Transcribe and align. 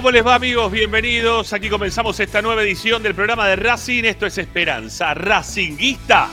¿cómo 0.00 0.12
les 0.12 0.26
va 0.26 0.36
amigos? 0.36 0.72
Bienvenidos, 0.72 1.52
aquí 1.52 1.68
comenzamos 1.68 2.18
esta 2.20 2.40
nueva 2.40 2.62
edición 2.62 3.02
del 3.02 3.14
programa 3.14 3.46
de 3.46 3.56
Racing, 3.56 4.04
esto 4.04 4.24
es 4.24 4.38
Esperanza 4.38 5.12
Racinguista. 5.12 6.30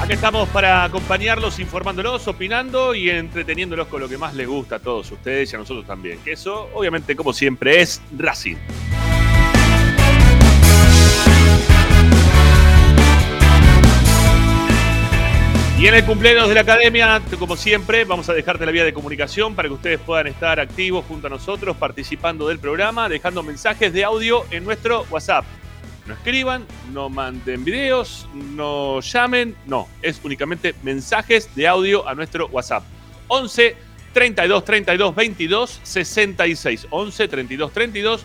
Aquí 0.00 0.12
estamos 0.12 0.48
para 0.50 0.84
acompañarlos, 0.84 1.58
informándolos, 1.58 2.28
opinando 2.28 2.94
y 2.94 3.10
entreteniéndolos 3.10 3.88
con 3.88 4.00
lo 4.00 4.08
que 4.08 4.16
más 4.16 4.32
les 4.32 4.46
gusta 4.46 4.76
a 4.76 4.78
todos 4.78 5.10
ustedes 5.10 5.52
y 5.52 5.56
a 5.56 5.58
nosotros 5.58 5.84
también, 5.88 6.20
que 6.20 6.34
eso 6.34 6.70
obviamente 6.72 7.16
como 7.16 7.32
siempre 7.32 7.80
es 7.80 8.00
Racing. 8.16 8.54
Y 15.78 15.86
en 15.86 15.94
el 15.94 16.06
cumpleaños 16.06 16.48
de 16.48 16.54
la 16.54 16.62
academia, 16.62 17.20
como 17.38 17.54
siempre, 17.54 18.06
vamos 18.06 18.30
a 18.30 18.32
dejarte 18.32 18.64
la 18.64 18.72
vía 18.72 18.82
de 18.82 18.94
comunicación 18.94 19.54
para 19.54 19.68
que 19.68 19.74
ustedes 19.74 20.00
puedan 20.00 20.26
estar 20.26 20.58
activos 20.58 21.04
junto 21.06 21.26
a 21.26 21.30
nosotros, 21.30 21.76
participando 21.76 22.48
del 22.48 22.58
programa, 22.58 23.10
dejando 23.10 23.42
mensajes 23.42 23.92
de 23.92 24.02
audio 24.02 24.46
en 24.50 24.64
nuestro 24.64 25.04
WhatsApp. 25.10 25.44
No 26.06 26.14
escriban, 26.14 26.64
no 26.94 27.10
manden 27.10 27.62
videos, 27.62 28.26
no 28.32 29.02
llamen, 29.02 29.54
no, 29.66 29.86
es 30.00 30.18
únicamente 30.24 30.74
mensajes 30.82 31.54
de 31.54 31.68
audio 31.68 32.08
a 32.08 32.14
nuestro 32.14 32.46
WhatsApp. 32.46 32.82
11 33.28 33.76
32 34.14 34.64
32 34.64 35.14
22 35.14 35.80
66. 35.82 36.86
11 36.88 37.28
32 37.28 37.72
32 37.72 38.24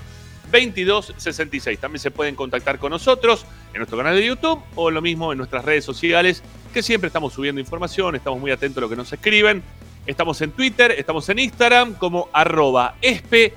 22 0.50 1.14
66. 1.18 1.80
También 1.80 2.00
se 2.00 2.12
pueden 2.12 2.36
contactar 2.36 2.80
con 2.80 2.92
nosotros 2.92 3.46
en 3.74 3.80
nuestro 3.80 3.98
canal 3.98 4.16
de 4.16 4.26
YouTube 4.26 4.62
o 4.76 4.92
lo 4.92 5.02
mismo 5.02 5.32
en 5.32 5.38
nuestras 5.38 5.66
redes 5.66 5.86
sociales, 5.86 6.44
que 6.74 6.82
siempre 6.82 7.08
estamos 7.08 7.34
subiendo 7.34 7.62
información, 7.62 8.16
estamos 8.16 8.40
muy 8.40 8.52
atentos 8.52 8.78
a 8.80 8.82
lo 8.82 8.90
que 8.90 8.96
nos 8.96 9.12
escriben. 9.12 9.64
Estamos 10.06 10.42
en 10.42 10.52
Twitter, 10.52 10.92
estamos 10.98 11.30
en 11.30 11.40
Instagram 11.40 11.94
como 11.94 12.30
arroba 12.34 12.96
espe. 13.02 13.54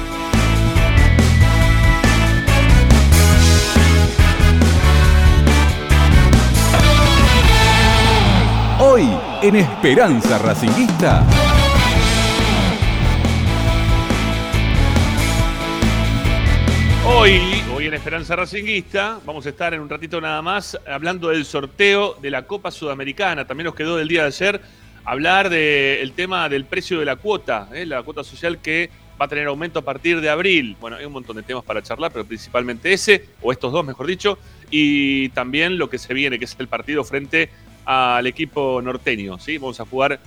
Hoy 8.95 9.09
en 9.41 9.57
Esperanza 9.57 10.37
Racinguista. 10.37 11.27
Hoy, 17.07 17.41
hoy 17.75 17.87
en 17.87 17.95
Esperanza 17.95 18.37
Racinguista, 18.37 19.19
vamos 19.25 19.47
a 19.47 19.49
estar 19.49 19.73
en 19.73 19.81
un 19.81 19.89
ratito 19.89 20.21
nada 20.21 20.43
más 20.43 20.79
hablando 20.87 21.31
del 21.31 21.47
sorteo 21.47 22.19
de 22.21 22.31
la 22.31 22.43
Copa 22.43 22.71
Sudamericana. 22.71 23.47
También 23.47 23.65
nos 23.65 23.75
quedó 23.75 23.97
del 23.97 24.09
día 24.09 24.25
de 24.25 24.27
ayer 24.27 24.61
hablar 25.07 25.49
del 25.49 26.13
tema 26.13 26.51
del 26.51 26.67
precio 26.67 26.99
de 26.99 27.07
la 27.07 27.17
cuota, 27.17 27.71
¿eh? 27.73 27.87
la 27.87 28.03
cuota 28.03 28.23
social 28.23 28.59
que 28.59 28.91
va 29.19 29.25
a 29.25 29.29
tener 29.29 29.47
aumento 29.47 29.79
a 29.79 29.83
partir 29.83 30.21
de 30.21 30.29
abril. 30.29 30.77
Bueno, 30.79 30.99
hay 30.99 31.07
un 31.07 31.15
montón 31.15 31.37
de 31.37 31.43
temas 31.43 31.65
para 31.65 31.83
charlar, 31.83 32.13
pero 32.13 32.27
principalmente 32.27 32.93
ese, 32.93 33.25
o 33.41 33.53
estos 33.53 33.73
dos, 33.73 33.87
mejor 33.87 34.07
dicho, 34.07 34.39
y 34.71 35.31
también 35.31 35.79
lo 35.79 35.89
que 35.89 35.97
se 35.97 36.13
viene, 36.13 36.39
que 36.39 36.45
es 36.45 36.55
el 36.59 36.69
partido 36.69 37.05
frente 37.05 37.49
al 37.85 38.27
equipo 38.27 38.81
norteño. 38.83 39.39
¿sí? 39.39 39.59
Vamos 39.59 39.81
a 39.81 39.85
jugar 39.85 40.21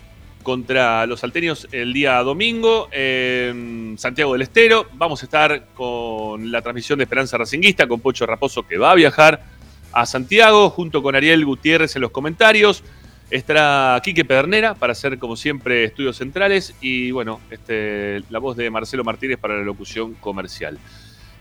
contra 0.44 1.06
los 1.08 1.22
salteños 1.22 1.68
el 1.72 1.92
día 1.92 2.20
domingo 2.20 2.88
en 2.92 3.96
Santiago 3.98 4.34
del 4.34 4.44
Estero. 4.44 4.88
Vamos 4.94 5.24
a 5.24 5.26
estar 5.26 5.68
con 5.74 6.52
la 6.52 6.62
transmisión 6.62 7.00
de 7.00 7.04
Esperanza 7.04 7.38
Racinguista, 7.38 7.88
con 7.88 8.00
Pocho 8.00 8.26
Raposo 8.26 8.64
que 8.64 8.78
va 8.78 8.92
a 8.92 8.96
viajar 8.96 9.44
a 9.92 10.06
Santiago, 10.06 10.70
junto 10.70 11.02
con 11.02 11.16
Ariel 11.16 11.44
Gutiérrez 11.46 11.96
en 11.96 12.04
los 12.04 12.12
comentarios. 12.12 12.84
Estará 13.32 14.00
Quique 14.04 14.24
Pedernera 14.24 14.76
para 14.76 14.92
hacer, 14.92 15.18
como 15.18 15.36
siempre, 15.36 15.84
estudios 15.84 16.18
centrales 16.18 16.76
y, 16.80 17.10
bueno, 17.10 17.42
este, 17.50 18.22
la 18.30 18.38
voz 18.38 18.56
de 18.56 18.70
Marcelo 18.70 19.04
Martínez 19.04 19.40
para 19.40 19.58
la 19.58 19.64
locución 19.64 20.14
comercial. 20.14 20.78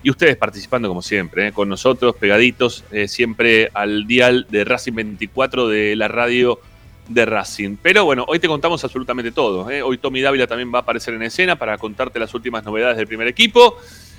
Y 0.04 0.10
ustedes 0.10 0.36
participando, 0.36 0.86
como 0.86 1.00
siempre, 1.00 1.48
¿eh? 1.48 1.52
con 1.52 1.66
nosotros, 1.66 2.14
pegaditos, 2.16 2.84
eh, 2.92 3.08
siempre 3.08 3.70
al 3.72 4.06
dial 4.06 4.46
de 4.50 4.62
Racing 4.62 4.92
24 4.92 5.66
de 5.66 5.96
la 5.96 6.08
radio 6.08 6.60
de 7.08 7.24
Racing. 7.24 7.78
Pero 7.80 8.04
bueno, 8.04 8.26
hoy 8.28 8.38
te 8.38 8.46
contamos 8.46 8.84
absolutamente 8.84 9.32
todo. 9.32 9.70
¿eh? 9.70 9.80
Hoy 9.80 9.96
Tommy 9.96 10.20
Dávila 10.20 10.46
también 10.46 10.70
va 10.70 10.80
a 10.80 10.82
aparecer 10.82 11.14
en 11.14 11.22
escena 11.22 11.56
para 11.56 11.78
contarte 11.78 12.18
las 12.18 12.34
últimas 12.34 12.62
novedades 12.64 12.98
del 12.98 13.06
primer 13.06 13.28
equipo 13.28 13.78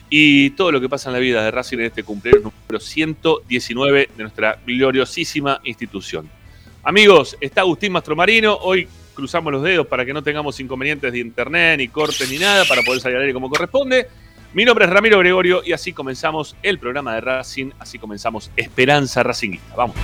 y 0.10 0.50
todo 0.52 0.72
lo 0.72 0.82
que 0.82 0.90
pasa 0.90 1.10
en 1.10 1.14
la 1.14 1.20
vida 1.20 1.44
de 1.44 1.52
Racing 1.52 1.78
en 1.78 1.86
este 1.86 2.02
cumpleaños 2.02 2.46
número 2.46 2.80
119 2.80 4.10
de 4.18 4.24
nuestra 4.24 4.58
gloriosísima 4.66 5.62
institución. 5.66 6.28
Amigos, 6.82 7.38
está 7.40 7.62
Agustín 7.62 7.92
Mastromarino. 7.92 8.56
Hoy 8.56 8.88
cruzamos 9.14 9.54
los 9.54 9.62
dedos 9.62 9.86
para 9.86 10.04
que 10.04 10.14
no 10.14 10.24
tengamos 10.24 10.60
inconvenientes 10.60 11.12
de 11.12 11.20
internet, 11.20 11.78
ni 11.78 11.90
cortes, 11.90 12.28
ni 12.28 12.40
nada, 12.40 12.66
para 12.66 12.82
poder 12.82 13.02
salir 13.02 13.18
al 13.18 13.22
aire 13.22 13.36
como 13.36 13.52
corresponde. 13.52 14.08
Mi 14.56 14.64
nombre 14.64 14.86
es 14.86 14.90
Ramiro 14.90 15.20
Gregorio 15.20 15.62
y 15.66 15.74
así 15.74 15.92
comenzamos 15.92 16.56
el 16.64 16.80
programa 16.80 17.14
de 17.14 17.20
Racing, 17.20 17.72
así 17.78 18.00
comenzamos 18.00 18.50
Esperanza 18.56 19.22
Racinguista. 19.22 19.76
Vamos. 19.76 19.98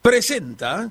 Presenta. 0.00 0.90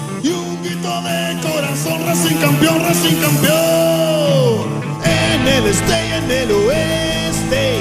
Y 0.23 0.29
un 0.29 0.61
grito 0.61 1.01
de 1.01 1.39
corazón, 1.41 2.05
Racing 2.05 2.35
campeón, 2.35 2.79
Racing 2.81 3.15
campeón. 3.15 4.69
En 5.03 5.47
el 5.47 5.65
este 5.65 6.07
y 6.07 6.11
en 6.13 6.31
el 6.31 6.51
oeste, 6.51 7.79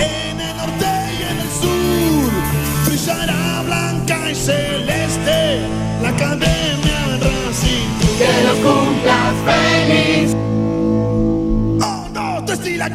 en 0.00 0.40
el 0.40 0.56
norte 0.56 0.86
y 1.12 1.22
en 1.22 1.38
el 1.38 1.50
sur, 1.60 2.32
brillará 2.86 3.62
blanca 3.64 4.30
y 4.30 4.34
celeste 4.34 5.60
la 6.02 6.08
academia 6.08 7.18
Racing. 7.20 7.88
Que 8.18 8.42
los 8.44 8.56
cumplas 8.56 9.34
feliz. 9.46 10.34
Oh 11.80 12.08
no, 12.12 12.44
te 12.44 12.52
estoy 12.54 12.76
la 12.76 12.86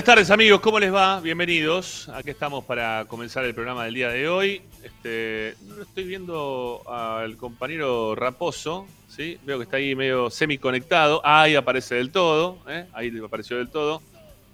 Buenas 0.00 0.14
tardes 0.14 0.30
amigos, 0.30 0.60
¿cómo 0.62 0.80
les 0.80 0.94
va? 0.94 1.20
Bienvenidos. 1.20 2.08
Aquí 2.08 2.30
estamos 2.30 2.64
para 2.64 3.04
comenzar 3.04 3.44
el 3.44 3.54
programa 3.54 3.84
del 3.84 3.92
día 3.92 4.08
de 4.08 4.30
hoy. 4.30 4.62
Este, 4.82 5.54
no 5.66 5.82
estoy 5.82 6.04
viendo 6.04 6.80
al 6.88 7.36
compañero 7.36 8.14
Raposo, 8.14 8.86
¿sí? 9.10 9.36
Veo 9.44 9.58
que 9.58 9.64
está 9.64 9.76
ahí 9.76 9.94
medio 9.94 10.30
semi-conectado. 10.30 11.20
Ahí 11.22 11.54
aparece 11.54 11.96
del 11.96 12.10
todo, 12.10 12.56
¿eh? 12.66 12.86
ahí 12.94 13.12
apareció 13.22 13.58
del 13.58 13.68
todo. 13.68 14.00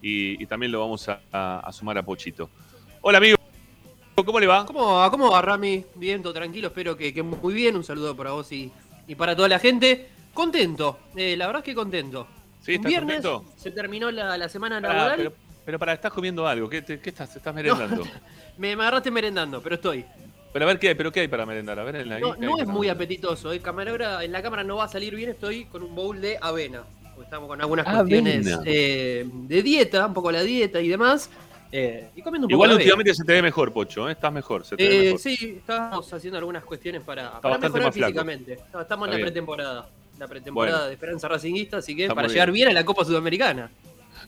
Y, 0.02 0.44
también 0.46 0.72
lo 0.72 0.80
vamos 0.80 1.08
a, 1.08 1.70
sumar 1.70 1.96
a 1.96 2.02
Pochito. 2.02 2.50
Hola 3.00 3.18
amigo, 3.18 3.36
¿cómo 4.16 4.40
le 4.40 4.48
va? 4.48 4.66
¿Cómo 4.66 4.94
va, 4.94 5.08
¿Cómo 5.12 5.30
va, 5.30 5.42
Rami? 5.42 5.84
Bien, 5.94 6.24
todo 6.24 6.32
tranquilo, 6.32 6.66
espero 6.66 6.96
que, 6.96 7.14
que 7.14 7.22
muy 7.22 7.54
bien. 7.54 7.76
Un 7.76 7.84
saludo 7.84 8.16
para 8.16 8.32
vos 8.32 8.50
y, 8.50 8.72
y 9.06 9.14
para 9.14 9.36
toda 9.36 9.46
la 9.46 9.60
gente. 9.60 10.08
Contento, 10.34 10.98
eh, 11.14 11.36
la 11.36 11.46
verdad 11.46 11.60
es 11.60 11.66
que 11.66 11.74
contento. 11.76 12.26
¿Sí? 12.66 12.72
Un 12.72 12.76
¿Estás 12.86 12.90
viernes 12.90 13.24
se 13.56 13.70
terminó 13.70 14.10
la, 14.10 14.36
la 14.36 14.48
semana 14.48 14.80
Pará, 14.80 14.94
laboral. 14.94 15.16
pero, 15.16 15.32
pero 15.64 15.78
para, 15.78 15.92
estás 15.94 16.12
comiendo 16.12 16.46
algo. 16.46 16.68
¿Qué, 16.68 16.82
te- 16.82 17.00
qué 17.00 17.10
estás, 17.10 17.34
estás 17.36 17.54
merendando? 17.54 18.02
Me, 18.58 18.74
me 18.74 18.82
agarraste 18.82 19.10
merendando, 19.10 19.62
pero 19.62 19.76
estoy. 19.76 20.04
Pero 20.52 20.64
a 20.64 20.68
ver 20.68 20.78
qué 20.78 20.88
hay, 20.88 20.94
pero 20.94 21.12
qué 21.12 21.20
hay 21.20 21.28
para 21.28 21.44
merendar. 21.46 21.78
A 21.78 21.84
ver 21.84 21.96
en 21.96 22.08
la 22.08 22.18
No, 22.18 22.28
guía, 22.32 22.36
¿qué 22.40 22.46
no 22.46 22.58
es 22.58 22.66
muy 22.66 22.88
apetitoso. 22.88 23.52
eh. 23.52 23.60
En 24.22 24.32
la 24.32 24.42
cámara 24.42 24.64
no 24.64 24.76
va 24.76 24.84
a 24.84 24.88
salir 24.88 25.14
bien, 25.14 25.30
estoy 25.30 25.66
con 25.66 25.82
un 25.82 25.94
bowl 25.94 26.20
de 26.20 26.38
avena. 26.40 26.82
Estamos 27.22 27.48
con 27.48 27.60
algunas 27.60 27.86
Avena. 27.86 28.02
cuestiones 28.04 28.58
eh, 28.64 29.26
de 29.30 29.62
dieta, 29.62 30.06
un 30.06 30.14
poco 30.14 30.30
la 30.32 30.42
dieta 30.42 30.80
y 30.80 30.88
demás. 30.88 31.30
eh, 31.72 32.10
y 32.16 32.22
comiendo 32.22 32.46
un 32.46 32.50
Igual 32.52 32.70
poco 32.70 32.78
últimamente 32.78 33.14
se 33.14 33.24
te 33.24 33.32
ve 33.32 33.42
mejor, 33.42 33.72
Pocho. 33.72 34.08
¿eh? 34.08 34.12
Estás 34.12 34.32
mejor, 34.32 34.64
se 34.64 34.76
te 34.76 34.88
ve 34.88 34.98
mejor. 35.04 35.18
sí, 35.20 35.54
estamos 35.58 36.12
haciendo 36.12 36.38
algunas 36.38 36.64
cuestiones 36.64 37.02
para, 37.02 37.40
para 37.40 37.58
mejorar 37.58 37.92
flaco. 37.92 38.06
físicamente. 38.12 38.52
Estamos 38.54 38.82
Está 38.82 38.94
en 38.94 39.00
la 39.02 39.06
bien. 39.08 39.20
pretemporada. 39.22 39.88
La 40.18 40.26
pretemporada 40.28 40.76
Bueno. 40.78 40.86
de 40.88 40.92
Esperanza 40.94 41.28
Racinguista, 41.28 41.76
así 41.78 41.94
que 41.94 42.02
Está 42.04 42.14
para 42.14 42.28
llegar 42.28 42.50
bien. 42.50 42.66
bien 42.68 42.76
a 42.76 42.80
la 42.80 42.84
Copa 42.86 43.04
Sudamericana. 43.04 43.70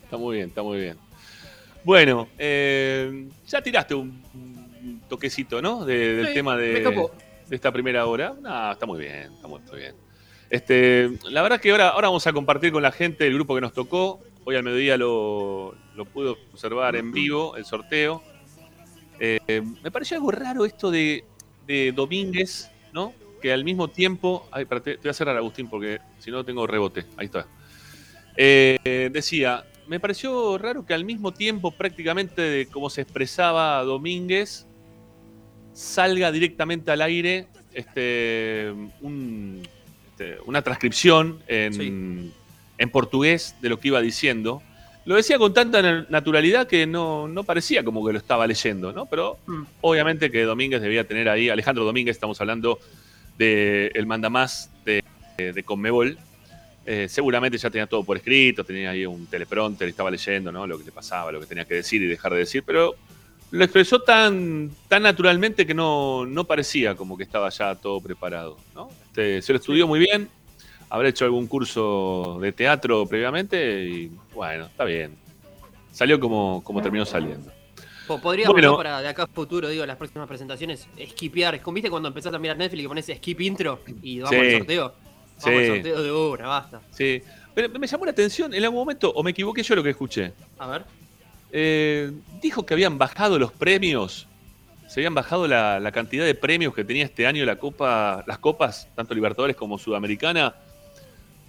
Está 0.02 0.16
muy 0.16 0.36
bien, 0.36 0.48
está 0.48 0.62
muy 0.62 0.78
bien. 0.80 0.96
Bueno, 1.84 2.28
eh, 2.38 3.28
ya 3.46 3.62
tiraste 3.62 3.94
un, 3.94 4.22
un 4.34 5.00
toquecito, 5.08 5.62
¿no? 5.62 5.84
De- 5.84 6.14
del 6.16 6.26
Sí, 6.28 6.34
tema 6.34 6.56
de, 6.56 6.84
esta 7.50 7.72
primera 7.72 8.04
hora. 8.06 8.34
No, 8.40 8.72
está 8.72 8.84
muy 8.84 8.98
bien, 9.00 9.32
está 9.34 9.48
muy, 9.48 9.60
muy 9.70 9.78
bien. 9.78 9.94
Este, 10.50 11.10
la 11.30 11.42
verdad 11.42 11.60
que 11.60 11.70
ahora, 11.70 11.90
ahora 11.90 12.08
vamos 12.08 12.26
a 12.26 12.32
compartir 12.32 12.72
con 12.72 12.82
la 12.82 12.92
gente 12.92 13.26
el 13.26 13.34
grupo 13.34 13.54
que 13.54 13.60
nos 13.60 13.72
tocó. 13.72 14.20
Hoy 14.44 14.56
al 14.56 14.62
mediodía 14.62 14.96
lo, 14.96 15.74
lo 15.94 16.04
pude 16.06 16.30
observar 16.52 16.96
en 16.96 17.12
vivo, 17.12 17.56
el 17.56 17.64
sorteo. 17.64 18.22
Eh, 19.20 19.62
me 19.82 19.90
pareció 19.90 20.16
algo 20.16 20.30
raro 20.30 20.64
esto 20.64 20.90
de, 20.90 21.24
de 21.66 21.92
Domínguez, 21.92 22.70
¿no? 22.92 23.12
Que 23.40 23.52
al 23.52 23.64
mismo 23.64 23.88
tiempo. 23.88 24.48
Ay, 24.50 24.62
espérate, 24.62 24.94
te 24.94 25.02
voy 25.02 25.10
a 25.10 25.14
cerrar, 25.14 25.36
Agustín, 25.36 25.68
porque 25.68 26.00
si 26.18 26.30
no 26.30 26.44
tengo 26.44 26.66
rebote. 26.66 27.04
Ahí 27.16 27.26
está. 27.26 27.46
Eh, 28.36 29.10
decía, 29.12 29.64
me 29.86 30.00
pareció 30.00 30.58
raro 30.58 30.84
que 30.86 30.94
al 30.94 31.04
mismo 31.04 31.32
tiempo, 31.32 31.70
prácticamente 31.70 32.42
de 32.42 32.66
cómo 32.66 32.90
se 32.90 33.02
expresaba 33.02 33.82
Domínguez, 33.84 34.66
salga 35.72 36.32
directamente 36.32 36.90
al 36.90 37.02
aire 37.02 37.46
este, 37.72 38.72
un- 39.00 39.62
este, 40.10 40.38
una 40.46 40.62
transcripción 40.62 41.40
en, 41.46 41.72
Sí. 41.72 42.32
en 42.78 42.90
portugués 42.90 43.54
de 43.60 43.68
lo 43.68 43.78
que 43.78 43.88
iba 43.88 44.00
diciendo. 44.00 44.62
Lo 45.04 45.14
decía 45.16 45.38
con 45.38 45.54
tanta 45.54 45.80
na- 45.80 46.06
naturalidad 46.10 46.66
que 46.66 46.86
no, 46.86 47.28
no 47.28 47.44
parecía 47.44 47.82
como 47.84 48.04
que 48.04 48.12
lo 48.12 48.18
estaba 48.18 48.46
leyendo, 48.46 48.92
¿no? 48.92 49.06
Pero 49.06 49.38
Mm. 49.46 49.62
obviamente 49.82 50.30
que 50.30 50.42
Domínguez 50.42 50.82
debía 50.82 51.06
tener 51.06 51.28
ahí, 51.28 51.48
Alejandro 51.48 51.84
Domínguez, 51.84 52.16
estamos 52.16 52.40
hablando 52.40 52.78
del 53.38 53.92
el 53.94 54.06
mandamás 54.06 54.70
de, 54.84 55.02
de 55.38 55.62
Conmebol, 55.62 56.18
eh, 56.90 57.06
seguramente 57.06 57.58
ya 57.58 57.68
tenía 57.68 57.86
todo 57.86 58.02
por 58.02 58.16
escrito, 58.16 58.64
tenía 58.64 58.88
ahí 58.88 59.04
un 59.04 59.26
teleprompter, 59.26 59.88
estaba 59.88 60.10
leyendo 60.10 60.50
¿no? 60.50 60.66
lo 60.66 60.78
que 60.78 60.84
le 60.84 60.90
pasaba, 60.90 61.30
lo 61.30 61.38
que 61.38 61.44
tenía 61.44 61.66
que 61.66 61.74
decir 61.74 62.00
y 62.00 62.06
dejar 62.06 62.32
de 62.32 62.38
decir, 62.38 62.62
pero 62.64 62.94
lo 63.50 63.62
expresó 63.62 64.00
tan, 64.00 64.70
tan 64.88 65.02
naturalmente 65.02 65.66
que 65.66 65.74
no, 65.74 66.24
no 66.24 66.44
parecía 66.44 66.94
como 66.94 67.18
que 67.18 67.24
estaba 67.24 67.50
ya 67.50 67.74
todo 67.74 68.00
preparado. 68.00 68.56
¿no? 68.74 68.88
Este, 69.04 69.42
se 69.42 69.52
lo 69.52 69.58
estudió 69.58 69.86
muy 69.86 69.98
bien, 69.98 70.30
habrá 70.88 71.10
hecho 71.10 71.26
algún 71.26 71.46
curso 71.46 72.38
de 72.40 72.52
teatro 72.52 73.06
previamente 73.06 73.84
y 73.84 74.10
bueno, 74.34 74.64
está 74.64 74.84
bien. 74.84 75.14
Salió 75.92 76.18
como, 76.18 76.62
como 76.64 76.80
terminó 76.80 77.04
saliendo. 77.04 77.52
Po- 78.08 78.20
Podríamos, 78.20 78.54
Bueno. 78.54 78.70
¿no? 78.72 78.76
para 78.78 79.00
de 79.00 79.08
acá 79.08 79.22
a 79.24 79.26
futuro, 79.28 79.68
digo, 79.68 79.84
las 79.86 79.96
próximas 79.96 80.26
presentaciones, 80.26 80.88
skipear. 81.10 81.54
Es 81.54 81.62
¿Viste 81.72 81.90
cuando 81.90 82.08
empezás 82.08 82.32
a 82.34 82.38
mirar 82.38 82.56
Netflix 82.56 82.82
y 82.84 82.88
pones 82.88 83.06
skip 83.06 83.40
intro 83.42 83.80
y 84.02 84.18
vamos 84.20 84.30
Sí. 84.34 84.36
al 84.46 84.58
sorteo? 84.58 84.94
Vamos 85.44 85.60
al 85.60 85.66
sorteo 85.66 86.02
de 86.02 86.12
una, 86.12 86.48
basta. 86.48 86.80
Sí, 86.90 87.22
pero 87.54 87.68
me 87.78 87.86
llamó 87.86 88.04
la 88.06 88.10
atención 88.10 88.52
en 88.54 88.64
algún 88.64 88.78
momento, 88.80 89.12
o 89.12 89.22
me 89.22 89.30
equivoqué 89.30 89.62
yo 89.62 89.76
lo 89.76 89.82
que 89.84 89.90
escuché. 89.90 90.32
A 90.58 90.66
ver. 90.66 90.84
Eh, 91.52 92.10
dijo 92.42 92.66
que 92.66 92.74
habían 92.74 92.98
bajado 92.98 93.38
los 93.38 93.52
premios. 93.52 94.26
Se 94.88 95.00
habían 95.00 95.14
bajado 95.14 95.46
la, 95.46 95.78
la 95.78 95.92
cantidad 95.92 96.24
de 96.24 96.34
premios 96.34 96.74
que 96.74 96.82
tenía 96.82 97.04
este 97.04 97.26
año 97.26 97.44
la 97.44 97.56
Copa, 97.56 98.24
las 98.26 98.38
copas, 98.38 98.88
tanto 98.94 99.14
Libertadores 99.14 99.54
como 99.54 99.76
Sudamericana, 99.78 100.54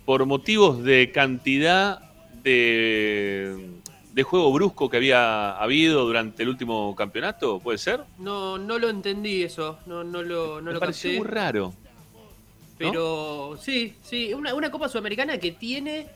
por 0.06 0.26
motivos 0.26 0.84
de 0.84 1.12
cantidad 1.14 2.00
de, 2.44 3.69
de 4.14 4.24
juego 4.24 4.52
brusco 4.52 4.90
que 4.90 4.98
había 4.98 5.52
habido 5.58 6.06
durante 6.06 6.44
el 6.44 6.50
último 6.50 6.96
campeonato, 6.96 7.60
¿puede 7.60 7.78
ser? 7.78 8.02
No, 8.18 8.58
no 8.58 8.80
lo 8.80 8.90
entendí 8.90 9.44
eso, 9.44 9.80
no, 9.86 10.04
no 10.04 10.22
lo, 10.24 10.62
no 10.62 10.68
Me 10.68 10.74
lo 10.74 10.80
pareció 10.80 11.10
capté. 11.12 11.18
muy 11.20 11.28
raro. 11.28 11.74
Pero 12.78 13.58
sí, 13.62 13.94
sí, 14.04 14.34
una, 14.34 14.54
una 14.54 14.72
Copa 14.72 14.88
Sudamericana 14.88 15.38
que 15.38 15.52
tiene 15.52 16.08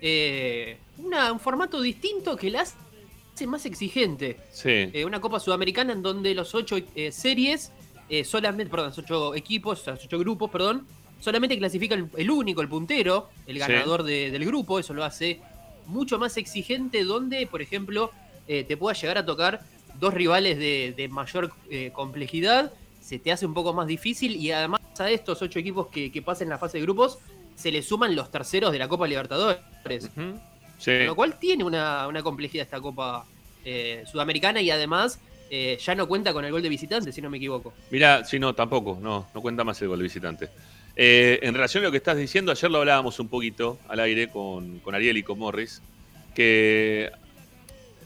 eh, 0.00 0.78
una- 0.98 1.30
un 1.32 1.40
formato 1.40 1.80
distinto 1.80 2.36
que 2.36 2.50
la 2.50 2.62
hace 2.62 3.46
más 3.46 3.66
exigente. 3.66 4.38
Sí, 4.50 4.70
Eh, 4.92 5.04
una 5.04 5.20
Copa 5.20 5.38
Sudamericana 5.40 5.92
en 5.92 6.02
donde 6.02 6.34
los 6.34 6.54
ocho 6.54 6.76
eh, 6.94 7.12
series, 7.12 7.70
eh, 8.08 8.24
solamente, 8.24 8.70
perdón, 8.70 8.88
los 8.88 8.98
ocho 8.98 9.34
equipos, 9.34 9.86
los 9.86 10.04
ocho 10.04 10.18
grupos, 10.18 10.50
perdón, 10.50 10.86
solamente 11.20 11.56
clasifica 11.58 11.94
el, 11.94 12.08
el 12.16 12.30
único, 12.30 12.62
el 12.62 12.68
puntero, 12.68 13.28
el 13.46 13.54
Sí. 13.54 13.60
ganador 13.60 14.02
de- 14.02 14.30
del 14.30 14.44
grupo, 14.46 14.78
eso 14.78 14.94
lo 14.94 15.04
hace 15.04 15.40
mucho 15.86 16.18
más 16.18 16.36
exigente 16.36 17.04
donde, 17.04 17.46
por 17.46 17.62
ejemplo, 17.62 18.10
eh, 18.46 18.64
te 18.64 18.76
pueda 18.76 18.94
llegar 18.94 19.18
a 19.18 19.26
tocar 19.26 19.60
dos 19.98 20.12
rivales 20.12 20.58
de, 20.58 20.94
de 20.96 21.08
mayor 21.08 21.52
eh, 21.70 21.90
complejidad, 21.92 22.72
se 23.00 23.18
te 23.18 23.32
hace 23.32 23.46
un 23.46 23.54
poco 23.54 23.72
más 23.72 23.86
difícil 23.86 24.36
y 24.36 24.50
además 24.52 24.80
a 24.98 25.10
estos 25.10 25.40
ocho 25.42 25.58
equipos 25.58 25.88
que, 25.88 26.10
que 26.10 26.22
pasen 26.22 26.48
la 26.48 26.58
fase 26.58 26.78
de 26.78 26.82
grupos, 26.82 27.18
se 27.54 27.72
le 27.72 27.82
suman 27.82 28.14
los 28.14 28.30
terceros 28.30 28.72
de 28.72 28.78
la 28.78 28.88
Copa 28.88 29.06
Libertadores. 29.06 29.60
Ujú. 29.84 30.38
Sí. 30.78 30.90
Con 30.98 31.06
lo 31.06 31.16
cual 31.16 31.38
tiene 31.38 31.64
una, 31.64 32.06
una 32.06 32.22
complejidad 32.22 32.64
esta 32.64 32.80
Copa 32.80 33.24
eh, 33.64 34.04
Sudamericana 34.10 34.60
y 34.60 34.70
además 34.70 35.18
eh, 35.48 35.78
ya 35.82 35.94
no 35.94 36.06
cuenta 36.06 36.32
con 36.32 36.44
el 36.44 36.52
gol 36.52 36.62
de 36.62 36.68
visitante, 36.68 37.12
si 37.12 37.22
no 37.22 37.30
me 37.30 37.38
equivoco. 37.38 37.72
Mirá, 37.90 38.24
sí, 38.24 38.38
no, 38.38 38.54
tampoco, 38.54 38.98
no, 39.00 39.28
no 39.34 39.40
cuenta 39.40 39.64
más 39.64 39.80
el 39.80 39.88
gol 39.88 39.98
de 39.98 40.02
visitante. 40.04 40.50
Eh, 40.96 41.40
en 41.42 41.52
relación 41.52 41.84
a 41.84 41.88
lo 41.88 41.90
que 41.90 41.98
estás 41.98 42.16
diciendo, 42.16 42.50
ayer 42.50 42.70
lo 42.70 42.78
hablábamos 42.78 43.20
un 43.20 43.28
poquito 43.28 43.78
al 43.86 44.00
aire 44.00 44.28
con, 44.28 44.78
con 44.80 44.94
Ariel 44.94 45.18
y 45.18 45.22
con 45.22 45.38
Morris, 45.38 45.82
que 46.34 47.10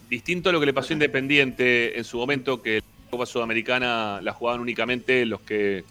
distinto 0.09 0.49
a 0.49 0.51
lo 0.53 0.59
que 0.59 0.65
le 0.65 0.73
pasó 0.73 0.89
a 0.89 0.93
Independiente 0.93 1.97
en 1.97 2.03
su 2.03 2.17
momento, 2.17 2.61
que 2.61 2.81
la 3.05 3.09
Copa 3.09 3.25
Sudamericana 3.25 4.19
la 4.21 4.33
jugaban 4.33 4.59
únicamente 4.59 5.25
los 5.25 5.39
que 5.41 5.85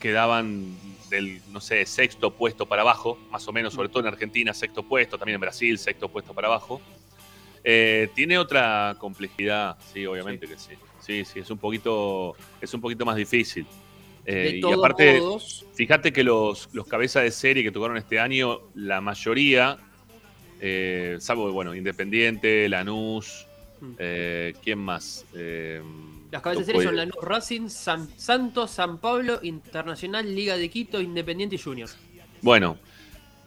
quedaban 0.00 0.74
del, 1.08 1.40
no 1.52 1.60
sé, 1.60 1.86
sexto 1.86 2.32
puesto 2.32 2.66
para 2.66 2.82
abajo, 2.82 3.16
más 3.30 3.46
o 3.46 3.52
menos, 3.52 3.74
sobre 3.74 3.88
todo 3.88 4.00
en 4.00 4.08
Argentina, 4.08 4.52
sexto 4.52 4.82
puesto, 4.82 5.18
también 5.18 5.36
en 5.36 5.40
Brasil, 5.40 5.78
sexto 5.78 6.08
puesto 6.08 6.34
para 6.34 6.48
abajo. 6.48 6.80
Eh, 7.62 8.08
tiene 8.14 8.38
otra 8.38 8.96
complejidad, 8.98 9.76
sí, 9.92 10.04
obviamente 10.06 10.48
que 10.48 10.58
sí. 10.58 10.72
Sí, 11.00 11.24
sí, 11.24 11.40
es 11.40 11.50
un 11.50 11.58
poquito, 11.58 12.34
es 12.60 12.72
un 12.74 12.80
poquito 12.80 13.04
más 13.04 13.16
difícil. 13.16 13.66
Eh, 14.26 14.60
y 14.62 14.72
aparte, 14.72 15.18
modos, 15.20 15.66
fíjate 15.74 16.12
que 16.12 16.22
los, 16.22 16.68
los 16.72 16.86
cabezas 16.86 17.22
de 17.24 17.30
serie 17.30 17.62
que 17.62 17.70
tocaron 17.72 17.96
este 17.96 18.20
año, 18.20 18.60
la 18.74 19.00
mayoría, 19.00 19.78
eh, 20.60 21.16
salvo, 21.20 21.50
bueno, 21.52 21.74
Independiente, 21.74 22.68
Lanús, 22.68 23.46
Mm. 23.80 23.92
eh, 23.98 24.52
¿quién 24.62 24.78
más? 24.78 25.24
Las 26.30 26.42
cabezas 26.42 26.66
de 26.66 26.72
serie 26.74 26.86
son 26.86 26.96
Lanús 26.96 27.16
Racing, 27.22 27.68
San, 27.70 28.08
Santos, 28.18 28.70
San 28.72 28.98
Pablo, 28.98 29.40
Internacional, 29.42 30.34
Liga 30.34 30.58
de 30.58 30.68
Quito, 30.68 31.00
Independiente 31.00 31.56
y 31.56 31.58
Junior. 31.58 31.88
Bueno, 32.42 32.76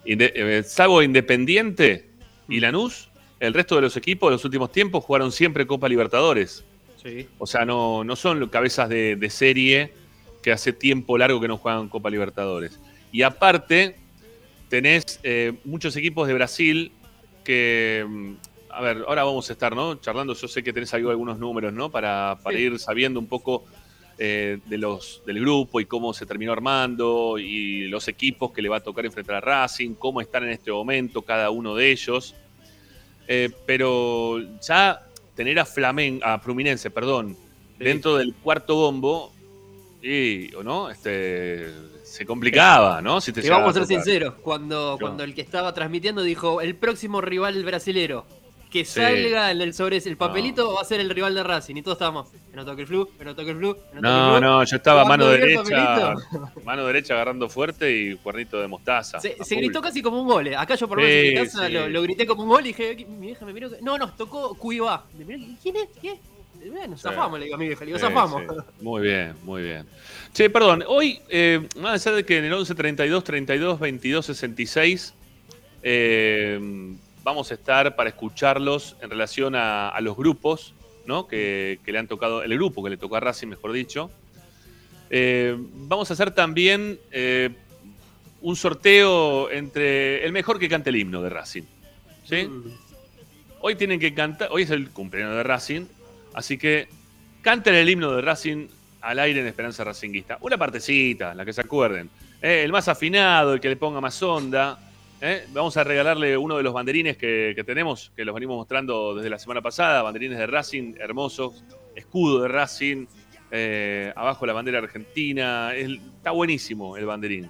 inde- 0.06 0.64
salvo 0.64 1.04
Independiente 1.04 2.10
y 2.50 2.58
Mm. 2.58 2.62
Lanús, 2.62 3.10
el 3.40 3.54
resto 3.54 3.76
de 3.76 3.84
los 3.84 3.96
equipos 3.96 4.30
de 4.30 4.34
los 4.38 4.44
últimos 4.46 4.72
tiempos 4.72 5.04
jugaron 5.04 5.32
siempre 5.32 5.68
Copa 5.68 5.88
Libertadores. 5.88 6.64
Sí. 7.02 7.28
O 7.38 7.46
sea, 7.46 7.64
no, 7.64 8.04
no 8.04 8.16
son 8.16 8.48
cabezas 8.50 8.90
de, 8.90 9.16
de 9.16 9.30
serie 9.30 9.94
que 10.44 10.52
hace 10.52 10.74
tiempo 10.74 11.18
largo 11.18 11.40
que 11.42 11.48
no 11.48 11.58
juegan 11.58 11.90
Copa 11.90 12.10
Libertadores. 12.12 12.80
Y 13.12 13.24
aparte, 13.24 13.96
tenés 14.70 15.20
eh, 15.24 15.54
muchos 15.66 15.96
equipos 15.96 16.28
de 16.28 16.34
Brasil 16.36 16.92
que. 17.44 18.06
mm, 18.08 18.34
A 18.76 18.82
ver, 18.82 19.04
ahora 19.08 19.24
vamos 19.24 19.48
a 19.50 19.54
estar, 19.54 19.76
¿no? 19.76 19.96
Charlando, 20.02 20.34
yo 20.34 20.48
sé 20.48 20.64
que 20.64 20.74
tenés 20.74 20.92
ahí 20.96 21.02
algunos 21.08 21.38
números, 21.38 21.72
¿no? 21.74 21.92
Para, 21.92 22.40
para 22.42 22.58
Sí. 22.58 22.64
ir 22.64 22.80
sabiendo 22.80 23.20
un 23.20 23.28
poco 23.28 23.66
eh, 24.18 24.58
de 24.66 24.78
los, 24.80 25.22
del 25.28 25.40
grupo 25.42 25.80
y 25.80 25.86
cómo 25.86 26.12
se 26.14 26.26
terminó 26.26 26.52
armando 26.54 27.38
y 27.38 27.86
los 27.88 28.08
equipos 28.08 28.52
que 28.52 28.64
le 28.64 28.70
va 28.70 28.78
a 28.78 28.80
tocar 28.80 29.06
enfrentar 29.06 29.36
a 29.36 29.42
Racing, 29.42 29.94
cómo 29.94 30.22
están 30.22 30.44
en 30.46 30.50
este 30.50 30.72
momento 30.72 31.22
cada 31.22 31.52
uno 31.52 31.76
de 31.76 31.92
ellos. 31.92 32.34
Eh, 33.28 33.50
pero 33.68 34.40
ya 34.62 35.02
tener 35.36 35.60
a 35.60 35.66
Flamen, 35.66 36.20
a 36.24 36.40
Fluminense, 36.40 36.90
perdón, 36.90 37.36
Sí. 37.78 37.84
dentro 37.84 38.18
del 38.18 38.34
cuarto 38.36 38.76
bombo, 38.76 39.33
y, 40.04 40.54
¿o 40.56 40.64
no? 40.64 40.90
Este, 40.90 41.72
se 42.04 42.26
complicaba, 42.26 43.02
¿no? 43.02 43.22
Si 43.22 43.32
te 43.32 43.50
vamos 43.50 43.70
a 43.70 43.80
ser 43.80 43.88
sinceros, 43.88 44.36
cuando, 44.36 44.98
cuando 45.00 45.24
el 45.24 45.34
que 45.34 45.42
estaba 45.42 45.74
transmitiendo 45.74 46.22
dijo 46.22 46.62
el 46.62 46.76
próximo 46.76 47.22
rival 47.22 47.64
brasilero 47.64 48.26
que 48.70 48.86
Sí. 48.86 48.94
salga 49.02 49.52
en 49.52 49.62
el 49.62 49.72
sobre 49.76 49.98
el 49.98 50.18
papelito 50.18 50.74
va 50.74 50.82
a 50.82 50.84
ser 50.84 51.00
el 51.00 51.12
rival 51.12 51.36
de 51.36 51.44
Racing 51.44 51.76
y 51.76 51.84
todos 51.84 51.96
estábamos, 51.96 52.30
que 52.30 52.56
no 52.58 52.66
toque 52.66 52.82
el 52.82 52.88
flu, 52.88 53.08
que 53.20 53.24
no 53.24 53.36
toque 53.36 53.52
el 53.52 53.58
flu, 53.58 53.76
que 53.76 53.82
no 53.94 53.96
el 53.98 54.02
No, 54.02 54.32
flu. 54.32 54.42
no, 54.42 54.64
yo 54.64 54.76
estaba 54.78 55.06
mano 55.06 55.28
derecha, 55.28 56.16
mano 56.66 56.84
derecha 56.88 57.14
agarrando 57.14 57.48
fuerte 57.50 57.96
y 57.96 58.16
cuernito 58.16 58.60
de 58.60 58.68
mostaza. 58.68 59.20
Se, 59.20 59.36
gritó 59.56 59.80
casi 59.80 60.02
como 60.02 60.20
un 60.20 60.28
gol. 60.28 60.48
eh. 60.48 60.56
Acá 60.56 60.74
yo 60.74 60.88
por 60.88 60.98
lo 61.00 61.04
Sí, 61.08 61.12
menos 61.12 61.28
en 61.28 61.34
mi 61.40 61.46
casa 61.46 61.68
sí. 61.68 61.72
lo, 61.74 61.88
lo 61.88 62.02
grité 62.02 62.26
como 62.26 62.42
un 62.44 62.50
gol 62.50 62.62
y 62.64 62.70
dije, 62.70 63.06
mi 63.08 63.28
vieja 63.28 63.46
me 63.46 63.54
miró. 63.54 63.70
No, 63.82 63.96
nos 64.00 64.18
tocó 64.18 64.56
Cuiabá. 64.56 65.06
¿quién 65.16 65.76
es? 65.76 65.88
¿Quién 66.02 66.16
es? 66.16 66.20
Bueno, 66.72 66.98
zafamos, 66.98 67.40
le 67.40 67.46
digo 67.46 67.56
a 67.56 67.60
mi 67.60 67.68
vieja, 67.68 67.82
le 67.82 67.88
digo, 67.88 67.98
Sí, 68.00 68.06
zafamos. 68.06 68.42
sí. 68.42 68.56
Muy 68.82 69.02
bien, 69.02 69.34
muy 69.44 69.62
bien. 69.64 69.86
Che, 70.34 70.50
perdón, 70.50 70.84
hoy, 70.88 71.20
eh, 71.30 71.68
más 71.80 72.06
allá 72.06 72.18
de 72.18 72.26
que 72.26 72.38
en 72.38 72.46
el 72.46 72.54
11 72.54 72.74
32 72.76 73.24
32 73.24 73.80
22 73.80 74.26
66 74.26 75.14
eh, 75.84 76.60
vamos 77.24 77.52
a 77.52 77.54
estar 77.54 77.96
para 77.96 78.10
escucharlos 78.10 78.96
en 79.02 79.10
relación 79.10 79.56
a, 79.56 79.90
a 79.90 80.02
los 80.02 80.16
grupos, 80.18 80.74
¿no? 81.06 81.28
Que, 81.28 81.80
que 81.86 81.92
le 81.92 82.00
han 82.00 82.08
tocado, 82.08 82.44
el 82.44 82.54
grupo 82.56 82.84
que 82.84 82.90
le 82.90 82.98
tocó 82.98 83.16
a 83.16 83.20
Racing, 83.20 83.48
mejor 83.48 83.72
dicho. 83.74 84.10
Eh, 85.10 85.56
vamos 85.58 86.10
a 86.10 86.14
hacer 86.14 86.32
también 86.32 87.00
eh, 87.12 87.50
un 88.42 88.56
sorteo 88.56 89.52
entre 89.52 90.26
el 90.26 90.32
mejor 90.32 90.58
que 90.60 90.68
cante 90.70 90.90
el 90.90 90.96
himno 90.96 91.22
de 91.22 91.30
Racing. 91.30 91.64
¿Sí? 92.26 92.46
Mm. 92.48 92.64
Hoy 93.62 93.76
tienen 93.76 94.00
que 94.00 94.14
cantar, 94.14 94.50
hoy 94.52 94.64
es 94.64 94.70
el 94.72 94.90
cumpleaños 94.90 95.36
de 95.36 95.44
Racing, 95.44 95.86
así 96.34 96.58
que 96.58 96.88
canten 97.42 97.76
el 97.76 97.90
himno 97.90 98.12
de 98.16 98.22
Racing 98.22 98.68
al 99.02 99.20
aire 99.20 99.42
en 99.42 99.48
Esperanza 99.48 99.84
Racinguista. 99.84 100.38
Una 100.42 100.58
partecita, 100.58 101.34
la 101.36 101.44
que 101.46 101.54
se 101.54 101.62
acuerden. 101.62 102.10
Eh, 102.42 102.64
el 102.64 102.72
más 102.72 102.88
afinado, 102.88 103.54
el 103.54 103.60
que 103.60 103.70
le 103.70 103.76
ponga 103.76 104.00
más 104.02 104.22
onda. 104.24 104.80
eh. 105.22 105.46
Vamos 105.54 105.76
a 105.78 105.84
regalarle 105.84 106.38
uno 106.38 106.58
de 106.58 106.64
los 106.64 106.74
banderines 106.74 107.18
que, 107.18 107.62
tenemos, 107.66 108.12
que 108.16 108.24
los 108.26 108.34
venimos 108.34 108.56
mostrando 108.58 109.16
desde 109.16 109.30
la 109.30 109.40
semana 109.40 109.62
pasada, 109.62 110.02
banderines 110.02 110.38
de 110.38 110.48
Racing, 110.48 110.96
hermosos, 111.00 111.64
escudo 111.96 112.42
de 112.44 112.48
Racing, 112.50 113.06
eh, 113.52 114.12
abajo 114.16 114.46
la 114.46 114.54
bandera 114.54 114.80
argentina. 114.80 115.74
Es- 115.76 116.00
está 116.18 116.32
buenísimo 116.32 116.98
el 116.98 117.06
banderín. 117.06 117.50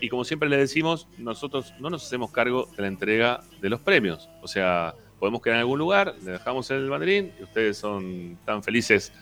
Y 0.00 0.08
como 0.08 0.24
siempre 0.24 0.48
le 0.48 0.56
decimos, 0.56 1.06
nosotros 1.16 1.72
no 1.78 1.90
nos 1.90 2.04
hacemos 2.04 2.32
cargo 2.32 2.68
de 2.76 2.82
la 2.82 2.88
entrega 2.88 3.40
de 3.60 3.70
los 3.70 3.78
premios. 3.80 4.28
O 4.42 4.48
sea, 4.48 4.94
podemos 5.18 5.40
quedar 5.40 5.56
en 5.56 5.60
algún 5.60 5.78
lugar, 5.78 6.14
le 6.24 6.32
dejamos 6.32 6.70
el 6.70 6.88
banderín 6.88 7.32
y 7.38 7.42
ustedes 7.44 7.78
son 7.78 8.38
tan 8.44 8.62
felices 8.62 9.12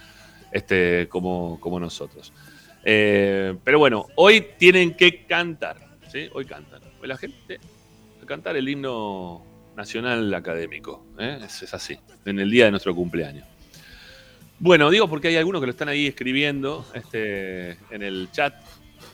este, 0.52 1.08
como, 1.08 1.58
como 1.60 1.80
nosotros. 1.80 2.32
Eh, 2.84 3.56
pero 3.64 3.78
bueno, 3.78 4.06
hoy 4.16 4.46
tienen 4.58 4.94
que 4.94 5.24
cantar. 5.24 5.76
¿sí? 6.10 6.28
Hoy 6.32 6.44
cantan. 6.44 6.82
Hoy 7.00 7.08
la 7.08 7.16
gente 7.16 7.58
va 8.18 8.24
a 8.24 8.26
cantar 8.26 8.56
el 8.56 8.68
himno 8.68 9.44
nacional 9.76 10.32
académico. 10.34 11.04
¿eh? 11.18 11.40
Es, 11.44 11.62
es 11.62 11.74
así, 11.74 11.98
en 12.24 12.38
el 12.38 12.50
día 12.50 12.66
de 12.66 12.70
nuestro 12.70 12.94
cumpleaños. 12.94 13.46
Bueno, 14.58 14.90
digo 14.90 15.08
porque 15.08 15.28
hay 15.28 15.36
algunos 15.36 15.60
que 15.60 15.66
lo 15.66 15.72
están 15.72 15.88
ahí 15.88 16.06
escribiendo 16.06 16.86
este, 16.94 17.72
en 17.90 18.02
el 18.02 18.28
chat. 18.30 18.54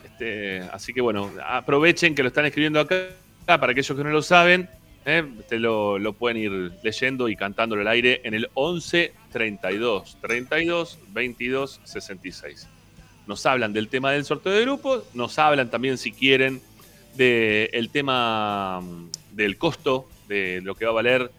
Este, 0.04 0.60
así 0.72 0.92
que 0.92 1.00
bueno, 1.00 1.30
aprovechen 1.44 2.14
que 2.14 2.22
lo 2.22 2.28
están 2.28 2.44
escribiendo 2.44 2.78
acá 2.78 3.08
para 3.46 3.72
aquellos 3.72 3.96
que 3.96 4.04
no 4.04 4.10
lo 4.10 4.22
saben. 4.22 4.68
¿Eh? 5.04 5.24
Te 5.48 5.58
lo, 5.58 5.98
lo 5.98 6.12
pueden 6.12 6.36
ir 6.36 6.72
leyendo 6.82 7.28
y 7.28 7.36
cantándolo 7.36 7.82
al 7.82 7.88
aire 7.88 8.20
en 8.24 8.34
el 8.34 8.48
11 8.54 9.12
32 9.32 10.18
32 10.20 10.98
22 11.12 11.80
66. 11.84 12.68
Nos 13.26 13.46
hablan 13.46 13.72
del 13.72 13.88
tema 13.88 14.12
del 14.12 14.24
sorteo 14.24 14.52
de 14.52 14.62
grupos, 14.62 15.04
nos 15.14 15.38
hablan 15.38 15.70
también 15.70 15.98
si 15.98 16.12
quieren 16.12 16.60
del 17.16 17.90
tema 17.90 18.80
mm, 18.80 19.10
del 19.36 19.56
costo 19.58 20.08
de 20.28 20.60
lo 20.62 20.74
que 20.74 20.84
va 20.84 20.92
a 20.92 20.94
valer 20.94 21.30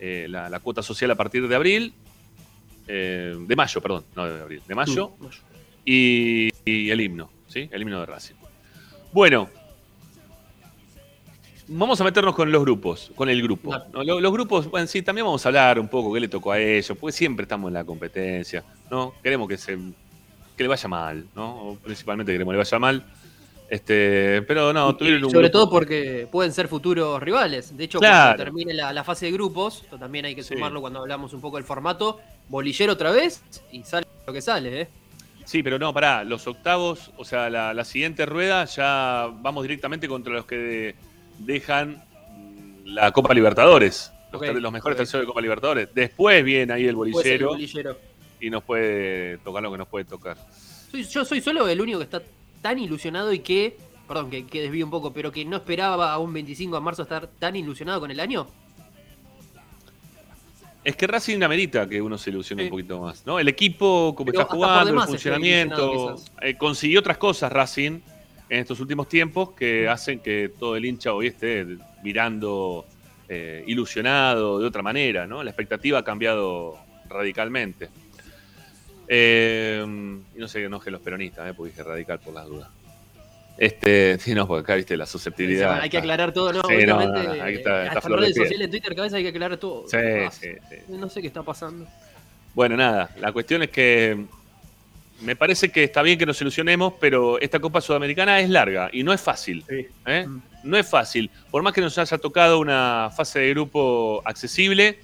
eh, 0.00 0.26
la, 0.28 0.48
la 0.48 0.60
cuota 0.60 0.82
social 0.82 1.10
a 1.10 1.14
partir 1.16 1.46
de 1.48 1.54
abril, 1.56 1.92
eh, 2.86 3.36
de 3.38 3.56
mayo, 3.56 3.80
perdón, 3.80 4.04
no 4.16 4.26
de 4.26 4.40
abril, 4.40 4.62
de 4.66 4.74
mayo, 4.74 5.10
Mm. 5.18 5.26
y, 5.84 6.48
y 6.64 6.90
el 6.90 7.00
himno, 7.00 7.30
¿sí? 7.48 7.68
El 7.72 7.82
himno 7.82 8.00
de 8.00 8.06
Racing. 8.06 8.34
Bueno, 9.12 9.48
vamos 11.68 12.00
a 12.00 12.04
meternos 12.04 12.34
con 12.34 12.50
los 12.50 12.62
grupos, 12.62 13.10
con 13.14 13.28
el 13.28 13.42
grupo. 13.42 13.74
Los, 13.92 14.32
grupos, 14.32 14.70
bueno, 14.70 14.86
sí, 14.86 15.02
también 15.02 15.26
vamos 15.26 15.44
a 15.44 15.48
hablar 15.48 15.78
un 15.78 15.88
poco 15.88 16.12
qué 16.12 16.20
le 16.20 16.28
tocó 16.28 16.52
a 16.52 16.58
ellos, 16.58 16.96
porque 16.98 17.12
siempre 17.16 17.44
estamos 17.44 17.68
en 17.68 17.74
la 17.74 17.84
competencia, 17.84 18.64
¿no? 18.90 19.14
Queremos 19.22 19.48
que 19.48 19.56
se 19.58 19.76
que 20.56 20.64
le 20.64 20.68
vaya 20.68 20.88
mal, 20.88 21.24
¿no? 21.36 21.68
O 21.68 21.76
principalmente 21.76 22.32
queremos 22.32 22.50
que 22.52 22.56
le 22.56 22.64
vaya 22.64 22.78
mal. 22.80 23.04
Este, 23.70 24.42
pero 24.48 24.72
no, 24.72 24.96
tuvieron 24.96 25.24
un 25.24 25.30
sobre 25.30 25.48
grupo- 25.48 25.52
todo 25.52 25.70
porque 25.70 26.26
pueden 26.32 26.52
ser 26.52 26.68
futuros 26.68 27.22
rivales. 27.22 27.76
De 27.76 27.84
hecho, 27.84 27.98
Claro. 27.98 28.30
cuando 28.36 28.44
termine 28.44 28.74
la, 28.74 28.92
la 28.92 29.04
fase 29.04 29.26
de 29.26 29.32
grupos, 29.32 29.82
esto 29.84 29.98
también 29.98 30.24
hay 30.24 30.34
que 30.34 30.42
Sí. 30.42 30.54
sumarlo 30.54 30.80
cuando 30.80 31.00
hablamos 31.00 31.32
un 31.34 31.40
poco 31.42 31.58
del 31.58 31.64
formato, 31.64 32.18
bolillero 32.48 32.94
otra 32.94 33.10
vez 33.12 33.42
y 33.70 33.82
sale 33.84 34.06
lo 34.26 34.32
que 34.32 34.40
sale, 34.40 34.80
¿eh? 34.82 34.88
Sí, 35.44 35.62
pero 35.62 35.78
no, 35.78 35.92
pará, 35.94 36.24
los 36.24 36.46
octavos, 36.46 37.10
o 37.18 37.24
sea, 37.24 37.48
la, 37.50 37.72
la 37.72 37.84
siguiente 37.84 38.26
rueda 38.26 38.64
ya 38.64 39.28
vamos 39.40 39.62
directamente 39.62 40.08
contra 40.08 40.32
los 40.32 40.44
que 40.46 40.94
dejan 41.38 42.02
la 42.84 43.10
Copa 43.12 43.34
Libertadores. 43.34 44.12
Los, 44.32 44.72
mejores 44.72 44.94
ok. 44.94 44.98
terceros 44.98 45.22
de 45.22 45.26
Copa 45.26 45.40
Libertadores. 45.40 45.88
Después 45.94 46.44
viene 46.44 46.72
ahí 46.72 46.86
el 46.86 46.96
bolillero 46.96 47.56
y 48.40 48.50
nos 48.50 48.62
puede 48.62 49.38
tocar 49.38 49.62
lo 49.62 49.72
que 49.72 49.78
nos 49.78 49.88
puede 49.88 50.04
tocar. 50.04 50.36
Soy- 50.90 51.04
yo 51.04 51.24
soy 51.24 51.40
solo 51.40 51.66
el 51.68 51.80
único 51.80 51.98
que 51.98 52.04
está 52.04 52.22
tan 52.60 52.78
ilusionado 52.78 53.32
y 53.32 53.38
que, 53.40 53.76
perdón, 54.06 54.30
que, 54.30 54.46
que 54.46 54.60
desvío 54.62 54.84
un 54.84 54.90
poco, 54.90 55.12
pero 55.12 55.32
que 55.32 55.44
no 55.44 55.56
esperaba 55.56 56.12
a 56.12 56.18
un 56.18 56.32
25 56.32 56.74
de 56.76 56.80
marzo 56.82 57.02
estar 57.02 57.26
tan 57.26 57.56
ilusionado 57.56 58.00
con 58.00 58.10
el 58.10 58.20
año. 58.20 58.46
Es 60.84 60.96
que 60.96 61.06
Racing 61.06 61.42
amerita 61.42 61.88
que 61.88 62.00
uno 62.00 62.16
se 62.16 62.30
ilusione 62.30 62.62
Sí. 62.62 62.66
un 62.66 62.70
poquito 62.70 63.00
más, 63.00 63.26
¿no? 63.26 63.38
El 63.38 63.48
equipo, 63.48 64.14
como 64.16 64.30
Pero 64.30 64.42
está 64.42 64.54
jugando, 64.54 65.02
el 65.02 65.06
funcionamiento, 65.08 66.16
eh, 66.40 66.56
consiguió 66.56 67.00
otras 67.00 67.18
cosas 67.18 67.52
Racing 67.52 68.00
en 68.50 68.60
estos 68.60 68.80
últimos 68.80 69.08
tiempos 69.08 69.52
que 69.52 69.88
hacen 69.88 70.20
que 70.20 70.50
todo 70.58 70.76
el 70.76 70.84
hincha 70.84 71.12
hoy 71.12 71.26
esté 71.28 71.66
mirando 72.02 72.86
eh, 73.28 73.62
ilusionado 73.66 74.58
de 74.58 74.66
otra 74.66 74.82
manera, 74.82 75.26
¿no? 75.26 75.42
La 75.42 75.50
expectativa 75.50 75.98
ha 75.98 76.04
cambiado 76.04 76.78
radicalmente. 77.08 77.88
Eh, 79.06 79.84
y 80.34 80.38
no 80.38 80.48
sé 80.48 80.58
que 80.60 80.66
enoje 80.66 80.90
los 80.90 81.00
peronistas, 81.00 81.50
¿eh? 81.50 81.54
porque 81.56 81.70
dije 81.72 81.82
radical 81.82 82.18
por 82.20 82.34
las 82.34 82.46
dudas. 82.46 82.68
Este, 83.56 84.18
sí, 84.20 84.34
no, 84.34 84.46
porque 84.46 84.60
acá 84.62 84.74
viste 84.76 84.96
la 84.96 85.04
susceptibilidad. 85.06 85.80
hay 85.80 85.90
que 85.90 85.98
aclarar 85.98 86.32
todo, 86.32 86.52
¿no? 86.52 86.60
Sí, 86.68 86.86
no, 86.86 87.00
no, 87.00 87.04
Obviamente, 87.10 87.36
no, 87.38 87.42
ahí 87.44 87.54
está- 87.56 87.82
hasta 87.90 88.08
de 88.08 88.16
redes 88.16 88.36
sociales, 88.36 88.64
en 88.66 88.70
Twitter, 88.70 88.94
cabeza 88.94 89.16
hay 89.16 89.22
que 89.24 89.28
aclarar 89.30 89.58
todo. 89.58 89.88
Sí, 89.88 89.96
Ah, 89.96 90.30
sí, 90.30 90.48
sí. 90.68 90.76
No 90.88 91.08
sé 91.08 91.20
qué 91.20 91.26
está 91.26 91.42
pasando. 91.42 91.86
Bueno, 92.54 92.76
nada, 92.76 93.10
la 93.20 93.32
cuestión 93.32 93.62
es 93.64 93.70
que 93.70 94.24
me 95.20 95.36
parece 95.36 95.70
que 95.70 95.84
está 95.84 96.02
bien 96.02 96.18
que 96.18 96.26
nos 96.26 96.40
ilusionemos, 96.40 96.94
pero 97.00 97.40
esta 97.40 97.58
Copa 97.60 97.80
Sudamericana 97.80 98.40
es 98.40 98.48
larga 98.48 98.90
y 98.92 99.02
no 99.02 99.12
es 99.12 99.20
fácil. 99.20 99.64
¿eh? 99.68 100.26
Mm. 100.26 100.40
No 100.64 100.76
es 100.76 100.88
fácil. 100.88 101.30
Por 101.50 101.62
más 101.62 101.72
que 101.72 101.80
nos 101.80 101.96
haya 101.98 102.18
tocado 102.18 102.58
una 102.58 103.10
fase 103.16 103.40
de 103.40 103.50
grupo 103.50 104.22
accesible, 104.24 105.00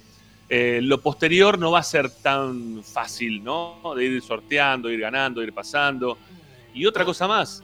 eh, 0.47 0.79
lo 0.81 1.01
posterior 1.01 1.57
no 1.57 1.71
va 1.71 1.79
a 1.79 1.83
ser 1.83 2.09
tan 2.09 2.83
fácil, 2.83 3.43
¿no? 3.43 3.81
De 3.95 4.05
ir 4.05 4.21
sorteando, 4.21 4.91
ir 4.91 4.99
ganando, 4.99 5.41
ir 5.41 5.53
pasando. 5.53 6.17
y 6.73 6.85
otra 6.85 7.05
cosa 7.05 7.27
más, 7.27 7.63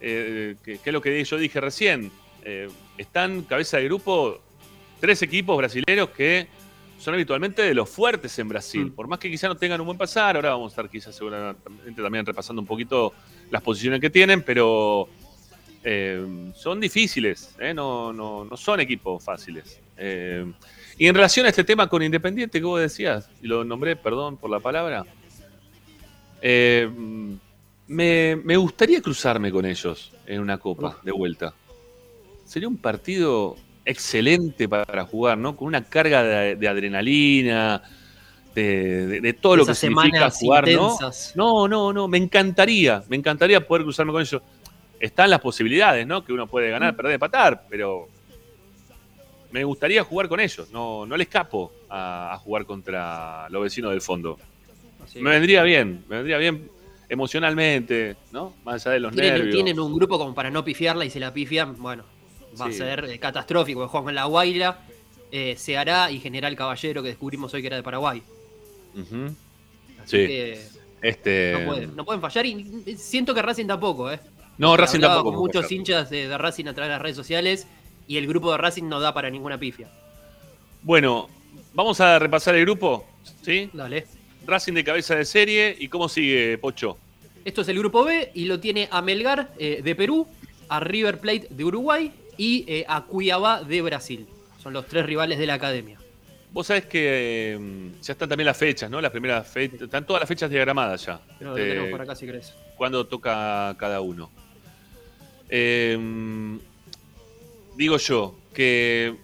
eh, 0.00 0.56
que, 0.62 0.78
que 0.78 0.90
es 0.90 0.92
lo 0.92 1.00
que 1.00 1.24
yo 1.24 1.36
dije 1.38 1.60
recién, 1.60 2.12
eh, 2.44 2.68
están 2.96 3.42
cabeza 3.42 3.78
de 3.78 3.84
grupo 3.84 4.40
tres 5.00 5.22
equipos 5.22 5.56
brasileños 5.56 6.10
que 6.10 6.46
son 7.00 7.14
habitualmente 7.14 7.62
de 7.62 7.72
los 7.72 7.88
fuertes 7.88 8.38
en 8.38 8.48
Brasil. 8.48 8.86
Mm. 8.86 8.90
Por 8.90 9.08
más 9.08 9.18
que 9.18 9.30
quizá 9.30 9.48
no 9.48 9.56
tengan 9.56 9.80
un 9.80 9.86
buen 9.86 9.98
pasar, 9.98 10.36
ahora 10.36 10.50
vamos 10.50 10.66
a 10.66 10.72
estar 10.74 10.90
quizás 10.90 11.16
seguramente 11.16 12.02
también 12.02 12.26
repasando 12.26 12.60
un 12.60 12.66
poquito 12.66 13.14
las 13.50 13.62
posiciones 13.62 14.00
que 14.00 14.10
tienen, 14.10 14.42
pero 14.42 15.08
eh, 15.82 16.52
son 16.54 16.78
difíciles, 16.78 17.56
¿eh? 17.58 17.72
no, 17.72 18.12
no, 18.12 18.44
no 18.44 18.56
son 18.56 18.80
equipos 18.80 19.24
fáciles. 19.24 19.80
Eh, 19.96 20.44
y 20.98 21.06
en 21.06 21.14
relación 21.14 21.46
a 21.46 21.48
este 21.48 21.64
tema 21.64 21.88
con 21.88 22.02
Independiente 22.02 22.60
que 22.60 22.66
vos 22.66 22.80
decías, 22.80 23.30
y 23.40 23.46
lo 23.46 23.64
nombré, 23.64 23.96
perdón 23.96 24.36
por 24.36 24.50
la 24.50 24.60
palabra, 24.60 25.06
me, 26.42 28.36
me 28.36 28.56
gustaría 28.58 29.00
cruzarme 29.00 29.50
con 29.50 29.64
ellos 29.64 30.12
en 30.26 30.40
una 30.40 30.58
copa 30.58 30.98
de 31.02 31.12
vuelta. 31.12 31.54
Sería 32.44 32.68
un 32.68 32.76
partido 32.76 33.56
excelente 33.84 34.68
para 34.68 35.04
jugar, 35.04 35.38
¿no? 35.38 35.56
Con 35.56 35.68
una 35.68 35.82
carga 35.84 36.22
de, 36.22 36.56
de 36.56 36.68
adrenalina, 36.68 37.82
de, 38.54 39.06
de- 39.06 39.20
de 39.20 39.32
todo 39.32 39.56
lo 39.56 39.66
que 39.66 39.74
significa 39.74 40.30
jugar, 40.30 40.64
¿no? 40.64 40.92
intensas. 40.92 41.32
No, 41.34 41.66
no, 41.68 41.92
no, 41.92 42.08
me 42.08 42.18
encantaría, 42.18 43.02
me 43.08 43.16
encantaría 43.16 43.60
poder 43.66 43.84
cruzarme 43.84 44.12
con 44.12 44.22
ellos. 44.22 44.42
Están 44.98 45.30
las 45.30 45.40
posibilidades, 45.40 46.06
¿no? 46.06 46.22
Que 46.24 46.32
uno 46.32 46.46
puede 46.46 46.68
Mm. 46.68 46.72
ganar, 46.72 46.96
perder, 46.96 47.12
empatar, 47.14 47.64
pero 47.70 48.08
me 49.50 49.64
gustaría 49.64 50.04
jugar 50.04 50.28
con 50.28 50.40
ellos. 50.40 50.70
No, 50.70 51.06
no 51.06 51.16
le 51.16 51.22
escapo 51.24 51.72
a, 51.88 52.32
a 52.34 52.38
jugar 52.38 52.64
contra 52.66 53.48
los 53.50 53.62
vecinos 53.62 53.90
del 53.92 54.00
fondo. 54.02 54.38
Me 55.16 55.30
vendría 55.30 55.62
bien, 55.62 56.04
me 56.08 56.16
vendría 56.16 56.38
bien 56.38 56.68
emocionalmente, 57.08 58.16
¿no? 58.30 58.52
Más 58.64 58.86
allá 58.86 58.94
de 58.94 59.00
los 59.00 59.12
Tienen, 59.12 59.32
nervios. 59.34 59.54
tienen 59.54 59.80
un 59.80 59.92
grupo 59.94 60.18
como 60.18 60.34
para 60.34 60.50
no 60.50 60.64
pifiarla 60.64 61.04
y 61.04 61.10
si 61.10 61.18
la 61.18 61.32
pifian, 61.32 61.80
bueno, 61.80 62.04
va 62.60 62.66
Sí. 62.66 62.72
a 62.72 62.76
ser 62.76 63.04
eh, 63.06 63.18
catastrófico. 63.18 63.88
Con 63.90 64.14
la 64.14 64.24
Guaira, 64.24 64.80
eh, 65.32 65.54
Ceará 65.58 66.10
y 66.10 66.18
General 66.20 66.54
Caballero, 66.56 67.02
que 67.02 67.08
descubrimos 67.10 67.52
hoy 67.54 67.60
que 67.60 67.66
era 67.68 67.76
de 67.76 67.82
Paraguay. 67.82 68.22
Así 70.02 70.06
Sí. 70.06 70.26
que 70.26 70.60
Este, 71.02 71.56
no, 71.58 71.66
pueden, 71.66 71.96
no 71.96 72.04
pueden 72.04 72.20
fallar 72.20 72.44
y 72.46 72.82
y 72.86 72.96
siento 72.96 73.32
que 73.34 73.40
Racing 73.42 73.66
tampoco, 73.66 74.10
¿eh? 74.10 74.20
no, 74.58 74.76
Racing 74.76 74.98
Hablaba 74.98 75.14
tampoco. 75.16 75.36
con 75.36 75.46
muchos 75.46 75.72
hinchas 75.72 76.10
de, 76.10 76.28
de 76.28 76.36
Racing 76.38 76.66
a 76.66 76.74
través 76.74 76.88
de 76.88 76.92
las 76.94 77.02
redes 77.02 77.16
sociales 77.16 77.66
y 78.06 78.16
el 78.18 78.26
grupo 78.26 78.50
de 78.52 78.58
Racing 78.58 78.84
no 78.88 79.00
da 79.00 79.14
para 79.14 79.30
ninguna 79.30 79.56
pifia. 79.58 79.88
Bueno, 80.82 81.28
vamos 81.72 82.00
a 82.00 82.18
repasar 82.18 82.54
el 82.56 82.62
grupo, 82.66 83.06
¿sí? 83.42 83.70
Dale. 83.72 84.06
Racing 84.46 84.72
de 84.74 84.84
cabeza 84.84 85.14
de 85.14 85.24
serie. 85.24 85.76
¿Y 85.78 85.88
cómo 85.88 86.08
sigue, 86.08 86.58
Pocho? 86.58 86.98
Esto 87.44 87.60
es 87.62 87.68
el 87.68 87.78
grupo 87.78 88.04
B 88.04 88.32
y 88.34 88.44
lo 88.46 88.58
tiene 88.60 88.88
a 88.90 89.00
Melgar 89.00 89.52
eh, 89.58 89.80
de 89.82 89.94
Perú, 89.94 90.26
a 90.68 90.80
River 90.80 91.18
Plate 91.20 91.46
de 91.50 91.64
Uruguay 91.64 92.12
y 92.40 92.64
eh, 92.66 92.86
a 92.88 93.02
Cuiabá 93.04 93.62
de 93.62 93.82
Brasil. 93.82 94.26
Son 94.62 94.72
los 94.72 94.86
tres 94.86 95.04
rivales 95.04 95.38
de 95.38 95.46
la 95.46 95.54
academia. 95.54 95.98
Vos 96.52 96.66
sabés 96.68 96.86
que 96.86 97.52
eh, 97.54 97.58
ya 98.02 98.12
están 98.14 98.30
también 98.30 98.46
las 98.46 98.56
fechas, 98.56 98.90
¿no? 98.90 98.98
Las 99.00 99.10
primeras 99.10 99.46
fechas. 99.46 99.82
Están 99.82 100.06
todas 100.06 100.20
las 100.22 100.28
fechas 100.28 100.48
diagramadas 100.50 101.04
ya. 101.04 101.20
Pero 101.38 101.50
lo 101.50 101.56
Este, 101.58 101.68
tenemos 101.68 101.90
por 101.90 102.00
acá 102.00 102.16
si 102.16 102.24
querés. 102.24 102.54
cuándo 102.78 103.06
toca 103.06 103.76
cada 103.78 104.00
uno. 104.00 104.30
Eh, 105.50 105.98
digo 107.76 107.96
yo 107.98 108.34
que, 108.54 109.14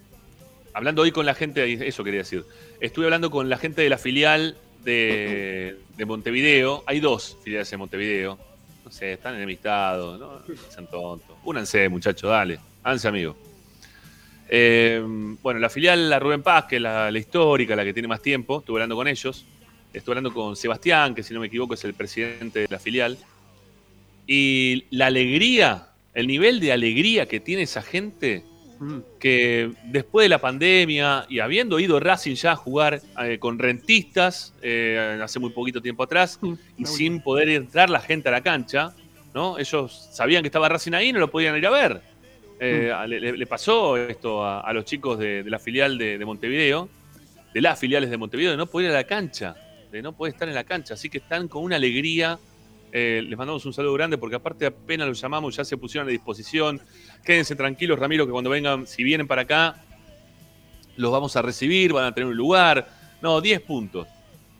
hablando 0.73 1.01
hoy 1.01 1.11
con 1.11 1.25
la 1.25 1.33
gente, 1.33 1.87
eso 1.87 2.03
quería 2.03 2.19
decir, 2.19 2.45
estuve 2.79 3.05
hablando 3.05 3.31
con 3.31 3.49
la 3.49 3.57
gente 3.57 3.81
de 3.81 3.89
la 3.89 3.97
filial 3.97 4.57
de, 4.83 5.77
de 5.97 6.05
Montevideo. 6.05 6.83
Hay 6.85 6.99
dos 6.99 7.37
filiales 7.43 7.71
en 7.73 7.79
Montevideo. 7.79 8.37
No 8.85 8.91
sé, 8.91 9.13
están 9.13 9.35
enemistados, 9.35 10.19
¿no? 10.19 10.39
No 10.47 10.55
sean 10.69 10.87
tontos. 10.87 11.35
Únanse, 11.43 11.89
muchachos, 11.89 12.29
dale. 12.29 12.59
Háganse 12.87 13.07
amigos. 13.09 13.35
Eh, 14.47 15.03
bueno, 15.41 15.59
la 15.59 15.69
filial, 15.69 16.09
la 16.09 16.19
Rubén 16.19 16.41
Paz, 16.41 16.65
que 16.65 16.77
es 16.77 16.81
la, 16.81 17.11
la 17.11 17.19
histórica, 17.19 17.75
la 17.75 17.83
que 17.83 17.91
tiene 17.91 18.07
más 18.07 18.21
tiempo, 18.21 18.59
estuve 18.59 18.77
hablando 18.77 18.95
con 18.95 19.09
ellos. 19.09 19.45
Estuve 19.91 20.13
hablando 20.13 20.33
con 20.33 20.55
Sebastián, 20.55 21.13
que 21.13 21.21
si 21.21 21.33
no 21.33 21.41
me 21.41 21.47
equivoco 21.47 21.73
es 21.73 21.83
el 21.83 21.93
presidente 21.93 22.59
de 22.61 22.67
la 22.69 22.79
filial. 22.79 23.17
Y 24.25 24.85
la 24.89 25.07
alegría, 25.07 25.89
el 26.13 26.27
nivel 26.27 26.61
de 26.61 26.71
alegría 26.71 27.25
que 27.25 27.41
tiene 27.41 27.63
esa 27.63 27.81
gente, 27.81 28.45
Mm. 28.79 28.99
que 29.19 29.71
después 29.85 30.25
de 30.25 30.29
la 30.29 30.37
pandemia 30.37 31.25
y 31.29 31.39
habiendo 31.39 31.79
ido 31.79 31.99
Racing 31.99 32.35
ya 32.35 32.51
a 32.51 32.55
jugar 32.55 33.01
eh, 33.23 33.39
con 33.39 33.57
rentistas 33.57 34.53
eh, 34.61 35.19
hace 35.23 35.39
muy 35.39 35.49
poquito 35.49 35.81
tiempo 35.81 36.03
atrás 36.03 36.39
y 36.77 36.85
sin 36.85 37.21
poder 37.21 37.49
entrar 37.49 37.89
la 37.89 37.99
gente 37.99 38.29
a 38.29 38.31
la 38.31 38.41
cancha, 38.41 38.93
¿no? 39.33 39.57
Ellos 39.57 40.09
sabían 40.11 40.43
que 40.43 40.49
estaba 40.49 40.69
Racing 40.69 40.93
ahí 40.93 41.09
y 41.09 41.13
no 41.13 41.19
lo 41.19 41.31
podían 41.31 41.57
ir 41.57 41.65
a 41.65 41.71
ver. 41.71 42.01
Eh, 42.59 42.91
a- 42.91 43.05
le, 43.05 43.45
pasó 43.45 43.97
esto 43.97 44.43
a, 44.45 44.71
los 44.73 44.85
chicos 44.85 45.19
de, 45.19 45.43
la 45.45 45.59
filial 45.59 45.97
de, 45.97 46.17
de 46.17 46.25
Montevideo, 46.25 46.89
de 47.53 47.61
las 47.61 47.79
filiales 47.79 48.09
de 48.09 48.17
Montevideo, 48.17 48.51
de 48.51 48.57
no 48.57 48.65
poder 48.65 48.89
ir 48.89 48.95
a 48.95 48.99
la 48.99 49.03
cancha, 49.05 49.55
de 49.91 50.01
no 50.01 50.13
poder 50.13 50.33
estar 50.33 50.47
en 50.47 50.55
la 50.55 50.63
cancha. 50.63 50.95
Así 50.95 51.09
que 51.09 51.19
están 51.19 51.47
con 51.47 51.63
una 51.63 51.75
alegría. 51.75 52.39
Eh, 52.91 53.21
les 53.27 53.37
mandamos 53.37 53.65
un 53.65 53.73
saludo 53.73 53.93
grande 53.93 54.17
porque 54.17 54.37
aparte 54.37 54.65
apenas 54.65 55.07
los 55.07 55.19
llamamos, 55.19 55.55
ya 55.55 55.65
se 55.65 55.77
pusieron 55.77 56.07
a 56.07 56.11
disposición. 56.11 56.81
Quédense 57.23 57.55
tranquilos, 57.55 57.99
Ramiro, 57.99 58.25
que 58.25 58.31
cuando 58.31 58.49
vengan, 58.49 58.87
si 58.87 59.03
vienen 59.03 59.27
para 59.27 59.43
acá, 59.43 59.83
los 60.95 61.11
vamos 61.11 61.35
a 61.35 61.41
recibir, 61.41 61.93
van 61.93 62.05
a 62.05 62.13
tener 62.13 62.27
un 62.27 62.35
lugar. 62.35 62.87
No, 63.21 63.39
10 63.41 63.61
puntos. 63.61 64.07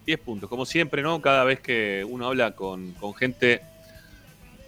10 0.05 0.19
puntos. 0.19 0.49
Como 0.49 0.65
siempre, 0.65 1.01
¿no? 1.01 1.21
Cada 1.21 1.43
vez 1.43 1.59
que 1.59 2.05
uno 2.07 2.27
habla 2.27 2.51
con, 2.51 2.93
con 2.93 3.13
gente, 3.13 3.61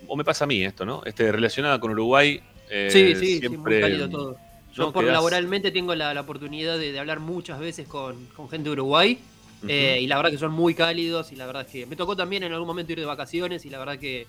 o 0.07 0.15
me 0.15 0.23
pasa 0.23 0.43
a 0.43 0.47
mí 0.47 0.63
esto, 0.63 0.85
¿no? 0.85 1.03
Este, 1.05 1.31
relacionada 1.31 1.79
con 1.79 1.91
Uruguay. 1.91 2.41
Eh, 2.69 2.87
Sí, 2.91 3.15
sí, 3.15 3.25
sí, 3.25 3.39
siempre, 3.39 3.57
muy 3.73 3.81
cálido 3.81 4.09
todo. 4.09 4.37
Yo 4.73 4.83
¿no? 4.85 4.93
por 4.93 5.03
quedás- 5.03 5.13
laboralmente 5.13 5.71
tengo 5.71 5.95
la, 5.95 6.13
la 6.13 6.21
oportunidad 6.21 6.77
de, 6.77 6.91
de 6.91 6.99
hablar 6.99 7.19
muchas 7.19 7.59
veces 7.59 7.87
con, 7.87 8.25
con 8.35 8.49
gente 8.49 8.69
de 8.69 8.73
Uruguay 8.73 9.17
Ujú. 9.59 9.67
eh, 9.67 9.99
y 10.01 10.07
la 10.07 10.15
verdad 10.17 10.31
que 10.31 10.37
son 10.37 10.51
muy 10.51 10.73
cálidos 10.75 11.31
y 11.31 11.35
la 11.35 11.45
verdad 11.47 11.65
que 11.67 11.85
me 11.85 11.95
tocó 11.95 12.15
también 12.15 12.43
en 12.43 12.53
algún 12.53 12.67
momento 12.67 12.91
ir 12.93 12.99
de 12.99 13.05
vacaciones 13.05 13.65
y 13.65 13.69
la 13.69 13.79
verdad 13.79 13.97
que, 13.97 14.27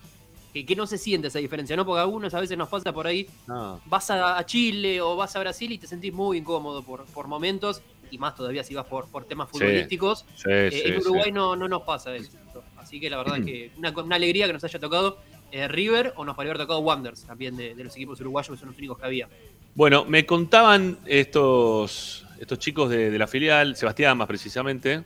que, 0.53 0.64
que 0.66 0.74
no 0.74 0.87
se 0.87 0.96
siente 0.98 1.29
esa 1.29 1.38
diferencia, 1.38 1.76
¿no? 1.76 1.85
Porque 1.85 2.00
a 2.00 2.03
algunos 2.03 2.33
a 2.35 2.40
veces 2.40 2.57
nos 2.59 2.68
pasa 2.68 2.92
por 2.92 3.07
ahí, 3.07 3.29
No. 3.46 3.81
vas 3.85 4.11
a, 4.11 4.38
a 4.38 4.46
Chile 4.46 5.00
o 5.00 5.14
vas 5.14 5.37
a 5.37 5.40
Brasil 5.40 5.70
y 5.72 5.79
te 5.79 5.87
sentís 5.87 6.12
muy 6.12 6.38
incómodo 6.38 6.83
por, 6.83 7.05
por 7.07 7.29
momentos 7.29 7.83
y 8.11 8.18
más 8.18 8.35
todavía 8.35 8.64
si 8.64 8.74
vas 8.74 8.87
por, 8.87 9.09
por 9.09 9.24
temas 9.26 9.48
Sí. 9.53 9.59
futbolísticos. 9.59 10.24
Sí, 10.35 10.48
Eh, 10.48 10.70
sí, 10.72 10.83
en 10.87 10.96
Uruguay 10.98 11.26
sí. 11.26 11.33
no, 11.33 11.55
no 11.55 11.68
nos 11.68 11.83
pasa 11.83 12.16
eso. 12.16 12.33
Así 12.76 12.98
que 12.98 13.09
la 13.11 13.18
verdad 13.18 13.44
que 13.44 13.70
una, 13.76 13.90
una 13.90 14.16
alegría 14.16 14.46
que 14.48 14.55
nos 14.55 14.64
haya 14.64 14.81
tocado 14.81 15.18
eh, 15.52 15.68
River 15.68 16.12
o 16.16 16.24
nos 16.24 16.34
podría 16.34 16.52
haber 16.52 16.62
tocado 16.62 16.80
Wanderers 16.80 17.24
también 17.24 17.56
de, 17.56 17.74
de 17.74 17.84
los 17.84 17.94
equipos 17.96 18.20
uruguayos 18.20 18.50
que 18.50 18.60
son 18.60 18.68
los 18.68 18.78
únicos 18.78 18.98
que 18.98 19.06
había. 19.06 19.28
Bueno, 19.74 20.04
me 20.04 20.26
contaban 20.26 20.98
estos, 21.06 22.26
estos 22.38 22.58
chicos 22.58 22.90
de, 22.90 23.10
de 23.10 23.18
la 23.18 23.26
filial, 23.26 23.76
Sebastián 23.76 24.18
más 24.18 24.26
precisamente, 24.26 25.02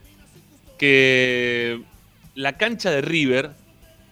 que 0.78 1.82
la 2.34 2.56
cancha 2.56 2.90
de 2.90 3.00
River 3.00 3.50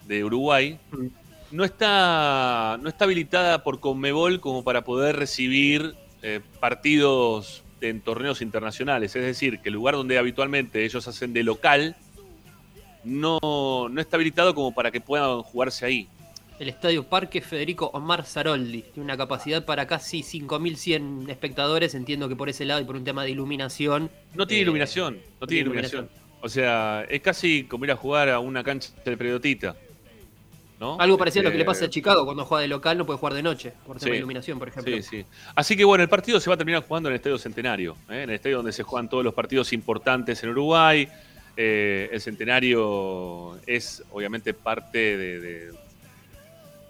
de 0.07 0.25
Uruguay 0.25 0.79
Mm. 0.93 1.07
no 1.53 1.65
está, 1.65 2.79
no 2.81 2.89
está 2.89 3.05
habilitada 3.05 3.63
por 3.63 3.81
Conmebol 3.81 4.41
como 4.41 4.63
para 4.65 4.83
poder 4.85 5.17
recibir 5.17 5.95
eh, 6.23 6.41
partidos 6.61 7.63
en 7.81 8.01
torneos 8.01 8.43
internacionales. 8.43 9.15
Es 9.17 9.23
decir, 9.25 9.61
que 9.61 9.69
el 9.69 9.75
lugar 9.75 9.95
donde 9.95 10.19
habitualmente 10.19 10.85
ellos 10.85 11.09
hacen 11.09 11.33
de 11.33 11.43
local 11.43 11.97
no, 13.05 13.39
no 13.91 14.01
está 14.01 14.17
habilitado 14.17 14.55
como 14.55 14.73
para 14.73 14.91
que 14.91 15.01
puedan 15.01 15.43
jugarse 15.43 15.85
ahí. 15.85 16.09
El 16.59 16.69
Estadio 16.69 17.03
Parque 17.05 17.41
Federico 17.41 17.87
Omar 17.93 18.25
Zaroldi 18.25 18.83
tiene 18.83 19.05
una 19.05 19.17
capacidad 19.17 19.65
para 19.65 19.87
casi 19.87 20.21
5.100 20.23 21.29
espectadores. 21.31 21.95
Entiendo 21.95 22.29
que 22.29 22.37
por 22.37 22.49
ese 22.49 22.65
lado 22.65 22.81
y 22.81 22.85
por 22.85 22.95
un 22.97 23.05
tema 23.05 23.25
de 23.25 23.31
iluminación. 23.31 24.11
No 24.35 24.47
tiene 24.47 24.61
eh, 24.61 24.63
iluminación, 24.63 25.19
no 25.41 25.47
tiene 25.47 25.63
iluminación. 25.63 26.09
O 26.41 26.49
sea, 26.49 27.05
es 27.09 27.21
casi 27.21 27.65
como 27.65 27.85
ir 27.85 27.91
a 27.93 27.97
jugar 27.97 28.29
a 28.29 28.39
una 28.39 28.63
cancha 28.63 28.91
de 29.05 29.17
periodita. 29.17 29.75
¿no? 30.79 30.99
Algo 31.01 31.17
parecido 31.17 31.43
a 31.43 31.45
lo 31.45 31.51
que 31.53 31.59
le 31.59 31.63
Eh, 31.63 31.67
pasa 31.67 31.85
a 31.85 31.91
Chicago 31.91 32.25
cuando 32.25 32.45
juega 32.45 32.63
de 32.63 32.69
local, 32.69 32.99
no 32.99 33.07
puede 33.07 33.19
jugar 33.19 33.35
de 33.35 33.43
noche 33.43 33.73
por 33.87 33.99
tema 33.99 34.07
Sí. 34.07 34.11
de 34.11 34.17
iluminación, 34.19 34.59
por 34.59 34.69
ejemplo. 34.69 34.97
Sí, 34.97 35.03
sí. 35.03 35.25
Así 35.55 35.77
que 35.77 35.85
bueno, 35.85 36.03
el 36.03 36.09
partido 36.11 36.41
se 36.41 36.51
va 36.51 36.55
a 36.55 36.57
terminar 36.57 36.83
jugando 36.87 37.09
en 37.09 37.13
el 37.15 37.17
Estadio 37.17 37.39
Centenario, 37.39 37.93
¿eh? 38.11 38.23
en 38.25 38.31
el 38.31 38.31
estadio 38.31 38.57
donde 38.57 38.73
se 38.73 38.83
juegan 38.83 39.09
todos 39.09 39.23
los 39.25 39.33
partidos 39.35 39.73
importantes 39.73 40.43
en 40.43 40.51
Uruguay. 40.51 41.09
Eh, 41.57 42.09
el 42.13 42.21
Centenario 42.21 43.59
es 43.67 44.03
obviamente 44.11 44.55
parte 44.55 45.17
de, 45.17 45.41
de- 45.41 45.73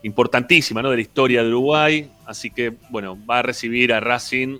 importantísima 0.02 0.82
¿no? 0.82 0.90
de 0.90 0.96
la 0.96 1.02
historia 1.02 1.42
de 1.42 1.48
Uruguay. 1.48 2.10
Así 2.26 2.50
que 2.50 2.74
bueno, 2.90 3.18
va 3.26 3.40
a 3.40 3.42
recibir 3.42 3.92
a 3.92 4.00
Racing 4.00 4.58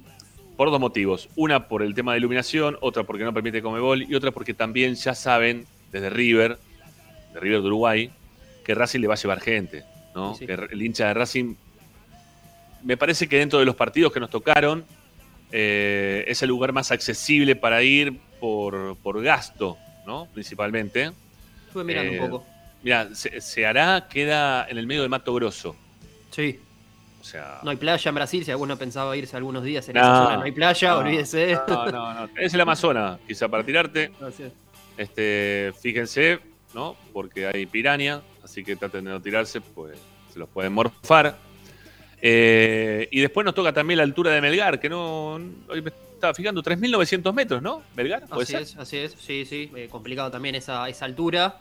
por 0.57 0.71
dos 0.71 0.81
motivos. 0.81 1.29
Una 1.37 1.69
por 1.69 1.83
el 1.83 1.95
tema 1.95 2.13
de 2.13 2.19
iluminación, 2.19 2.77
otra 2.81 3.05
porque 3.05 3.25
no 3.25 3.33
permite 3.33 3.63
Comebol 3.63 4.03
y 4.03 4.15
otra 4.15 4.31
porque 4.31 4.55
también 4.55 4.95
ya 4.95 5.15
saben 5.15 5.67
desde 5.91 6.11
River, 6.11 6.59
de 7.35 7.41
River 7.41 7.61
de 7.63 7.67
Uruguay, 7.67 8.11
que 8.65 8.75
Racing 8.75 9.01
le 9.01 9.09
va 9.09 9.15
a 9.15 9.17
llevar 9.17 9.41
gente. 9.41 9.85
¿no? 10.15 10.35
Sí, 10.35 10.41
sí. 10.41 10.47
Que 10.47 10.55
el 10.55 10.83
hincha 10.83 11.09
de 11.09 11.15
Racing 11.15 11.55
me 12.83 12.97
parece 12.97 13.29
que 13.29 13.39
dentro 13.39 13.59
de 13.59 13.65
los 13.65 13.77
partidos 13.77 14.13
que 14.13 14.21
nos 14.21 14.31
tocaron 14.31 14.85
eh, 15.53 16.25
es 16.27 16.43
el 16.43 16.49
lugar 16.49 16.73
más 16.73 16.91
accesible 16.91 17.57
para 17.57 17.83
ir 17.83 18.19
por, 18.41 18.97
por 18.97 19.23
gasto, 19.23 19.77
¿no? 20.07 20.27
Principalmente. 20.33 21.13
Estuve 21.67 21.85
mirando 21.85 22.13
Eh, 22.13 22.21
un 22.21 22.31
poco. 22.31 22.47
Mira, 22.83 23.09
hará, 23.66 24.09
queda 24.09 24.66
en 24.68 24.79
el 24.79 24.87
medio 24.87 25.03
del 25.03 25.11
Mato 25.11 25.35
Grosso. 25.35 25.77
Sí. 26.31 26.59
O 27.21 27.25
sea. 27.25 27.61
No 27.62 27.71
hay 27.71 27.77
playa 27.77 28.09
en 28.09 28.14
Brasil, 28.14 28.45
si 28.45 28.51
alguno 28.51 28.77
pensaba 28.77 29.16
irse 29.16 29.37
algunos 29.37 29.62
días 29.62 29.88
en 29.88 29.95
No, 29.95 30.01
esa 30.01 30.25
zona, 30.25 30.37
no 30.38 30.42
hay 30.42 30.53
playa, 30.53 30.90
no, 30.90 30.99
olvídese. 30.99 31.59
No, 31.68 31.87
no, 31.87 32.14
no. 32.14 32.29
Es 32.37 32.53
el 32.55 32.61
Amazonas, 32.61 33.21
quizá 33.27 33.49
para 33.49 33.64
tirarte. 33.64 34.11
Es. 34.29 34.53
Este, 34.97 35.73
fíjense, 35.81 36.40
¿no? 36.75 36.97
Porque 37.12 37.47
hay 37.47 37.66
piraña, 37.66 38.23
así 38.45 38.62
que 38.64 38.77
traten 38.77 39.05
de 39.05 39.11
no 39.12 39.23
tirarse, 39.23 39.61
pues 39.61 39.97
se 40.33 40.38
los 40.38 40.49
pueden 40.49 40.73
morfar. 40.73 41.38
Eh, 42.21 43.09
y 43.11 43.21
después 43.21 43.45
nos 43.45 43.55
toca 43.55 43.73
también 43.73 43.99
la 43.99 44.05
altura 44.05 44.31
de 44.33 44.40
Melgar, 44.40 44.79
que 44.79 44.88
no. 44.88 45.35
Hoy 45.35 45.83
me 45.83 45.90
estaba 46.14 46.35
fijando, 46.35 46.62
3.900 46.62 47.33
metros, 47.33 47.62
¿no? 47.62 47.83
Melgar, 47.97 48.27
¿puede 48.29 48.42
Así 48.42 48.53
ser? 48.53 48.62
es, 48.62 48.77
así 48.77 48.97
es, 48.99 49.16
sí, 49.18 49.45
sí, 49.45 49.71
eh, 49.75 49.88
complicado 49.90 50.31
también 50.31 50.55
esa, 50.55 50.88
esa 50.88 51.05
altura. 51.05 51.59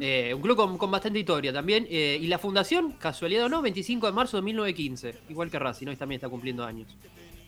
Eh, 0.00 0.32
un 0.34 0.40
club 0.40 0.56
con, 0.56 0.78
con 0.78 0.90
bastante 0.90 1.18
historia 1.18 1.52
también. 1.52 1.86
eh, 1.90 2.18
y 2.20 2.26
la 2.26 2.38
fundación, 2.38 2.92
casualidad 2.92 3.46
o 3.46 3.48
no, 3.48 3.60
25 3.62 4.06
de 4.06 4.12
marzo 4.12 4.36
de 4.36 4.42
1915. 4.42 5.14
Igual 5.28 5.50
que 5.50 5.58
Racing, 5.58 5.88
hoy 5.88 5.96
también 5.96 6.18
está 6.18 6.28
cumpliendo 6.28 6.64
años. 6.64 6.96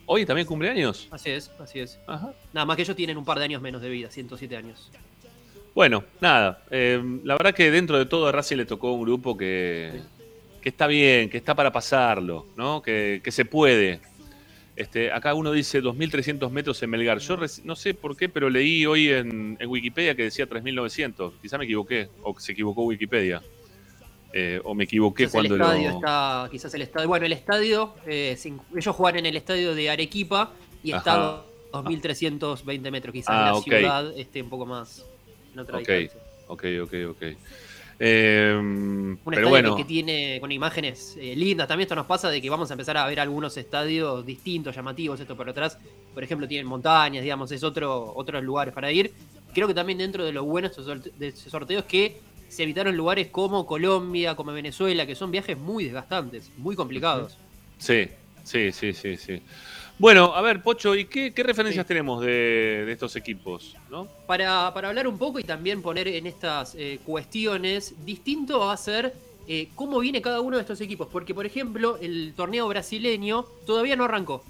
Hoy 0.06 0.24
también 0.26 0.46
cumpleaños. 0.46 1.08
Así 1.10 1.30
es, 1.30 1.50
así 1.58 1.80
es. 1.80 1.98
Ajá. 2.06 2.32
Nada 2.52 2.64
más 2.64 2.76
que 2.76 2.82
ellos 2.82 2.94
tienen 2.96 3.16
un 3.16 3.24
par 3.24 3.38
de 3.38 3.44
años 3.44 3.60
menos 3.62 3.80
de 3.82 3.88
vida, 3.88 4.10
107 4.10 4.56
años. 4.56 4.90
Bueno, 5.74 6.04
nada. 6.20 6.62
eh, 6.70 7.02
la 7.24 7.34
verdad 7.34 7.54
que 7.54 7.70
dentro 7.70 7.98
de 7.98 8.06
todo 8.06 8.28
a 8.28 8.32
Racing 8.32 8.56
le 8.56 8.66
tocó 8.66 8.92
un 8.92 9.02
grupo 9.02 9.36
que, 9.36 10.00
que 10.62 10.68
está 10.68 10.86
bien, 10.86 11.28
que 11.28 11.36
está 11.36 11.54
para 11.54 11.70
pasarlo, 11.72 12.46
¿no? 12.56 12.80
Que, 12.82 13.20
que 13.22 13.30
se 13.32 13.44
puede. 13.44 14.00
Este, 14.76 15.10
acá 15.10 15.32
uno 15.32 15.52
dice 15.52 15.82
2.300 15.82 16.50
metros 16.50 16.82
en 16.82 16.90
Melgar. 16.90 17.18
Yo 17.18 17.38
no 17.64 17.76
sé 17.76 17.94
por 17.94 18.14
qué, 18.14 18.28
pero 18.28 18.50
leí 18.50 18.84
hoy 18.84 19.08
en, 19.08 19.56
en 19.58 19.68
Wikipedia 19.70 20.14
que 20.14 20.24
decía 20.24 20.46
3.900. 20.46 21.32
Quizá 21.40 21.56
me 21.56 21.64
equivoqué, 21.64 22.10
o 22.22 22.38
se 22.38 22.52
equivocó 22.52 22.82
Wikipedia. 22.84 23.42
Eh, 24.34 24.60
o 24.64 24.74
me 24.74 24.84
equivoqué 24.84 25.24
Quizás 25.24 25.34
el 25.36 25.48
cuando 25.48 25.64
estadio 25.64 25.90
lo... 25.90 25.96
está, 25.96 26.48
quizás 26.50 26.74
el 26.74 26.82
estadio, 26.82 27.08
bueno, 27.08 27.24
el 27.24 27.32
estadio, 27.32 27.94
eh, 28.06 28.36
ellos 28.76 28.94
juegan 28.94 29.20
en 29.20 29.26
el 29.26 29.36
estadio 29.36 29.74
de 29.74 29.88
Arequipa 29.88 30.52
y 30.82 30.92
está 30.92 31.14
Ajá. 31.14 31.44
a 31.72 31.82
2.320 31.82 32.90
metros, 32.90 33.14
quizás 33.14 33.30
Ah, 33.30 33.52
la 33.54 33.60
ciudad 33.62 34.18
esté 34.18 34.42
un 34.42 34.50
poco 34.50 34.66
más 34.66 35.06
en 35.54 35.60
otra 35.60 35.78
Ok. 35.78 35.88
distancia. 35.88 36.20
Ok, 36.48 36.64
ok, 36.82 36.94
ok. 37.10 37.22
Eh, 37.98 38.52
Un 38.54 39.18
pero 39.24 39.30
estadio 39.36 39.48
bueno, 39.48 39.76
que, 39.76 39.84
tiene 39.84 40.38
con 40.40 40.52
imágenes 40.52 41.16
eh, 41.18 41.34
lindas. 41.34 41.66
También 41.66 41.86
esto 41.86 41.94
nos 41.94 42.06
pasa 42.06 42.28
de 42.28 42.40
que 42.42 42.50
vamos 42.50 42.70
a 42.70 42.74
empezar 42.74 42.96
a 42.96 43.06
ver 43.06 43.20
algunos 43.20 43.56
estadios 43.56 44.24
distintos, 44.26 44.74
llamativos, 44.76 45.18
esto 45.20 45.36
por 45.36 45.48
atrás. 45.48 45.78
Por 46.12 46.22
ejemplo, 46.22 46.46
tienen 46.46 46.66
montañas, 46.66 47.22
digamos, 47.22 47.50
es 47.52 47.62
otro, 47.62 48.12
otros 48.14 48.42
lugares 48.42 48.74
para 48.74 48.90
ir. 48.92 49.12
Creo 49.54 49.66
que 49.66 49.74
también 49.74 49.98
dentro 49.98 50.24
de 50.24 50.32
lo 50.32 50.44
bueno 50.44 50.68
de 50.68 50.72
estos 50.72 50.86
sorte- 50.86 51.12
de 51.18 51.28
estos 51.28 51.50
sorteos 51.50 51.84
es 51.84 51.88
que 51.88 52.20
se 52.48 52.62
evitaron 52.62 52.96
lugares 52.96 53.28
como 53.28 53.66
Colombia, 53.66 54.34
como 54.34 54.52
Venezuela, 54.52 55.06
que 55.06 55.14
son 55.14 55.30
viajes 55.30 55.56
muy 55.58 55.84
desgastantes, 55.84 56.50
muy 56.58 56.76
complicados. 56.76 57.36
sí, 57.78 58.08
sí, 58.44 58.70
sí, 58.72 58.92
sí, 58.92 59.16
sí. 59.16 59.42
Bueno, 59.98 60.34
a 60.34 60.42
ver, 60.42 60.62
Pocho, 60.62 60.94
¿y 60.94 61.06
qué, 61.06 61.32
qué 61.32 61.42
referencias 61.42 61.84
Sí. 61.84 61.88
tenemos 61.88 62.20
de, 62.22 62.84
de 62.84 62.92
estos 62.92 63.16
equipos? 63.16 63.74
¿no? 63.90 64.06
Para, 64.26 64.72
para 64.74 64.88
hablar 64.88 65.08
un 65.08 65.16
poco 65.16 65.38
y 65.38 65.44
también 65.44 65.80
poner 65.80 66.06
en 66.08 66.26
estas 66.26 66.74
eh, 66.74 66.98
cuestiones, 67.04 67.94
distinto 68.04 68.58
va 68.60 68.72
a 68.72 68.76
ser 68.76 69.14
eh, 69.48 69.68
cómo 69.74 69.98
viene 70.00 70.20
cada 70.20 70.40
uno 70.42 70.56
de 70.56 70.62
estos 70.62 70.80
equipos. 70.82 71.08
Porque, 71.10 71.32
por 71.34 71.46
ejemplo, 71.46 71.96
el 72.00 72.34
torneo 72.36 72.68
brasileño 72.68 73.46
todavía 73.64 73.96
no 73.96 74.04
arrancó. 74.04 74.44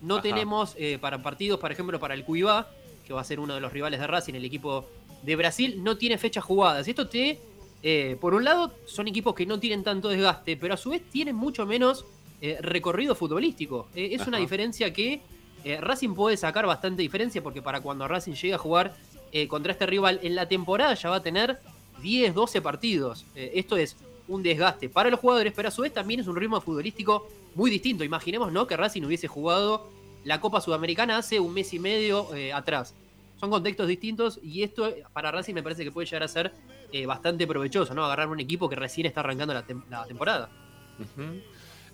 No 0.00 0.14
Ajá. 0.14 0.22
tenemos 0.22 0.74
eh, 0.76 0.98
para 1.00 1.22
partidos, 1.22 1.60
por 1.60 1.70
ejemplo, 1.70 2.00
para 2.00 2.14
el 2.14 2.24
Cuibá, 2.24 2.68
que 3.06 3.12
va 3.12 3.20
a 3.20 3.24
ser 3.24 3.38
uno 3.38 3.54
de 3.54 3.60
los 3.60 3.72
rivales 3.72 4.00
de 4.00 4.06
Racing, 4.08 4.34
el 4.34 4.44
equipo 4.44 4.86
de 5.22 5.36
Brasil, 5.36 5.82
no 5.84 5.96
tiene 5.98 6.18
fechas 6.18 6.42
jugadas. 6.42 6.88
Esto 6.88 7.06
te, 7.06 7.38
eh, 7.84 8.16
por 8.20 8.34
un 8.34 8.42
lado, 8.44 8.72
son 8.86 9.06
equipos 9.06 9.34
que 9.36 9.46
no 9.46 9.60
tienen 9.60 9.84
tanto 9.84 10.08
desgaste, 10.08 10.56
pero 10.56 10.74
a 10.74 10.76
su 10.76 10.90
vez 10.90 11.02
tienen 11.10 11.36
mucho 11.36 11.64
menos 11.64 12.04
eh, 12.44 12.58
recorrido 12.60 13.14
futbolístico. 13.14 13.88
Eh, 13.94 14.10
es 14.12 14.26
una 14.26 14.36
diferencia 14.38 14.92
que 14.92 15.22
eh, 15.64 15.80
Racing 15.80 16.14
puede 16.14 16.36
sacar 16.36 16.66
bastante 16.66 17.00
diferencia 17.00 17.42
porque 17.42 17.62
para 17.62 17.80
cuando 17.80 18.06
Racing 18.06 18.32
llegue 18.34 18.52
a 18.54 18.58
jugar 18.58 18.94
eh, 19.32 19.48
contra 19.48 19.72
este 19.72 19.86
rival 19.86 20.20
en 20.22 20.34
la 20.34 20.46
temporada 20.46 20.92
ya 20.94 21.08
va 21.08 21.16
a 21.16 21.22
tener 21.22 21.58
10, 22.02 22.34
12 22.34 22.60
partidos. 22.60 23.24
Esto 23.34 23.76
es 23.78 23.96
un 24.28 24.42
desgaste 24.42 24.90
para 24.90 25.08
los 25.08 25.20
jugadores, 25.20 25.52
pero 25.56 25.68
a 25.68 25.70
su 25.70 25.80
vez 25.82 25.92
también 25.94 26.20
es 26.20 26.26
un 26.26 26.36
ritmo 26.36 26.60
futbolístico 26.60 27.26
muy 27.54 27.70
distinto. 27.70 28.04
Imaginemos 28.04 28.52
¿no? 28.52 28.66
que 28.66 28.76
Racing 28.76 29.02
hubiese 29.04 29.26
jugado 29.26 29.88
la 30.24 30.40
Copa 30.40 30.60
Sudamericana 30.60 31.16
hace 31.16 31.40
un 31.40 31.54
mes 31.54 31.72
y 31.72 31.78
medio 31.78 32.28
atrás. 32.54 32.94
Son 33.40 33.48
contextos 33.50 33.88
distintos 33.88 34.38
y 34.42 34.62
esto 34.62 34.92
para 35.14 35.30
Racing 35.30 35.54
me 35.54 35.62
parece 35.62 35.82
que 35.82 35.90
puede 35.90 36.06
llegar 36.06 36.22
a 36.24 36.28
ser 36.28 36.52
eh, 36.92 37.06
bastante 37.06 37.46
provechoso, 37.46 37.94
¿no? 37.94 38.04
Agarrar 38.04 38.28
un 38.28 38.38
equipo 38.40 38.68
que 38.68 38.76
recién 38.76 39.06
está 39.06 39.20
arrancando 39.20 39.54
la, 39.54 39.66
tem- 39.66 39.84
la 39.88 40.04
temporada. 40.06 40.50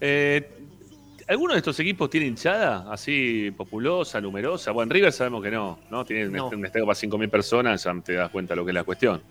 Eh, 0.00 0.48
¿Alguno 1.28 1.52
de 1.52 1.58
estos 1.58 1.78
equipos 1.78 2.10
tiene 2.10 2.26
hinchada 2.26 2.86
así 2.90 3.52
populosa, 3.52 4.20
numerosa? 4.20 4.72
Bueno, 4.72 4.90
en 4.90 4.94
River 4.94 5.12
sabemos 5.12 5.42
que 5.44 5.50
no, 5.50 5.78
¿no? 5.90 6.04
Tiene 6.04 6.26
un 6.26 6.32
No. 6.32 6.48
un 6.48 6.66
estadio 6.66 6.86
para 6.86 6.96
5.000 6.96 7.28
personas, 7.30 7.84
ya 7.84 7.94
te 8.04 8.14
das 8.14 8.30
cuenta 8.30 8.56
lo 8.56 8.64
que 8.64 8.70
es 8.72 8.74
la 8.74 8.82
cuestión. 8.84 9.22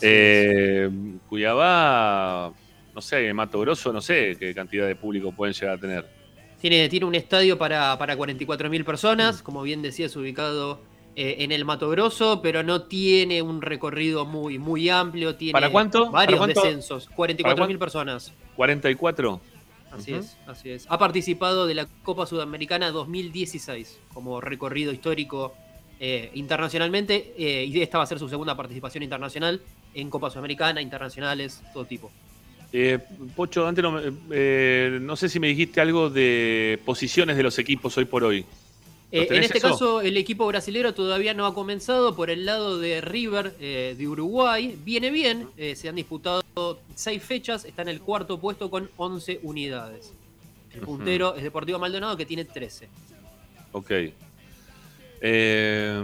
Eh, 0.00 0.88
Cuyabá, 1.28 2.52
no 2.94 3.00
sé, 3.00 3.32
Mato 3.34 3.58
Grosso, 3.60 3.92
no 3.92 4.00
sé 4.00 4.36
qué 4.38 4.54
cantidad 4.54 4.86
de 4.86 4.94
público 4.94 5.32
pueden 5.32 5.52
llegar 5.54 5.76
a 5.76 5.80
tener. 5.80 6.06
Tiene, 6.60 6.88
tiene 6.88 7.06
un 7.06 7.14
estadio 7.16 7.58
para, 7.58 7.98
para 7.98 8.16
44.000 8.16 8.82
Mm. 8.82 8.84
personas, 8.84 9.42
como 9.42 9.62
bien 9.62 9.82
decías, 9.82 10.14
ubicado 10.14 10.80
eh, 11.16 11.36
en 11.40 11.50
el 11.52 11.64
Mato 11.64 11.90
Grosso, 11.90 12.40
pero 12.40 12.62
no 12.62 12.84
tiene 12.84 13.42
un 13.42 13.60
recorrido 13.62 14.24
muy, 14.24 14.58
muy 14.58 14.88
amplio. 14.88 15.34
Tiene 15.34 15.52
¿Para 15.52 15.70
cuánto? 15.70 16.10
Varios 16.10 16.38
¿Para 16.38 16.52
cuánto? 16.54 16.62
descensos, 16.62 17.10
44.000 17.10 17.78
personas. 17.78 18.32
44. 18.54 19.42
Así 19.92 20.14
es, 20.14 20.36
así 20.46 20.70
es. 20.70 20.86
Ha 20.88 20.98
participado 20.98 21.66
de 21.66 21.74
la 21.74 21.86
Copa 22.02 22.26
Sudamericana 22.26 22.90
2016 22.90 23.98
como 24.14 24.40
recorrido 24.40 24.92
histórico 24.92 25.54
eh, 26.00 26.30
internacionalmente 26.34 27.34
eh, 27.36 27.64
y 27.64 27.80
esta 27.80 27.98
va 27.98 28.04
a 28.04 28.06
ser 28.06 28.18
su 28.18 28.28
segunda 28.28 28.56
participación 28.56 29.04
internacional 29.04 29.60
en 29.94 30.10
Copa 30.10 30.30
Sudamericana, 30.30 30.80
internacionales, 30.80 31.62
todo 31.72 31.84
tipo. 31.84 32.10
Eh, 32.72 32.98
Pocho, 33.36 33.66
antes 33.66 33.84
no, 33.84 34.00
eh, 34.30 34.98
no 35.00 35.14
sé 35.14 35.28
si 35.28 35.38
me 35.38 35.48
dijiste 35.48 35.80
algo 35.80 36.08
de 36.08 36.80
posiciones 36.86 37.36
de 37.36 37.42
los 37.42 37.58
equipos 37.58 37.96
hoy 37.98 38.06
por 38.06 38.24
hoy. 38.24 38.46
¿Lo 39.12 39.22
Eh, 39.22 39.28
en 39.30 39.42
este 39.42 39.58
eso? 39.58 39.70
caso, 39.70 40.00
el 40.00 40.16
equipo 40.16 40.46
brasilero 40.46 40.94
todavía 40.94 41.34
no 41.34 41.46
ha 41.46 41.54
comenzado 41.54 42.16
por 42.16 42.30
el 42.30 42.46
lado 42.46 42.78
de 42.78 43.00
River 43.00 43.54
eh, 43.60 43.94
de 43.96 44.08
Uruguay. 44.08 44.76
Viene 44.84 45.10
bien, 45.10 45.48
eh, 45.56 45.76
se 45.76 45.88
han 45.88 45.96
disputado 45.96 46.42
seis 46.94 47.22
fechas, 47.22 47.64
está 47.64 47.82
en 47.82 47.88
el 47.88 48.00
cuarto 48.00 48.40
puesto 48.40 48.70
con 48.70 48.90
11 48.96 49.40
unidades. 49.42 50.12
El 50.74 50.80
puntero 50.80 51.34
es 51.34 51.42
Deportivo 51.42 51.78
Maldonado 51.78 52.16
que 52.16 52.24
tiene 52.24 52.46
13. 52.46 52.88
Ok. 53.72 53.90
Eh, 55.20 56.02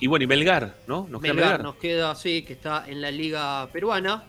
y 0.00 0.06
bueno, 0.08 0.24
y 0.24 0.26
Melgar, 0.26 0.76
¿no? 0.88 1.06
Nos 1.08 1.22
queda 1.22 1.34
Melgar 1.34 1.62
nos 1.62 1.76
queda, 1.76 2.14
sí, 2.16 2.42
que 2.42 2.54
está 2.54 2.84
en 2.88 3.00
la 3.00 3.10
liga 3.10 3.68
peruana 3.72 4.24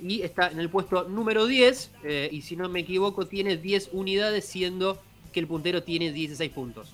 y 0.00 0.22
está 0.22 0.48
en 0.48 0.60
el 0.60 0.70
puesto 0.70 1.04
número 1.04 1.46
10 1.46 1.90
eh, 2.04 2.28
y 2.32 2.42
si 2.42 2.56
no 2.56 2.68
me 2.68 2.80
equivoco 2.80 3.26
tiene 3.26 3.56
10 3.56 3.90
unidades 3.92 4.46
siendo 4.46 4.98
que 5.32 5.40
el 5.40 5.46
puntero 5.46 5.82
tiene 5.82 6.12
16 6.12 6.50
puntos. 6.52 6.92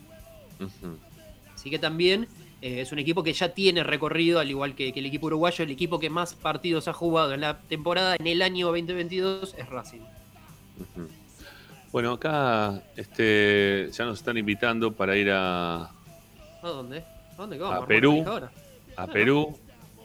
Así 1.54 1.70
que 1.70 1.78
también 1.78 2.28
eh, 2.62 2.80
es 2.80 2.92
un 2.92 2.98
equipo 2.98 3.22
que 3.22 3.32
ya 3.32 3.50
tiene 3.50 3.82
recorrido, 3.82 4.40
al 4.40 4.50
igual 4.50 4.74
que, 4.74 4.92
que 4.92 5.00
el 5.00 5.06
equipo 5.06 5.26
uruguayo, 5.26 5.64
el 5.64 5.70
equipo 5.70 5.98
que 5.98 6.10
más 6.10 6.34
partidos 6.34 6.88
ha 6.88 6.92
jugado 6.92 7.34
en 7.34 7.40
la 7.40 7.58
temporada 7.58 8.16
en 8.18 8.26
el 8.26 8.42
año 8.42 8.66
2022 8.66 9.54
es 9.58 9.68
Racing. 9.68 10.00
Bueno, 11.92 12.12
acá 12.12 12.82
este, 12.96 13.88
ya 13.92 14.04
nos 14.04 14.18
están 14.18 14.36
invitando 14.36 14.92
para 14.92 15.16
ir 15.16 15.30
a, 15.30 15.84
¿A 16.64 16.68
dónde? 16.68 16.98
¿A 16.98 17.36
dónde? 17.36 17.62
A 17.62 17.68
¿Armar 17.68 17.86
Perú. 17.86 18.24
a 18.96 19.06
Perú. 19.06 19.58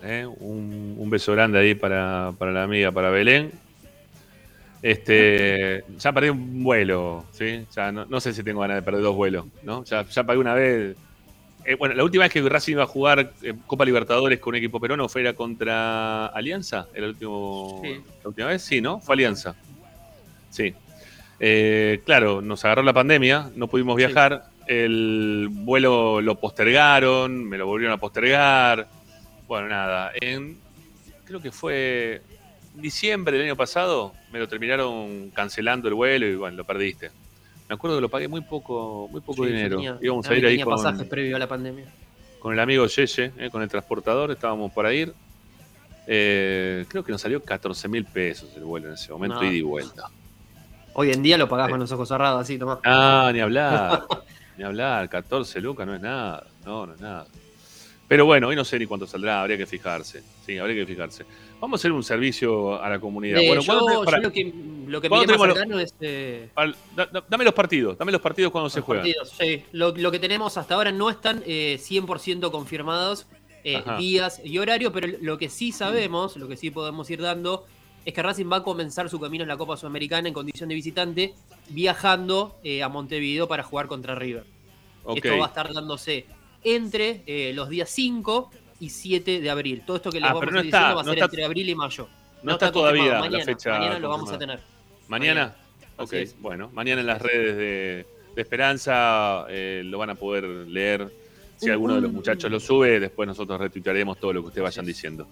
¿eh? 0.04 0.26
Un, 0.26 0.96
un 0.98 1.10
beso 1.10 1.32
grande 1.32 1.58
ahí 1.60 1.76
para, 1.76 2.34
para 2.38 2.52
la 2.52 2.64
amiga, 2.64 2.92
para 2.92 3.10
Belén. 3.10 3.52
Este, 4.82 5.84
ya 5.98 6.12
perdí 6.14 6.30
un 6.30 6.64
vuelo, 6.64 7.26
¿sí? 7.32 7.66
Ya 7.76 7.92
no, 7.92 8.06
no 8.06 8.20
sé 8.22 8.34
si 8.34 8.44
tengo 8.44 8.62
ganas 8.62 8.78
de 8.78 8.82
perder 8.82 9.02
dos 9.02 9.16
vuelos, 9.16 9.46
¿no? 9.64 9.84
Ya, 9.84 10.06
ya 10.08 10.24
pagué 10.24 10.40
una 10.40 10.54
vez. 10.54 10.96
Eh, 11.66 11.76
bueno, 11.76 11.94
la 11.96 12.04
última 12.06 12.24
vez 12.24 12.32
que 12.32 12.42
Racing 12.42 12.74
iba 12.74 12.84
a 12.84 12.88
jugar 12.88 13.34
eh, 13.44 13.54
Copa 13.68 13.84
Libertadores 13.84 14.40
con 14.40 14.52
un 14.52 14.56
equipo 14.56 14.80
peruano 14.80 15.10
fue 15.10 15.22
era 15.22 15.34
contra 15.34 16.28
Alianza, 16.28 16.88
el 16.94 17.04
último, 17.04 17.82
Sí. 17.84 18.02
la 18.24 18.28
última 18.30 18.48
vez, 18.48 18.62
sí, 18.62 18.80
¿no? 18.80 19.00
Fue 19.02 19.16
Alianza. 19.16 19.56
Sí. 20.50 20.74
Eh, 21.42 22.02
claro, 22.06 22.42
nos 22.42 22.64
agarró 22.64 22.82
la 22.84 22.94
pandemia, 22.94 23.50
no 23.56 23.68
pudimos 23.68 23.96
Sí. 23.96 24.06
viajar, 24.06 24.46
el 24.68 25.50
vuelo 25.52 26.22
lo 26.22 26.36
postergaron, 26.40 27.44
me 27.44 27.58
lo 27.58 27.68
volvieron 27.68 27.94
a 27.94 28.00
postergar. 28.00 28.88
Bueno, 29.48 29.68
nada, 29.68 30.12
en, 30.22 30.58
creo 31.26 31.42
que 31.42 31.52
fue 31.52 32.22
diciembre 32.82 33.38
del 33.38 33.48
año 33.48 33.56
pasado, 33.56 34.14
me 34.32 34.40
lo 34.40 34.48
terminaron 34.48 35.30
cancelando 35.32 35.88
el 35.88 35.94
vuelo 35.94 36.26
y 36.28 36.36
bueno, 36.36 36.58
lo 36.58 36.64
perdiste. 36.66 37.12
Me 37.68 37.76
acuerdo 37.76 37.98
que 37.98 38.02
lo 38.02 38.10
pagué 38.10 38.28
muy 38.28 38.42
poco, 38.42 39.08
muy 39.12 39.22
poco 39.22 39.44
Sí, 39.46 39.52
dinero. 39.52 39.76
tenía- 39.78 39.98
Íbamos 40.02 40.26
a 40.26 40.30
también 40.30 40.44
ir 40.44 40.48
ahí 40.48 40.54
tenía 40.54 40.66
con, 40.66 40.76
pasajes 40.76 41.08
previo 41.08 41.36
a 41.36 41.40
la 41.40 41.48
pandemia. 41.48 41.86
con 42.40 42.54
el 42.54 42.60
amigo 42.60 42.86
Yeye, 42.88 43.32
eh, 43.38 43.50
con 43.52 43.62
el 43.62 43.70
transportador, 43.70 44.32
estábamos 44.32 44.72
para 44.72 44.94
ir. 44.94 45.14
Eh, 46.08 46.86
creo 46.88 47.04
que 47.04 47.12
nos 47.12 47.22
salió 47.22 47.44
14 47.44 47.88
mil 47.88 48.06
pesos 48.06 48.50
el 48.56 48.64
vuelo 48.64 48.88
en 48.88 48.94
ese 48.96 49.12
momento, 49.12 49.36
No. 49.36 49.44
ida 49.44 49.54
y 49.54 49.62
vuelta. 49.62 50.10
Hoy 50.94 51.12
en 51.12 51.22
día 51.22 51.38
lo 51.38 51.48
pagás 51.48 51.68
Sí. 51.68 51.72
con 51.72 51.80
los 51.80 51.92
ojos 51.92 52.08
cerrados, 52.08 52.42
así, 52.42 52.58
tomá. 52.58 52.80
Ah, 52.84 53.30
ni 53.32 53.40
hablar. 53.40 54.04
ni 54.58 54.64
hablar. 54.64 55.08
14 55.10 55.62
lucas 55.62 55.86
no 55.86 55.94
es 55.96 56.02
nada. 56.02 56.48
No, 56.66 56.88
no 56.88 56.94
es 56.96 57.00
nada. 57.02 57.28
Pero 58.10 58.26
bueno, 58.26 58.48
hoy 58.48 58.56
no 58.58 58.66
sé 58.66 58.78
ni 58.80 58.86
cuánto 58.88 59.06
saldrá, 59.08 59.40
habría 59.42 59.56
que 59.58 59.66
fijarse. 59.68 60.22
Sí, 60.46 60.58
habría 60.58 60.76
que 60.76 60.86
fijarse. 60.86 61.26
Vamos 61.62 61.80
a 61.80 61.82
hacer 61.82 61.92
un 61.92 62.04
servicio 62.04 62.82
a 62.82 62.90
la 62.90 63.00
comunidad. 63.00 63.40
Eh, 63.40 63.48
bueno, 63.48 63.62
yo, 63.62 63.68
¿cuándo 63.74 63.86
te- 63.88 63.94
yo 63.94 64.04
pará, 64.04 64.18
lo 64.20 64.32
que, 64.32 64.54
lo 64.88 65.00
que 65.02 65.10
¿Cuándo 65.10 65.28
miré 65.28 65.38
más 65.38 65.48
cercano 65.56 65.80
es. 65.80 65.94
eh, 66.02 66.50
al- 66.56 66.76
da- 66.96 67.06
da- 67.06 67.24
dame 67.30 67.44
los 67.46 67.54
partidos, 67.54 67.98
dame 67.98 68.12
los 68.12 68.20
partidos 68.22 68.52
cuando 68.52 68.70
se 68.70 68.82
juegan. 68.82 69.06
partidos, 69.06 69.30
sí. 69.40 69.64
Lo, 69.74 69.92
lo 69.96 70.12
que 70.12 70.18
tenemos 70.20 70.58
hasta 70.58 70.74
ahora 70.74 70.92
no 70.92 71.10
están 71.12 71.44
eh, 71.46 71.78
100% 71.80 72.50
confirmados 72.52 73.28
eh, 73.64 73.84
días 74.00 74.42
y 74.44 74.58
horario, 74.58 74.92
pero 74.92 75.08
lo 75.22 75.38
que 75.38 75.48
sí 75.50 75.72
sabemos, 75.72 76.36
lo 76.36 76.48
que 76.48 76.58
sí 76.58 76.72
podemos 76.72 77.08
ir 77.12 77.22
dando, 77.22 77.66
es 78.06 78.14
que 78.14 78.24
Racing 78.24 78.50
va 78.52 78.58
a 78.58 78.64
comenzar 78.64 79.08
su 79.10 79.20
camino 79.20 79.44
en 79.44 79.50
la 79.50 79.58
Copa 79.58 79.78
Sudamericana 79.78 80.28
en 80.28 80.34
condición 80.34 80.68
de 80.70 80.74
visitante, 80.76 81.34
viajando 81.70 82.58
eh, 82.64 82.82
a 82.82 82.90
Montevideo 82.90 83.48
para 83.48 83.62
jugar 83.64 83.88
contra 83.88 84.16
River. 84.16 84.46
Esto 85.16 85.38
va 85.38 85.46
a 85.46 85.50
estar 85.50 85.72
dándose 85.74 86.26
entre 86.64 87.24
eh, 87.26 87.54
los 87.54 87.70
días 87.70 87.90
5 87.90 88.52
y 88.80 88.90
7 88.90 89.42
de 89.42 89.50
abril. 89.50 89.84
Todo 89.86 89.98
esto 89.98 90.12
que 90.12 90.20
les 90.20 90.30
Ah, 90.30 90.34
vamos 90.34 90.50
a 90.50 90.52
no 90.52 90.60
estar 90.62 90.64
diciendo 90.64 90.96
va 90.96 91.02
a 91.02 91.04
no 91.04 91.10
ser 91.10 91.18
está- 91.20 91.26
entre 91.26 91.46
abril 91.46 91.70
y 91.70 91.76
mayo. 91.76 92.08
No, 92.44 92.54
está, 92.54 92.72
todavía 92.72 93.02
confirmado. 93.02 93.24
la 93.26 93.30
Mañana, 93.32 93.46
fecha. 93.46 93.70
Mañana 93.80 94.00
lo 94.00 94.10
vamos 94.10 94.32
a 94.32 94.38
tener. 94.38 94.60
¿Mañana? 95.08 95.56
Ok, 95.98 96.04
Así 96.14 96.16
es. 96.18 96.40
bueno, 96.42 96.70
mañana 96.74 97.02
en 97.02 97.08
las 97.08 97.22
redes 97.22 97.58
de, 97.58 98.06
de 98.36 98.42
Esperanza 98.42 99.46
eh, 99.50 99.82
lo 99.86 99.98
van 99.98 100.12
a 100.12 100.16
poder 100.16 100.44
leer. 100.46 101.12
Si 101.58 101.66
Un- 101.66 101.72
alguno 101.72 101.96
de 101.96 102.02
los 102.02 102.14
muchachos 102.14 102.50
lo 102.50 102.60
sube, 102.62 103.00
después 103.02 103.28
nosotros 103.28 103.60
retuitearemos 103.60 104.18
todo 104.18 104.32
lo 104.32 104.42
que 104.42 104.48
ustedes 104.48 104.64
vayan 104.64 104.86
diciendo. 104.86 105.28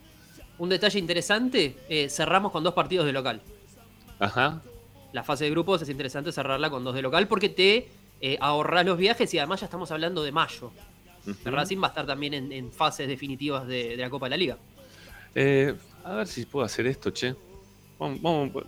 Un 0.58 0.68
detalle 0.70 1.00
interesante, 1.00 1.78
eh, 1.88 2.10
cerramos 2.10 2.52
con 2.52 2.64
dos 2.64 2.74
partidos 2.74 3.06
de 3.06 3.14
local. 3.14 3.42
Ajá. 4.20 4.62
La 5.14 5.24
fase 5.24 5.46
de 5.46 5.52
grupos 5.52 5.82
es 5.82 5.90
interesante 5.90 6.32
cerrarla 6.34 6.70
con 6.70 6.84
dos 6.84 6.96
de 6.96 7.02
local 7.02 7.28
porque 7.30 7.48
te 7.50 7.88
eh, 8.20 8.38
ahorrás 8.42 8.86
los 8.86 8.98
viajes 8.98 9.34
y 9.34 9.38
además 9.40 9.62
ya 9.62 9.66
estamos 9.68 9.90
hablando 9.92 10.24
de 10.24 10.32
mayo. 10.34 10.72
Ujú. 11.28 11.50
Racing 11.52 11.78
va 11.82 11.88
a 11.88 11.90
estar 11.90 12.06
también 12.06 12.34
en, 12.34 12.52
en 12.52 12.72
fases 12.72 13.08
definitivas 13.08 13.68
de, 13.68 13.90
de 13.90 13.98
la 13.98 14.10
Copa 14.10 14.26
de 14.28 14.30
la 14.32 14.38
Liga. 14.38 14.58
Eh, 15.36 15.76
a 16.04 16.16
ver 16.16 16.28
si 16.28 16.46
puedo 16.46 16.66
hacer 16.66 16.88
esto, 16.88 17.12
che. 17.12 17.36
Vamos, 18.00 18.22
vamos- 18.22 18.64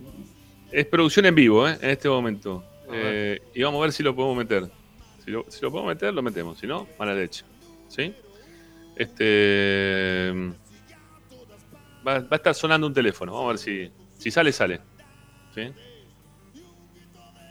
es 0.72 0.86
producción 0.86 1.26
en 1.26 1.36
vivo, 1.36 1.68
¿eh? 1.68 1.78
En 1.82 1.90
este 1.90 2.10
momento. 2.10 2.64
Eh, 2.92 3.42
y 3.56 3.64
vamos 3.64 3.80
a 3.80 3.82
ver 3.84 3.92
si 3.92 4.04
lo 4.04 4.16
podemos 4.16 4.38
meter. 4.38 4.70
Si 5.24 5.32
lo, 5.32 5.46
si 5.48 5.62
lo 5.62 5.72
podemos 5.72 5.94
meter, 5.94 6.14
lo 6.14 6.22
metemos. 6.22 6.58
Si 6.60 6.68
no, 6.68 6.88
mala 6.98 7.14
leche. 7.16 7.44
¿Sí? 7.88 8.14
Este. 8.96 10.32
Va, 12.08 12.20
va 12.20 12.28
a 12.32 12.36
estar 12.36 12.54
sonando 12.56 12.88
un 12.88 12.94
teléfono. 12.94 13.34
Vamos 13.34 13.46
a 13.46 13.52
ver 13.54 13.58
si, 13.60 13.92
si 14.18 14.32
sale, 14.32 14.52
sale. 14.52 14.80
¿Sí? 15.56 15.62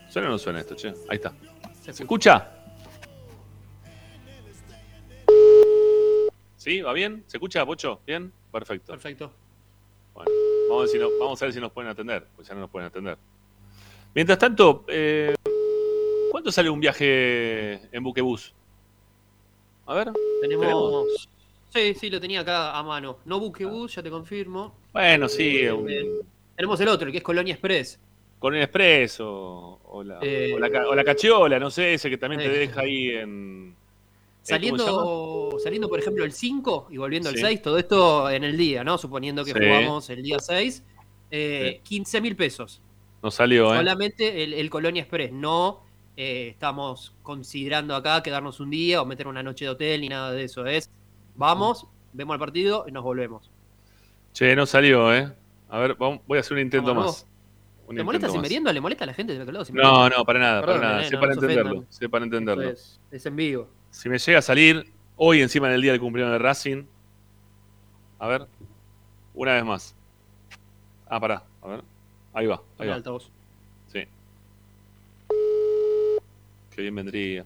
¿Suena 0.09 0.27
o 0.27 0.31
no 0.31 0.37
suena 0.37 0.59
esto, 0.59 0.75
che? 0.75 0.89
Ahí 1.09 1.15
está. 1.17 1.33
¿Se 1.81 1.91
escucha. 1.91 2.58
¿Sí? 6.69 6.81
¿Va 6.83 6.93
bien? 6.93 7.23
¿Se 7.25 7.37
escucha, 7.37 7.65
Pocho? 7.65 7.99
¿Bien? 8.05 8.31
Perfecto. 8.51 8.91
Perfecto. 8.91 9.31
Bueno, 10.13 10.29
vamos 10.69 10.77
a, 10.77 10.81
ver 10.83 10.89
si 10.89 10.99
no- 10.99 11.09
vamos 11.19 11.41
a 11.41 11.45
ver 11.45 11.53
si 11.55 11.59
nos 11.59 11.71
pueden 11.71 11.89
atender, 11.89 12.27
pues 12.35 12.47
ya 12.47 12.53
no 12.53 12.59
nos 12.59 12.69
pueden 12.69 12.85
atender. 12.87 13.17
Mientras 14.13 14.37
tanto, 14.37 14.85
eh, 14.87 15.33
¿cuánto 16.29 16.51
sale 16.51 16.69
un 16.69 16.79
viaje 16.79 17.73
en 17.91 18.03
buquebús? 18.03 18.53
A 19.87 19.95
ver. 19.95 20.11
Tenemos. 20.41 21.27
Sí, 21.73 21.95
sí, 21.95 22.07
lo 22.11 22.21
tenía 22.21 22.41
acá 22.41 22.77
a 22.77 22.83
mano. 22.83 23.17
No 23.25 23.39
buquebus, 23.39 23.95
ya 23.95 24.03
te 24.03 24.11
confirmo. 24.11 24.75
Bueno, 24.93 25.27
sí, 25.27 25.65
un- 25.69 25.85
Bien. 25.87 26.07
Tenemos 26.55 26.79
el 26.81 26.87
otro, 26.89 27.07
el 27.07 27.11
que 27.11 27.17
es 27.17 27.23
Colonia 27.23 27.53
Express. 27.55 27.99
con 28.37 28.53
el 28.55 28.61
expreso 28.61 29.79
o 29.85 30.03
la, 30.03 30.19
Eh, 30.21 30.53
o, 30.53 30.59
la, 30.59 30.87
o 30.87 30.93
la 30.93 31.03
cachiola, 31.03 31.57
no 31.57 31.71
sé, 31.71 31.95
ese 31.95 32.11
que 32.11 32.17
también 32.19 32.39
te 32.41 32.45
eh. 32.55 32.59
deja 32.59 32.81
ahí 32.81 33.09
en... 33.09 33.75
eh, 34.49 34.69
¿cómo 34.69 34.77
se 34.77 34.83
Saliendo, 34.83 35.59
saliendo, 35.63 35.89
por 35.89 35.99
ejemplo, 35.99 36.23
el 36.25 36.31
5 36.31 36.87
y 36.91 36.97
volviendo 36.97 37.29
Sí. 37.29 37.35
el 37.35 37.41
6, 37.41 37.61
todo 37.61 37.77
esto 37.77 38.29
en 38.29 38.43
el 38.43 38.57
día, 38.57 38.83
¿no? 38.83 38.97
Suponiendo 38.97 39.43
que 39.45 39.51
Sí. 39.53 39.59
jugamos 39.59 40.09
el 40.09 40.21
día 40.23 40.39
6, 40.39 40.83
eh, 41.31 41.81
15 41.83 42.21
mil 42.21 42.35
pesos. 42.35 42.81
No 43.21 43.31
salió, 43.31 43.73
¿eh? 43.73 43.77
Solamente 43.77 44.43
el, 44.43 44.53
el 44.53 44.69
Colonia 44.69 45.01
Express. 45.01 45.31
No 45.31 45.81
eh, 46.17 46.49
estamos 46.49 47.13
considerando 47.23 47.95
acá 47.95 48.21
quedarnos 48.23 48.59
un 48.59 48.69
día 48.69 49.01
o 49.01 49.05
meter 49.05 49.27
una 49.27 49.41
noche 49.43 49.65
de 49.65 49.71
hotel 49.71 50.01
ni 50.01 50.09
nada 50.09 50.31
de 50.33 50.43
eso. 50.43 50.65
Es 50.65 50.89
vamos, 51.35 51.85
vemos 52.13 52.33
el 52.33 52.39
partido 52.39 52.85
y 52.87 52.91
nos 52.91 53.03
volvemos. 53.03 53.49
Che, 54.33 54.55
no 54.55 54.65
salió, 54.65 55.13
¿eh? 55.13 55.31
A 55.69 55.79
ver, 55.79 55.95
vamos- 55.95 56.19
voy 56.27 56.37
a 56.37 56.41
hacer 56.41 56.53
un 56.53 56.59
intento 56.61 56.87
Vamos, 56.93 57.05
más. 57.05 57.25
Un 57.87 57.95
¿Te 57.95 58.03
molesta 58.03 58.27
sin 58.27 58.35
más. 58.37 58.41
merienda? 58.43 58.73
¿Le 58.73 58.81
molesta 58.81 59.03
a 59.05 59.07
la 59.07 59.13
gente 59.13 59.33
de 59.33 59.41
aquel 59.41 59.53
lado 59.53 59.65
No, 59.73 60.09
no, 60.09 60.23
para 60.25 60.39
nada, 60.39 60.61
Perdón, 60.61 60.77
para 60.81 60.89
nada. 60.91 61.03
sé 61.05 61.11
no, 61.11 61.19
para 61.19 61.35
no 61.35 61.41
entenderlo, 61.41 61.85
sé 61.89 62.09
para 62.09 62.25
entenderlo. 62.25 62.69
Es 62.69 63.25
en 63.25 63.35
vivo. 63.35 63.67
Si 63.91 64.09
me 64.09 64.17
llega 64.17 64.39
a 64.39 64.41
salir 64.41 64.91
hoy 65.15 65.41
encima 65.41 65.69
del 65.69 65.81
día 65.81 65.91
del 65.91 66.01
cumpleaños 66.01 66.33
de 66.33 66.39
Racing. 66.39 66.83
A 68.19 68.27
ver. 68.27 68.47
Una 69.33 69.53
vez 69.53 69.65
más. 69.65 69.95
Ah, 71.07 71.19
pará. 71.19 71.43
A 71.61 71.67
ver. 71.67 71.83
Ahí 72.33 72.45
va. 72.45 72.61
Ahí 72.77 72.87
va. 72.87 72.95
altavoz. 72.95 73.29
Sí. 73.87 74.03
Qué 76.75 76.81
bien 76.81 76.95
vendría. 76.95 77.45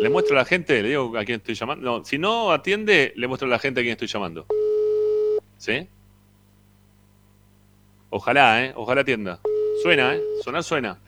Le 0.00 0.08
muestro 0.10 0.36
a 0.36 0.40
la 0.40 0.44
gente, 0.44 0.80
le 0.82 0.90
digo 0.90 1.18
a 1.18 1.24
quién 1.24 1.38
estoy 1.38 1.54
llamando. 1.54 1.84
No, 1.84 2.04
si 2.04 2.18
no 2.18 2.52
atiende, 2.52 3.12
le 3.16 3.26
muestro 3.26 3.46
a 3.46 3.50
la 3.50 3.58
gente 3.58 3.80
a 3.80 3.82
quién 3.82 3.92
estoy 3.92 4.06
llamando. 4.06 4.46
¿Sí? 5.56 5.88
Ojalá, 8.10 8.64
¿eh? 8.64 8.72
Ojalá 8.76 9.00
atienda. 9.00 9.40
Suena, 9.82 10.14
¿eh? 10.14 10.22
Sonar 10.44 10.62
suena. 10.62 10.98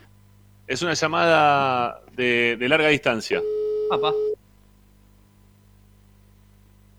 Es 0.71 0.83
una 0.83 0.95
llamada 0.95 2.01
de, 2.15 2.57
de 2.57 2.69
larga 2.69 2.87
distancia, 2.87 3.43
Papá, 3.89 4.13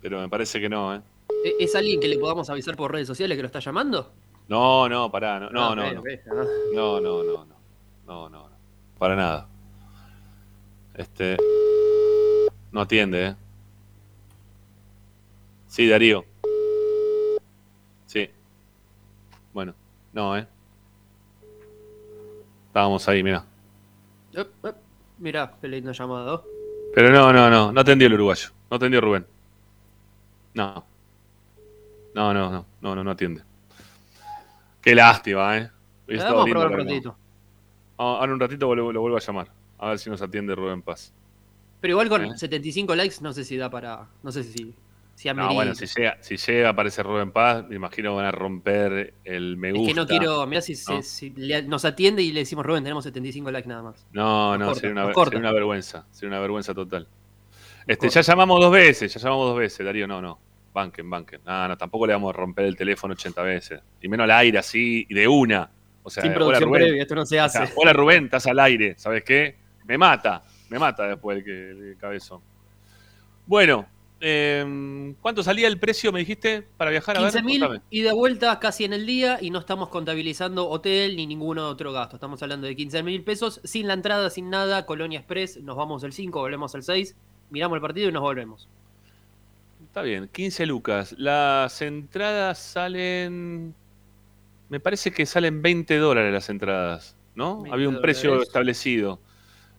pero 0.01 0.19
me 0.19 0.27
parece 0.27 0.59
que 0.59 0.67
no, 0.67 0.93
¿eh? 0.93 1.01
¿e- 1.45 1.55
¿es 1.63 1.73
alguien 1.73 2.01
que 2.01 2.09
le 2.09 2.17
podamos 2.17 2.49
avisar 2.49 2.75
por 2.75 2.91
redes 2.91 3.07
sociales 3.07 3.37
que 3.37 3.41
lo 3.43 3.45
está 3.45 3.59
llamando? 3.59 4.11
No, 4.49 4.89
no, 4.89 5.09
pará, 5.09 5.39
no, 5.39 5.49
no, 5.51 5.69
Ah, 5.69 5.75
no, 5.75 5.83
ah. 5.83 6.45
No, 6.73 6.99
no, 6.99 7.23
no, 7.23 7.45
no. 7.45 7.55
No, 8.05 8.29
no, 8.29 8.49
no. 8.49 8.57
Para 8.99 9.15
nada. 9.15 9.47
Este. 10.93 11.37
No 12.73 12.81
atiende, 12.81 13.27
¿eh? 13.27 13.35
Sí, 15.67 15.87
Darío. 15.87 16.25
Sí. 18.05 18.29
Bueno, 19.53 19.73
no, 20.11 20.37
¿eh? 20.37 20.45
Estábamos 22.67 23.07
ahí, 23.07 23.23
mira. 23.23 23.45
Mirá, 25.17 25.53
qué 25.61 25.67
lindo 25.67 25.91
llamado. 25.91 26.45
Pero 26.93 27.09
no, 27.09 27.31
no, 27.31 27.49
no. 27.49 27.71
No 27.71 27.81
atendió 27.81 28.07
el 28.07 28.13
uruguayo. 28.13 28.49
No 28.69 28.77
atendió 28.77 29.01
Rubén. 29.01 29.25
No. 30.53 30.85
No, 32.13 32.33
no, 32.33 32.51
no. 32.51 32.65
No, 32.81 32.95
no, 32.95 33.03
no 33.03 33.11
atiende. 33.11 33.43
Qué 34.81 34.95
lástima, 34.95 35.57
¿eh? 35.57 35.71
Hubiese 36.07 36.23
estado 36.25 36.37
Vamos 36.37 36.43
a 36.43 36.45
lindo 36.45 36.59
probar 36.59 36.79
un 36.79 36.87
ratito. 36.87 37.15
Ah, 37.97 38.17
Ahora 38.19 38.33
un 38.33 38.39
ratito 38.39 38.75
lo, 38.75 38.91
lo 38.91 39.01
vuelvo 39.01 39.17
a 39.17 39.21
llamar. 39.21 39.47
A 39.77 39.89
ver 39.89 39.99
si 39.99 40.09
nos 40.09 40.21
atiende 40.21 40.55
Rubén 40.55 40.81
Paz. 40.81 41.13
Pero 41.79 41.93
igual 41.93 42.09
con 42.09 42.25
¿Eh? 42.25 42.37
75 42.37 42.95
likes 42.95 43.15
no 43.21 43.33
sé 43.33 43.43
si 43.43 43.57
da 43.57 43.69
para. 43.69 44.07
No 44.23 44.31
sé 44.31 44.43
si. 44.43 44.73
Si 45.21 45.31
No, 45.31 45.53
bueno, 45.53 45.75
si 45.75 45.85
llega, 45.85 46.17
si 46.19 46.35
llega, 46.35 46.69
aparece 46.69 47.03
Rubén 47.03 47.31
Paz, 47.31 47.63
me 47.69 47.75
imagino 47.75 48.15
van 48.15 48.25
a 48.25 48.31
romper 48.31 49.13
el 49.23 49.55
me 49.55 49.67
Es 49.69 49.75
gusta. 49.75 49.93
que 49.93 49.99
no 49.99 50.07
quiero. 50.07 50.47
Mirá 50.47 50.61
si, 50.61 50.73
se- 50.73 50.91
No. 50.93 51.01
si 51.03 51.29
le- 51.29 51.61
nos 51.61 51.85
atiende 51.85 52.23
y 52.23 52.31
le 52.31 52.39
decimos, 52.39 52.65
Rubén, 52.65 52.83
tenemos 52.83 53.03
75 53.03 53.51
likes 53.51 53.69
nada 53.69 53.83
más. 53.83 54.07
No, 54.11 54.57
Nos 54.57 54.59
no, 54.59 54.65
corta, 54.65 54.79
sería, 54.81 54.93
una, 55.03 55.13
sería 55.39 55.51
vergüenza. 55.51 56.07
Sería 56.09 56.29
una 56.29 56.39
vergüenza 56.39 56.73
total. 56.73 57.07
Este, 57.85 58.09
ya 58.09 58.21
llamamos 58.21 58.59
dos 58.61 58.71
veces, 58.71 59.13
ya 59.13 59.19
llamamos 59.19 59.49
dos 59.49 59.57
veces, 59.59 59.85
Darío. 59.85 60.07
No, 60.07 60.21
no. 60.23 60.39
Banquen, 60.73 61.07
banquen. 61.07 61.41
No, 61.45 61.67
no, 61.67 61.77
tampoco 61.77 62.07
le 62.07 62.13
vamos 62.13 62.33
a 62.33 62.37
romper 62.37 62.65
el 62.65 62.75
teléfono 62.75 63.13
80 63.13 63.43
veces. 63.43 63.79
Y 64.01 64.07
menos 64.07 64.23
al 64.23 64.31
aire 64.31 64.57
así, 64.57 65.05
de 65.07 65.27
una. 65.27 65.69
O 66.01 66.09
sea, 66.09 66.23
Sin 66.23 66.31
hola 66.31 66.39
producción 66.39 66.69
Rubén. 66.69 66.81
previa, 66.83 67.01
esto 67.03 67.13
no 67.13 67.25
se 67.27 67.39
O 67.39 67.43
hace. 67.43 67.57
sea, 67.67 67.69
hola 67.75 67.93
Rubén, 67.93 68.23
estás 68.25 68.47
al 68.47 68.59
aire. 68.59 68.95
¿Sabes 68.97 69.23
qué? 69.23 69.55
Me 69.85 69.99
mata. 69.99 70.41
Me 70.69 70.79
mata 70.79 71.05
después 71.05 71.37
el, 71.37 71.43
que, 71.43 71.69
el 71.91 71.97
cabezón. 71.99 72.41
Bueno, 73.45 73.85
eh, 74.21 75.13
¿cuánto 75.19 75.41
salía 75.41 75.67
el 75.67 75.79
precio, 75.79 76.11
me 76.11 76.19
dijiste, 76.19 76.61
para 76.77 76.91
viajar? 76.91 77.17
A 77.17 77.21
ver, 77.21 77.33
15.000 77.33 77.59
contame. 77.59 77.81
y 77.89 78.01
de 78.01 78.13
vuelta 78.13 78.59
casi 78.59 78.85
en 78.85 78.93
el 78.93 79.05
día 79.05 79.39
y 79.41 79.49
no 79.49 79.59
estamos 79.59 79.89
contabilizando 79.89 80.69
hotel 80.69 81.15
ni 81.15 81.25
ningún 81.25 81.57
otro 81.57 81.91
gasto. 81.91 82.15
Estamos 82.15 82.41
hablando 82.43 82.67
de 82.67 82.75
15 82.75 83.01
mil 83.03 83.23
pesos 83.23 83.59
sin 83.63 83.87
la 83.87 83.93
entrada, 83.95 84.29
sin 84.29 84.49
nada. 84.51 84.85
Colonia 84.85 85.19
Express, 85.19 85.57
nos 85.61 85.75
vamos 85.75 86.03
el 86.03 86.13
5, 86.13 86.39
volvemos 86.39 86.75
el 86.75 86.83
6, 86.83 87.15
miramos 87.49 87.75
el 87.75 87.81
partido 87.81 88.09
y 88.09 88.11
nos 88.11 88.21
volvemos. 88.21 88.69
Está 89.83 90.03
bien, 90.03 90.29
15 90.31 90.65
lucas. 90.67 91.15
Las 91.17 91.81
entradas 91.81 92.59
salen. 92.59 93.73
Me 94.69 94.79
parece 94.79 95.11
que 95.11 95.25
salen 95.25 95.61
20 95.61 95.97
dólares 95.97 96.31
las 96.31 96.49
entradas, 96.49 97.17
¿no? 97.35 97.63
20 97.63 97.73
Había 97.73 97.89
un 97.89 97.99
precio 98.01 98.41
establecido. 98.41 99.19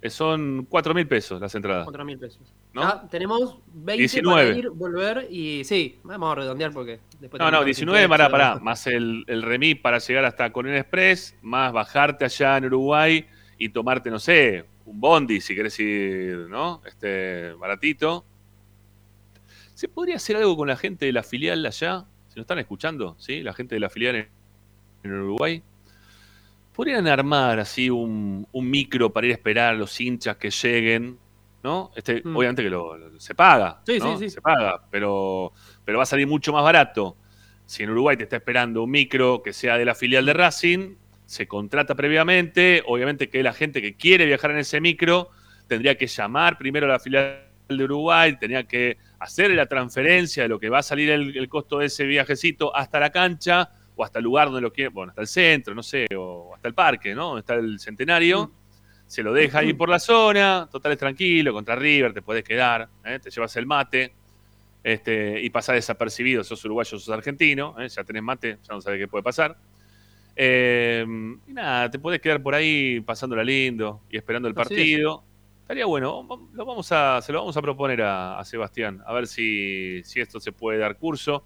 Eh, 0.03 0.11
Son 0.11 0.67
4 0.69 0.93
mil 0.95 1.07
pesos 1.07 1.41
las 1.41 1.55
entradas. 1.55 1.85
4 1.85 2.05
mil 2.05 2.19
pesos. 2.19 2.43
¿No? 2.75 2.83
Ya 2.83 3.09
tenemos 3.09 3.59
20 3.75 3.99
19. 4.01 4.47
para 4.47 4.59
ir, 4.59 4.71
volver 4.71 5.27
y 5.31 5.63
sí, 5.65 5.99
vamos 6.05 6.33
a 6.33 6.35
redondear 6.37 6.73
porque 6.73 7.01
después 7.21 7.39
No, 7.39 7.47
no, 7.47 7.59
tenemos 7.59 7.67
19 7.67 8.03
que- 8.03 8.09
para, 8.09 8.31
para, 8.31 8.59
más 8.61 8.87
el, 8.87 9.25
el 9.27 9.43
remis 9.43 9.77
para 9.77 9.99
llegar 9.99 10.25
hasta 10.25 10.51
Coronel 10.51 10.79
Express, 10.79 11.37
más 11.43 11.71
bajarte 11.73 12.25
allá 12.25 12.57
en 12.57 12.65
Uruguay 12.67 13.27
y 13.59 13.69
tomarte, 13.69 14.11
no 14.11 14.19
sé, 14.19 14.65
un 14.87 14.99
bondi, 15.01 15.41
si 15.43 15.55
querés 15.55 15.79
ir, 15.81 16.47
¿no? 16.49 16.81
Este, 16.87 17.53
baratito. 17.53 18.25
¿Se 19.75 19.89
podría 19.89 20.17
hacer 20.17 20.37
algo 20.37 20.57
con 20.57 20.69
la 20.69 20.77
gente 20.77 21.07
de 21.07 21.13
la 21.13 21.23
filial 21.23 21.65
allá? 21.67 22.05
Si 22.29 22.37
nos 22.37 22.45
están 22.45 22.59
escuchando, 22.59 23.17
¿sí? 23.19 23.43
La 23.43 23.53
gente 23.53 23.75
de 23.75 23.81
la 23.81 23.91
filial 23.91 24.17
en, 24.17 24.29
en 25.03 25.13
Uruguay. 25.13 25.63
Podrían 26.75 27.07
armar 27.07 27.61
así 27.61 27.91
un, 27.91 28.47
un 28.51 28.71
micro 28.71 29.13
para 29.13 29.27
ir 29.27 29.33
a 29.33 29.37
esperar 29.37 29.75
a 29.75 29.77
los 29.77 30.01
hinchas 30.01 30.37
que 30.39 30.51
lleguen, 30.51 31.19
¿no? 31.63 31.91
Este, 31.97 32.23
Mm. 32.25 32.37
Obviamente 32.37 32.63
que 32.63 32.71
lo, 32.71 32.97
lo- 32.97 33.21
se 33.21 33.35
paga, 33.35 33.81
Sí, 33.87 33.99
¿no? 33.99 34.17
sí, 34.19 34.25
sí. 34.25 34.31
Se 34.31 34.41
paga, 34.43 34.83
pero, 34.91 35.53
pero 35.85 35.99
va 35.99 36.03
a 36.05 36.07
salir 36.07 36.27
mucho 36.27 36.53
más 36.53 36.63
barato. 36.65 37.17
Si 37.67 37.83
en 37.83 37.91
Uruguay 37.91 38.17
te 38.17 38.25
está 38.25 38.37
esperando 38.37 38.83
un 38.83 38.91
micro 38.91 39.43
que 39.43 39.53
sea 39.53 39.79
de 39.79 39.85
la 39.85 39.95
filial 39.95 40.27
de 40.27 40.33
Racing, 40.35 40.95
se 41.27 41.47
contrata 41.47 41.95
previamente. 41.95 42.83
Obviamente 42.87 43.31
que 43.31 43.43
la 43.43 43.53
gente 43.53 43.81
que 43.81 43.95
quiere 43.95 44.27
viajar 44.27 44.51
en 44.51 44.59
ese 44.59 44.81
micro 44.81 45.31
tendría 45.69 45.97
que 45.97 46.07
llamar 46.07 46.59
primero 46.59 46.87
a 46.87 46.91
la 46.91 46.99
filial 46.99 47.47
de 47.69 47.85
Uruguay, 47.85 48.37
tenía 48.39 48.65
que 48.65 48.99
hacer 49.21 49.51
la 49.53 49.65
transferencia 49.67 50.43
de 50.43 50.49
lo 50.51 50.59
que 50.59 50.69
va 50.69 50.81
a 50.81 50.83
salir 50.83 51.09
el, 51.11 51.35
el 51.37 51.49
costo 51.49 51.79
de 51.79 51.87
ese 51.87 52.05
viajecito 52.05 52.75
hasta 52.77 53.01
la 53.01 53.11
cancha 53.11 53.71
o 53.97 54.05
hasta 54.05 54.19
el 54.19 54.25
lugar 54.25 54.49
donde 54.49 54.61
lo 54.61 54.73
quiere, 54.73 54.89
bueno, 54.91 55.11
hasta 55.11 55.23
el 55.23 55.29
centro, 55.29 55.75
no 55.75 55.83
sé, 55.83 56.07
o 56.17 56.53
hasta 56.55 56.69
el 56.69 56.75
parque, 56.75 57.15
¿no? 57.15 57.29
Donde 57.29 57.41
está 57.41 57.55
el 57.55 57.79
centenario. 57.79 58.51
Se 59.13 59.23
lo 59.23 59.35
deja 59.35 59.59
ahí 59.59 59.75
por 59.75 59.91
la 59.91 59.99
zona, 59.99 60.67
total 60.73 60.93
es 60.93 60.99
tranquilo, 60.99 61.53
contra 61.53 61.77
River, 61.77 62.15
te 62.15 62.23
puedes 62.23 62.43
quedar, 62.43 62.89
¿eh? 63.05 63.19
te 63.19 63.29
llevas 63.29 63.55
el 63.57 63.67
mate 63.67 64.11
este, 64.83 65.39
y 65.39 65.51
pasás 65.51 65.75
desapercibido, 65.75 66.43
sos 66.43 66.65
uruguayo, 66.65 66.99
sos 66.99 67.11
argentino, 67.11 67.77
¿eh? 67.79 67.91
ya 67.91 68.05
tenés 68.05 68.23
mate, 68.23 68.57
ya 68.67 68.73
no 68.73 68.81
sabes 68.81 68.99
qué 68.99 69.09
puede 69.09 69.23
pasar. 69.23 69.55
Eh, 70.35 71.05
y 71.47 71.53
nada, 71.53 71.91
te 71.91 71.99
puedes 71.99 72.23
quedar 72.23 72.43
por 72.43 72.55
ahí 72.55 73.03
pasándola 73.03 73.45
lindo 73.45 74.01
y 74.09 74.17
esperando 74.17 74.49
el 74.49 74.55
partido. 74.55 75.23
Estaría 75.61 75.85
bueno, 75.85 76.27
lo 76.55 76.65
vamos 76.65 76.91
a, 76.93 77.21
se 77.21 77.33
lo 77.33 77.41
vamos 77.41 77.55
a 77.59 77.61
proponer 77.61 78.01
a, 78.01 78.39
a 78.39 78.45
Sebastián, 78.47 79.03
a 79.05 79.13
ver 79.13 79.27
si, 79.27 80.01
si 80.05 80.23
esto 80.23 80.41
se 80.41 80.53
puede 80.53 80.79
dar 80.79 80.97
curso 80.97 81.45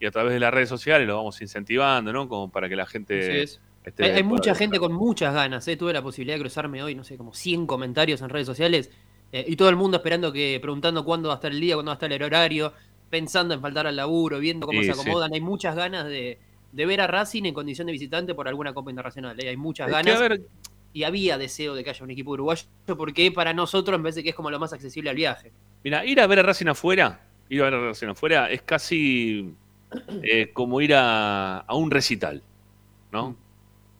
y 0.00 0.06
a 0.06 0.10
través 0.10 0.32
de 0.32 0.40
las 0.40 0.52
redes 0.52 0.68
sociales 0.68 1.06
lo 1.06 1.18
vamos 1.18 1.40
incentivando, 1.40 2.12
¿no? 2.12 2.28
Como 2.28 2.50
para 2.50 2.68
que 2.68 2.74
la 2.74 2.86
gente... 2.86 3.44
Este, 3.84 4.04
Hay, 4.12 4.22
mucha 4.22 4.54
gente 4.54 4.78
con 4.78 4.92
muchas 4.92 5.34
ganas. 5.34 5.66
¿eh? 5.68 5.76
Tuve 5.76 5.92
la 5.92 6.02
posibilidad 6.02 6.36
de 6.36 6.40
cruzarme 6.42 6.82
hoy, 6.82 6.94
no 6.94 7.04
sé, 7.04 7.16
como 7.16 7.34
100 7.34 7.66
comentarios 7.66 8.22
en 8.22 8.28
redes 8.30 8.46
sociales. 8.46 8.90
eh, 9.32 9.44
y 9.48 9.56
todo 9.56 9.68
el 9.68 9.76
mundo 9.76 9.96
esperando 9.98 10.32
que, 10.32 10.58
preguntando 10.60 11.04
cuándo 11.04 11.28
va 11.28 11.34
a 11.34 11.36
estar 11.36 11.50
el 11.52 11.60
día, 11.60 11.74
cuándo 11.74 11.90
va 11.90 11.94
a 11.94 11.96
estar 11.96 12.12
el 12.12 12.22
horario, 12.22 12.72
pensando 13.10 13.52
en 13.54 13.60
faltar 13.60 13.86
al 13.86 13.96
laburo, 13.96 14.38
viendo 14.38 14.66
cómo 14.66 14.80
Sí, 14.80 14.86
se 14.88 14.94
sí. 14.94 15.00
acomodan. 15.00 15.32
Hay 15.34 15.40
muchas 15.40 15.74
ganas 15.76 16.06
de, 16.06 16.38
de 16.72 16.86
ver 16.86 17.00
a 17.00 17.06
Racing 17.08 17.42
en 17.44 17.52
condición 17.54 17.86
de 17.86 17.92
visitante 17.92 18.34
por 18.34 18.48
alguna 18.48 18.72
Copa 18.72 18.90
Internacional. 18.90 19.38
¿eh? 19.40 19.48
Hay 19.50 19.56
muchas 19.56 19.88
Es 19.88 19.92
ganas. 19.92 20.20
ver, 20.20 20.40
Y 20.92 21.02
había 21.02 21.36
deseo 21.36 21.74
de 21.74 21.82
que 21.84 21.90
haya 21.90 22.04
un 22.04 22.10
equipo 22.12 22.30
uruguayo, 22.30 22.64
porque 22.96 23.30
para 23.32 23.52
nosotros 23.52 23.98
me 23.98 24.04
parece 24.04 24.22
que 24.22 24.30
es 24.30 24.34
como 24.36 24.50
lo 24.50 24.58
más 24.60 24.72
accesible 24.72 25.10
al 25.10 25.16
viaje. 25.16 25.52
Mira, 25.82 26.04
ir 26.06 26.20
a 26.20 26.26
ver 26.28 26.38
a 26.38 26.42
Racing 26.44 26.66
afuera, 26.68 27.20
ir 27.48 27.60
a 27.60 27.64
ver 27.64 27.74
a 27.74 27.80
Racing 27.88 28.06
afuera 28.08 28.48
es 28.50 28.62
casi 28.62 29.52
eh, 30.22 30.50
como 30.52 30.80
ir 30.80 30.94
a, 30.94 31.58
a 31.58 31.74
un 31.74 31.90
recital, 31.90 32.42
¿no? 33.12 33.36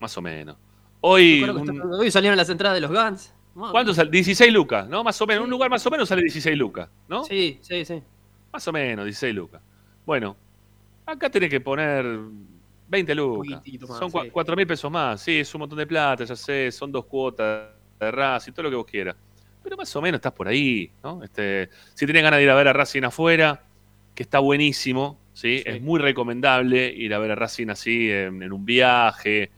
Más 0.05 0.19
o 0.19 0.21
menos. 0.21 0.59
Hoy, 1.01 1.43
un- 1.45 2.11
salieron 2.11 2.37
las 2.37 2.51
entradas 2.51 2.77
de 2.77 2.83
los 2.83 2.91
Guns. 2.91 3.33
¿cuánto 3.55 3.95
sale? 3.95 4.11
16 4.11 4.53
lucas, 4.53 4.87
¿no? 4.87 5.03
Más 5.03 5.19
o 5.23 5.27
menos, 5.27 5.41
Sí. 5.41 5.45
un 5.45 5.51
lugar 5.51 5.71
más 5.71 5.87
o 5.87 5.91
menos 5.91 6.07
sale 6.11 6.21
16 6.21 6.59
lucas, 6.59 6.91
¿no? 7.09 7.25
Sí, 7.25 7.59
sí, 7.63 7.87
sí. 7.87 8.03
Más 8.53 8.69
o 8.69 8.73
menos, 8.73 9.07
16 9.07 9.35
lucas. 9.35 9.63
Bueno, 10.05 10.37
acá 11.07 11.31
tenés 11.31 11.49
que 11.49 11.59
poner 11.63 12.05
20 12.87 13.15
lucas. 13.15 13.63
Más, 13.89 13.99
son 13.99 14.11
cua- 14.11 14.25
sí. 14.25 14.31
4 14.31 14.55
mil 14.57 14.67
pesos 14.67 14.91
más. 14.91 15.23
Sí, 15.23 15.39
es 15.41 15.55
un 15.55 15.61
montón 15.61 15.79
de 15.79 15.87
plata, 15.87 16.25
ya 16.25 16.37
sé, 16.37 16.71
son 16.71 16.93
dos 16.93 17.07
cuotas 17.07 17.71
de 17.99 18.11
Racing, 18.11 18.53
todo 18.53 18.65
lo 18.65 18.71
que 18.71 18.77
vos 18.77 18.87
quieras. 18.87 19.17
Pero 19.63 19.75
más 19.79 19.97
o 19.97 20.03
menos 20.03 20.19
estás 20.19 20.33
por 20.33 20.49
ahí, 20.49 20.91
¿no? 21.03 21.23
Este, 21.23 21.71
si 21.95 22.05
tenés 22.07 22.23
ganas 22.23 22.37
de 22.37 22.45
ir 22.45 22.51
a 22.51 22.55
ver 22.55 22.69
a 22.69 22.75
Racing 22.75 23.05
afuera, 23.05 23.63
que 24.15 24.23
está 24.25 24.39
buenísimo, 24.41 25.19
¿sí? 25.33 25.59
Sí. 25.59 25.63
Es 25.65 25.81
muy 25.81 25.99
recomendable 25.99 26.93
ir 26.93 27.15
a 27.15 27.19
ver 27.19 27.31
a 27.31 27.35
Racing 27.37 27.69
así 27.71 28.11
en, 28.11 28.43
en 28.43 28.53
un 28.53 28.67
viaje, 28.67 29.51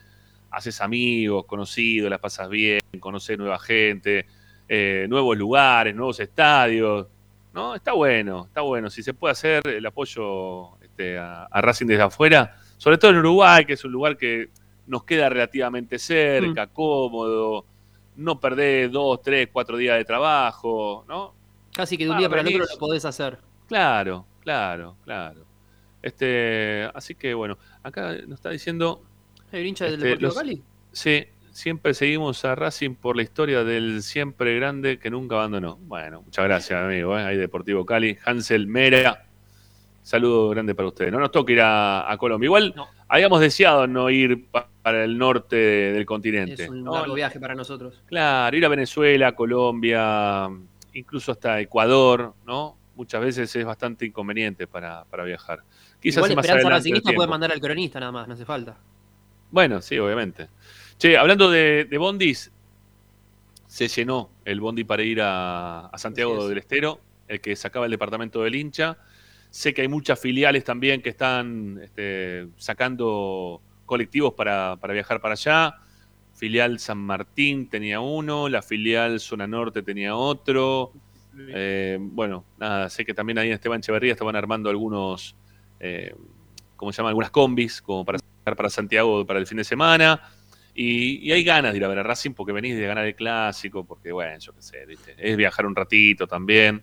haces 0.57 0.81
amigos, 0.81 1.45
conocidos, 1.45 2.09
las 2.09 2.19
pasas 2.19 2.49
bien, 2.49 2.81
conoces 2.99 3.37
nueva 3.37 3.59
gente, 3.59 4.25
eh, 4.67 5.07
nuevos 5.07 5.37
lugares, 5.37 5.95
nuevos 5.95 6.19
estadios, 6.19 7.07
¿no? 7.53 7.75
Está 7.75 7.93
bueno, 7.93 8.47
está 8.47 8.63
bueno. 8.63 8.89
Si 8.89 9.03
se 9.03 9.13
puede 9.13 9.33
hacer 9.33 9.67
el 9.67 9.85
apoyo 9.85 10.81
este, 10.81 11.19
a, 11.19 11.45
a 11.45 11.61
Racing 11.61 11.87
desde 11.87 12.05
afuera, 12.05 12.57
sobre 12.79 12.97
todo 12.97 13.11
en 13.11 13.19
Uruguay, 13.19 13.67
que 13.67 13.75
es 13.75 13.85
un 13.85 13.93
lugar 13.93 14.17
que 14.17 14.49
nos 14.87 15.05
queda 15.05 15.29
relativamente 15.29 15.99
cerca, 15.99 16.69
cómodo, 16.69 17.67
no 18.17 18.41
perdés 18.41 18.91
dos, 18.91 19.21
tres, 19.21 19.51
cuatro 19.53 19.77
días 19.77 19.99
de 19.99 20.07
trabajo, 20.07 21.05
¿no? 21.07 21.35
Casi 21.75 21.99
que 21.99 22.05
de 22.05 22.11
un 22.11 22.17
Ah, 22.17 22.21
día 22.21 22.31
para 22.31 22.41
el 22.41 22.49
otro 22.49 22.67
lo 22.73 22.79
podés 22.79 23.05
hacer. 23.05 23.39
Claro, 23.69 24.25
claro, 24.41 24.97
claro. 25.05 25.45
Este, 26.01 26.89
así 26.95 27.15
que 27.15 27.35
bueno, 27.35 27.59
acá 27.83 28.15
nos 28.27 28.39
está 28.39 28.49
diciendo, 28.49 29.03
¿Hay 29.53 29.61
un 29.63 29.67
hincha 29.67 29.85
del 29.87 29.95
Este, 29.95 30.07
Deportivo 30.07 30.29
los- 30.29 30.37
Cali? 30.37 30.63
sí, 30.93 31.25
siempre 31.53 31.95
seguimos 31.95 32.45
a 32.45 32.55
Racing 32.55 32.95
por 32.95 33.17
la 33.17 33.23
historia 33.23 33.65
del 33.65 34.03
siempre 34.03 34.55
grande 34.57 34.99
que 34.99 35.11
nunca 35.11 35.37
abandonó. 35.37 35.77
Bueno, 35.83 36.23
muchas 36.23 36.45
gracias, 36.45 36.81
amigo. 36.83 37.19
¿eh? 37.19 37.23
Ahí 37.23 37.37
Deportivo 37.37 37.85
Cali, 37.87 38.17
Hansel 38.25 38.67
Mera. 38.67 39.23
Saludo 40.03 40.51
grande 40.51 40.75
para 40.75 40.89
ustedes. 40.89 41.11
No 41.11 41.19
nos 41.19 41.33
toca 41.33 41.53
ir 41.53 41.61
a, 41.61 42.11
a 42.11 42.17
Colombia. 42.17 42.47
Igual 42.47 42.73
No. 42.77 42.87
habíamos 43.09 43.41
deseado 43.41 43.87
no 43.89 44.09
ir 44.11 44.47
pa- 44.47 44.69
para 44.83 45.03
el 45.03 45.19
norte 45.19 45.57
del 45.57 46.07
continente. 46.07 46.63
Es 46.65 46.69
un 46.71 46.85
¿no? 46.85 46.93
largo 46.95 47.15
viaje 47.15 47.41
para 47.41 47.55
nosotros. 47.57 48.03
Claro, 48.07 48.57
ir 48.57 48.65
a 48.65 48.69
Venezuela, 48.69 49.35
Colombia, 49.35 50.49
incluso 50.93 51.33
hasta 51.33 51.59
Ecuador, 51.61 52.35
¿no? 52.47 52.77
Muchas 52.95 53.21
veces 53.21 53.57
es 53.57 53.65
bastante 53.65 54.07
inconveniente 54.07 54.67
para, 54.69 55.05
para 55.07 55.25
viajar. 55.25 55.61
Quizás 56.01 56.19
Igual 56.19 56.37
más 56.37 56.45
Esperanza 56.45 56.71
Racingista 56.71 57.13
puede 57.13 57.29
mandar 57.29 57.51
al 57.51 57.61
cronista 57.61 57.99
nada 57.99 58.13
más, 58.13 58.29
no 58.29 58.35
hace 58.35 58.45
falta. 58.45 58.77
Bueno, 59.51 59.81
sí, 59.81 59.99
obviamente. 59.99 60.49
Che, 60.99 61.17
hablando 61.17 61.51
de, 61.51 61.87
de 61.89 61.99
bondis, 61.99 62.51
se 63.67 63.89
llenó 63.89 64.31
el 64.45 64.61
bondi 64.61 64.85
para 64.85 65.03
ir 65.03 65.21
a, 65.21 65.87
a 65.87 65.99
Santiago 65.99 66.39
es. 66.43 66.49
del 66.49 66.59
Estero, 66.59 67.01
el 67.29 67.41
que 67.41 67.55
sacaba 67.57 67.85
el 67.87 67.91
departamento 67.91 68.43
del 68.43 68.55
hincha. 68.55 68.99
Sé 69.51 69.75
que 69.75 69.83
hay 69.83 69.89
muchas 69.89 70.19
filiales 70.19 70.65
también 70.65 71.03
que 71.03 71.11
están 71.11 71.81
este, 71.83 72.49
sacando 72.57 73.61
colectivos 73.85 74.35
para, 74.35 74.77
para 74.77 74.95
viajar 74.95 75.21
para 75.21 75.33
allá. 75.33 75.77
Filial 76.35 76.79
San 76.79 76.99
Martín 76.99 77.69
tenía 77.69 78.01
uno, 78.01 78.49
la 78.49 78.61
filial 78.61 79.21
Zona 79.21 79.47
Norte 79.47 79.83
tenía 79.83 80.17
otro. 80.17 80.93
Eh, 81.39 81.99
bueno, 82.01 82.45
nada, 82.59 82.91
sé 82.91 83.05
que 83.05 83.15
también 83.15 83.39
ahí 83.39 83.49
en 83.49 83.55
Esteban 83.55 83.79
Echeverría 83.79 84.13
estaban 84.13 84.37
armando 84.37 84.69
algunos, 84.69 85.37
eh, 85.81 86.15
¿cómo 86.77 86.93
se 86.93 86.99
llama? 86.99 87.11
Algunas 87.11 87.31
combis, 87.31 87.81
como 87.81 88.05
para 88.05 88.19
para 88.55 88.71
Santiago 88.71 89.27
para 89.27 89.41
el 89.41 89.47
fin 89.47 89.59
de 89.59 89.65
semana. 89.65 90.21
Y, 90.75 91.27
y 91.27 91.33
hay 91.33 91.43
ganas 91.43 91.73
de 91.73 91.79
ir 91.79 91.85
a 91.85 91.89
ver 91.89 91.99
a 91.99 92.03
Racing 92.03 92.33
porque 92.33 92.53
venís 92.53 92.77
de 92.77 92.87
ganar 92.87 93.07
el 93.07 93.15
clásico, 93.15 93.85
porque 93.85 94.13
bueno, 94.13 94.39
yo 94.39 94.53
qué 94.53 94.61
sé, 94.61 94.85
¿viste? 94.85 95.15
es 95.17 95.37
viajar 95.37 95.65
un 95.65 95.75
ratito 95.75 96.27
también. 96.27 96.83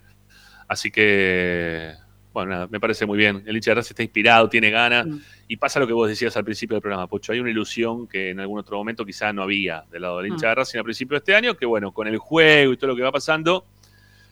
Así 0.68 0.90
que, 0.90 1.94
bueno, 2.34 2.52
nada, 2.52 2.68
me 2.72 2.80
parece 2.80 3.06
muy 3.06 3.18
bien. 3.18 3.44
El 3.46 3.56
hincha 3.56 3.72
de 3.72 3.76
Racing 3.76 3.92
está 3.92 4.02
inspirado, 4.02 4.50
tiene 4.50 4.72
ganas. 4.72 5.06
Mm. 5.06 5.20
Y 5.48 5.58
pasa 5.58 5.80
lo 5.80 5.86
que 5.86 5.94
vos 5.94 6.10
decías 6.10 6.36
al 6.36 6.44
principio 6.44 6.74
del 6.76 6.82
programa, 6.82 7.06
Pocho. 7.06 7.34
Hay 7.34 7.40
una 7.40 7.52
ilusión 7.52 8.08
que 8.08 8.32
en 8.32 8.40
algún 8.40 8.60
otro 8.60 8.78
momento 8.78 9.06
quizá 9.06 9.32
no 9.32 9.44
había 9.44 9.84
del 9.92 10.02
lado 10.02 10.18
del 10.18 10.32
hincha 10.32 10.48
Mm. 10.48 10.50
de 10.50 10.56
Racing 10.56 10.78
al 10.80 10.84
principio 10.86 11.16
de 11.16 11.20
este 11.20 11.36
año, 11.36 11.56
que 11.56 11.68
bueno, 11.68 11.94
con 11.94 12.08
el 12.08 12.18
juego 12.18 12.74
y 12.74 12.78
todo 12.78 12.88
lo 12.88 12.96
que 12.96 13.04
va 13.04 13.12
pasando, 13.12 13.68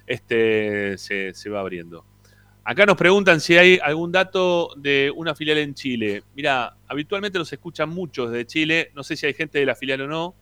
este, 0.07 0.97
se, 0.97 1.35
se 1.35 1.49
va 1.51 1.59
abriendo. 1.59 2.03
Acá 2.63 2.85
nos 2.85 2.95
preguntan 2.95 3.41
si 3.41 3.57
hay 3.57 3.79
algún 3.81 4.11
dato 4.11 4.73
de 4.75 5.11
una 5.15 5.33
filial 5.33 5.57
en 5.57 5.73
Chile. 5.73 6.23
Mira, 6.35 6.75
habitualmente 6.87 7.39
nos 7.39 7.51
escuchan 7.51 7.89
muchos 7.89 8.31
de 8.31 8.45
Chile, 8.45 8.91
no 8.93 9.03
sé 9.03 9.15
si 9.15 9.25
hay 9.25 9.33
gente 9.33 9.57
de 9.57 9.65
la 9.65 9.75
filial 9.75 10.01
o 10.01 10.07
no, 10.07 10.35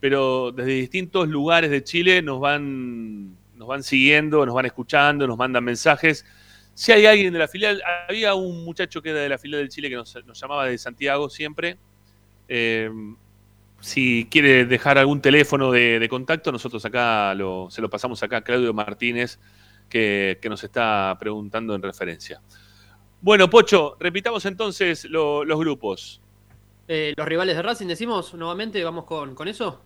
pero 0.00 0.50
desde 0.50 0.72
distintos 0.72 1.28
lugares 1.28 1.70
de 1.70 1.84
Chile 1.84 2.20
nos 2.20 2.40
van, 2.40 3.36
nos 3.54 3.68
van 3.68 3.84
siguiendo, 3.84 4.44
nos 4.44 4.54
van 4.56 4.66
escuchando, 4.66 5.24
nos 5.28 5.38
mandan 5.38 5.62
mensajes. 5.62 6.26
Si 6.74 6.90
hay 6.90 7.06
alguien 7.06 7.32
de 7.32 7.38
la 7.38 7.46
filial, 7.46 7.80
había 8.08 8.34
un 8.34 8.64
muchacho 8.64 9.00
que 9.00 9.10
era 9.10 9.20
de 9.20 9.28
la 9.28 9.38
filial 9.38 9.60
del 9.60 9.68
Chile 9.68 9.88
que 9.88 9.94
nos, 9.94 10.18
llamaba 10.34 10.66
de 10.66 10.76
Santiago 10.78 11.30
siempre. 11.30 11.78
Eh, 12.48 12.90
si 13.78 14.26
quiere 14.28 14.64
dejar 14.64 14.98
algún 14.98 15.20
teléfono 15.20 15.70
de, 15.70 16.00
de 16.00 16.08
contacto, 16.08 16.50
nosotros 16.50 16.84
acá 16.84 17.34
lo, 17.34 17.70
se 17.70 17.80
lo 17.80 17.88
pasamos 17.88 18.20
acá 18.24 18.38
a 18.38 18.42
Claudio 18.42 18.74
Martínez, 18.74 19.38
que, 19.88 20.38
que 20.40 20.48
nos 20.48 20.62
está 20.64 21.16
preguntando 21.20 21.74
en 21.74 21.82
referencia. 21.82 22.40
Bueno, 23.20 23.48
Pocho, 23.48 23.96
repitamos 24.00 24.44
entonces 24.46 25.04
lo- 25.04 25.44
los 25.44 25.58
grupos. 25.58 26.20
Eh, 26.88 27.14
los 27.16 27.26
rivales 27.26 27.54
de 27.56 27.62
Racing, 27.62 27.86
decimos 27.86 28.34
nuevamente, 28.34 28.82
vamos 28.82 29.04
con, 29.04 29.34
con 29.34 29.46
eso. 29.48 29.80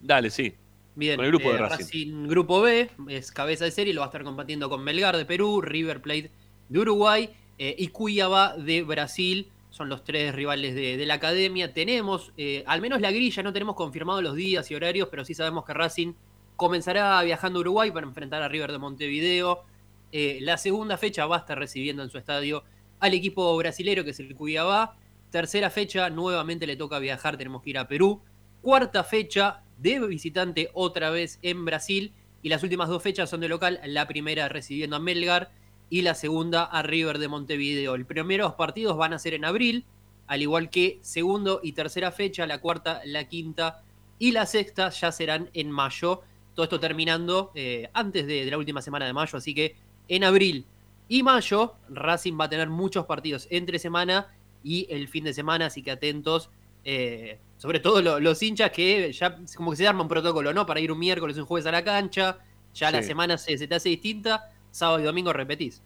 Dale, 0.00 0.30
sí. 0.30 0.54
Bien, 0.94 1.16
Con 1.16 1.24
el 1.24 1.30
grupo 1.30 1.48
de 1.50 1.54
eh, 1.54 1.58
Racing. 1.58 2.28
Grupo 2.28 2.60
B 2.60 2.90
es 3.08 3.32
cabeza 3.32 3.64
de 3.64 3.70
serie, 3.70 3.94
lo 3.94 4.00
va 4.02 4.06
a 4.06 4.08
estar 4.10 4.22
combatiendo 4.24 4.68
con 4.68 4.84
Melgar 4.84 5.16
de 5.16 5.24
Perú, 5.24 5.62
River 5.62 6.02
Plate 6.02 6.30
de 6.68 6.78
Uruguay 6.78 7.30
eh, 7.58 7.74
y 7.78 7.88
Cuiabá 7.88 8.56
de 8.58 8.82
Brasil. 8.82 9.48
Son 9.70 9.88
los 9.88 10.04
tres 10.04 10.34
rivales 10.34 10.74
de, 10.74 10.98
de 10.98 11.06
la 11.06 11.14
academia. 11.14 11.72
Tenemos, 11.72 12.30
al 12.66 12.82
menos 12.82 13.00
la 13.00 13.10
grilla, 13.10 13.42
no 13.42 13.54
tenemos 13.54 13.74
confirmado 13.74 14.20
los 14.20 14.34
días 14.36 14.70
y 14.70 14.74
horarios, 14.74 15.08
pero 15.10 15.24
sí 15.24 15.32
sabemos 15.32 15.64
que 15.64 15.72
Racing 15.72 16.12
comenzará 16.56 17.22
viajando 17.22 17.58
a 17.58 17.60
Uruguay 17.60 17.90
para 17.90 18.06
enfrentar 18.06 18.42
a 18.42 18.48
River 18.48 18.72
de 18.72 18.78
Montevideo. 18.78 19.64
Eh, 20.12 20.38
la 20.42 20.58
segunda 20.58 20.96
fecha 20.96 21.26
va 21.26 21.36
a 21.36 21.38
estar 21.40 21.58
recibiendo 21.58 22.02
en 22.02 22.10
su 22.10 22.18
estadio 22.18 22.64
al 23.00 23.14
equipo 23.14 23.56
brasilero, 23.56 24.04
que 24.04 24.10
es 24.10 24.20
el 24.20 24.34
Cuiabá. 24.34 24.96
Tercera 25.30 25.70
fecha, 25.70 26.10
nuevamente 26.10 26.66
le 26.66 26.76
toca 26.76 26.98
viajar, 26.98 27.36
tenemos 27.36 27.62
que 27.62 27.70
ir 27.70 27.78
a 27.78 27.88
Perú. 27.88 28.20
Cuarta 28.60 29.02
fecha, 29.02 29.62
de 29.78 29.98
visitante 30.06 30.70
otra 30.74 31.10
vez 31.10 31.38
en 31.42 31.64
Brasil. 31.64 32.12
Y 32.42 32.48
las 32.48 32.62
últimas 32.62 32.88
dos 32.88 33.02
fechas 33.02 33.30
son 33.30 33.40
de 33.40 33.48
local, 33.48 33.80
la 33.84 34.06
primera 34.06 34.48
recibiendo 34.48 34.96
a 34.96 34.98
Melgar 34.98 35.50
y 35.90 36.02
la 36.02 36.14
segunda 36.14 36.64
a 36.64 36.82
River 36.82 37.18
de 37.18 37.28
Montevideo. 37.28 37.96
Los 37.96 38.06
primeros 38.06 38.54
partidos 38.54 38.96
van 38.96 39.12
a 39.12 39.18
ser 39.18 39.34
en 39.34 39.44
abril, 39.44 39.84
al 40.26 40.42
igual 40.42 40.70
que 40.70 40.98
segundo 41.02 41.60
y 41.62 41.72
tercera 41.72 42.10
fecha, 42.10 42.46
la 42.46 42.58
cuarta, 42.58 43.00
la 43.04 43.28
quinta 43.28 43.82
y 44.18 44.32
la 44.32 44.46
sexta 44.46 44.90
ya 44.90 45.12
serán 45.12 45.50
en 45.52 45.70
mayo. 45.70 46.22
Todo 46.54 46.64
esto 46.64 46.78
terminando 46.80 47.50
eh, 47.54 47.88
antes 47.94 48.26
de, 48.26 48.44
de 48.44 48.50
la 48.50 48.58
última 48.58 48.82
semana 48.82 49.06
de 49.06 49.12
mayo, 49.12 49.38
así 49.38 49.54
que 49.54 49.74
en 50.08 50.24
abril 50.24 50.66
y 51.08 51.22
mayo 51.22 51.74
Racing 51.88 52.38
va 52.38 52.44
a 52.44 52.48
tener 52.48 52.68
muchos 52.68 53.06
partidos 53.06 53.46
entre 53.50 53.78
semana 53.78 54.28
y 54.62 54.86
el 54.90 55.08
fin 55.08 55.24
de 55.24 55.32
semana, 55.34 55.66
así 55.66 55.82
que 55.82 55.90
atentos. 55.90 56.50
eh, 56.84 57.38
sobre 57.58 57.78
todo 57.78 58.02
lo- 58.02 58.18
los 58.18 58.42
hinchas 58.42 58.72
que 58.72 59.12
ya 59.12 59.38
como 59.56 59.70
que 59.70 59.76
se 59.76 59.86
arma 59.86 60.02
un 60.02 60.08
protocolo, 60.08 60.52
¿no? 60.52 60.66
Para 60.66 60.80
ir 60.80 60.90
un 60.90 60.98
miércoles, 60.98 61.36
un 61.38 61.44
jueves 61.46 61.64
a 61.66 61.70
la 61.70 61.84
cancha, 61.84 62.38
ya 62.74 62.90
la 62.90 62.98
semana 63.06 63.38
se, 63.38 63.56
se 63.56 63.68
te 63.68 63.74
hace 63.76 63.88
distinta, 63.88 64.50
sábado 64.72 64.98
y 64.98 65.04
domingo 65.04 65.32
repetís. 65.32 65.80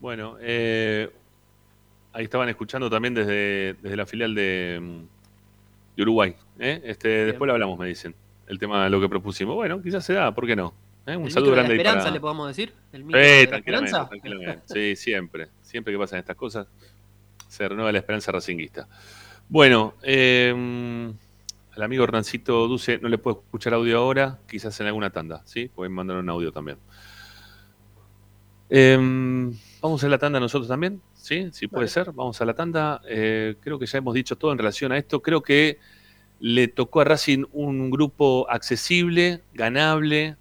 Bueno, 0.00 0.36
eh, 0.40 1.08
ahí 2.12 2.24
estaban 2.24 2.48
escuchando 2.50 2.90
también 2.90 3.14
desde, 3.14 3.74
desde 3.80 3.96
la 3.96 4.04
filial 4.04 4.34
de, 4.34 4.78
mm, 4.82 5.96
de 5.96 6.02
Uruguay. 6.02 6.34
¿eh? 6.58 6.82
Este, 6.84 7.08
después 7.24 7.46
lo 7.46 7.54
hablamos, 7.54 7.78
me 7.78 7.86
dicen, 7.86 8.14
el 8.46 8.58
tema 8.58 8.84
de 8.84 8.90
lo 8.90 9.00
que 9.00 9.08
propusimos. 9.08 9.54
Bueno, 9.54 9.80
quizás 9.82 10.04
se 10.04 10.12
da, 10.14 10.34
¿por 10.34 10.46
qué 10.46 10.56
no? 10.56 10.74
¿Eh? 11.06 11.16
Un 11.16 11.24
el 11.26 11.30
saludo 11.32 11.50
mito 11.50 11.50
de 11.50 11.56
la 11.56 11.62
grande 11.62 11.76
esperanza, 11.76 12.00
para... 12.04 12.14
le 12.14 12.20
podemos 12.20 12.48
decir. 12.48 12.72
El 12.92 13.04
mito 13.04 13.18
Eh, 13.18 13.20
de 13.22 13.42
la 13.44 13.48
tranquilamente, 13.50 13.86
esperanza. 13.90 14.08
tranquilamente. 14.08 14.62
Sí, 14.66 14.96
siempre. 14.96 15.48
Siempre 15.62 15.92
que 15.92 15.98
pasan 15.98 16.18
estas 16.20 16.36
cosas, 16.36 16.66
se 17.48 17.68
renueva 17.68 17.90
la 17.92 17.98
esperanza 17.98 18.30
racinguista. 18.32 18.88
Bueno, 19.48 19.94
eh, 20.02 21.12
al 21.74 21.82
amigo 21.82 22.04
Hernancito 22.04 22.68
Duce 22.68 22.98
no 22.98 23.08
le 23.08 23.18
puedo 23.18 23.40
escuchar 23.44 23.74
audio 23.74 23.98
ahora, 23.98 24.38
quizás 24.48 24.78
en 24.80 24.86
alguna 24.86 25.10
tanda, 25.10 25.42
¿sí? 25.44 25.68
Pueden 25.74 25.92
mandar 25.92 26.18
un 26.18 26.28
audio 26.30 26.52
también. 26.52 26.78
Eh, 28.70 29.50
Vamos 29.82 30.04
a 30.04 30.08
la 30.08 30.16
tanda 30.16 30.38
nosotros 30.38 30.68
también, 30.68 31.02
¿sí? 31.12 31.48
Si 31.50 31.66
puede 31.66 31.88
ser, 31.88 32.12
vamos 32.12 32.40
a 32.40 32.44
la 32.44 32.54
tanda. 32.54 33.00
Eh, 33.08 33.56
creo 33.60 33.80
que 33.80 33.86
ya 33.86 33.98
hemos 33.98 34.14
dicho 34.14 34.36
todo 34.38 34.52
en 34.52 34.58
relación 34.58 34.92
a 34.92 34.96
esto. 34.98 35.20
Creo 35.20 35.42
que 35.42 35.80
le 36.42 36.66
tocó 36.66 37.00
a 37.00 37.04
Racing 37.04 37.44
un 37.52 37.88
grupo 37.88 38.50
accesible, 38.50 39.42
ganable, 39.54 40.34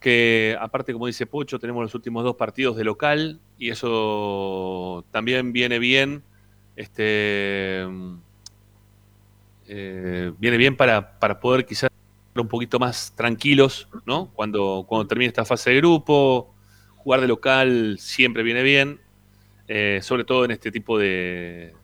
que 0.00 0.56
aparte, 0.60 0.92
como 0.92 1.06
dice 1.06 1.26
Pocho, 1.26 1.60
tenemos 1.60 1.80
los 1.80 1.94
últimos 1.94 2.24
dos 2.24 2.34
partidos 2.34 2.76
de 2.76 2.82
local 2.82 3.38
y 3.56 3.70
eso 3.70 5.04
también 5.12 5.52
viene 5.52 5.78
bien. 5.78 6.24
Este, 6.74 7.86
eh, 9.68 10.32
viene 10.38 10.56
bien 10.56 10.76
para, 10.76 11.20
para 11.20 11.38
poder 11.38 11.64
quizás 11.64 11.88
un 12.34 12.48
poquito 12.48 12.80
más 12.80 13.14
tranquilos, 13.14 13.88
¿no? 14.06 14.32
Cuando, 14.34 14.86
cuando 14.88 15.06
termine 15.06 15.28
esta 15.28 15.44
fase 15.44 15.70
de 15.70 15.76
grupo, 15.76 16.52
jugar 16.96 17.20
de 17.20 17.28
local 17.28 17.96
siempre 18.00 18.42
viene 18.42 18.64
bien, 18.64 19.00
eh, 19.68 20.00
sobre 20.02 20.24
todo 20.24 20.44
en 20.44 20.50
este 20.50 20.72
tipo 20.72 20.98
de, 20.98 21.74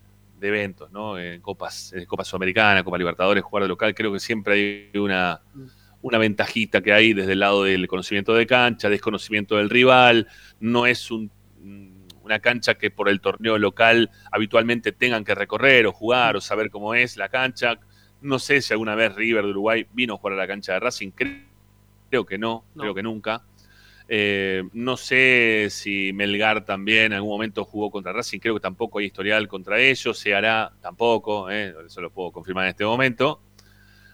de 0.44 0.48
eventos, 0.48 0.90
¿no? 0.92 1.18
En 1.18 1.40
Copas, 1.40 1.92
en 1.92 2.04
Copa 2.06 2.24
Sudamericana, 2.24 2.84
Copa 2.84 2.98
Libertadores, 2.98 3.42
jugar 3.42 3.62
de 3.64 3.68
local, 3.68 3.94
creo 3.94 4.12
que 4.12 4.20
siempre 4.20 4.90
hay 4.92 4.98
una, 5.00 5.40
una 6.02 6.18
ventajita 6.18 6.82
que 6.82 6.92
hay 6.92 7.14
desde 7.14 7.32
el 7.32 7.40
lado 7.40 7.64
del 7.64 7.88
conocimiento 7.88 8.34
de 8.34 8.46
cancha, 8.46 8.88
desconocimiento 8.88 9.56
del 9.56 9.70
rival, 9.70 10.28
no 10.60 10.86
es 10.86 11.10
un- 11.10 11.30
una 12.22 12.38
cancha 12.38 12.74
que 12.74 12.90
por 12.90 13.08
el 13.08 13.20
torneo 13.20 13.58
local 13.58 14.10
habitualmente 14.32 14.92
tengan 14.92 15.24
que 15.24 15.34
recorrer 15.34 15.86
o 15.86 15.92
jugar 15.92 16.36
o 16.36 16.40
saber 16.40 16.70
cómo 16.70 16.94
es 16.94 17.16
la 17.18 17.28
cancha. 17.28 17.78
No 18.22 18.38
sé 18.38 18.62
si 18.62 18.72
alguna 18.72 18.94
vez 18.94 19.14
River 19.14 19.44
de 19.44 19.50
Uruguay 19.50 19.86
vino 19.92 20.14
a 20.14 20.16
jugar 20.16 20.32
a 20.34 20.36
la 20.36 20.46
cancha 20.46 20.72
de 20.74 20.80
Racing, 20.80 21.10
creo, 21.10 21.40
creo 22.08 22.24
que 22.24 22.38
no, 22.38 22.64
No. 22.74 22.82
creo 22.82 22.94
que 22.94 23.02
nunca. 23.02 23.42
Eh, 24.06 24.64
no 24.74 24.96
sé 24.98 25.68
si 25.70 26.12
Melgar 26.12 26.64
también 26.66 27.06
en 27.06 27.12
algún 27.14 27.30
momento 27.30 27.64
jugó 27.64 27.90
contra 27.90 28.12
Racing, 28.12 28.38
creo 28.38 28.54
que 28.54 28.60
tampoco 28.60 28.98
hay 28.98 29.06
historial 29.06 29.48
contra 29.48 29.80
ellos, 29.80 30.18
se 30.18 30.34
hará 30.34 30.72
tampoco, 30.82 31.50
eh, 31.50 31.74
eso 31.86 32.00
lo 32.02 32.10
puedo 32.10 32.30
confirmar 32.30 32.64
en 32.64 32.70
este 32.70 32.84
momento. 32.84 33.40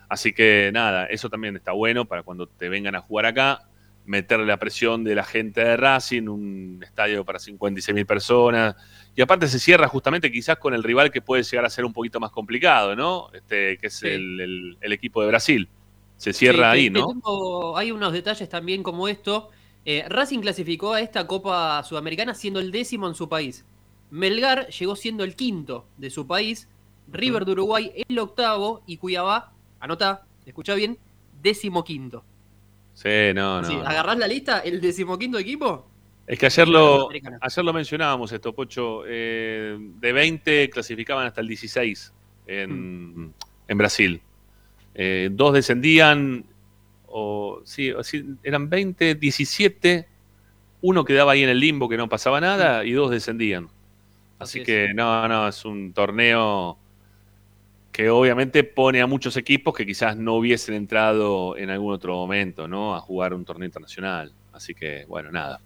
Así 0.08 0.32
que 0.32 0.70
nada, 0.72 1.06
eso 1.06 1.28
también 1.28 1.56
está 1.56 1.72
bueno 1.72 2.04
para 2.04 2.22
cuando 2.22 2.46
te 2.46 2.68
vengan 2.68 2.94
a 2.94 3.00
jugar 3.00 3.26
acá, 3.26 3.62
meterle 4.06 4.46
la 4.46 4.56
presión 4.58 5.04
de 5.04 5.14
la 5.14 5.24
gente 5.24 5.60
de 5.62 5.76
Racing, 5.76 6.22
un 6.28 6.80
estadio 6.82 7.24
para 7.24 7.38
56 7.38 7.94
mil 7.94 8.06
personas. 8.06 8.74
Y 9.14 9.22
aparte 9.22 9.46
se 9.48 9.58
cierra 9.58 9.86
justamente 9.88 10.30
quizás 10.32 10.56
con 10.58 10.72
el 10.74 10.82
rival 10.82 11.10
que 11.12 11.20
puede 11.20 11.42
llegar 11.44 11.64
a 11.64 11.70
ser 11.70 11.84
un 11.84 11.92
poquito 11.92 12.18
más 12.18 12.30
complicado, 12.30 12.96
¿no? 12.96 13.28
Este, 13.32 13.76
que 13.78 13.88
es 13.88 13.94
Sí. 13.94 14.08
el, 14.08 14.40
el- 14.40 14.78
el 14.80 14.92
equipo 14.92 15.20
de 15.22 15.28
Brasil. 15.28 15.68
Se 16.16 16.32
cierra 16.32 16.72
Sí, 16.72 16.78
ahí, 16.78 16.90
¿no? 16.90 17.06
tengo- 17.06 17.76
hay 17.76 17.92
unos 17.92 18.12
detalles 18.12 18.48
también 18.48 18.82
como 18.82 19.06
esto. 19.08 19.50
Eh, 19.84 20.04
Racing 20.08 20.40
clasificó 20.40 20.92
a 20.92 21.00
esta 21.00 21.26
Copa 21.26 21.82
Sudamericana 21.84 22.34
siendo 22.34 22.60
el 22.60 22.70
décimo 22.70 23.08
en 23.08 23.14
su 23.14 23.28
país. 23.28 23.64
Melgar 24.10 24.68
llegó 24.68 24.96
siendo 24.96 25.24
el 25.24 25.36
quinto 25.36 25.86
de 25.96 26.10
su 26.10 26.26
país. 26.26 26.68
River 27.12 27.44
de 27.44 27.52
Uruguay 27.52 27.92
el 28.08 28.18
octavo 28.18 28.82
y 28.86 28.96
Cuiabá, 28.98 29.52
anota, 29.80 30.26
escucha 30.46 30.74
bien, 30.74 30.96
décimo 31.42 31.82
quinto. 31.82 32.24
Sí, 32.94 33.08
no, 33.34 33.62
no. 33.62 33.68
No. 33.68 33.80
agarrás 33.86 34.18
la 34.18 34.28
lista, 34.28 34.60
el 34.60 34.80
decimoquinto 34.80 35.38
equipo. 35.38 35.86
Es 36.26 36.38
que 36.38 36.46
ayer 36.46 36.68
lo, 36.68 37.08
ayer 37.40 37.64
lo 37.64 37.72
mencionábamos 37.72 38.30
esto, 38.30 38.52
Pocho. 38.54 39.02
eh, 39.06 39.76
de 39.78 40.12
20 40.12 40.70
clasificaban 40.70 41.26
hasta 41.26 41.40
el 41.40 41.48
16 41.48 42.12
en, 42.46 43.24
Mm. 43.24 43.32
en 43.68 43.78
Brasil. 43.78 44.20
Eh, 44.94 45.30
dos 45.32 45.52
descendían, 45.54 46.44
o 47.10 47.60
sí, 47.64 47.90
o 47.90 48.02
sí, 48.02 48.24
eran 48.42 48.70
20, 48.70 49.16
17. 49.16 50.08
Uno 50.82 51.04
quedaba 51.04 51.32
ahí 51.32 51.42
en 51.42 51.50
el 51.50 51.60
limbo 51.60 51.88
que 51.88 51.96
no 51.96 52.08
pasaba 52.08 52.40
nada 52.40 52.84
y 52.84 52.92
dos 52.92 53.10
descendían. 53.10 53.64
Así 54.38 54.60
Así 54.60 54.60
es. 54.60 54.66
que 54.66 54.94
no, 54.94 55.28
no, 55.28 55.48
es 55.48 55.64
un 55.64 55.92
torneo 55.92 56.78
que 57.92 58.08
obviamente 58.08 58.64
pone 58.64 59.02
a 59.02 59.06
muchos 59.06 59.36
equipos 59.36 59.74
que 59.74 59.84
quizás 59.84 60.16
no 60.16 60.34
hubiesen 60.34 60.74
entrado 60.74 61.56
en 61.56 61.70
algún 61.70 61.92
otro 61.92 62.14
momento, 62.14 62.68
¿no? 62.68 62.94
A 62.94 63.00
jugar 63.00 63.34
un 63.34 63.44
torneo 63.44 63.66
internacional. 63.66 64.32
Así 64.52 64.74
que, 64.74 65.04
bueno, 65.06 65.30
nada. 65.30 65.60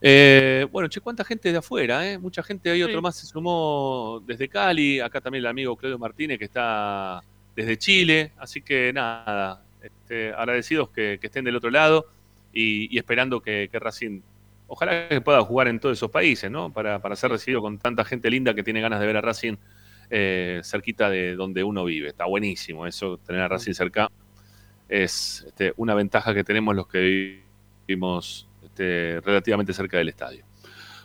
Eh, 0.00 0.66
bueno, 0.70 0.88
che, 0.88 1.00
cuánta 1.00 1.24
gente 1.24 1.50
de 1.50 1.58
afuera, 1.58 2.08
¿eh? 2.08 2.18
Mucha 2.18 2.42
gente, 2.42 2.70
hay 2.70 2.82
otro 2.82 3.02
más 3.02 3.16
se 3.16 3.26
sumó 3.26 4.22
desde 4.26 4.48
Cali, 4.48 5.00
acá 5.00 5.20
también 5.20 5.42
el 5.42 5.48
amigo 5.48 5.76
Claudio 5.76 5.98
Martínez 5.98 6.38
que 6.38 6.44
está 6.44 7.20
desde 7.56 7.76
Chile, 7.76 8.32
así 8.36 8.62
que 8.62 8.92
nada, 8.92 9.60
este, 10.08 10.32
agradecidos 10.32 10.88
que, 10.88 11.18
estén 11.20 11.44
del 11.44 11.56
otro 11.56 11.70
lado 11.70 12.06
y, 12.50 12.96
esperando 12.96 13.42
que, 13.42 13.68
que 13.70 13.78
Racing, 13.78 14.22
ojalá 14.66 15.06
que 15.06 15.20
pueda 15.20 15.42
jugar 15.42 15.68
en 15.68 15.78
todos 15.78 15.98
esos 15.98 16.10
países, 16.10 16.50
¿no? 16.50 16.72
Para, 16.72 16.98
para 17.02 17.14
ser 17.14 17.30
recibido 17.30 17.60
con 17.60 17.78
tanta 17.78 18.06
gente 18.06 18.30
linda 18.30 18.54
que 18.54 18.62
tiene 18.62 18.80
ganas 18.80 19.00
de 19.00 19.06
ver 19.06 19.18
a 19.18 19.20
Racing 19.20 19.56
eh, 20.08 20.62
cerquita 20.64 21.10
de 21.10 21.36
donde 21.36 21.62
uno 21.62 21.84
vive. 21.84 22.08
Está 22.08 22.24
buenísimo 22.24 22.86
eso, 22.86 23.18
tener 23.18 23.42
a 23.42 23.48
Racing 23.48 23.74
cerca. 23.74 24.10
Es 24.88 25.44
este, 25.46 25.74
una 25.76 25.94
ventaja 25.94 26.32
que 26.32 26.42
tenemos 26.42 26.74
los 26.74 26.88
que 26.88 27.42
vivimos 27.86 28.48
este, 28.64 29.20
relativamente 29.22 29.74
cerca 29.74 29.98
del 29.98 30.08
estadio. 30.08 30.42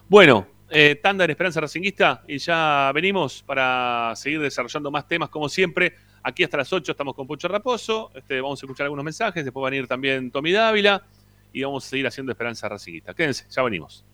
Bueno, 0.07 0.47
eh, 0.69 0.95
tanda 0.95 1.25
en 1.25 1.31
Esperanza 1.31 1.59
Racinguista 1.59 2.23
y 2.25 2.37
ya 2.37 2.89
venimos 2.95 3.43
para 3.43 4.13
seguir 4.15 4.39
desarrollando 4.39 4.89
más 4.89 5.09
temas 5.09 5.27
como 5.27 5.49
siempre. 5.49 5.93
Aquí 6.23 6.43
hasta 6.43 6.55
las 6.57 6.71
8 6.71 6.93
estamos 6.93 7.13
con 7.15 7.27
Pucho 7.27 7.49
Raposo. 7.49 8.09
Este, 8.15 8.39
vamos 8.39 8.61
a 8.61 8.65
escuchar 8.65 8.85
algunos 8.85 9.03
mensajes. 9.03 9.43
Después 9.43 9.61
va 9.61 9.67
a 9.67 9.71
venir 9.71 9.87
también 9.87 10.31
Tommy 10.31 10.53
Dávila 10.53 11.03
y 11.51 11.63
vamos 11.63 11.85
a 11.85 11.89
seguir 11.89 12.07
haciendo 12.07 12.31
Esperanza 12.31 12.69
Racinguista. 12.69 13.13
Quédense, 13.13 13.45
ya 13.49 13.61
venimos. 13.61 14.05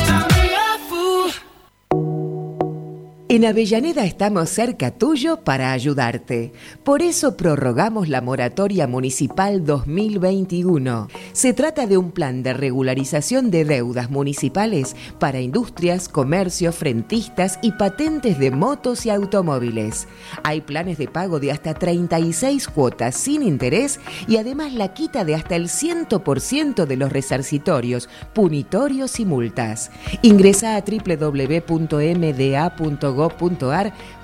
En 3.31 3.45
Avellaneda 3.45 4.03
estamos 4.03 4.49
cerca 4.49 4.91
tuyo 4.91 5.37
para 5.45 5.71
ayudarte. 5.71 6.51
Por 6.83 7.01
eso 7.01 7.37
prorrogamos 7.37 8.09
la 8.09 8.19
moratoria 8.19 8.87
municipal 8.87 9.63
2021. 9.63 11.07
Se 11.31 11.53
trata 11.53 11.87
de 11.87 11.95
un 11.95 12.11
plan 12.11 12.43
de 12.43 12.51
regularización 12.51 13.49
de 13.49 13.63
deudas 13.63 14.09
municipales 14.09 14.97
para 15.17 15.39
industrias, 15.39 16.09
comercios, 16.09 16.75
frentistas 16.75 17.57
y 17.61 17.71
patentes 17.71 18.37
de 18.37 18.51
motos 18.51 19.05
y 19.05 19.11
automóviles. 19.11 20.09
Hay 20.43 20.59
planes 20.59 20.97
de 20.97 21.07
pago 21.07 21.39
de 21.39 21.53
hasta 21.53 21.73
36 21.73 22.67
cuotas 22.67 23.15
sin 23.15 23.43
interés 23.43 24.01
y 24.27 24.35
además 24.35 24.73
la 24.73 24.93
quita 24.93 25.23
de 25.23 25.35
hasta 25.35 25.55
el 25.55 25.69
100% 25.69 26.85
de 26.85 26.97
los 26.97 27.09
resarcitorios, 27.13 28.09
punitorios 28.33 29.21
y 29.21 29.25
multas. 29.25 29.89
Ingresa 30.21 30.75
a 30.75 30.83
www.mda.gov 30.83 32.01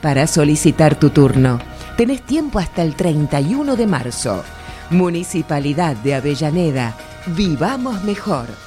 para 0.01 0.27
solicitar 0.27 0.95
tu 0.95 1.09
turno. 1.09 1.59
Tenés 1.95 2.21
tiempo 2.21 2.59
hasta 2.59 2.83
el 2.83 2.95
31 2.95 3.75
de 3.75 3.87
marzo. 3.87 4.43
Municipalidad 4.89 5.95
de 5.97 6.15
Avellaneda. 6.15 6.95
Vivamos 7.27 8.03
mejor. 8.03 8.66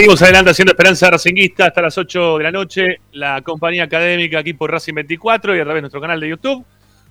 Seguimos 0.00 0.22
adelante 0.22 0.50
haciendo 0.52 0.72
Esperanza 0.72 1.10
Racinguista 1.10 1.66
hasta 1.66 1.82
las 1.82 1.98
8 1.98 2.38
de 2.38 2.44
la 2.44 2.50
noche. 2.50 3.00
La 3.12 3.42
compañía 3.42 3.84
académica 3.84 4.38
aquí 4.38 4.54
por 4.54 4.70
Racing 4.70 4.94
24 4.94 5.54
y 5.54 5.60
a 5.60 5.62
través 5.62 5.76
de 5.76 5.80
nuestro 5.82 6.00
canal 6.00 6.18
de 6.18 6.30
YouTube. 6.30 6.64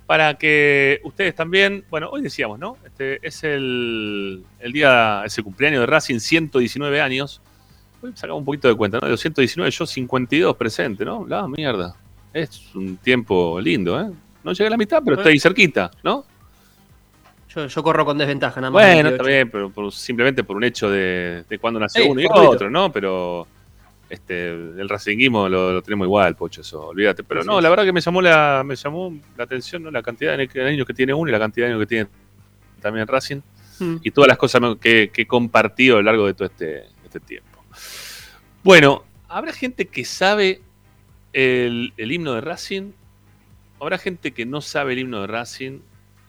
Para 0.07 0.33
que 0.39 0.99
ustedes 1.03 1.35
también, 1.35 1.85
bueno, 1.91 2.09
hoy 2.09 2.23
decíamos, 2.23 2.57
¿no? 2.57 2.77
Este 2.83 3.19
es 3.21 3.43
el, 3.43 4.43
el 4.59 4.71
día, 4.71 5.21
ese 5.23 5.43
cumpleaños 5.43 5.81
de 5.81 5.85
Racing, 5.85 6.17
119 6.17 6.99
años. 6.99 7.43
Hoy 8.01 8.13
sacamos 8.15 8.39
un 8.39 8.45
poquito 8.45 8.67
de 8.67 8.73
cuenta, 8.73 8.97
¿no? 8.99 9.05
De 9.05 9.11
los 9.11 9.19
119, 9.19 9.69
yo 9.69 9.85
52 9.85 10.57
presente, 10.57 11.05
¿no? 11.05 11.27
La 11.27 11.47
mierda. 11.47 11.95
Es 12.33 12.73
un 12.73 12.97
tiempo 12.97 13.61
lindo, 13.61 14.01
¿eh? 14.01 14.09
No 14.43 14.51
llegué 14.51 14.65
a 14.65 14.71
la 14.71 14.77
mitad, 14.77 15.03
pero 15.05 15.17
estoy 15.17 15.39
cerquita, 15.39 15.91
¿no? 16.01 16.25
Yo, 17.49 17.65
yo 17.65 17.83
corro 17.83 18.05
con 18.05 18.17
desventaja, 18.17 18.61
nada 18.61 18.71
más. 18.71 18.83
Bueno, 18.83 19.09
28. 19.09 19.17
también, 19.17 19.49
pero 19.49 19.69
por- 19.71 19.91
simplemente 19.91 20.43
por 20.43 20.55
un 20.55 20.63
hecho 20.63 20.89
de, 20.89 21.43
de 21.49 21.59
cuando 21.59 21.79
nació 21.79 22.05
uno 22.11 22.21
y 22.21 22.27
otro, 22.29 22.69
¿no? 22.69 22.91
Pero 22.91 23.47
este, 24.09 24.49
el 24.49 24.87
racinguismo 24.87 25.49
lo, 25.49 25.73
lo 25.73 25.81
tenemos 25.81 26.05
igual, 26.05 26.35
Pocho, 26.35 26.61
eso, 26.61 26.87
olvídate. 26.87 27.23
Pero 27.23 27.43
no, 27.43 27.59
la 27.59 27.69
verdad 27.69 27.85
que 27.85 27.93
me 27.93 28.01
llamó 28.01 28.21
la, 28.21 28.63
me 28.65 28.75
llamó 28.75 29.17
la 29.35 29.43
atención, 29.45 29.83
¿no? 29.83 29.91
La 29.91 30.03
cantidad 30.03 30.37
de 30.37 30.63
años 30.67 30.85
que 30.85 30.93
tiene 30.93 31.13
uno 31.13 31.29
y 31.29 31.31
la 31.31 31.39
cantidad 31.39 31.67
de 31.67 31.73
años 31.73 31.81
que 31.83 31.87
tiene 31.87 32.09
también 32.81 33.07
Racing. 33.07 33.41
Mm. 33.79 33.95
Y 34.03 34.11
todas 34.11 34.27
las 34.27 34.37
cosas 34.37 34.61
que, 34.79 35.09
que 35.11 35.21
he 35.23 35.27
compartido 35.27 35.95
a 35.95 35.99
lo 35.99 36.03
largo 36.03 36.27
de 36.27 36.33
todo 36.33 36.47
este, 36.47 36.83
este 37.03 37.19
tiempo. 37.19 37.63
Bueno, 38.63 39.03
¿habrá 39.27 39.53
gente 39.53 39.87
que 39.87 40.05
sabe 40.05 40.61
el, 41.33 41.93
el 41.97 42.11
himno 42.11 42.33
de 42.33 42.41
Racing? 42.41 42.91
¿Habrá 43.79 43.97
gente 43.97 44.33
que 44.33 44.45
no 44.45 44.61
sabe 44.61 44.93
el 44.93 44.99
himno 44.99 45.21
de 45.21 45.27
Racing? 45.27 45.79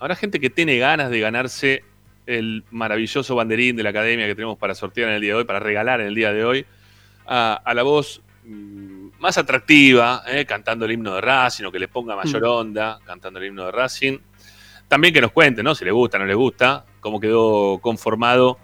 ¿Habrá 0.01 0.16
gente 0.16 0.40
que 0.40 0.48
tiene 0.48 0.78
ganas 0.78 1.11
de 1.11 1.20
ganarse 1.20 1.84
el 2.26 2.64
maravilloso 2.70 3.34
banderín 3.34 3.76
de 3.76 3.82
la 3.82 3.90
academia 3.90 4.26
que 4.26 4.34
tenemos 4.34 4.57
para 4.57 4.74
sortear 4.74 5.11
en 5.11 5.16
el 5.16 5.20
día 5.20 5.32
de 5.32 5.38
hoy, 5.40 5.44
para 5.44 5.61
regalar 5.61 6.01
en 6.01 6.07
el 6.07 6.14
día 6.14 6.32
de 6.32 6.44
hoy, 6.44 6.66
a, 7.26 7.61
a 7.62 7.74
la 7.74 7.82
voz 7.82 8.22
mm, 8.44 9.09
más 9.18 9.36
atractiva, 9.36 10.22
eh, 10.26 10.46
cantando 10.46 10.86
el 10.86 10.92
himno 10.92 11.14
de 11.14 11.20
Racing, 11.20 11.64
o 11.66 11.72
que 11.72 11.78
les 11.78 11.88
ponga 11.90 12.16
mayor 12.16 12.40
Mm. 12.42 12.46
onda 12.46 12.98
cantando 13.05 13.38
el 13.40 13.46
himno 13.46 13.66
de 13.66 13.72
Racing? 13.72 14.18
También 14.88 15.12
que 15.12 15.20
nos 15.20 15.32
cuenten, 15.32 15.64
¿no? 15.64 15.74
Si 15.74 15.84
les 15.84 15.92
gusta, 15.92 16.18
no 16.18 16.24
les 16.24 16.36
gusta, 16.36 16.84
cómo 17.01 17.20
quedó 17.20 17.78
conformado 17.78 18.59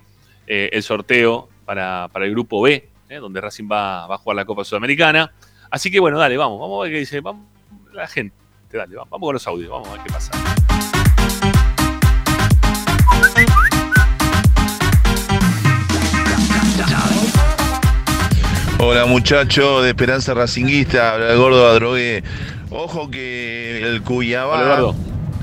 eh, 0.46 0.70
el 0.72 0.82
sorteo 0.82 1.50
para, 1.66 2.08
para 2.12 2.24
el 2.24 2.30
grupo 2.30 2.62
B, 2.62 2.88
eh, 3.10 3.16
donde 3.16 3.42
Racing 3.42 3.68
va, 3.70 4.06
va 4.06 4.14
a 4.14 4.18
jugar 4.18 4.36
la 4.36 4.44
Copa 4.46 4.64
Sudamericana. 4.64 5.32
Así 5.70 5.90
que 5.90 6.00
bueno, 6.00 6.18
dale, 6.18 6.36
vamos, 6.38 6.58
vamos 6.58 6.80
a 6.80 6.82
ver 6.84 6.92
qué 6.92 6.98
dice 7.00 7.20
vamos, 7.20 7.46
la 7.92 8.06
gente. 8.06 8.34
Dale, 8.72 8.96
vamos, 8.96 9.10
vamos 9.10 9.26
con 9.28 9.34
los 9.34 9.46
audios, 9.46 9.70
vamos 9.70 9.88
a 9.88 9.92
ver 9.92 10.00
qué 10.02 10.12
pasa. 10.12 10.65
Hola 18.78 19.06
muchachos 19.06 19.82
de 19.82 19.90
Esperanza 19.90 20.34
Racinguista, 20.34 21.14
habla 21.14 21.32
el 21.32 21.38
gordo 21.38 21.68
Adrogué. 21.68 22.22
Ojo 22.70 23.10
que 23.10 23.82
el 23.82 24.02
Cuyabá 24.02 24.92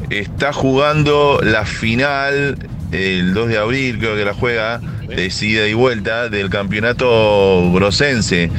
está 0.09 0.53
jugando 0.53 1.39
la 1.43 1.65
final 1.65 2.57
el 2.91 3.33
2 3.33 3.47
de 3.49 3.57
abril, 3.57 3.97
creo 3.97 4.15
que 4.15 4.23
la 4.25 4.33
juega, 4.33 4.79
de 5.07 5.31
ida 5.41 5.67
y 5.67 5.73
vuelta 5.73 6.29
del 6.29 6.49
campeonato 6.49 7.71
grosense. 7.73 8.51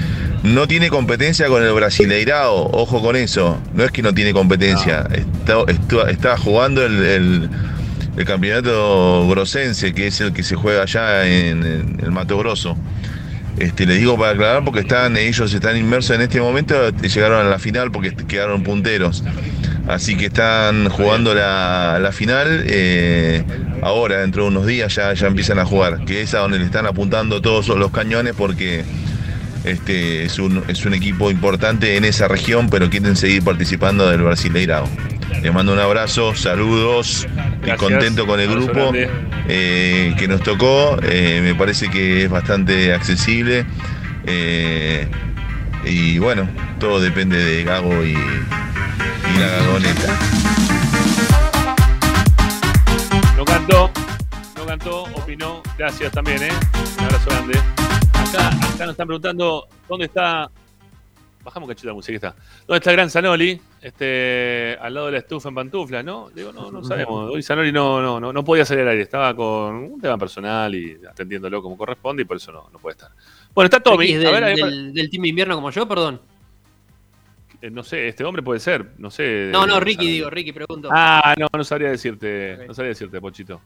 No 0.42 0.66
tiene 0.66 0.90
competencia 0.90 1.46
con 1.46 1.62
el 1.62 1.72
Brasileirao, 1.72 2.70
ojo 2.72 3.00
con 3.00 3.16
eso. 3.16 3.58
No 3.72 3.84
es 3.84 3.92
que 3.92 4.02
no 4.02 4.12
tiene 4.12 4.32
competencia, 4.32 5.06
está, 5.12 5.58
está- 5.68 6.10
está 6.10 6.36
jugando 6.36 6.84
el, 6.84 7.02
el- 7.04 7.50
el 8.16 8.24
campeonato 8.24 9.26
grosense, 9.28 9.92
que 9.92 10.06
es 10.06 10.20
el 10.20 10.32
que 10.32 10.42
se 10.42 10.56
juega 10.56 10.82
allá 10.82 11.26
en, 11.26 11.98
el 12.02 12.10
Mato 12.10 12.38
Grosso. 12.38 12.76
Este, 13.58 13.86
les 13.86 14.00
digo 14.00 14.18
para 14.18 14.32
aclarar 14.32 14.64
porque 14.64 14.80
están, 14.80 15.16
ellos 15.16 15.52
están 15.52 15.76
inmersos 15.76 16.16
en 16.16 16.22
este 16.22 16.40
momento, 16.40 16.90
llegaron 16.90 17.46
a 17.46 17.48
la 17.48 17.58
final 17.58 17.92
porque 17.92 18.14
quedaron 18.14 18.62
punteros. 18.62 19.22
Así 19.86 20.16
que 20.16 20.26
están 20.26 20.88
jugando 20.88 21.34
la, 21.34 21.98
la 22.00 22.10
final. 22.12 22.64
eh, 22.66 23.44
ahora, 23.82 24.20
dentro 24.20 24.44
de 24.44 24.48
unos 24.48 24.66
días, 24.66 24.94
ya, 24.94 25.12
ya 25.12 25.26
empiezan 25.26 25.58
a 25.58 25.64
jugar. 25.64 26.04
Que 26.04 26.22
es 26.22 26.34
a 26.34 26.38
donde 26.38 26.58
le 26.58 26.64
están 26.64 26.86
apuntando 26.86 27.42
todos 27.42 27.68
los 27.68 27.90
cañones 27.90 28.34
porque 28.34 28.84
este, 29.64 30.24
es, 30.24 30.38
un, 30.38 30.64
es 30.68 30.84
un 30.86 30.94
equipo 30.94 31.30
importante 31.30 31.96
en 31.96 32.04
esa 32.04 32.28
región, 32.28 32.70
pero 32.70 32.88
quieren 32.88 33.16
seguir 33.16 33.42
participando 33.42 34.08
del 34.08 34.22
Brasileirao. 34.22 34.88
Les 35.42 35.52
mando 35.52 35.72
un 35.72 35.78
abrazo, 35.78 36.34
saludos 36.34 37.26
y 37.66 37.70
contento 37.76 38.26
con 38.26 38.40
el 38.40 38.48
grupo 38.48 38.92
eh, 39.48 40.14
que 40.18 40.26
nos 40.28 40.42
tocó. 40.42 40.98
eh, 41.02 41.40
me 41.42 41.54
parece 41.54 41.88
que 41.90 42.24
es 42.24 42.30
bastante 42.30 42.92
accesible. 42.94 43.66
eh, 44.26 45.06
y 45.84 46.18
bueno, 46.18 46.48
todo 46.80 46.98
depende 46.98 47.36
de 47.36 47.62
Gago 47.62 48.02
y, 48.04 48.12
y 48.12 49.38
la 49.38 49.46
gagoneta. 49.48 50.18
No 53.36 53.44
cantó, 53.44 53.90
no 54.56 54.64
cantó, 54.66 55.02
opinó. 55.14 55.62
Gracias 55.76 56.10
también, 56.12 56.42
¿eh? 56.42 56.52
Un 56.98 57.04
abrazo 57.04 57.30
grande. 57.30 57.58
Acá, 58.14 58.48
acá 58.48 58.86
nos 58.86 58.90
están 58.92 59.06
preguntando 59.08 59.66
dónde 59.88 60.06
está. 60.06 60.48
Bajamos 61.44 61.68
cachito 61.68 61.88
la 61.88 61.94
música, 61.94 62.16
está. 62.16 62.34
¿Dónde 62.66 62.78
está 62.78 62.90
el 62.90 62.96
gran 62.96 63.10
Zanoli? 63.10 63.60
Este, 63.82 64.78
al 64.80 64.94
lado 64.94 65.06
de 65.06 65.12
la 65.12 65.18
estufa 65.18 65.50
en 65.50 65.54
pantuflas, 65.54 66.02
¿no? 66.02 66.30
Digo, 66.34 66.52
no, 66.52 66.70
no 66.70 66.82
sabemos. 66.82 67.30
Hoy 67.30 67.42
Zanoli 67.42 67.70
no, 67.70 68.00
no, 68.00 68.18
no, 68.18 68.32
no 68.32 68.42
podía 68.44 68.64
salir 68.64 68.82
al 68.82 68.88
aire. 68.88 69.02
Estaba 69.02 69.36
con 69.36 69.74
un 69.76 70.00
tema 70.00 70.16
personal 70.16 70.74
y 70.74 70.98
atendiéndolo 71.08 71.60
como 71.62 71.76
corresponde 71.76 72.22
y 72.22 72.24
por 72.24 72.38
eso 72.38 72.50
no, 72.50 72.68
no 72.72 72.78
puede 72.78 72.94
estar. 72.94 73.10
Bueno, 73.54 73.66
está 73.66 73.78
Tommy. 73.80 74.12
Es 74.12 74.24
A 74.24 74.30
del, 74.30 74.40
ver, 74.42 74.56
del- 74.56 74.94
del 74.94 75.10
team 75.10 75.26
invierno 75.26 75.54
como 75.54 75.70
yo, 75.70 75.86
perdón. 75.86 76.18
eh, 77.60 77.70
no 77.70 77.82
sé, 77.84 78.08
este 78.08 78.24
hombre 78.24 78.42
puede 78.42 78.58
ser. 78.60 78.92
No 78.96 79.10
sé. 79.10 79.50
No, 79.52 79.66
no, 79.66 79.78
Ricky, 79.80 80.06
digo, 80.06 80.30
Ricky, 80.30 80.52
pregunto. 80.52 80.88
Ah, 80.90 81.34
no, 81.38 81.46
no 81.54 81.62
sabría 81.64 81.90
decirte, 81.90 82.58
no 82.66 82.72
sabría 82.72 82.90
decirte, 82.90 83.20
Pochito. 83.20 83.60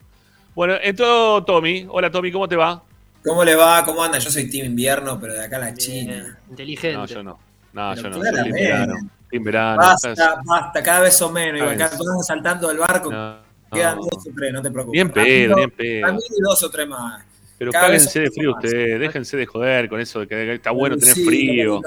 Bueno, 0.55 0.74
entró 0.83 1.45
Tommy. 1.45 1.87
Hola 1.89 2.11
Tommy, 2.11 2.33
¿cómo 2.33 2.49
te 2.49 2.57
va? 2.57 2.83
¿Cómo 3.24 3.45
le 3.45 3.55
va? 3.55 3.85
¿Cómo 3.85 4.03
anda? 4.03 4.18
Yo 4.18 4.31
soy 4.31 4.51
Team 4.51 4.66
Invierno, 4.66 5.18
pero 5.20 5.35
de 5.35 5.45
acá 5.45 5.57
a 5.57 5.61
la 5.61 5.66
Bien, 5.66 5.76
China. 5.79 6.39
inteligente. 6.51 6.97
No, 6.97 7.07
yo 7.07 7.22
no. 7.22 7.39
No, 7.73 7.93
Pero 7.95 8.03
yo 8.03 8.11
no. 8.11 8.21
Claramente. 8.21 8.53
Team 8.59 8.64
verano. 8.69 8.95
Team 9.31 9.45
verano. 9.45 9.77
Basta, 9.79 10.41
basta, 10.45 10.83
cada 10.83 11.01
vez 11.01 11.14
son 11.14 11.33
menos. 11.33 11.61
Cada 11.61 11.73
Igual, 11.73 11.75
acá 11.83 11.89
vez. 11.91 11.99
todos 11.99 12.27
saltando 12.27 12.69
del 12.69 12.79
barco. 12.79 13.12
No, 13.12 13.37
Quedan 13.73 13.97
no. 13.97 14.03
dos 14.05 14.27
o 14.27 14.31
tres, 14.35 14.53
no 14.53 14.62
te 14.62 14.71
preocupes. 14.71 14.93
Bien 14.93 15.11
pedo, 15.11 15.57
bien 15.57 15.71
pedo. 15.71 16.07
Ramiro 16.07 16.25
y 16.37 16.41
dos 16.41 16.62
o 16.62 16.71
tres 16.71 16.89
más. 16.89 17.25
Pero 17.59 17.73
cada 17.73 17.87
cáguense 17.87 18.21
de 18.21 18.31
frío 18.31 18.53
ustedes, 18.55 19.01
déjense 19.01 19.37
de 19.37 19.45
joder 19.47 19.89
con 19.89 20.01
eso 20.01 20.21
de 20.21 20.29
que 20.29 20.55
está 20.55 20.71
bueno 20.71 20.97
tener 20.97 21.14
Sí, 21.14 21.25
frío. 21.25 21.81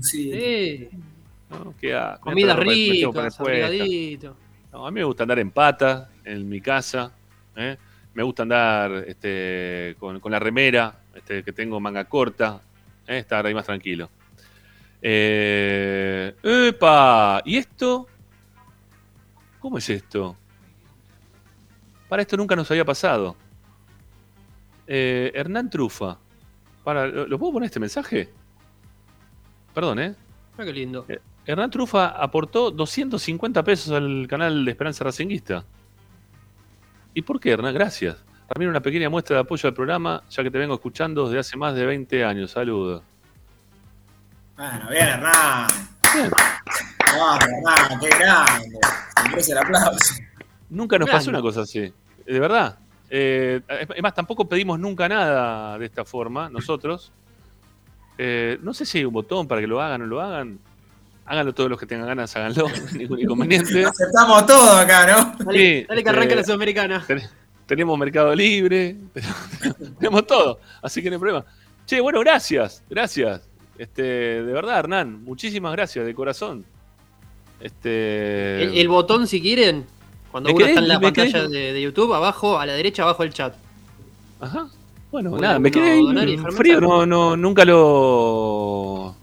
sí. 0.00 0.88
No, 1.50 1.74
qué 1.80 1.94
asco. 1.94 2.24
comidas 2.30 2.56
Me 2.58 2.64
tengo 2.64 2.72
que 2.72 2.76
poner 2.78 3.24
ricas, 3.24 3.36
puesta. 3.36 3.42
abrigadito. 3.42 4.36
No, 4.72 4.86
a 4.86 4.90
mí 4.90 4.94
me 5.00 5.04
gusta 5.04 5.24
andar 5.24 5.38
en 5.38 5.50
pata, 5.50 6.08
en 6.24 6.48
mi 6.48 6.60
casa. 6.62 7.12
¿eh? 7.56 7.76
Me 8.14 8.22
gusta 8.22 8.42
andar 8.42 9.04
este, 9.06 9.96
con, 9.98 10.18
con 10.18 10.32
la 10.32 10.38
remera, 10.38 10.94
este, 11.14 11.42
que 11.42 11.52
tengo 11.52 11.78
manga 11.78 12.04
corta. 12.06 12.60
¿eh? 13.06 13.18
Estar 13.18 13.44
ahí 13.44 13.52
más 13.54 13.66
tranquilo. 13.66 14.08
Eh, 15.02 16.34
¡Epa! 16.42 17.42
¿Y 17.44 17.56
esto? 17.56 18.06
¿Cómo 19.58 19.78
es 19.78 19.90
esto? 19.90 20.36
Para 22.08 22.22
esto 22.22 22.36
nunca 22.36 22.54
nos 22.54 22.70
había 22.70 22.84
pasado. 22.84 23.36
Eh, 24.86 25.32
Hernán 25.34 25.68
Trufa. 25.70 26.18
Para, 26.84 27.06
¿lo, 27.06 27.26
lo 27.26 27.38
puedo 27.38 27.54
poner 27.54 27.66
este 27.66 27.80
mensaje? 27.80 28.28
Perdón, 29.74 29.98
¿eh? 29.98 30.14
Mira 30.52 30.64
qué 30.64 30.72
lindo. 30.72 31.06
Hernán 31.44 31.70
Trufa 31.70 32.08
aportó 32.08 32.70
250 32.70 33.64
pesos 33.64 33.92
al 33.92 34.26
canal 34.28 34.64
de 34.64 34.70
Esperanza 34.70 35.04
Racinguista. 35.04 35.64
¿Y 37.14 37.22
por 37.22 37.40
qué, 37.40 37.50
Hernán? 37.50 37.74
Gracias. 37.74 38.24
También 38.46 38.70
una 38.70 38.80
pequeña 38.80 39.08
muestra 39.08 39.36
de 39.36 39.42
apoyo 39.42 39.68
al 39.68 39.74
programa, 39.74 40.22
ya 40.30 40.42
que 40.42 40.50
te 40.50 40.58
vengo 40.58 40.74
escuchando 40.74 41.24
desde 41.24 41.38
hace 41.38 41.56
más 41.56 41.74
de 41.74 41.86
20 41.86 42.24
años. 42.24 42.50
Saludos. 42.50 43.02
Bueno, 44.56 44.88
bien, 44.90 45.08
Hernán. 45.08 45.66
Bien. 46.14 46.30
Vamos, 47.16 47.38
Hernán, 47.44 48.00
qué 48.00 48.08
grande. 48.08 49.42
Se 49.42 49.52
el 49.52 49.58
aplauso. 49.58 50.14
Nunca 50.70 50.98
nos 50.98 51.06
Grande. 51.06 51.18
pasó 51.20 51.30
una 51.30 51.40
cosa 51.42 51.62
así. 51.62 51.92
De 52.26 52.40
verdad. 52.40 52.78
Eh, 53.10 53.60
es 53.94 54.02
más, 54.02 54.14
tampoco 54.14 54.48
pedimos 54.48 54.78
nunca 54.78 55.08
nada 55.08 55.78
de 55.78 55.84
esta 55.86 56.04
forma, 56.04 56.48
nosotros. 56.48 57.12
Eh, 58.18 58.58
no 58.62 58.72
sé 58.72 58.86
si 58.86 58.98
hay 58.98 59.04
un 59.04 59.12
botón 59.12 59.46
para 59.48 59.60
que 59.60 59.66
lo 59.66 59.80
hagan 59.82 60.00
o 60.02 60.04
no 60.04 60.10
lo 60.10 60.20
hagan. 60.20 60.58
Háganlo 61.26 61.52
todos 61.54 61.70
los 61.70 61.78
que 61.78 61.86
tengan 61.86 62.06
ganas, 62.08 62.34
háganlo. 62.36 62.68
ningún 62.94 63.20
inconveniente. 63.20 63.84
Aceptamos 63.84 64.46
todo 64.46 64.76
acá, 64.78 65.06
¿no? 65.06 65.44
Dale, 65.44 65.58
Sí, 65.58 65.86
dale 65.88 66.02
que 66.02 66.08
arranque 66.10 66.32
eh, 66.34 66.36
la 66.36 66.44
Sudamericana. 66.44 67.04
Ten- 67.06 67.22
tenemos 67.66 67.98
Mercado 67.98 68.34
Libre, 68.34 68.96
tenemos 69.98 70.26
todo, 70.26 70.60
así 70.82 71.02
que 71.02 71.08
no 71.10 71.14
hay 71.16 71.20
problema. 71.20 71.44
Che, 71.86 72.00
bueno, 72.00 72.20
gracias, 72.20 72.82
gracias. 72.90 73.42
Este, 73.82 74.02
de 74.02 74.52
verdad, 74.52 74.78
Hernán, 74.78 75.24
muchísimas 75.24 75.72
gracias, 75.72 76.06
de 76.06 76.14
corazón. 76.14 76.64
Este, 77.60 78.62
El, 78.62 78.78
el 78.78 78.88
botón, 78.88 79.26
si 79.26 79.40
quieren, 79.42 79.84
cuando 80.30 80.50
¿Me 80.50 80.54
uno 80.54 80.64
querés- 80.64 80.68
está 80.68 80.80
en 80.82 80.88
la 80.88 81.00
pantalla 81.00 81.38
querés- 81.46 81.48
de, 81.50 81.72
de 81.72 81.82
YouTube, 81.82 82.14
abajo, 82.14 82.60
a 82.60 82.64
la 82.66 82.74
derecha, 82.74 83.02
abajo 83.02 83.24
el 83.24 83.32
chat. 83.32 83.54
Ajá. 84.40 84.68
Bueno, 85.10 85.36
nada, 85.36 85.58
me 85.58 85.72
quedé 85.72 85.90
ahí 85.90 86.38
frío, 86.52 86.80
no, 86.80 87.04
no, 87.04 87.36
nunca 87.36 87.64
lo. 87.64 89.16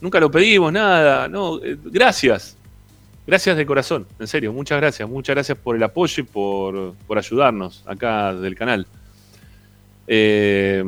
Nunca 0.00 0.20
lo 0.20 0.30
pedimos, 0.30 0.72
nada. 0.72 1.28
No, 1.28 1.62
eh, 1.62 1.76
gracias. 1.84 2.56
Gracias 3.26 3.58
de 3.58 3.66
corazón, 3.66 4.06
en 4.18 4.26
serio, 4.26 4.54
muchas 4.54 4.78
gracias. 4.80 5.06
Muchas 5.06 5.34
gracias 5.34 5.58
por 5.58 5.76
el 5.76 5.82
apoyo 5.82 6.22
y 6.22 6.24
por, 6.24 6.94
por 7.06 7.18
ayudarnos 7.18 7.82
acá 7.86 8.32
del 8.34 8.54
canal. 8.54 8.86
Eh, 10.06 10.82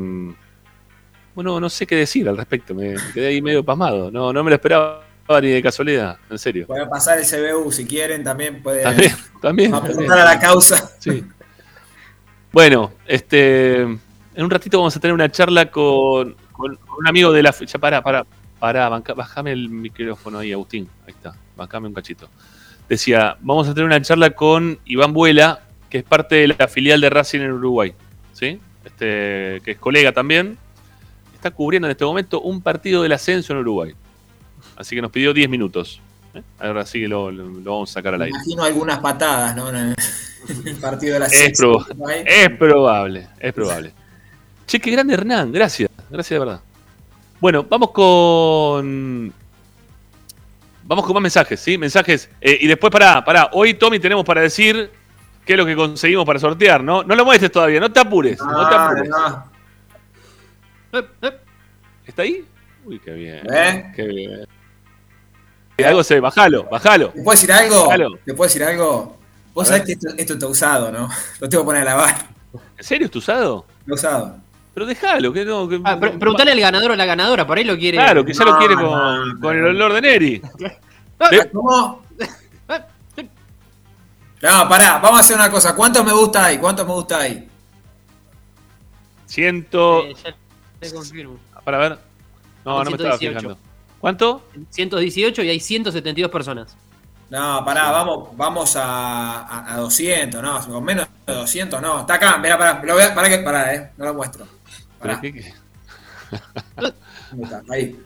bueno, 1.39 1.57
no 1.57 1.69
sé 1.69 1.87
qué 1.87 1.95
decir 1.95 2.27
al 2.27 2.35
respecto, 2.35 2.75
me, 2.75 2.95
quedé 3.13 3.27
ahí 3.27 3.41
medio 3.41 3.63
pasmado. 3.63 4.11
No, 4.11 4.33
no 4.33 4.43
me 4.43 4.49
lo 4.49 4.55
esperaba 4.55 5.03
ni 5.41 5.47
de 5.47 5.63
casualidad, 5.63 6.17
en 6.29 6.37
serio. 6.37 6.67
Puede 6.67 6.85
pasar 6.85 7.17
el 7.17 7.25
CBU 7.25 7.71
si 7.71 7.85
quieren, 7.85 8.25
también 8.25 8.61
puede 8.61 8.83
También, 8.83 9.13
también. 9.41 9.73
apuntar 9.73 9.95
también. 9.95 10.11
a 10.19 10.25
la 10.25 10.37
causa. 10.37 10.91
Sí. 10.99 11.23
Bueno, 12.51 12.91
este, 13.05 13.83
en 13.83 13.99
un 14.35 14.49
ratito 14.49 14.79
vamos 14.79 14.97
a 14.97 14.99
tener 14.99 15.13
una 15.13 15.31
charla 15.31 15.71
con, 15.71 16.35
con 16.51 16.77
un 16.97 17.07
amigo 17.07 17.31
de 17.31 17.41
la 17.41 17.53
fecha. 17.53 17.79
Para, 17.79 18.03
para, 18.03 18.25
para, 18.59 18.89
bájame 18.89 19.53
el 19.53 19.69
micrófono 19.69 20.39
ahí, 20.39 20.51
Agustín. 20.51 20.89
Ahí 21.07 21.13
está, 21.13 21.35
bájame 21.55 21.87
un 21.87 21.93
cachito. 21.93 22.27
Decía, 22.89 23.37
vamos 23.39 23.65
a 23.69 23.73
tener 23.73 23.85
una 23.85 24.01
charla 24.01 24.31
con 24.31 24.77
Iván 24.83 25.13
Buela, 25.13 25.61
que 25.89 25.99
es 25.99 26.03
parte 26.03 26.35
de 26.35 26.47
la 26.49 26.67
filial 26.67 26.99
de 26.99 27.09
Racing 27.09 27.39
en 27.39 27.53
Uruguay. 27.53 27.93
¿Sí? 28.33 28.59
Este, 28.83 29.61
que 29.63 29.71
es 29.71 29.77
colega 29.77 30.11
también. 30.11 30.57
Está 31.39 31.51
cubriendo 31.51 31.87
en 31.87 31.91
este 31.91 32.03
momento 32.03 32.41
un 32.41 32.61
partido 32.61 33.01
del 33.01 33.13
ascenso 33.13 33.53
en 33.53 33.59
Uruguay. 33.59 33.93
Así 34.75 34.93
que 34.93 35.01
nos 35.01 35.09
pidió 35.09 35.33
10 35.33 35.49
minutos. 35.49 36.01
¿eh? 36.33 36.41
Ahora 36.59 36.85
sí 36.85 37.07
lo, 37.07 37.31
lo, 37.31 37.45
lo 37.47 37.71
vamos 37.71 37.91
a 37.91 37.93
sacar 37.93 38.13
al 38.15 38.23
aire. 38.23 38.35
Imagino 38.35 38.63
algunas 38.63 38.99
patadas, 38.99 39.55
¿no? 39.55 39.69
En 39.69 39.95
el 40.65 40.75
partido 40.81 41.13
de 41.13 41.19
la 41.21 41.25
Es, 41.27 41.57
proba- 41.57 41.85
es 42.25 42.49
probable, 42.57 43.27
es 43.39 43.53
probable. 43.53 43.93
Che, 44.67 44.79
qué 44.81 44.91
grande 44.91 45.13
Hernán, 45.13 45.51
gracias, 45.53 45.89
gracias 46.09 46.35
de 46.35 46.39
verdad. 46.45 46.61
Bueno, 47.39 47.65
vamos 47.69 47.91
con. 47.91 49.33
Vamos 50.83 51.05
con 51.05 51.13
más 51.13 51.21
mensajes, 51.23 51.59
¿sí? 51.59 51.77
Mensajes. 51.77 52.29
Eh, 52.41 52.57
y 52.61 52.67
después, 52.67 52.91
pará, 52.91 53.23
pará. 53.23 53.49
Hoy, 53.53 53.75
Tommy, 53.75 53.99
tenemos 53.99 54.25
para 54.25 54.41
decir 54.41 54.91
qué 55.45 55.53
es 55.53 55.57
lo 55.59 55.65
que 55.65 55.75
conseguimos 55.75 56.25
para 56.25 56.37
sortear, 56.39 56.83
¿no? 56.83 57.03
No 57.03 57.15
lo 57.15 57.23
muestres 57.25 57.51
todavía, 57.51 57.79
no 57.79 57.91
te 57.91 57.99
apures, 58.01 58.39
no 58.41 58.67
te 58.69 58.75
Ah, 58.75 58.85
apures. 58.87 59.09
no. 59.09 59.48
¿Está 62.05 62.21
ahí? 62.23 62.45
Uy, 62.85 62.99
qué 62.99 63.11
bien. 63.11 63.47
¿Eh? 63.53 63.91
Qué 63.95 64.03
bien. 64.03 64.45
Eh, 65.77 65.85
Algo 65.85 66.03
se. 66.03 66.19
Bajalo, 66.19 66.63
bajalo. 66.65 67.09
¿Te 67.09 67.21
puedo 67.21 67.35
decir 67.35 67.51
algo? 67.51 67.83
Bajalo. 67.87 68.17
¿Te 68.25 68.33
puedo 68.33 68.47
decir 68.47 68.63
algo? 68.63 69.17
Vos 69.53 69.67
sabés 69.67 69.83
que 69.83 69.91
esto, 69.93 70.07
esto 70.17 70.33
está 70.33 70.47
usado, 70.47 70.91
¿no? 70.91 71.09
Lo 71.39 71.49
tengo 71.49 71.63
que 71.63 71.65
poner 71.65 71.81
a 71.83 71.85
lavar. 71.85 72.15
¿En 72.77 72.83
serio 72.83 73.05
está 73.05 73.17
usado? 73.19 73.65
Está 73.81 73.93
usado. 73.93 74.37
Pero 74.73 74.85
déjalo, 74.85 75.33
que 75.33 75.45
no. 75.45 75.67
Que, 75.67 75.81
Ah, 75.83 75.99
pre- 75.99 76.11
preguntale 76.11 76.51
al 76.51 76.59
ganador 76.59 76.91
o 76.91 76.95
la 76.95 77.05
ganadora, 77.05 77.45
por 77.45 77.57
ahí 77.57 77.63
lo 77.63 77.77
quiere. 77.77 77.97
Claro, 77.97 78.23
que 78.23 78.33
ya 78.33 78.45
lo 78.45 78.57
quiere 78.57 78.75
no, 78.75 78.81
con, 78.89 79.29
no, 79.35 79.39
con 79.39 79.57
el 79.57 79.65
olor 79.65 79.93
de 79.93 80.01
Neri. 80.01 80.41
¿Cómo? 81.51 82.03
No, 84.41 84.69
pará, 84.69 84.99
vamos 84.99 85.17
a 85.17 85.19
hacer 85.19 85.35
una 85.35 85.51
cosa. 85.51 85.75
¿Cuántos 85.75 86.05
me 86.05 86.13
gusta 86.13 86.45
hay? 86.45 86.57
¿Cuántos 86.57 86.87
me 86.87 86.93
gusta 86.93 87.19
hay? 87.19 87.47
Ciento. 89.25 90.05
Eh, 90.05 90.15
ya 90.23 90.35
te 90.79 90.93
confirmo. 90.93 91.37
Para 91.63 91.77
ver. 91.77 91.99
No, 92.65 92.83
no 92.83 92.89
me 92.89 92.97
estaba 92.97 93.17
118. 93.17 93.39
fijando. 93.39 93.57
¿Cuánto? 93.99 94.43
118 94.69 95.43
y 95.43 95.49
hay 95.49 95.59
172 95.59 96.31
personas. 96.31 96.75
No, 97.29 97.63
pará, 97.63 97.91
vamos, 97.91 98.29
vamos 98.35 98.75
a, 98.75 99.41
a, 99.41 99.73
a 99.73 99.77
200, 99.77 100.41
no, 100.41 100.65
con 100.67 100.83
menos 100.83 101.07
de 101.27 101.33
200, 101.33 101.79
no. 101.81 101.99
Está 101.99 102.15
acá, 102.15 102.37
mirá, 102.39 102.57
pará, 102.57 102.81
lo 102.83 102.93
voy 102.93 103.03
a, 103.03 103.13
pará, 103.13 103.29
que, 103.29 103.37
pará, 103.39 103.75
eh, 103.75 103.91
no 103.97 104.05
lo 104.05 104.13
muestro. 104.15 104.47
¿Pero 104.99 105.15
Pará, 105.15 105.21
qué-. 105.21 105.53
Ahí. 107.69 107.99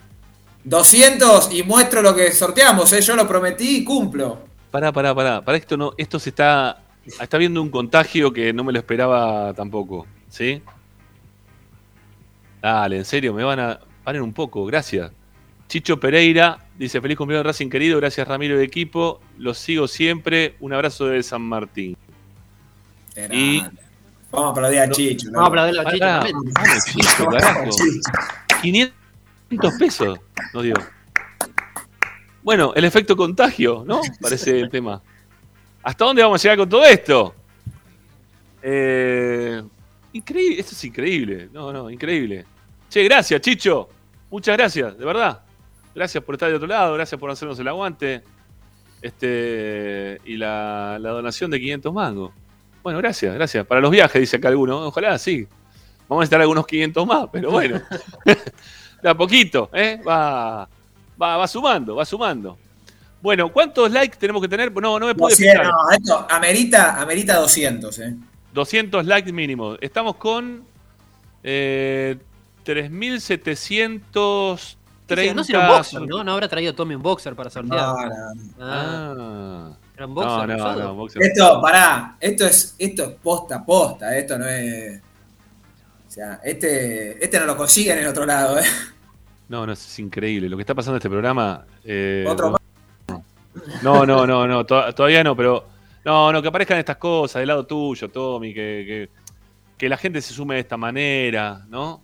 200 0.65 1.53
y 1.53 1.63
muestro 1.63 2.01
lo 2.01 2.15
que 2.15 2.31
sorteamos, 2.31 2.91
eh, 2.93 3.01
yo 3.01 3.15
lo 3.15 3.27
prometí 3.27 3.77
y 3.77 3.83
cumplo. 3.83 4.39
Pará, 4.71 4.91
pará, 4.91 5.13
pará. 5.13 5.41
Para 5.41 5.57
esto 5.57 5.77
no. 5.77 5.93
Esto 5.97 6.19
se 6.19 6.29
está. 6.29 6.81
Está 7.05 7.37
viendo 7.37 7.61
un 7.61 7.69
contagio 7.69 8.33
que 8.33 8.53
no 8.53 8.63
me 8.63 8.71
lo 8.71 8.79
esperaba 8.79 9.53
tampoco. 9.53 10.07
¿Sí? 10.29 10.63
Dale, 12.63 12.97
en 12.97 13.05
serio, 13.05 13.33
me 13.33 13.43
van 13.43 13.59
a. 13.59 13.79
Paren 14.05 14.21
un 14.21 14.31
poco, 14.33 14.65
gracias. 14.65 15.11
Chicho 15.67 15.99
Pereira 15.99 16.57
dice: 16.79 17.01
Feliz 17.01 17.17
cumpleaños 17.17 17.45
Racing 17.45 17.69
querido, 17.69 17.99
gracias 17.99 18.25
Ramiro 18.27 18.57
de 18.57 18.63
equipo. 18.63 19.19
Los 19.37 19.57
sigo 19.57 19.87
siempre. 19.87 20.55
Un 20.61 20.71
abrazo 20.73 21.07
de 21.07 21.21
San 21.23 21.41
Martín. 21.41 21.97
Era- 23.15 23.35
Y. 23.35 23.61
Vamos 24.31 24.47
a 24.47 24.51
aplaudir 24.51 24.79
a 24.79 24.89
Chicho. 24.89 25.27
Vamos 25.33 25.43
a 25.43 25.47
aplaudirlo 25.49 25.81
a 25.81 25.85
Chicho 25.85 25.99
Pará, 25.99 26.19
también. 26.21 26.53
vamos, 26.53 26.85
Chicho, 26.85 27.25
carajo. 27.27 27.69
500 28.61 29.73
pesos 29.77 30.19
nos 30.53 30.63
dio. 30.63 30.73
Bueno, 32.41 32.73
el 32.75 32.85
efecto 32.85 33.15
contagio, 33.17 33.83
¿no? 33.85 34.01
Parece 34.21 34.59
el 34.59 34.69
tema. 34.69 35.01
¿Hasta 35.83 36.05
dónde 36.05 36.23
vamos 36.23 36.39
a 36.39 36.43
llegar 36.43 36.57
con 36.57 36.69
todo 36.69 36.83
esto? 36.85 37.35
Eh, 38.61 39.61
increíble, 40.13 40.59
esto 40.61 40.71
es 40.73 40.83
increíble. 40.85 41.49
No, 41.53 41.71
no, 41.73 41.89
increíble. 41.89 42.45
Che, 42.93 43.03
gracias, 43.05 43.41
Chicho. 43.41 43.89
Muchas 44.29 44.55
gracias, 44.55 44.95
de 44.95 45.03
verdad. 45.03 45.41
Gracias 45.95 46.23
por 46.23 46.35
estar 46.35 46.47
de 46.47 46.57
otro 46.57 46.67
lado, 46.67 46.93
gracias 46.93 47.19
por 47.19 47.31
hacernos 47.31 47.57
el 47.57 47.67
aguante. 47.67 48.21
Este, 49.01 50.21
y 50.25 50.37
la, 50.37 50.99
la 51.01 51.09
donación 51.09 51.49
de 51.49 51.59
500 51.59 51.91
mangos. 51.91 52.33
Bueno, 52.83 52.99
gracias, 52.99 53.33
gracias. 53.33 53.65
Para 53.65 53.81
los 53.81 53.89
viajes, 53.89 54.19
dice 54.19 54.37
acá 54.37 54.49
alguno. 54.49 54.85
Ojalá, 54.85 55.17
sí. 55.17 55.47
Vamos 56.07 56.21
a 56.21 56.21
necesitar 56.21 56.41
algunos 56.41 56.67
500 56.67 57.07
más, 57.07 57.29
pero 57.31 57.49
bueno. 57.49 57.81
de 59.01 59.09
a 59.09 59.15
poquito, 59.15 59.71
¿eh? 59.73 59.99
Va, 60.07 60.69
va, 61.19 61.37
va 61.37 61.47
sumando, 61.47 61.95
va 61.95 62.05
sumando. 62.05 62.59
Bueno, 63.23 63.51
¿cuántos 63.51 63.89
likes 63.89 64.17
tenemos 64.19 64.39
que 64.39 64.47
tener? 64.47 64.71
No, 64.71 64.99
no 64.99 65.07
me 65.07 65.15
200, 65.15 65.35
fijar. 65.35 65.65
no, 65.65 65.89
esto 65.89 66.27
amerita, 66.29 67.01
amerita 67.01 67.39
200, 67.39 67.99
eh. 68.01 68.15
200 68.53 69.03
likes 69.07 69.33
mínimo. 69.33 69.77
Estamos 69.81 70.15
con 70.17 70.63
eh, 71.43 72.17
3.730. 72.63 74.77
No 75.35 75.43
será 75.43 75.69
un 75.71 75.77
boxer, 75.77 76.01
¿no? 76.01 76.23
No 76.23 76.33
habrá 76.33 76.47
traído 76.47 76.73
Tommy 76.73 76.95
un 76.95 77.01
boxer 77.03 77.35
para 77.35 77.49
sortear. 77.49 77.81
No, 77.81 77.95
no, 77.95 78.35
no. 79.15 79.23
Ah, 79.69 79.71
era 79.95 80.07
un 80.07 80.13
boxer. 80.15 80.47
no, 80.49 80.55
usado. 80.55 80.81
no, 80.81 80.95
boxer. 80.95 81.21
Esto, 81.23 81.61
pará, 81.61 82.17
esto 82.19 82.45
es, 82.45 82.75
esto 82.79 83.03
es 83.03 83.09
posta, 83.21 83.63
posta, 83.63 84.17
esto 84.17 84.37
no 84.37 84.47
es. 84.47 84.99
O 86.07 86.11
sea, 86.13 86.39
este, 86.43 87.23
este 87.23 87.39
no 87.39 87.45
lo 87.45 87.57
consiguen 87.57 87.99
en 87.99 88.07
otro 88.07 88.25
lado, 88.25 88.59
eh. 88.59 88.63
No, 89.49 89.65
no, 89.67 89.73
es 89.73 89.99
increíble. 89.99 90.47
Lo 90.49 90.55
que 90.57 90.61
está 90.61 90.73
pasando 90.73 90.95
en 90.95 90.99
este 90.99 91.09
programa. 91.09 91.65
eh, 91.83 92.25
Otro 92.27 92.51
más. 92.51 92.61
No, 93.83 94.05
no, 94.05 94.25
no, 94.25 94.47
no, 94.47 94.65
to- 94.65 94.93
todavía 94.93 95.23
no, 95.23 95.35
pero. 95.35 95.67
No, 96.05 96.31
no, 96.33 96.41
que 96.41 96.47
aparezcan 96.49 96.79
estas 96.79 96.97
cosas 96.97 97.39
del 97.41 97.47
lado 97.47 97.65
tuyo, 97.65 98.09
Tommy, 98.09 98.53
que, 98.53 98.83
que, 98.85 99.09
que 99.77 99.87
la 99.89 99.95
gente 99.97 100.21
se 100.21 100.33
sume 100.33 100.55
de 100.55 100.61
esta 100.61 100.75
manera, 100.75 101.61
¿no? 101.69 102.01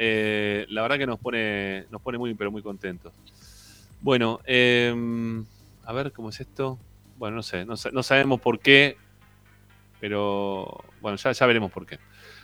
Eh, 0.00 0.64
la 0.70 0.82
verdad 0.82 0.96
que 0.96 1.06
nos 1.06 1.18
pone, 1.18 1.86
nos 1.90 2.00
pone 2.00 2.18
muy, 2.18 2.32
pero 2.34 2.52
muy 2.52 2.62
contentos. 2.62 3.12
Bueno, 4.00 4.38
eh, 4.44 4.94
a 5.84 5.92
ver 5.92 6.12
cómo 6.12 6.30
es 6.30 6.38
esto. 6.40 6.78
Bueno, 7.16 7.36
no 7.36 7.42
sé, 7.42 7.64
no, 7.64 7.76
sa- 7.76 7.90
no 7.90 8.04
sabemos 8.04 8.40
por 8.40 8.60
qué, 8.60 8.96
pero 10.00 10.84
bueno, 11.00 11.16
ya, 11.16 11.32
ya 11.32 11.46
veremos 11.46 11.72
por 11.72 11.84
qué. 11.84 11.98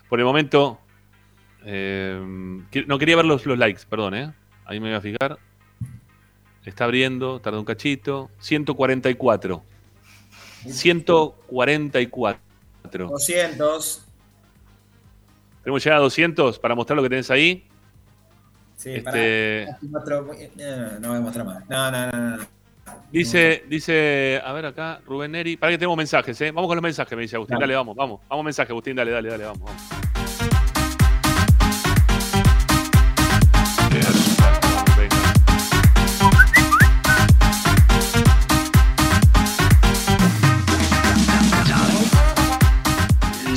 Por 0.09 0.19
el 0.19 0.25
momento, 0.27 0.81
que- 1.63 2.85
no 2.89 2.99
quería 2.99 3.15
ver 3.17 3.25
los, 3.25 3.47
los 3.47 3.57
likes, 3.57 3.83
perdón, 3.89 4.15
¿eh? 4.15 4.33
Ahí 4.65 4.81
me 4.81 4.89
voy 4.89 4.97
a 4.97 5.01
fijar. 5.01 5.39
Está 6.65 6.85
abriendo, 6.85 7.41
tarda 7.41 7.59
un 7.61 7.65
cachito. 7.65 8.31
144. 8.41 9.63
144. 10.67 12.41
200. 13.11 14.04
Tenemos 15.65 15.83
llegar 15.83 15.99
a 15.99 16.03
200 16.03 16.59
para 16.59 16.75
mostrar 16.75 16.97
lo 16.97 17.03
que 17.03 17.09
tenés 17.09 17.31
ahí. 17.31 17.67
Sí, 18.77 18.91
Este-. 18.91 19.67
Muestro- 19.83 20.27
No, 20.57 21.01
no 21.01 21.09
voy 21.09 21.17
a 21.17 21.21
mostrar 21.21 21.47
más. 21.47 21.69
No, 21.69 21.91
no, 21.91 22.13
no, 22.13 22.37
no. 22.37 22.45
Dice, 23.11 23.65
dice, 23.69 24.41
a 24.45 24.53
ver 24.53 24.67
acá, 24.67 25.01
Rubén 25.07 25.33
Neri. 25.33 25.57
Para 25.57 25.73
que 25.73 25.79
tenemos 25.79 25.97
mensajes, 25.97 26.39
¿eh? 26.41 26.51
Vamos 26.51 26.69
con 26.69 26.77
los 26.77 26.83
mensajes, 26.83 27.17
me 27.17 27.23
dice 27.23 27.37
Agustín. 27.37 27.55
Dale. 27.55 27.63
Dale, 27.73 27.77
vamos, 27.77 27.97
vamos. 27.97 28.21
Vamos 28.29 28.45
mensaje, 28.45 28.73
Agustín, 28.73 28.95
dale, 28.97 29.11
dale, 29.13 29.29
dale, 29.31 29.45
vamos. 29.45 29.61
vamos. 29.63 30.14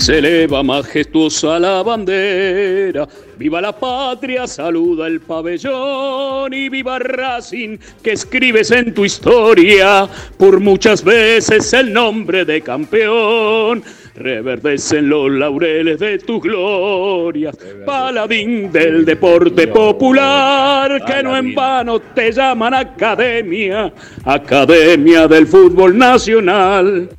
Se 0.08 0.20
eleva 0.20 0.64
majestuosa 0.64 1.60
la 1.60 1.84
bandera, 1.84 3.06
viva 3.38 3.60
la 3.60 3.78
patria, 3.78 4.48
saluda 4.48 5.06
el 5.06 5.20
pabellón 5.20 6.54
y 6.54 6.70
viva 6.70 6.98
Racing 6.98 7.78
que 8.02 8.14
escribes 8.14 8.72
en 8.72 8.94
tu 8.94 9.04
historia 9.04 10.08
por 10.38 10.62
muchas 10.62 11.04
veces 11.04 11.74
el 11.74 11.92
nombre 11.92 12.46
de 12.46 12.62
campeón. 12.62 13.84
Reverdecen 14.16 15.10
los 15.10 15.30
laureles 15.30 16.00
de 16.00 16.20
tus 16.20 16.42
glorias, 16.42 17.58
paladín 17.86 18.72
del 18.72 19.04
deporte 19.04 19.68
popular, 19.68 21.04
que 21.04 21.22
no 21.22 21.36
en 21.36 21.54
vano 21.54 22.00
te 22.00 22.32
llaman 22.32 22.76
academia, 22.76 23.92
academia 24.24 25.28
del 25.28 25.46
fútbol 25.46 25.98
nacional. 25.98 27.10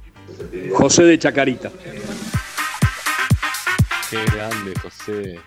José 0.73 1.03
de 1.05 1.19
Chacarita. 1.19 1.71
Qué 4.11 4.25
grande, 4.25 4.75
José. 4.81 5.41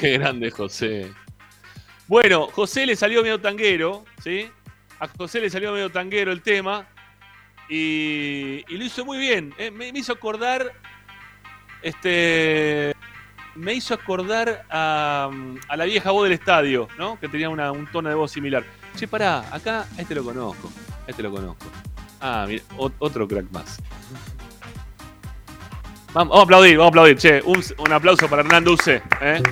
Qué 0.00 0.18
grande, 0.18 0.50
José. 0.50 1.12
Bueno, 2.06 2.46
José 2.48 2.86
le 2.86 2.96
salió 2.96 3.22
medio 3.22 3.40
tanguero, 3.40 4.04
¿sí? 4.22 4.50
A 4.98 5.08
José 5.08 5.40
le 5.40 5.50
salió 5.50 5.72
medio 5.72 5.90
tanguero 5.90 6.32
el 6.32 6.42
tema 6.42 6.86
y, 7.68 8.64
y 8.66 8.76
lo 8.76 8.84
hizo 8.84 9.04
muy 9.04 9.18
bien. 9.18 9.54
¿eh? 9.58 9.70
Me, 9.70 9.88
hizo 9.88 10.12
acordar 10.12 10.72
este, 11.82 12.94
me 13.54 13.74
hizo 13.74 13.94
acordar 13.94 14.64
a, 14.70 15.30
la 15.76 15.84
vieja 15.84 16.10
voz 16.10 16.24
del 16.24 16.32
estadio, 16.32 16.88
¿no? 16.98 17.20
Que 17.20 17.28
tenía 17.28 17.50
un 17.50 17.86
tono 17.92 18.08
de 18.08 18.14
voz 18.14 18.32
similar. 18.32 18.64
Che, 18.96 19.06
pará, 19.06 19.44
acá 19.54 19.86
este 19.96 20.14
lo 20.14 20.24
conozco, 20.24 20.72
este 21.06 21.22
lo 21.22 21.30
conozco. 21.30 21.66
Ah, 22.20 22.46
mira, 22.48 22.64
ot- 22.76 22.94
otro 22.98 23.28
crack 23.28 23.48
más. 23.52 23.78
Vamos, 26.14 26.28
vamos 26.30 26.38
a 26.38 26.42
aplaudir, 26.42 26.76
vamos 26.78 26.86
a 26.86 26.90
aplaudir. 26.90 27.16
Che, 27.18 27.40
un, 27.44 27.62
un 27.78 27.92
aplauso 27.92 28.28
para 28.28 28.42
Hernando 28.42 28.72
Use. 28.72 29.02
¿eh? 29.20 29.42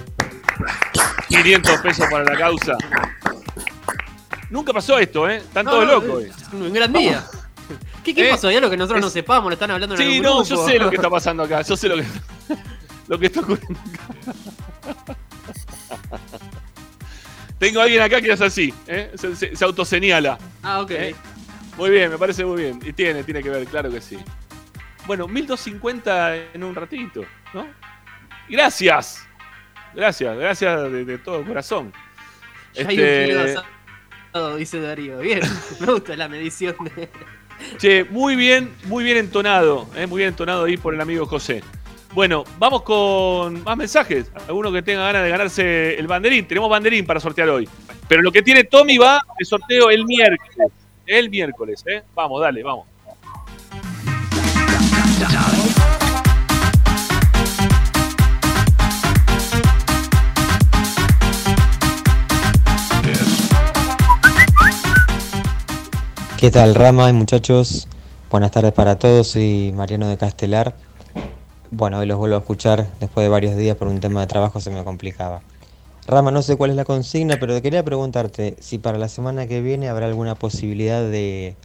500 1.29 1.81
pesos 1.81 2.07
para 2.11 2.25
la 2.25 2.37
causa. 2.37 2.77
Nunca 4.51 4.73
pasó 4.73 4.99
esto, 4.99 5.29
¿eh? 5.29 5.37
Están 5.39 5.65
No, 5.65 5.73
todos 5.73 5.87
no, 5.87 5.93
locos. 5.93 6.11
hoy. 6.11 6.25
es 6.25 6.53
Un 6.53 6.73
gran 6.73 6.93
día. 6.93 7.25
¿Qué, 8.05 8.15
qué 8.15 8.29
¿Eh? 8.29 8.31
pasó? 8.31 8.51
Ya 8.51 8.61
lo 8.61 8.71
que 8.71 8.77
nosotros 8.77 9.01
no 9.01 9.11
sepamos, 9.11 9.49
lo 9.51 9.55
están 9.55 9.71
hablando 9.73 9.97
en 9.97 10.01
Sí, 10.01 10.21
no, 10.21 10.45
yo 10.45 10.65
sé 10.67 10.79
lo 10.79 10.89
que 10.89 10.97
está 10.97 11.11
pasando 11.11 11.43
acá. 11.43 11.63
Yo 11.63 11.77
sé 11.77 11.89
lo 11.89 11.97
que, 11.97 12.05
lo 13.09 13.19
que 13.19 13.27
está 13.27 13.41
ocurriendo 13.41 13.79
acá. 13.81 15.17
Tengo 17.59 17.81
a 17.81 17.85
alguien 17.85 18.03
acá 18.03 18.21
que 18.21 18.31
es 18.33 18.41
así, 18.41 18.73
¿eh? 18.87 19.11
se, 19.15 19.35
se- 19.35 19.57
se 19.57 19.65
autoseñala. 19.65 20.39
Ah, 20.63 20.81
ok. 20.81 20.91
¿eh? 20.93 21.15
Muy 21.79 21.91
bien, 21.91 22.11
me 22.11 22.19
parece 22.19 22.45
muy 22.45 22.63
bien. 22.63 22.79
Y 22.85 22.93
tiene, 22.93 23.25
tiene 23.25 23.43
que 23.43 23.49
ver, 23.51 23.67
claro 23.67 23.91
que 23.91 24.01
sí. 24.01 24.19
Bueno, 25.07 25.29
1250 25.29 26.37
en 26.55 26.65
un 26.65 26.75
ratito, 26.75 27.23
¿no? 27.55 27.67
Gracias. 28.49 29.27
Gracias, 29.95 30.37
gracias 30.37 30.93
de, 30.93 31.05
de 31.05 31.19
todo 31.19 31.45
corazón. 31.45 31.93
Ya 32.75 32.89
hay 32.89 32.99
un 32.99 33.05
Este, 33.05 33.27
kilo 33.27 33.45
de 33.45 33.59
asado, 34.33 34.57
dice 34.57 34.81
Darío. 34.81 35.19
Bien, 35.21 35.41
me 35.81 35.87
gusta 35.87 36.17
la 36.17 36.29
medición 36.29 36.77
de. 36.97 37.09
Che, 37.79 38.05
muy 38.05 38.37
bien, 38.37 38.75
muy 38.85 39.03
bien 39.05 39.17
entonado, 39.17 39.89
eh, 39.97 40.07
muy 40.07 40.19
bien 40.19 40.29
entonado 40.29 40.65
ahí 40.65 40.77
por 40.77 40.93
el 40.95 41.01
amigo 41.01 41.25
José. 41.25 41.63
Bueno, 42.13 42.45
vamos 42.59 42.83
con 42.83 43.63
más 43.65 43.77
mensajes. 43.77 44.31
Alguno 44.49 44.73
que 44.73 44.83
tenga 44.83 45.05
ganas 45.05 45.23
de 45.23 45.31
ganarse 45.31 45.99
el 45.99 46.07
banderín. 46.07 46.47
Tenemos 46.47 46.69
banderín 46.71 47.07
para 47.07 47.21
sortear 47.21 47.49
hoy. 47.49 47.69
Pero 48.09 48.23
lo 48.23 48.33
que 48.33 48.43
tiene 48.43 48.65
Tommy 48.65 48.97
va 48.99 49.21
de 49.39 49.45
sorteo 49.45 49.91
el 49.91 50.05
miércoles. 50.05 50.73
El 51.07 51.31
miércoles, 51.31 51.83
¿eh? 51.87 52.03
Vamos, 52.15 52.41
dale, 52.41 52.63
vamos. 52.63 52.87
¿Qué 66.39 66.51
tal, 66.53 66.75
Rama 66.77 67.11
y 67.11 67.13
muchachos? 67.13 67.89
Buenas 68.31 68.53
tardes 68.53 68.73
para 68.73 68.99
todos, 69.01 69.27
soy 69.27 69.73
Mariano 69.75 70.07
de 70.07 70.17
Castelar. 70.17 70.77
Bueno, 71.73 71.99
hoy 71.99 72.07
los 72.07 72.19
vuelvo 72.19 72.37
a 72.37 72.39
escuchar 72.39 72.87
después 73.01 73.25
de 73.25 73.29
varios 73.29 73.57
días 73.57 73.77
por 73.77 73.89
un 73.89 73.99
tema 73.99 74.21
de 74.21 74.29
trabajo 74.29 74.61
se 74.61 74.71
me 74.71 74.85
complicaba. 74.85 75.41
Rama, 76.07 76.31
no 76.31 76.43
sé 76.43 76.57
cuál 76.57 76.71
es 76.71 76.77
la 76.77 76.85
consigna, 76.85 77.39
pero 77.41 77.61
quería 77.61 77.85
preguntarte 77.85 78.55
si 78.61 78.79
para 78.79 78.97
la 78.97 79.09
semana 79.09 79.49
que 79.49 79.61
viene 79.61 79.89
habrá 79.89 80.07
alguna 80.07 80.37
posibilidad 80.37 81.03
de 81.03 81.57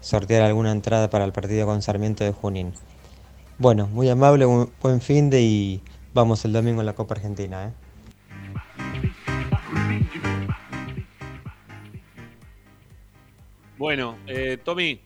sortear 0.00 0.42
alguna 0.42 0.72
entrada 0.72 1.10
para 1.10 1.26
el 1.26 1.32
partido 1.32 1.66
con 1.66 1.82
Sarmiento 1.82 2.24
de 2.24 2.32
Junín. 2.32 2.72
Bueno, 3.60 3.86
muy 3.86 4.08
amable, 4.08 4.44
bu- 4.46 4.70
buen 4.82 5.00
fin 5.00 5.30
de 5.30 5.40
y 5.42 5.82
vamos 6.14 6.44
el 6.44 6.52
domingo 6.52 6.80
en 6.80 6.86
la 6.86 6.94
Copa 6.94 7.14
Argentina, 7.14 7.66
¿eh? 7.68 7.72
Bueno, 13.78 14.18
eh, 14.26 14.58
Tommy. 14.62 15.00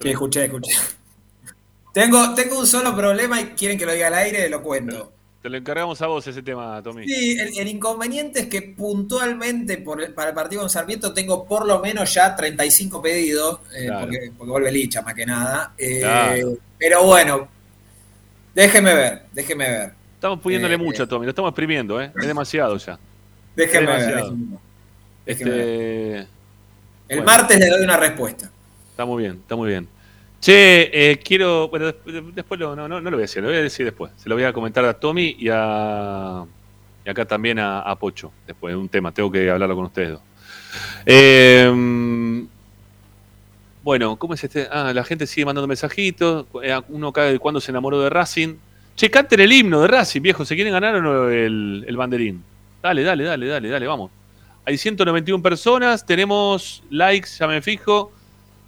Sí, 0.00 0.08
escuché, 0.10 0.44
escuché. 0.44 0.72
Tengo, 1.92 2.34
tengo 2.34 2.58
un 2.58 2.66
solo 2.66 2.94
problema 2.96 3.40
y 3.40 3.44
quieren 3.50 3.78
que 3.78 3.86
lo 3.86 3.92
diga 3.92 4.08
al 4.08 4.14
aire, 4.14 4.48
lo 4.48 4.62
cuento. 4.62 5.12
Te 5.42 5.50
lo 5.50 5.56
encargamos 5.56 6.00
a 6.00 6.06
vos 6.06 6.24
ese 6.28 6.40
tema, 6.40 6.80
Tommy. 6.84 7.04
Sí, 7.06 7.36
el, 7.38 7.58
el 7.58 7.68
inconveniente 7.68 8.40
es 8.40 8.46
que 8.46 8.62
puntualmente 8.62 9.78
por 9.78 10.14
para 10.14 10.28
el 10.28 10.34
partido 10.36 10.60
con 10.62 10.70
Sarmiento 10.70 11.12
tengo 11.12 11.44
por 11.46 11.66
lo 11.66 11.80
menos 11.80 12.14
ya 12.14 12.36
35 12.36 13.02
pedidos, 13.02 13.58
eh, 13.74 13.86
Claro. 13.86 14.00
porque, 14.06 14.32
porque 14.38 14.50
vuelve 14.52 14.70
Licha 14.70 15.02
más 15.02 15.14
que 15.14 15.26
nada. 15.26 15.74
Eh, 15.76 15.98
Claro. 16.00 16.52
Pero 16.78 17.04
bueno, 17.04 17.48
déjeme 18.54 18.94
ver, 18.94 19.22
déjeme 19.32 19.68
ver. 19.68 19.92
Estamos 20.14 20.38
poniéndole 20.40 20.74
Eh, 20.74 20.78
mucho 20.78 21.02
a 21.02 21.06
Tommy, 21.08 21.26
lo 21.26 21.30
estamos 21.30 21.48
exprimiendo, 21.50 22.00
¿eh? 22.00 22.12
Es 22.20 22.26
demasiado 22.26 22.76
ya. 22.76 22.96
Déjeme 23.56 23.86
ver. 23.86 23.98
demasiado. 24.00 24.36
déjeme 25.26 25.50
ver. 25.50 25.66
Déjeme 25.66 26.16
Este, 26.16 26.18
El 26.18 26.26
bueno. 27.08 27.24
martes 27.24 27.58
le 27.58 27.68
doy 27.68 27.82
una 27.82 27.96
respuesta. 27.96 28.48
Está 28.90 29.04
muy 29.04 29.22
bien, 29.24 29.38
está 29.42 29.56
muy 29.56 29.68
bien. 29.70 29.88
Che, 30.42 30.90
eh, 30.92 31.20
quiero. 31.20 31.68
Bueno, 31.68 31.92
después, 32.34 32.58
lo, 32.58 32.74
no, 32.74 32.88
no, 32.88 33.00
lo 33.00 33.10
voy 33.12 33.18
a 33.18 33.20
decir, 33.20 33.40
lo 33.40 33.48
voy 33.48 33.58
a 33.58 33.62
decir 33.62 33.86
después. 33.86 34.10
Se 34.16 34.28
lo 34.28 34.34
voy 34.34 34.42
a 34.42 34.52
comentar 34.52 34.84
a 34.84 34.92
Tommy 34.92 35.36
y 35.38 35.48
a. 35.48 36.44
Y 37.06 37.08
acá 37.08 37.24
también 37.24 37.60
a, 37.60 37.94
Pocho. 37.94 38.32
Después 38.44 38.72
de 38.72 38.76
un 38.76 38.88
tema, 38.88 39.12
tengo 39.12 39.30
que 39.30 39.48
hablarlo 39.48 39.76
con 39.76 39.84
ustedes 39.84 40.10
dos. 40.10 40.20
Eh, 41.06 42.44
bueno, 43.84 44.16
¿cómo 44.16 44.34
es 44.34 44.42
este? 44.42 44.66
Ah, 44.68 44.92
la 44.92 45.04
gente 45.04 45.28
sigue 45.28 45.44
mandando 45.44 45.68
mensajitos. 45.68 46.46
Eh, 46.60 46.80
Uno 46.88 47.12
cae 47.12 47.38
cuando 47.38 47.60
se 47.60 47.70
enamoró 47.70 48.00
de 48.00 48.10
Racing. 48.10 48.56
Che, 48.96 49.10
canten 49.12 49.38
el 49.38 49.52
himno 49.52 49.82
de 49.82 49.86
Racing, 49.86 50.22
viejo. 50.22 50.44
¿Se 50.44 50.56
quieren 50.56 50.72
ganar 50.72 50.96
o 50.96 51.02
no 51.02 51.30
el, 51.30 51.84
el 51.86 51.96
banderín? 51.96 52.42
Dale, 52.82 53.04
dale, 53.04 53.22
dale, 53.22 53.46
dale, 53.46 53.68
dale, 53.68 53.86
vamos. 53.86 54.10
Hay 54.64 54.76
191 54.76 55.40
personas, 55.40 56.04
tenemos 56.04 56.82
likes, 56.90 57.28
ya 57.38 57.46
me 57.46 57.62
fijo. 57.62 58.10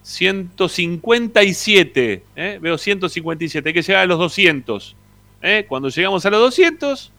157, 0.05 2.23
¿eh? 2.37 2.59
veo 2.61 2.77
157, 2.77 3.71
hay 3.71 3.73
que 3.73 3.81
llegar 3.81 4.03
a 4.03 4.07
los 4.07 4.19
200. 4.19 4.95
¿eh? 5.41 5.65
Cuando 5.67 5.89
llegamos 5.89 6.27
a 6.27 6.31
los 6.31 6.41
200, 6.41 7.11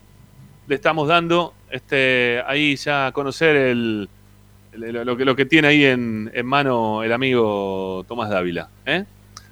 le 0.67 0.75
estamos 0.75 1.07
dando 1.07 1.55
este, 1.71 2.43
ahí 2.45 2.75
ya 2.75 3.07
a 3.07 3.11
conocer 3.11 3.55
el, 3.55 4.07
lo, 4.73 5.17
que, 5.17 5.25
lo 5.25 5.35
que 5.35 5.45
tiene 5.45 5.67
ahí 5.67 5.83
en, 5.83 6.29
mano 6.43 7.01
el 7.01 7.11
amigo 7.11 8.05
Tomás 8.07 8.29
Dávila. 8.29 8.69
¿eh? 8.85 9.03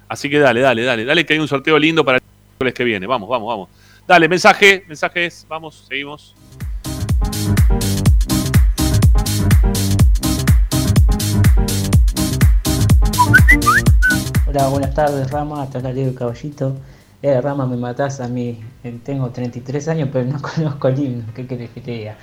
Así 0.06 0.30
que 0.30 0.38
dale, 0.38 0.60
dale, 0.60 0.84
dale, 0.84 1.04
dale 1.04 1.26
que 1.26 1.32
hay 1.32 1.40
un 1.40 1.48
sorteo 1.48 1.76
lindo 1.76 2.04
para 2.04 2.20
el 2.60 2.72
que 2.72 2.84
viene. 2.84 3.08
Vamos, 3.08 3.28
vamos, 3.28 3.48
vamos. 3.48 3.68
Dale, 4.06 4.28
mensaje, 4.28 4.84
mensajes, 4.86 5.44
vamos, 5.48 5.86
seguimos. 5.88 6.36
Hola, 14.56 14.68
buenas 14.68 14.94
tardes, 14.94 15.32
Rama. 15.32 15.68
Te 15.68 15.78
habla 15.78 15.92
Diego 15.92 16.14
Caballito. 16.14 16.76
Eh, 17.20 17.40
Rama, 17.40 17.66
me 17.66 17.76
matás 17.76 18.20
a 18.20 18.28
mí. 18.28 18.60
Eh, 18.84 19.00
tengo 19.02 19.28
33 19.30 19.88
años, 19.88 20.10
pero 20.12 20.30
no 20.30 20.40
conozco 20.54 20.86
el 20.86 20.96
himno. 21.00 21.24
¿Qué 21.34 21.44
querés 21.44 21.70
que 21.70 21.80
te 21.80 21.90
diga? 21.90 22.16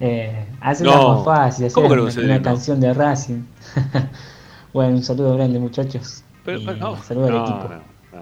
Eh, 0.00 0.46
No. 0.80 1.14
más 1.14 1.24
fácil, 1.24 1.66
hacer 1.66 1.74
¿Cómo 1.74 1.88
que 1.88 1.94
no 1.94 2.02
una, 2.02 2.20
una 2.24 2.42
canción 2.42 2.80
de 2.80 2.92
Racing. 2.92 3.40
bueno, 4.72 4.96
un 4.96 5.02
saludo 5.04 5.36
grande, 5.36 5.60
muchachos. 5.60 6.24
Pero, 6.44 6.58
no, 6.74 7.00
saludo 7.04 7.26
al 7.28 7.36
equipo. 7.36 7.70
no, 8.12 8.20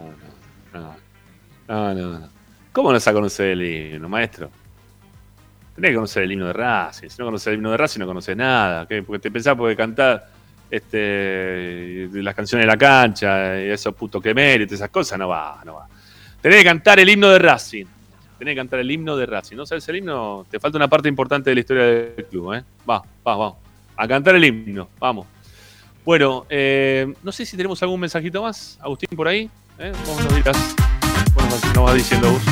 no, 0.74 0.94
no, 1.66 1.94
no, 1.94 1.94
no, 1.94 2.18
no. 2.18 2.28
¿Cómo 2.70 2.90
no 2.90 2.96
vas 2.96 3.08
a 3.08 3.14
conocer 3.14 3.46
el 3.46 3.62
himno, 3.94 4.10
maestro? 4.10 4.50
Tenés 5.74 5.92
que 5.92 5.94
conocer 5.94 6.24
el 6.24 6.32
himno 6.32 6.48
de 6.48 6.52
Racing. 6.52 7.08
Si 7.08 7.16
no 7.18 7.24
conoces 7.24 7.46
el 7.46 7.54
himno 7.54 7.70
de 7.70 7.78
Racing, 7.78 8.00
no 8.00 8.06
conoces 8.06 8.36
nada. 8.36 8.86
¿qué? 8.86 9.02
Porque 9.02 9.20
te 9.20 9.30
pensás 9.30 9.56
porque 9.56 9.74
cantar 9.74 10.33
este, 10.70 12.08
las 12.12 12.34
canciones 12.34 12.66
de 12.66 12.72
la 12.72 12.76
cancha 12.76 13.60
y 13.60 13.70
esos 13.70 13.94
putos 13.94 14.22
que 14.22 14.34
mérito, 14.34 14.74
esas 14.74 14.90
cosas, 14.90 15.18
no 15.18 15.28
va, 15.28 15.60
no 15.64 15.74
va. 15.74 15.86
Tenés 16.40 16.58
que 16.58 16.64
cantar 16.64 17.00
el 17.00 17.08
himno 17.08 17.30
de 17.30 17.38
Racing. 17.38 17.86
Tenés 18.38 18.52
que 18.52 18.56
cantar 18.56 18.80
el 18.80 18.90
himno 18.90 19.16
de 19.16 19.26
Racing. 19.26 19.56
¿No 19.56 19.64
sabes 19.64 19.88
el 19.88 19.96
himno? 19.96 20.44
Te 20.50 20.60
falta 20.60 20.76
una 20.76 20.88
parte 20.88 21.08
importante 21.08 21.50
de 21.50 21.54
la 21.54 21.60
historia 21.60 21.84
del 21.84 22.26
club, 22.30 22.54
¿eh? 22.54 22.64
Va, 22.88 22.98
va, 22.98 23.36
vamos. 23.36 23.56
A 23.96 24.08
cantar 24.08 24.34
el 24.34 24.44
himno, 24.44 24.88
vamos. 24.98 25.26
Bueno, 26.04 26.44
eh, 26.50 27.14
no 27.22 27.32
sé 27.32 27.46
si 27.46 27.56
tenemos 27.56 27.82
algún 27.82 27.98
mensajito 27.98 28.42
más, 28.42 28.78
Agustín, 28.82 29.16
por 29.16 29.26
ahí. 29.26 29.48
¿eh? 29.78 29.92
Vos 30.06 30.22
nos 30.22 30.34
dirás. 30.34 30.74
Bueno, 31.32 31.50
nos 31.74 31.84
vas 31.84 31.94
diciendo 31.94 32.30
vos. 32.30 32.42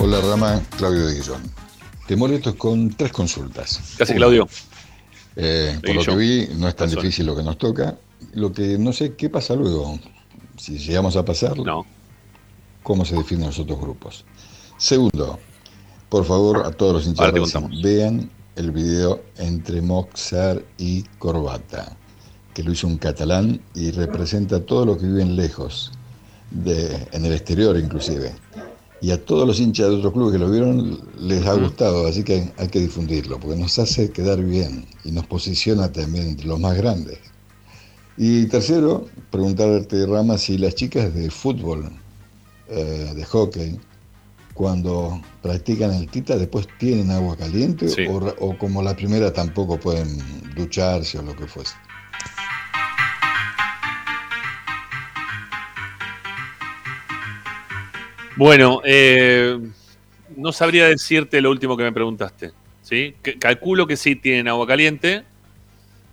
Hola 0.00 0.20
Rama, 0.20 0.62
Claudio 0.78 1.06
de 1.06 1.14
Guillón. 1.14 1.57
Te 2.08 2.16
molesto 2.16 2.56
con 2.56 2.88
tres 2.88 3.12
consultas. 3.12 3.94
Casi, 3.98 4.14
Claudio. 4.14 4.48
eh, 5.36 5.78
por 5.84 5.94
lo 5.94 6.02
que 6.02 6.16
vi, 6.16 6.48
no 6.56 6.66
es 6.66 6.74
tan 6.74 6.88
difícil 6.88 7.26
lo 7.26 7.36
que 7.36 7.42
nos 7.42 7.58
toca. 7.58 7.98
Lo 8.32 8.50
que 8.50 8.78
no 8.78 8.94
sé, 8.94 9.14
¿qué 9.14 9.28
pasa 9.28 9.54
luego? 9.54 10.00
Si 10.56 10.78
llegamos 10.78 11.16
a 11.16 11.24
pasar, 11.26 11.54
¿cómo 12.82 13.04
se 13.04 13.14
definen 13.14 13.48
los 13.48 13.58
otros 13.58 13.78
grupos? 13.78 14.24
Segundo, 14.78 15.38
por 16.08 16.24
favor, 16.24 16.64
a 16.64 16.70
todos 16.70 16.94
los 16.94 17.06
hinchas 17.06 17.30
vean 17.82 18.30
el 18.56 18.70
video 18.70 19.22
entre 19.36 19.82
Moxar 19.82 20.64
y 20.78 21.02
Corbata, 21.18 21.94
que 22.54 22.62
lo 22.62 22.72
hizo 22.72 22.86
un 22.86 22.96
catalán 22.96 23.60
y 23.74 23.90
representa 23.90 24.64
todo 24.64 24.86
lo 24.86 24.96
que 24.96 25.04
viven 25.04 25.36
lejos, 25.36 25.92
de, 26.50 27.06
en 27.12 27.26
el 27.26 27.34
exterior 27.34 27.76
inclusive. 27.76 28.32
Y 29.00 29.10
a 29.12 29.24
todos 29.24 29.46
los 29.46 29.60
hinchas 29.60 29.88
de 29.88 29.96
otros 29.96 30.12
clubes 30.12 30.32
que 30.32 30.38
lo 30.38 30.50
vieron 30.50 31.00
les 31.20 31.46
ha 31.46 31.54
gustado, 31.54 32.06
así 32.06 32.24
que 32.24 32.52
hay 32.56 32.68
que 32.68 32.80
difundirlo, 32.80 33.38
porque 33.38 33.56
nos 33.56 33.78
hace 33.78 34.10
quedar 34.10 34.42
bien 34.42 34.86
y 35.04 35.12
nos 35.12 35.26
posiciona 35.26 35.92
también 35.92 36.28
entre 36.30 36.46
los 36.48 36.58
más 36.58 36.76
grandes. 36.76 37.18
Y 38.16 38.46
tercero, 38.46 39.06
preguntarte, 39.30 40.04
Rama, 40.06 40.36
si 40.38 40.58
las 40.58 40.74
chicas 40.74 41.14
de 41.14 41.30
fútbol, 41.30 41.88
eh, 42.68 43.12
de 43.14 43.24
hockey, 43.24 43.78
cuando 44.54 45.22
practican 45.40 45.94
el 45.94 46.08
tita, 46.10 46.36
después 46.36 46.66
tienen 46.80 47.12
agua 47.12 47.36
caliente 47.36 47.88
Sí. 47.88 48.02
o, 48.08 48.16
o 48.40 48.58
como 48.58 48.82
la 48.82 48.96
primera 48.96 49.32
tampoco 49.32 49.78
pueden 49.78 50.18
ducharse 50.56 51.16
o 51.18 51.22
lo 51.22 51.36
que 51.36 51.46
fuese. 51.46 51.74
Bueno, 58.38 58.80
eh, 58.84 59.58
no 60.36 60.52
sabría 60.52 60.86
decirte 60.86 61.40
lo 61.40 61.50
último 61.50 61.76
que 61.76 61.82
me 61.82 61.92
preguntaste. 61.92 62.52
¿sí? 62.82 63.16
Calculo 63.40 63.84
que 63.86 63.96
sí 63.96 64.14
tienen 64.14 64.46
agua 64.46 64.64
caliente. 64.64 65.24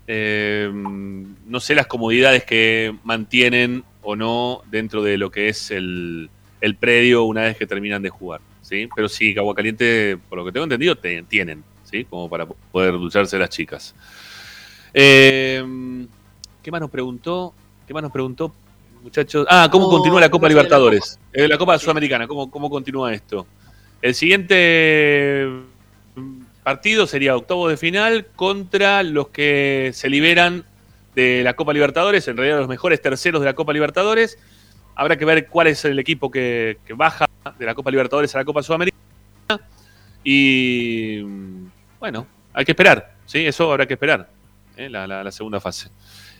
Eh, 0.07 0.69
no 0.73 1.59
sé 1.59 1.75
las 1.75 1.85
comodidades 1.85 2.43
que 2.43 2.95
mantienen 3.03 3.83
o 4.01 4.15
no 4.15 4.63
dentro 4.71 5.03
de 5.03 5.17
lo 5.19 5.29
que 5.29 5.49
es 5.49 5.69
el, 5.69 6.31
el 6.61 6.75
predio 6.75 7.23
una 7.25 7.43
vez 7.43 7.57
que 7.57 7.67
terminan 7.67 8.01
de 8.01 8.09
jugar. 8.09 8.41
¿sí? 8.61 8.89
Pero 8.95 9.07
sí, 9.07 9.35
agua 9.37 9.53
caliente, 9.53 10.17
por 10.27 10.39
lo 10.39 10.45
que 10.45 10.51
tengo 10.51 10.63
entendido, 10.63 10.95
te- 10.95 11.21
tienen, 11.23 11.63
¿sí? 11.83 12.05
como 12.05 12.27
para 12.27 12.47
poder 12.47 12.93
ducharse 12.93 13.37
las 13.37 13.49
chicas. 13.49 13.93
Eh, 14.95 15.63
¿Qué 16.63 16.71
más 16.71 16.81
nos 16.81 16.89
preguntó? 16.89 17.53
¿Qué 17.87 17.93
más 17.93 18.01
nos 18.01 18.11
preguntó, 18.11 18.51
muchachos? 19.05 19.45
Ah, 19.49 19.69
¿cómo 19.71 19.85
¿Cómo- 19.85 19.97
continúa 19.97 20.19
la 20.19 20.29
Copa 20.29 20.47
la 20.47 20.49
Libertadores? 20.49 21.19
Eh, 21.31 21.47
la 21.47 21.57
Copa 21.57 21.77
Sudamericana, 21.79 22.27
¿cómo, 22.27 22.49
¿cómo 22.51 22.69
continúa 22.69 23.13
esto? 23.13 23.45
El 24.01 24.13
siguiente 24.15 25.47
mm, 26.15 26.41
partido 26.63 27.07
sería 27.07 27.35
octavo 27.35 27.67
de 27.69 27.77
final 27.77 28.27
contra 28.35 29.03
los 29.03 29.29
que 29.29 29.91
se 29.93 30.09
liberan 30.09 30.65
de 31.15 31.41
la 31.43 31.53
Copa 31.53 31.71
Libertadores, 31.73 32.27
en 32.27 32.35
realidad 32.37 32.59
los 32.59 32.67
mejores 32.67 33.01
terceros 33.01 33.41
de 33.41 33.45
la 33.45 33.53
Copa 33.53 33.71
Libertadores. 33.73 34.37
Habrá 34.95 35.17
que 35.17 35.25
ver 35.25 35.47
cuál 35.47 35.67
es 35.67 35.83
el 35.85 35.99
equipo 35.99 36.29
que, 36.31 36.77
que 36.85 36.93
baja 36.93 37.25
de 37.57 37.65
la 37.65 37.73
Copa 37.75 37.91
Libertadores 37.91 38.33
a 38.35 38.39
la 38.39 38.45
Copa 38.45 38.63
Sudamericana. 38.63 38.99
Y 40.23 41.21
mm, 41.23 41.67
bueno, 41.99 42.27
hay 42.53 42.65
que 42.65 42.71
esperar, 42.71 43.13
¿sí? 43.25 43.45
Eso 43.45 43.71
habrá 43.71 43.85
que 43.85 43.93
esperar, 43.93 44.29
¿eh? 44.77 44.89
la, 44.89 45.05
la- 45.07 45.23
la 45.23 45.31
segunda 45.31 45.59
fase. 45.59 45.89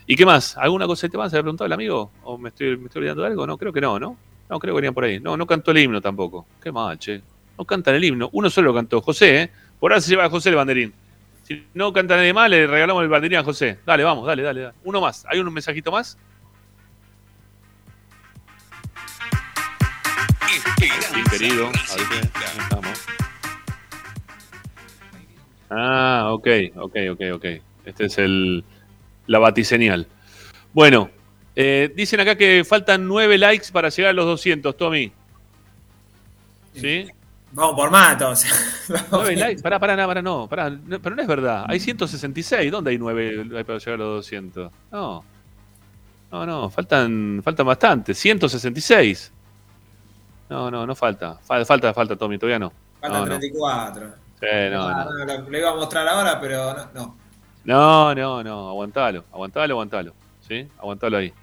¿Y 0.08 0.16
qué 0.16 0.26
más? 0.26 0.58
¿Alguna 0.58 0.86
cosita 0.86 1.18
más? 1.18 1.32
¿Se 1.32 1.38
había 1.38 1.44
preguntado 1.44 1.66
el 1.66 1.74
amigo? 1.74 2.12
¿O 2.24 2.38
me 2.38 2.50
estoy, 2.50 2.78
me 2.78 2.86
estoy 2.86 3.00
olvidando 3.00 3.24
de 3.24 3.30
algo? 3.30 3.48
No, 3.48 3.58
creo 3.58 3.74
que 3.74 3.82
no, 3.82 4.00
¿no? 4.00 4.18
No, 4.50 4.60
creo 4.60 4.74
que 4.74 4.82
venían 4.82 4.94
por 4.94 5.04
ahí. 5.04 5.20
No, 5.20 5.36
no 5.36 5.48
cantó 5.48 5.72
el 5.72 5.80
himno 5.80 6.00
tampoco. 6.02 6.46
Qué 6.62 6.72
mal, 6.72 7.00
che. 7.00 7.22
No 7.58 7.66
cantan 7.66 7.96
el 7.96 8.04
himno. 8.04 8.30
Uno 8.34 8.50
solo 8.50 8.74
cantó. 8.74 9.02
José, 9.02 9.42
¿eh? 9.42 9.52
Por 9.80 9.92
ahora 9.92 10.02
se 10.02 10.12
lleva 10.12 10.26
a 10.26 10.30
José 10.30 10.50
el 10.50 10.56
banderín. 10.56 10.94
Si 11.44 11.66
no 11.74 11.92
canta 11.92 12.16
nadie 12.16 12.34
más, 12.34 12.50
le 12.50 12.68
regalamos 12.68 13.02
el 13.02 13.10
banderín 13.10 13.40
a 13.40 13.44
José. 13.44 13.80
Dale, 13.86 14.04
vamos, 14.04 14.28
dale, 14.28 14.44
dale. 14.44 14.62
dale. 14.62 14.76
Uno 14.84 15.02
más. 15.02 15.26
¿Hay 15.28 15.40
un 15.40 15.52
mensajito 15.52 15.92
más? 15.92 16.18
Sí, 20.78 21.24
querido. 21.32 21.68
A 21.68 21.70
ver, 21.70 22.32
ahí 22.36 22.60
estamos. 22.60 23.06
Ah, 25.70 26.30
ok, 26.32 26.48
ok, 26.76 26.96
ok, 27.12 27.22
ok. 27.34 27.46
Este 27.86 28.06
es 28.06 28.18
el 28.20 28.64
la 29.28 29.40
batiseñal. 29.40 30.08
Bueno, 30.74 31.10
eh, 31.56 31.92
dicen 31.96 32.20
acá 32.20 32.36
que 32.36 32.64
faltan 32.64 33.08
nueve 33.08 33.38
likes 33.38 33.68
para 33.72 33.90
llegar 33.90 34.10
a 34.12 34.14
los 34.14 34.26
200, 34.26 34.76
Tommy. 34.78 35.12
¿Sí? 36.74 37.08
Vamos 37.52 37.76
por 37.76 37.90
matos. 37.90 38.44
Nueve 39.12 39.36
likes. 39.38 39.62
Pará, 39.62 39.80
pará, 39.80 40.06
pará, 40.06 40.22
no, 40.22 40.46
pará, 40.50 40.70
no, 40.70 41.00
pero 41.00 41.16
no 41.16 41.22
es 41.22 41.28
verdad. 41.28 41.64
Hay 41.70 41.80
166. 41.80 42.70
¿Dónde 42.70 42.92
hay 42.92 42.98
nueve 42.98 43.46
likes 43.46 43.64
para 43.64 43.80
llegar 43.80 43.94
a 43.94 43.98
los 44.04 44.16
200? 44.18 44.72
No. 44.92 45.24
No, 46.34 46.46
no, 46.46 46.70
faltan, 46.70 47.40
faltan 47.42 47.66
bastante. 47.66 48.14
166. 48.14 49.32
No, 50.50 50.70
no, 50.70 50.86
no 50.86 50.96
falta. 50.96 51.40
Fal- 51.48 51.66
Falta, 51.66 51.94
falta, 51.94 52.18
Tommy, 52.18 52.38
todavía 52.38 52.60
no. 52.60 52.74
Faltan 53.00 53.20
No, 53.22 53.26
no. 53.26 53.40
34. 53.40 54.08
Sí, 54.42 54.48
no, 54.72 54.82
Ah, 54.90 55.06
no. 55.06 55.26
no, 55.26 55.50
lo 55.50 55.58
iba 55.58 55.70
a 55.72 55.76
mostrar 55.76 56.06
ahora, 56.10 56.38
pero 56.42 56.76
no. 56.94 57.18
No. 57.66 58.16
No, 58.16 58.44
no, 58.44 58.70
aguantalo, 58.70 59.26
aguantalo, 59.32 59.74
aguantalo. 59.74 60.14
¿Sí? 60.48 60.68
Aguantalo 60.78 61.18
ahí. 61.18 61.34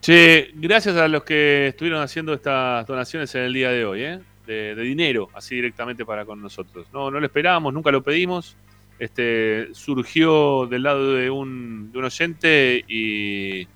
Che, 0.00 0.52
gracias 0.54 0.96
a 0.96 1.08
los 1.08 1.24
que 1.24 1.68
estuvieron 1.68 2.00
haciendo 2.00 2.32
estas 2.32 2.86
donaciones 2.86 3.34
en 3.34 3.42
el 3.42 3.52
día 3.52 3.70
de 3.70 3.84
hoy, 3.84 4.02
¿eh? 4.02 4.20
De, 4.46 4.74
de 4.74 4.82
dinero, 4.82 5.28
así 5.34 5.56
directamente 5.56 6.06
para 6.06 6.24
con 6.24 6.40
nosotros. 6.40 6.86
No, 6.92 7.10
no 7.10 7.20
lo 7.20 7.26
esperábamos, 7.26 7.74
nunca 7.74 7.90
lo 7.90 8.02
pedimos. 8.02 8.56
Este, 8.98 9.68
surgió 9.74 10.66
del 10.66 10.82
lado 10.82 11.14
de 11.14 11.30
un, 11.30 11.92
de 11.92 11.98
un 11.98 12.04
oyente 12.04 12.84
y, 12.88 13.68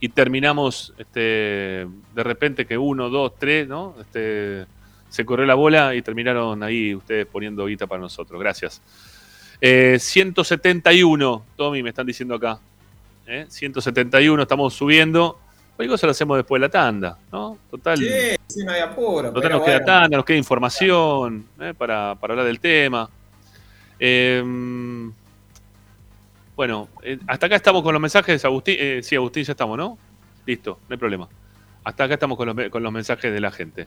y 0.00 0.08
terminamos 0.10 0.92
este, 0.98 1.20
de 1.20 2.24
repente 2.24 2.66
que 2.66 2.76
uno, 2.76 3.08
dos, 3.08 3.36
tres, 3.38 3.68
¿no? 3.68 3.94
Este, 4.00 4.66
se 5.08 5.24
corrió 5.24 5.46
la 5.46 5.54
bola 5.54 5.94
y 5.94 6.02
terminaron 6.02 6.62
ahí 6.62 6.94
ustedes 6.94 7.26
poniendo 7.26 7.66
guita 7.66 7.86
para 7.86 8.00
nosotros. 8.00 8.40
Gracias. 8.40 8.82
Eh, 9.60 9.98
171, 10.00 11.44
Tommy, 11.56 11.82
me 11.82 11.90
están 11.90 12.06
diciendo 12.06 12.34
acá. 12.34 12.58
¿Eh? 13.26 13.46
171, 13.48 14.42
estamos 14.42 14.74
subiendo. 14.74 15.38
Cualquier 15.76 15.94
cosa 15.94 16.06
lo 16.06 16.10
hacemos 16.12 16.36
después 16.36 16.60
de 16.60 16.66
la 16.66 16.70
tanda, 16.70 17.18
¿no? 17.32 17.56
Total. 17.70 17.96
Sí, 17.98 18.06
sí, 18.48 18.64
no 18.64 18.72
hay 18.72 18.80
apuro. 18.80 19.32
Total 19.32 19.52
nos 19.52 19.62
queda 19.62 19.76
bueno. 19.78 19.86
tanda, 19.86 20.16
nos 20.16 20.24
queda 20.24 20.36
información 20.38 21.46
¿eh? 21.60 21.72
para, 21.76 22.14
para 22.16 22.32
hablar 22.34 22.46
del 22.46 22.60
tema. 22.60 23.08
Eh, 23.98 24.42
bueno, 26.56 26.88
eh, 27.02 27.18
hasta 27.26 27.46
acá 27.46 27.56
estamos 27.56 27.82
con 27.82 27.92
los 27.94 28.00
mensajes. 28.02 28.44
Agustín, 28.44 28.76
eh, 28.78 29.00
sí, 29.02 29.16
Agustín, 29.16 29.44
ya 29.44 29.52
estamos, 29.52 29.78
¿no? 29.78 29.96
Listo, 30.44 30.80
no 30.88 30.94
hay 30.94 30.98
problema. 30.98 31.28
Hasta 31.84 32.04
acá 32.04 32.14
estamos 32.14 32.36
con 32.36 32.46
los, 32.46 32.54
me- 32.54 32.68
con 32.68 32.82
los 32.82 32.92
mensajes 32.92 33.32
de 33.32 33.40
la 33.40 33.50
gente. 33.50 33.86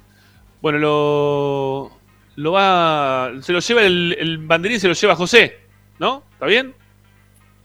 Bueno, 0.61 0.79
lo, 0.79 1.91
lo 2.37 2.51
va. 2.53 3.31
Se 3.41 3.53
lo 3.53 3.59
lleva 3.59 3.83
el, 3.83 4.15
el 4.19 4.37
banderín, 4.39 4.79
se 4.79 4.87
lo 4.87 4.93
lleva 4.95 5.15
José, 5.15 5.59
¿no? 5.99 6.23
¿Está 6.33 6.45
bien? 6.45 6.73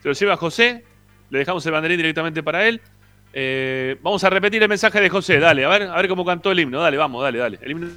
Se 0.02 0.08
lo 0.08 0.14
lleva 0.14 0.36
José. 0.36 0.84
Le 1.30 1.38
dejamos 1.40 1.64
el 1.66 1.72
banderín 1.72 1.98
directamente 1.98 2.42
para 2.42 2.66
él. 2.66 2.80
Eh, 3.32 3.96
vamos 4.02 4.24
a 4.24 4.30
repetir 4.30 4.62
el 4.62 4.68
mensaje 4.68 5.00
de 5.00 5.08
José. 5.10 5.38
Dale, 5.38 5.64
a 5.64 5.68
ver, 5.68 5.82
a 5.82 5.96
ver 5.96 6.08
cómo 6.08 6.24
cantó 6.24 6.50
el 6.50 6.60
himno. 6.60 6.80
Dale, 6.80 6.96
vamos, 6.96 7.22
dale, 7.22 7.38
dale. 7.38 7.58
El 7.62 7.70
himno. 7.70 7.88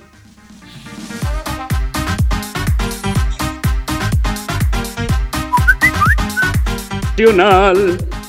nacional. 7.21 8.20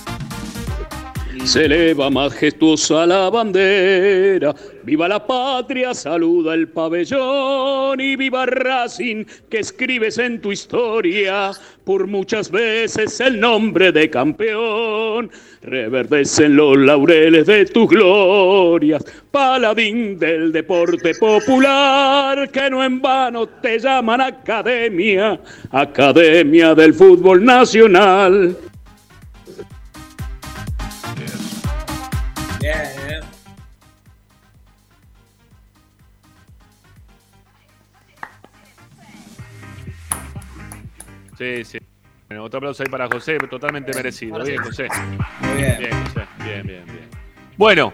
Se 1.45 1.64
eleva 1.64 2.09
majestuosa 2.09 3.05
la 3.05 3.28
bandera, 3.28 4.55
viva 4.84 5.09
la 5.09 5.26
patria, 5.26 5.93
saluda 5.93 6.55
el 6.55 6.68
pabellón 6.68 8.01
y 8.01 8.14
viva 8.14 8.47
Racing 8.47 9.24
que 9.51 9.59
escribes 9.59 10.18
en 10.18 10.40
tu 10.40 10.53
historia 10.53 11.51
por 11.84 12.07
muchas 12.07 12.49
veces 12.51 13.20
el 13.20 13.40
nombre 13.40 13.90
de 13.90 14.09
campeón. 14.09 15.30
Reverdecen 15.62 16.57
los 16.57 16.78
laureles 16.78 17.47
de 17.47 17.66
tus 17.66 17.88
glorias, 17.88 19.05
paladín 19.30 20.18
del 20.18 20.53
deporte 20.53 21.12
popular, 21.16 22.51
que 22.51 22.70
no 22.70 22.84
en 22.84 23.03
vano 23.03 23.49
te 23.49 23.80
llaman 23.80 24.20
academia, 24.20 25.40
academia 25.72 26.74
del 26.74 26.95
fútbol 26.95 27.45
nacional. 27.45 28.57
Bien, 32.62 32.76
eh. 32.76 33.20
Sí, 41.36 41.64
sí. 41.64 41.78
Bueno, 42.28 42.44
otro 42.44 42.58
aplauso 42.58 42.84
ahí 42.84 42.88
para 42.88 43.08
José, 43.08 43.36
totalmente 43.50 43.92
merecido. 43.94 44.44
Bien, 44.44 44.62
José. 44.62 44.86
Muy 45.40 45.56
bien. 45.56 45.76
Bien, 45.80 46.04
José. 46.04 46.26
Bien, 46.44 46.66
bien, 46.66 46.84
bien. 46.86 47.08
Bueno. 47.56 47.92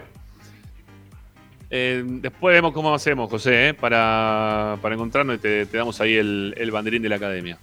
eh, 1.70 2.02
después 2.06 2.54
vemos 2.54 2.72
cómo 2.72 2.94
hacemos, 2.94 3.30
José, 3.30 3.70
eh, 3.70 3.74
para, 3.74 4.76
para 4.82 4.94
encontrarnos 4.94 5.36
y 5.36 5.38
te, 5.38 5.64
te 5.66 5.78
damos 5.78 5.98
ahí 6.02 6.14
el, 6.16 6.54
el 6.58 6.70
banderín 6.70 7.02
de 7.02 7.08
la 7.08 7.16
academia. 7.16 7.58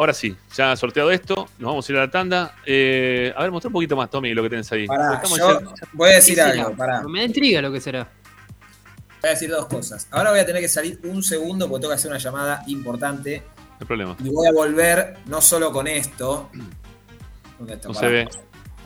Ahora 0.00 0.14
sí, 0.14 0.34
ya 0.56 0.74
sorteado 0.76 1.10
esto, 1.10 1.46
nos 1.58 1.68
vamos 1.72 1.86
a 1.86 1.92
ir 1.92 1.98
a 1.98 2.06
la 2.06 2.10
tanda. 2.10 2.54
Eh, 2.64 3.34
a 3.36 3.42
ver, 3.42 3.50
mostrá 3.50 3.68
un 3.68 3.74
poquito 3.74 3.96
más, 3.96 4.08
Tommy, 4.08 4.32
lo 4.32 4.42
que 4.42 4.48
tenés 4.48 4.72
ahí. 4.72 4.86
Pará, 4.86 5.20
yo 5.28 5.36
ya- 5.60 5.60
voy 5.92 6.08
a 6.08 6.14
decir 6.14 6.40
algo, 6.40 6.74
pará. 6.74 7.02
Me 7.06 7.18
da 7.18 7.26
intriga 7.26 7.60
lo 7.60 7.70
que 7.70 7.82
será. 7.82 8.08
Voy 9.20 9.28
a 9.28 9.32
decir 9.34 9.50
dos 9.50 9.66
cosas. 9.66 10.08
Ahora 10.10 10.30
voy 10.30 10.40
a 10.40 10.46
tener 10.46 10.62
que 10.62 10.68
salir 10.70 10.98
un 11.04 11.22
segundo 11.22 11.68
porque 11.68 11.82
tengo 11.82 11.90
que 11.92 11.96
hacer 11.96 12.10
una 12.10 12.18
llamada 12.18 12.62
importante. 12.68 13.42
No 13.58 13.76
hay 13.78 13.86
problema. 13.86 14.16
Y 14.24 14.30
voy 14.30 14.46
a 14.48 14.52
volver 14.52 15.18
no 15.26 15.42
solo 15.42 15.70
con 15.70 15.86
esto. 15.86 16.48
¿Dónde 17.58 17.74
está? 17.74 17.88
No 17.88 17.92
Pará. 17.94 18.06
se 18.08 18.12
ve. 18.14 18.28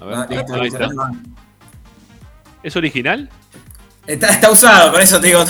A 0.01 0.05
ver, 0.07 0.17
No, 0.17 0.27
listo, 0.27 0.55
ahí 0.55 0.61
listo. 0.63 0.83
está. 0.85 1.11
¿Es 2.65 2.75
original? 2.75 3.31
Está, 4.05 4.31
está 4.31 4.51
usado, 4.51 4.91
por 4.91 5.01
eso 5.01 5.21
te 5.21 5.29
digo. 5.29 5.45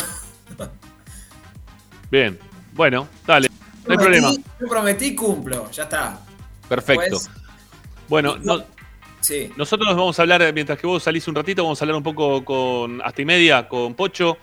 Bien. 2.10 2.38
Bueno, 2.74 3.08
dale. 3.26 3.48
No 3.86 3.92
hay 3.92 3.98
problema. 3.98 4.30
Yo 4.60 4.66
prometí, 4.68 5.14
cumplo. 5.14 5.70
Ya 5.70 5.82
está. 5.84 6.18
Perfecto. 6.68 7.10
Pues- 7.18 7.30
Bueno, 8.08 8.36
no, 8.42 8.62
Sí. 9.20 9.50
Nosotros 9.56 9.88
vamos 9.96 10.18
a 10.18 10.22
hablar, 10.22 10.52
mientras 10.52 10.78
que 10.78 10.86
vos 10.86 11.02
salís 11.02 11.26
un 11.28 11.34
ratito, 11.34 11.62
vamos 11.62 11.80
a 11.80 11.84
hablar 11.84 11.96
un 11.96 12.02
poco 12.02 12.44
con 12.44 13.00
hasta 13.02 13.22
y 13.22 13.24
media, 13.24 13.66
con 13.66 13.94
Pocho, 13.94 14.36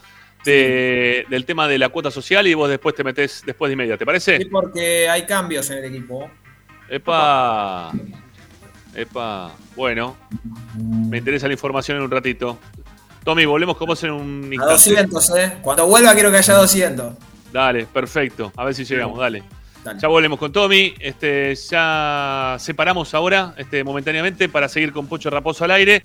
de- 0.43 1.23
del 1.29 1.45
tema 1.45 1.67
de 1.67 1.77
la 1.77 1.89
cuota 1.89 2.09
social 2.09 2.47
y 2.47 2.55
vos 2.55 2.67
después 2.67 2.95
te 2.95 3.03
metés 3.03 3.43
después 3.45 3.69
de 3.69 3.73
y 3.73 3.75
media, 3.75 3.95
¿te 3.95 4.07
parece? 4.07 4.37
Sí, 4.39 4.45
porque 4.45 5.07
hay 5.07 5.27
cambios 5.27 5.69
en 5.69 5.77
el 5.77 5.85
equipo. 5.85 6.31
Epa. 6.89 7.91
Epa. 8.95 9.51
Bueno, 9.75 10.17
me 10.75 11.19
interesa 11.19 11.45
la 11.45 11.53
información 11.53 11.97
en 11.97 12.03
un 12.03 12.09
ratito. 12.09 12.57
Tommy, 13.23 13.45
volvemos 13.45 13.77
con 13.77 13.85
vos 13.87 14.03
en 14.03 14.09
un 14.11 14.43
A 14.45 14.55
instante. 14.55 14.73
200, 14.73 15.29
¿eh? 15.37 15.57
Cuando 15.61 15.85
vuelva 15.85 16.13
quiero 16.15 16.31
que 16.31 16.37
haya 16.37 16.55
200. 16.55 17.13
Dale, 17.51 17.85
perfecto. 17.85 18.51
A 18.55 18.65
ver 18.65 18.73
si 18.73 18.85
llegamos, 18.85 19.19
dale. 19.19 19.43
Dale. 19.83 19.99
Ya 19.99 20.07
volvemos 20.07 20.39
con 20.39 20.51
Tommy. 20.51 20.93
Este, 20.99 21.55
ya 21.55 22.55
separamos 22.59 23.13
ahora, 23.13 23.53
este, 23.57 23.83
momentáneamente, 23.83 24.47
para 24.49 24.69
seguir 24.69 24.91
con 24.93 25.07
Pocho 25.07 25.29
Raposo 25.29 25.65
al 25.65 25.71
aire. 25.71 26.01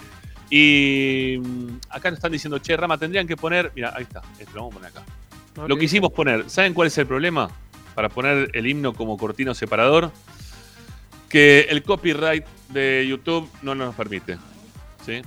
Y 0.51 1.39
mm, 1.39 1.79
acá 1.91 2.11
nos 2.11 2.19
están 2.19 2.33
diciendo, 2.33 2.59
che, 2.59 2.77
Rama, 2.77 2.99
tendrían 2.99 3.27
que 3.27 3.37
poner. 3.37 3.73
Mira, 3.75 3.93
ahí 3.95 4.03
está. 4.03 4.23
Esto 4.39 4.53
lo 4.55 4.63
vamos 4.63 4.75
a 4.75 4.79
poner 4.79 4.91
acá. 4.91 5.05
Lo 5.67 5.77
quisimos 5.79 6.13
poner. 6.13 6.49
¿Saben 6.51 6.75
cuál 6.75 6.89
es 6.89 6.99
el 6.99 7.07
problema? 7.07 7.51
Para 7.95 8.09
poner 8.09 8.51
el 8.53 8.67
himno 8.67 8.93
como 8.93 9.17
cortino 9.17 9.55
separador. 9.55 10.11
Que 11.29 11.67
el 11.71 11.83
copyright 11.83 12.45
de 12.69 13.07
YouTube 13.09 13.49
no 13.63 13.75
nos 13.75 13.95
permite. 13.95 14.39
¿Sí? 15.05 15.23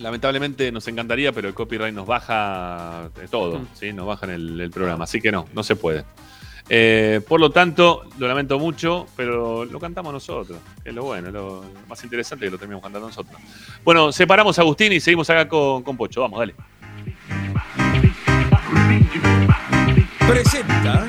Lamentablemente 0.00 0.72
nos 0.72 0.88
encantaría, 0.88 1.30
pero 1.32 1.48
el 1.48 1.54
copyright 1.54 1.94
nos 1.94 2.06
baja 2.06 3.10
de 3.14 3.28
todo, 3.28 3.58
Mm. 3.60 3.66
¿sí? 3.74 3.92
Nos 3.92 4.06
baja 4.06 4.26
en 4.26 4.32
el, 4.32 4.60
el 4.60 4.70
programa, 4.70 5.04
así 5.04 5.20
que 5.20 5.30
no, 5.30 5.46
no 5.54 5.62
se 5.62 5.76
puede. 5.76 6.04
Eh, 6.72 7.20
por 7.28 7.40
lo 7.40 7.50
tanto, 7.50 8.04
lo 8.18 8.28
lamento 8.28 8.58
mucho, 8.58 9.06
pero 9.16 9.64
lo 9.64 9.80
cantamos 9.80 10.12
nosotros, 10.12 10.58
que 10.82 10.90
es 10.90 10.94
lo 10.94 11.02
bueno, 11.04 11.28
es 11.28 11.34
lo 11.34 11.64
más 11.88 12.02
interesante 12.04 12.44
que 12.46 12.50
lo 12.50 12.58
terminamos 12.58 12.82
cantando 12.84 13.08
nosotros. 13.08 13.36
Bueno, 13.84 14.12
separamos 14.12 14.58
a 14.58 14.62
Agustín 14.62 14.92
y 14.92 15.00
seguimos 15.00 15.28
acá 15.30 15.48
con, 15.48 15.82
con 15.82 15.96
Pocho, 15.96 16.20
vamos, 16.22 16.38
dale. 16.38 16.54
Presenta. 20.28 21.08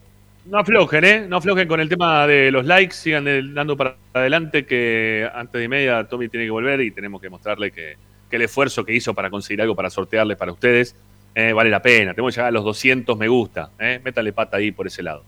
no 0.51 0.59
aflojen, 0.59 1.03
¿eh? 1.05 1.25
No 1.27 1.37
aflojen 1.37 1.67
con 1.67 1.79
el 1.79 1.87
tema 1.89 2.27
de 2.27 2.51
los 2.51 2.65
likes, 2.65 2.93
sigan 2.93 3.23
de- 3.23 3.41
dando 3.53 3.77
para 3.77 3.95
adelante 4.13 4.65
que 4.65 5.27
antes 5.33 5.59
de 5.61 5.67
media 5.69 6.03
Tommy 6.03 6.27
tiene 6.29 6.45
que 6.45 6.51
volver 6.51 6.81
y 6.81 6.91
tenemos 6.91 7.21
que 7.21 7.29
mostrarle 7.29 7.71
que, 7.71 7.95
que 8.29 8.35
el 8.35 8.41
esfuerzo 8.43 8.83
que 8.83 8.93
hizo 8.93 9.13
para 9.13 9.29
conseguir 9.29 9.61
algo 9.61 9.75
para 9.75 9.89
sortearle 9.89 10.35
para 10.35 10.51
ustedes 10.51 10.95
eh, 11.33 11.53
vale 11.53 11.69
la 11.69 11.81
pena. 11.81 12.13
Tenemos 12.13 12.33
que 12.33 12.39
llegar 12.41 12.49
a 12.49 12.51
los 12.51 12.65
200 12.65 13.17
me 13.17 13.29
gusta, 13.29 13.71
¿eh? 13.79 14.01
Métale 14.03 14.33
pata 14.33 14.57
ahí 14.57 14.71
por 14.73 14.85
ese 14.87 15.01
lado. 15.01 15.23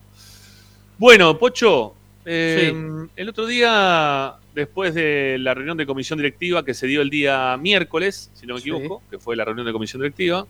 Bueno, 0.98 1.40
Pocho, 1.40 1.96
eh, 2.26 2.74
el 3.16 3.30
otro 3.30 3.46
día, 3.46 4.34
después 4.54 4.94
de 4.94 5.38
la 5.40 5.54
reunión 5.54 5.78
de 5.78 5.86
comisión 5.86 6.18
directiva 6.18 6.66
que 6.66 6.74
se 6.74 6.86
dio 6.88 7.02
el 7.02 7.10
día 7.10 7.56
miércoles, 7.58 8.30
si 8.34 8.46
no 8.46 8.56
me 8.56 8.60
Sí. 8.62 8.70
equivoco, 8.70 9.02
que 9.10 9.18
fue 9.20 9.36
la 9.38 9.46
reunión 9.46 9.66
de 9.66 9.72
comisión 9.74 10.02
directiva, 10.02 10.46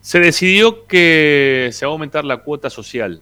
se 0.00 0.18
decidió 0.18 0.86
que 0.86 1.68
se 1.72 1.84
va 1.84 1.90
a 1.90 1.92
aumentar 1.92 2.24
la 2.24 2.38
cuota 2.38 2.70
social 2.70 3.20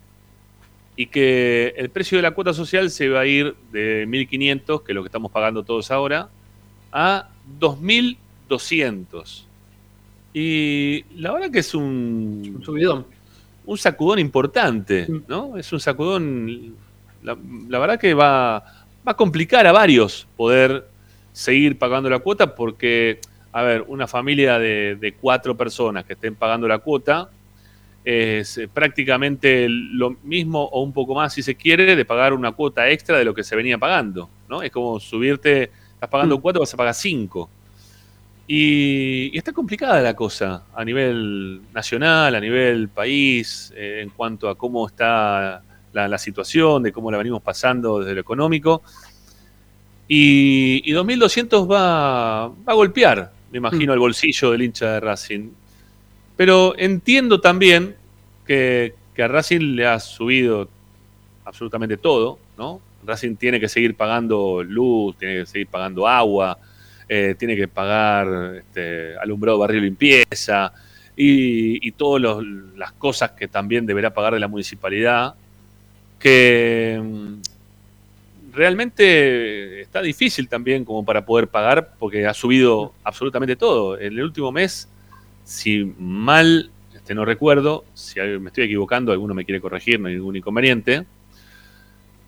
y 1.01 1.06
que 1.06 1.72
el 1.78 1.89
precio 1.89 2.18
de 2.18 2.22
la 2.22 2.32
cuota 2.32 2.52
social 2.52 2.90
se 2.90 3.09
va 3.09 3.20
a 3.20 3.27
ir 3.27 3.55
de 3.72 4.06
1.500, 4.06 4.82
que 4.85 4.93
es 4.93 4.94
lo 4.94 5.02
que 5.02 5.06
estamos 5.06 5.32
pagando 5.32 5.62
todos 5.62 5.90
ahora, 5.90 6.28
a 6.93 7.31
2.200. 7.59 9.44
Y 10.35 11.02
la 11.16 11.32
verdad 11.32 11.51
que 11.51 11.60
es 11.60 11.74
un, 11.74 12.52
Un 12.56 12.62
subidón. 12.62 13.06
un 13.64 13.78
sacudón 13.78 14.18
importante, 14.18 15.09
¿no? 15.27 15.56
Es 15.56 15.72
un 15.72 15.81
sacudón, 15.81 16.74
la, 17.22 17.35
la 17.70 17.78
verdad 17.78 17.98
que 17.98 18.12
va, 18.12 18.59
va 18.59 19.12
a 19.12 19.16
complicar 19.16 19.66
a 19.66 19.72
varios 19.72 20.28
poder 20.36 20.86
seguir 21.32 21.78
pagando 21.78 22.10
la 22.10 22.18
cuota 22.18 22.55
porque, 22.55 23.20
a 23.52 23.62
ver, 23.62 23.86
una 23.89 24.06
familia 24.06 24.59
de, 24.59 24.97
de 24.97 25.14
cuatro 25.14 25.56
personas 25.56 26.05
que 26.05 26.12
estén 26.12 26.35
pagando 26.35 26.68
la 26.68 26.81
cuota 26.81 27.31
es 28.05 28.59
eh, 28.59 28.68
prácticamente 28.68 29.66
lo 29.68 30.16
mismo 30.22 30.64
o 30.64 30.82
un 30.82 30.93
poco 30.93 31.14
más, 31.14 31.35
si 31.35 31.43
se 31.43 31.55
quiere, 31.55 31.97
de 31.97 32.05
pagar 32.05 32.32
una 32.32 32.52
cuota 32.52 32.89
extra 32.89 33.18
de 33.18 33.24
lo 33.24 33.35
que 33.35 33.44
se 33.44 33.56
venía 33.56 33.78
pagando, 33.78 34.28
¿no? 34.48 34.62
Es 34.62 34.70
como 34.70 34.98
subirte, 34.98 35.70
estás 35.94 36.09
pagando 36.09 36.40
cuatro, 36.40 36.60
vas 36.60 36.72
a 36.72 36.77
pagar 36.77 36.94
cinco. 36.94 37.51
Y, 38.47 39.31
y 39.32 39.39
está 39.39 39.52
complicada 39.52 40.01
la 40.01 40.14
cosa 40.14 40.64
a 40.74 40.85
nivel 40.85 41.60
nacional, 41.72 42.35
a 42.35 42.40
nivel 42.40 42.89
país, 42.89 43.72
eh, 43.77 44.01
en 44.02 44.10
cuanto 44.10 44.48
a 44.48 44.56
cómo 44.56 44.86
está 44.89 45.62
la, 45.93 46.09
la 46.09 46.18
situación, 46.18 46.82
de 46.82 46.90
cómo 46.90 47.10
la 47.10 47.18
venimos 47.18 47.43
pasando 47.43 48.01
desde 48.01 48.14
lo 48.14 48.20
económico. 48.22 48.82
Y, 50.09 50.82
y 50.85 50.93
2200 50.93 51.70
va, 51.70 52.48
va 52.48 52.72
a 52.72 52.74
golpear, 52.74 53.31
me 53.52 53.59
imagino, 53.59 53.93
el 53.93 54.01
bolsillo 54.01 54.51
del 54.51 54.62
hincha 54.62 54.94
de 54.94 55.01
Racing. 55.01 55.51
Pero 56.41 56.73
entiendo 56.79 57.39
también 57.39 57.97
que, 58.47 58.95
que 59.15 59.23
a 59.23 59.29
Racing 59.29 59.75
le 59.77 59.87
ha 59.87 60.01
subido 60.01 60.71
absolutamente 61.45 61.99
todo, 61.99 62.39
¿no? 62.57 62.81
Racing 63.05 63.37
tiene 63.37 63.61
que 63.61 63.69
seguir 63.69 63.95
pagando 63.95 64.62
luz, 64.62 65.19
tiene 65.19 65.41
que 65.41 65.45
seguir 65.45 65.67
pagando 65.67 66.09
agua, 66.09 66.57
eh, 67.11 67.35
tiene 67.39 67.57
que 67.57 67.69
pagar 67.69 68.55
este, 68.57 69.19
alumbrado, 69.19 69.59
barrio, 69.59 69.83
limpieza 69.83 70.73
y, 71.15 71.87
y 71.87 71.93
todas 71.93 72.43
las 72.75 72.93
cosas 72.93 73.33
que 73.33 73.47
también 73.47 73.85
deberá 73.85 74.15
pagar 74.15 74.33
de 74.33 74.41
la 74.41 74.49
municipalidad, 74.49 75.35
que 76.19 76.99
mm, 77.05 78.55
realmente 78.55 79.83
está 79.83 80.01
difícil 80.01 80.49
también 80.49 80.87
como 80.87 81.05
para 81.05 81.23
poder 81.23 81.49
pagar 81.49 81.97
porque 81.99 82.27
ha 82.27 82.33
subido 82.33 82.95
absolutamente 83.05 83.57
todo. 83.57 83.99
En 83.99 84.15
el 84.15 84.23
último 84.23 84.51
mes, 84.51 84.89
si 85.51 85.85
mal 85.98 86.70
este, 86.94 87.12
no 87.14 87.24
recuerdo, 87.24 87.85
si 87.93 88.20
me 88.20 88.48
estoy 88.51 88.64
equivocando, 88.64 89.10
alguno 89.10 89.35
me 89.35 89.44
quiere 89.44 89.60
corregir, 89.60 89.98
no 89.98 90.06
hay 90.06 90.14
ningún 90.14 90.36
inconveniente, 90.36 91.05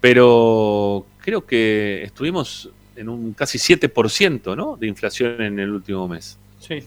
pero 0.00 1.06
creo 1.18 1.46
que 1.46 2.02
estuvimos 2.02 2.68
en 2.96 3.08
un 3.08 3.32
casi 3.32 3.58
7% 3.58 4.56
¿no? 4.56 4.76
de 4.76 4.86
inflación 4.88 5.40
en 5.40 5.58
el 5.60 5.70
último 5.70 6.08
mes. 6.08 6.36
Sí. 6.58 6.80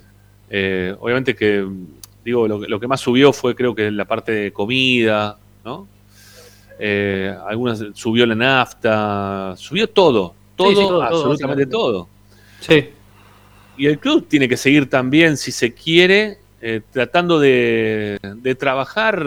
Eh, 0.49 0.93
obviamente 0.99 1.35
que, 1.35 1.65
digo, 2.23 2.47
lo, 2.47 2.59
que- 2.59 2.67
lo 2.67 2.79
que 2.79 2.87
más 2.87 2.99
subió 2.99 3.31
fue 3.33 3.55
creo 3.55 3.73
que 3.73 3.89
la 3.91 4.05
parte 4.05 4.31
de 4.31 4.51
comida, 4.51 5.37
¿no? 5.63 5.87
Eh, 6.77 7.33
algunas 7.47 7.81
subió 7.93 8.25
la 8.25 8.35
nafta, 8.35 9.53
subió 9.57 9.87
todo, 9.89 10.35
todo, 10.57 10.69
Sí, 10.71 10.75
sí, 10.75 10.81
todo, 10.81 10.89
todo, 10.91 11.01
absolutamente 11.03 11.65
básicamente. 11.65 11.71
todo. 11.71 12.09
Sí. 12.59 12.89
Y 13.77 13.87
el 13.87 13.99
club 13.99 14.27
tiene 14.27 14.47
que 14.47 14.57
seguir 14.57 14.89
también, 14.89 15.37
si 15.37 15.51
se 15.51 15.73
quiere, 15.73 16.37
eh, 16.61 16.81
tratando 16.91 17.39
de, 17.39 18.17
de 18.21 18.55
trabajar 18.55 19.25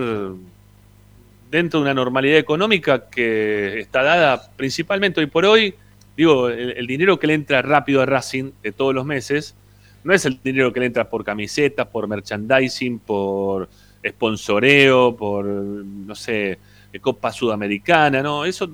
dentro 1.51 1.81
de 1.81 1.85
una 1.85 1.95
normalidad 1.95 2.39
económica 2.39 3.09
que 3.09 3.81
está 3.81 4.03
dada 4.03 4.51
principalmente 4.57 5.21
hoy 5.21 5.27
por 5.27 5.45
hoy. 5.45 5.75
Digo, 6.17 6.49
el, 6.49 6.87
dinero 6.87 7.19
que 7.19 7.27
le 7.27 7.35
entra 7.35 7.63
rápido 7.63 8.03
a 8.03 8.07
Racing 8.07 8.51
de 8.63 8.73
todos 8.73 8.95
los 8.95 9.05
meses 9.05 9.55
no 10.03 10.13
es 10.13 10.25
el 10.25 10.41
dinero 10.43 10.73
que 10.73 10.81
le 10.81 10.87
entra 10.87 11.09
por 11.09 11.25
camisetas, 11.25 11.87
por 11.87 12.09
merchandising, 12.09 12.99
por 12.99 13.69
sponsoreo, 14.07 15.17
por, 15.17 15.45
no 15.45 16.15
sé, 16.15 16.59
Copa 17.01 17.31
Sudamericana, 17.31 18.23
¿no? 18.23 18.45
Eso, 18.45 18.69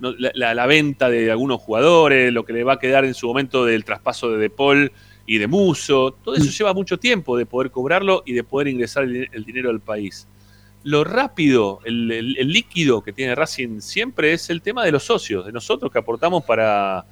no, 0.00 0.14
la 0.18 0.66
venta 0.66 1.10
de 1.10 1.30
algunos 1.30 1.60
jugadores, 1.60 2.32
lo 2.32 2.44
que 2.44 2.52
le 2.52 2.64
va 2.64 2.74
a 2.74 2.78
quedar 2.78 3.04
en 3.04 3.14
su 3.14 3.26
momento 3.26 3.64
del 3.64 3.84
traspaso 3.84 4.30
de 4.30 4.38
De 4.38 4.50
Paul, 4.50 4.92
y 5.26 5.38
de 5.38 5.46
muso. 5.46 6.16
Todo 6.22 6.34
eso 6.36 6.50
lleva 6.50 6.72
mucho 6.72 6.98
tiempo 6.98 7.36
de 7.36 7.46
poder 7.46 7.70
cobrarlo 7.70 8.22
y 8.24 8.32
de 8.32 8.44
poder 8.44 8.68
ingresar 8.68 9.04
el, 9.04 9.28
el 9.32 9.44
dinero 9.44 9.70
al 9.70 9.80
país. 9.80 10.26
Lo 10.84 11.02
rápido, 11.02 11.80
el, 11.84 12.12
el- 12.12 12.36
el 12.38 12.48
líquido 12.52 13.02
que 13.02 13.12
tiene 13.12 13.34
Racing 13.34 13.80
siempre 13.80 14.32
es 14.32 14.50
el 14.50 14.62
tema 14.62 14.84
de 14.84 14.92
los 14.92 15.02
socios, 15.02 15.44
de 15.44 15.52
nosotros 15.52 15.90
que 15.90 15.98
aportamos 15.98 16.44
para, 16.44 17.04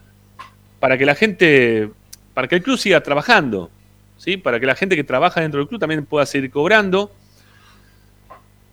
para 0.78 0.96
que 0.96 1.04
la 1.04 1.14
gente, 1.16 1.90
para 2.34 2.46
que 2.46 2.54
el 2.54 2.62
club 2.62 2.78
siga 2.78 3.02
trabajando, 3.02 3.70
¿sí? 4.16 4.36
para 4.36 4.60
que 4.60 4.66
la 4.66 4.76
gente 4.76 4.94
que 4.94 5.02
trabaja 5.02 5.40
dentro 5.40 5.58
del 5.58 5.66
club 5.68 5.80
también 5.80 6.04
pueda 6.06 6.24
seguir 6.24 6.50
cobrando. 6.52 7.10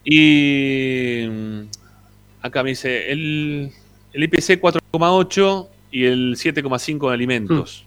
Y 0.04 1.26
mm, 1.30 1.62
acá 2.42 2.64
me 2.64 2.70
dice 2.72 3.12
el, 3.12 3.72
el 4.14 4.24
IPC 4.24 4.60
4,8 4.62 5.68
y 5.92 6.06
el 6.06 6.36
7,5 6.36 7.08
en 7.08 7.14
alimentos. 7.14 7.86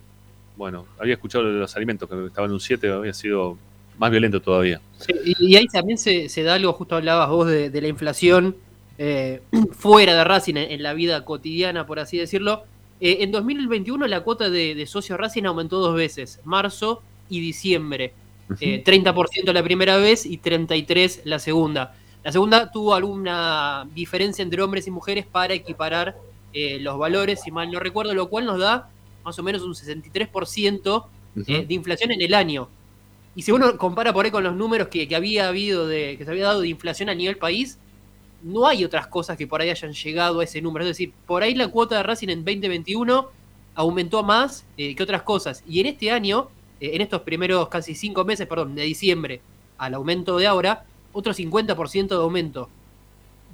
Bueno, 0.57 0.87
había 0.99 1.15
escuchado 1.15 1.45
los 1.45 1.75
alimentos, 1.77 2.09
que 2.09 2.27
estaba 2.27 2.47
en 2.47 2.53
un 2.53 2.61
7, 2.61 2.91
había 2.93 3.15
sido 3.15 3.59
más 3.99 4.11
violento 4.11 4.41
todavía. 4.41 4.81
Sí, 4.99 5.13
y, 5.25 5.57
ahí 5.57 5.67
también 5.67 5.99
se, 5.99 6.29
se 6.29 6.43
da 6.43 6.55
algo, 6.55 6.73
justo 6.73 6.97
hablabas 6.97 7.29
vos 7.29 7.47
de, 7.47 7.71
de 7.71 7.81
la 7.81 7.89
inflación 7.89 8.57
eh, 8.99 9.43
fuera 9.73 10.15
de 10.15 10.25
Racing, 10.25 10.57
en, 10.57 10.71
en 10.71 10.83
la 10.83 10.95
vida 10.95 11.25
cotidiana, 11.25 11.87
por 11.87 11.99
así 11.99 12.19
decirlo. 12.19 12.65
Eh, 13.01 13.19
en 13.21 13.33
2021 13.33 14.07
la 14.07 14.21
cuota 14.23 14.49
de, 14.51 14.75
de 14.75 14.87
socio 14.87 15.17
Racing 15.17 15.45
aumentó 15.45 15.79
dos 15.79 15.97
veces, 15.97 16.41
marzo 16.45 17.03
y 17.29 17.41
diciembre. 17.41 18.13
Eh, 18.61 18.85
30% 18.85 19.53
la 19.53 19.63
primera 19.63 19.97
vez 19.97 20.27
y 20.27 20.39
33% 20.39 21.23
la 21.25 21.39
segunda. 21.39 21.95
La 22.23 22.33
segunda 22.33 22.71
tuvo 22.71 22.95
alguna 22.95 23.87
diferencia 23.95 24.43
entre 24.43 24.63
hombres 24.63 24.87
y 24.87 24.91
mujeres 24.91 25.27
para 25.27 25.55
equiparar 25.55 26.17
eh, 26.53 26.79
los 26.81 26.99
valores, 26.99 27.43
si 27.43 27.51
mal 27.51 27.71
no 27.71 27.81
recuerdo, 27.81 28.15
lo 28.15 28.29
cual 28.29 28.47
nos 28.47 28.59
da 28.59 28.89
más 29.25 29.39
o 29.39 29.43
menos 29.43 29.63
un 29.63 29.75
63% 29.75 31.07
eh, 31.47 31.65
de 31.67 31.75
inflación 31.75 32.11
en 32.13 32.21
el 32.23 32.35
año. 32.35 32.69
Y 33.35 33.43
si 33.43 33.51
uno 33.53 33.77
compara 33.79 34.13
por 34.13 34.25
ahí 34.25 34.31
con 34.31 34.45
los 34.45 34.55
números 34.55 34.89
que, 34.89 35.09
que 35.09 35.17
había 35.17 35.49
habido, 35.49 35.87
de, 35.89 36.17
que 36.17 36.25
se 36.25 36.31
había 36.31 36.45
dado 36.45 36.61
de 36.61 36.69
inflación 36.69 37.09
a 37.09 37.15
nivel 37.15 37.37
país, 37.37 37.79
no 38.43 38.67
hay 38.67 38.85
otras 38.85 39.07
cosas 39.07 39.37
que 39.37 39.47
por 39.47 39.61
ahí 39.61 39.71
hayan 39.71 39.93
llegado 39.93 40.41
a 40.41 40.45
ese 40.45 40.61
número. 40.63 40.85
Es 40.85 40.91
decir, 40.91 41.13
por 41.27 41.43
ahí 41.43 41.55
la 41.55 41.69
cuota 41.69 41.97
de 41.97 42.03
Racing 42.03 42.29
en 42.29 42.45
2021 42.45 43.29
aumentó 43.75 44.23
más 44.23 44.65
eh, 44.77 44.95
que 44.95 45.03
otras 45.03 45.23
cosas. 45.23 45.65
Y 45.67 45.81
en 45.81 45.87
este 45.87 46.11
año, 46.11 46.49
eh, 46.81 46.91
en 46.95 47.01
estos 47.01 47.23
primeros 47.23 47.69
casi 47.69 47.95
cinco 47.95 48.25
meses, 48.25 48.47
perdón, 48.47 48.75
de 48.75 48.83
diciembre 48.83 49.41
al 49.79 49.95
aumento 49.95 50.37
de 50.37 50.47
ahora, 50.47 50.85
otro 51.13 51.33
50% 51.33 52.09
de 52.09 52.15
aumento. 52.17 52.69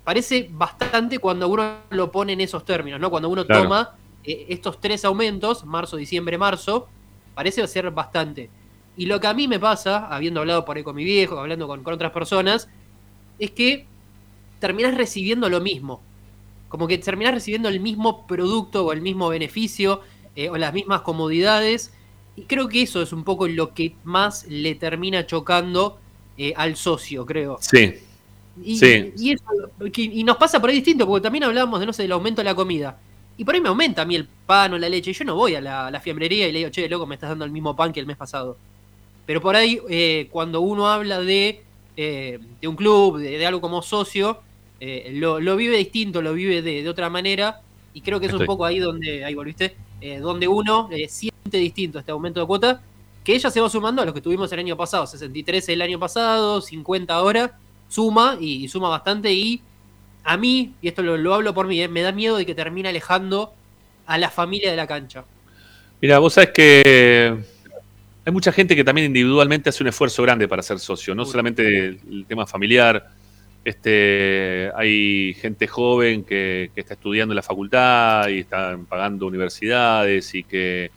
Parece 0.05 0.49
bastante 0.51 1.19
cuando 1.19 1.49
uno 1.49 1.77
lo 1.91 2.11
pone 2.11 2.33
en 2.33 2.41
esos 2.41 2.65
términos, 2.65 3.01
¿no? 3.01 3.11
Cuando 3.11 3.29
uno 3.29 3.47
Claro. 3.47 3.63
toma 3.63 3.91
eh, 4.25 4.47
estos 4.49 4.81
tres 4.81 5.05
aumentos, 5.05 5.65
marzo, 5.65 5.97
diciembre, 5.97 6.37
marzo, 6.39 6.89
parece 7.35 7.67
ser 7.67 7.91
bastante. 7.91 8.51
Y 8.97 9.07
lo 9.07 9.21
que 9.21 9.27
a 9.29 9.35
mí 9.35 9.49
me 9.49 9.59
pasa, 9.59 10.07
habiendo 10.09 10.41
hablado 10.41 10.65
por 10.65 10.77
ahí 10.77 10.83
con 10.83 10.97
mi 10.97 11.05
viejo, 11.05 11.39
hablando 11.39 11.67
con, 11.67 11.83
con 11.83 11.95
otras 11.95 12.13
personas, 12.13 12.69
es 13.39 13.51
que 13.53 13.87
terminás 14.59 14.95
recibiendo 14.97 15.49
lo 15.49 15.61
mismo. 15.61 16.03
Como 16.69 16.87
que 16.87 16.99
terminás 16.99 17.35
recibiendo 17.35 17.69
el 17.69 17.81
mismo 17.81 18.27
producto 18.27 18.85
o 18.87 18.93
el 18.93 19.01
mismo 19.01 19.29
beneficio 19.29 20.03
eh, 20.37 20.51
o 20.51 20.57
las 20.59 20.73
mismas 20.75 21.01
comodidades. 21.01 21.93
Y 22.37 22.43
creo 22.43 22.69
que 22.69 22.83
eso 22.83 23.01
es 23.03 23.13
un 23.13 23.25
poco 23.25 23.49
lo 23.49 23.75
que 23.75 23.95
más 24.05 24.47
le 24.49 24.75
termina 24.75 25.27
chocando 25.27 25.99
eh, 26.37 26.53
al 26.57 26.77
socio, 26.77 27.27
creo. 27.27 27.59
Sí. 27.61 27.95
Y, 28.63 28.77
Sí. 28.79 29.13
y 29.17 29.33
eso- 29.33 29.45
y 29.97 30.25
nos 30.25 30.37
pasa 30.37 30.61
por 30.61 30.69
ahí 30.71 30.77
distinto, 30.77 31.07
porque 31.07 31.23
también 31.23 31.45
hablábamos 31.45 31.81
de, 31.81 31.87
no 31.87 31.93
sé, 31.93 32.03
del 32.03 32.13
aumento 32.13 32.41
de 32.41 32.45
la 32.45 32.55
comida. 32.55 32.99
Y 33.41 33.45
por 33.47 33.55
ahí 33.55 33.61
me 33.63 33.71
aumenta 33.71 34.03
a 34.03 34.05
mí 34.05 34.17
el 34.17 34.27
pan 34.27 34.75
o 34.75 34.79
la 34.79 34.87
leche. 34.87 35.15
Yo 35.15 35.25
no 35.25 35.35
voy 35.35 35.55
a 35.55 35.63
la, 35.63 35.91
la 35.91 35.99
fiambrería 35.99 36.47
y 36.47 36.53
le 36.53 36.59
digo, 36.59 36.71
che, 36.71 36.87
loco, 36.91 37.07
me 37.07 37.15
estás 37.15 37.31
dando 37.31 37.47
el 37.47 37.51
mismo 37.51 37.75
pan 37.75 37.91
que 37.91 37.99
el 37.99 38.05
mes 38.05 38.19
pasado. 38.19 38.59
Pero 39.25 39.41
por 39.41 39.57
ahí, 39.57 39.81
eh, 39.89 40.29
cuando 40.31 40.61
uno 40.61 40.89
habla 40.89 41.21
de, 41.21 41.63
eh, 41.97 42.39
de 42.61 42.69
un 42.69 42.77
club, 42.77 43.17
de, 43.17 43.39
de 43.39 43.47
algo 43.47 43.63
como 43.63 43.81
socio, 43.81 44.43
eh, 44.79 45.13
lo, 45.15 45.41
lo 45.41 45.57
vive 45.57 45.79
distinto, 45.79 46.21
lo 46.21 46.35
vive 46.35 46.61
de, 46.61 46.83
de 46.83 46.89
otra 46.91 47.09
manera. 47.09 47.63
Y 47.95 48.03
creo 48.03 48.21
que 48.21 48.27
es 48.27 48.35
un 48.35 48.45
poco 48.45 48.67
ahí 48.67 48.79
donde, 48.79 49.25
ahí 49.25 49.35
volviste, 49.35 49.75
donde 50.21 50.47
uno 50.47 50.91
siente 51.09 51.57
distinto 51.57 51.99
este 51.99 52.13
aumento 52.13 52.41
de 52.41 52.47
cuota, 52.47 52.83
que 53.25 53.35
ella 53.35 53.51
se 53.51 53.59
va 53.63 53.71
sumando 53.71 54.03
a 54.03 54.05
los 54.05 54.13
que 54.13 54.21
tuvimos 54.21 54.53
el 54.53 54.59
año 54.59 54.77
pasado, 54.77 55.07
63 55.07 55.67
el 55.71 55.81
año 55.81 55.99
pasado, 55.99 56.61
50 56.61 57.15
ahora, 57.15 57.59
suma 57.89 58.37
y, 58.39 58.65
y 58.65 58.69
suma 58.69 58.91
bastante. 58.91 59.33
Y 59.33 59.63
a 60.25 60.37
mí, 60.37 60.75
y 60.83 60.89
esto 60.89 61.03
lo, 61.03 61.17
lo 61.17 61.35
hablo 61.35 61.55
por 61.55 61.67
mí, 61.67 61.83
eh, 61.83 61.89
me 61.89 62.03
da 62.03 62.13
miedo 62.13 62.37
de 62.37 62.47
que 62.47 62.55
termine 62.55 62.89
alejando 62.89 63.53
a 64.07 64.19
la 64.19 64.31
familia 64.31 64.71
de 64.71 64.77
la 64.77 64.87
cancha. 64.87 65.25
Mira, 66.01 66.19
vos 66.19 66.35
sabés 66.35 66.51
que 66.51 67.37
hay 68.25 68.33
mucha 68.33 68.53
gente 68.53 68.75
que 68.77 68.85
también 68.85 69.07
individualmente 69.07 69.69
hace 69.69 69.83
un 69.83 69.89
esfuerzo 69.89 70.23
grande 70.23 70.49
para 70.49 70.63
ser 70.63 70.79
socio, 70.79 71.15
no 71.15 71.25
solamente 71.25 71.87
el, 71.87 72.01
el 72.11 72.25
tema 72.27 72.47
familiar. 72.47 73.09
Este, 73.63 74.71
hay 74.75 75.35
gente 75.35 75.67
joven 75.67 76.25
que, 76.25 76.71
que 76.75 76.81
está 76.81 76.95
estudiando 76.95 77.33
en 77.33 77.37
la 77.37 77.43
facultad 77.43 78.29
y 78.29 78.41
están 78.41 78.87
pagando 78.87 79.27
universidades 79.27 80.35
y 80.35 80.45
que 80.45 80.91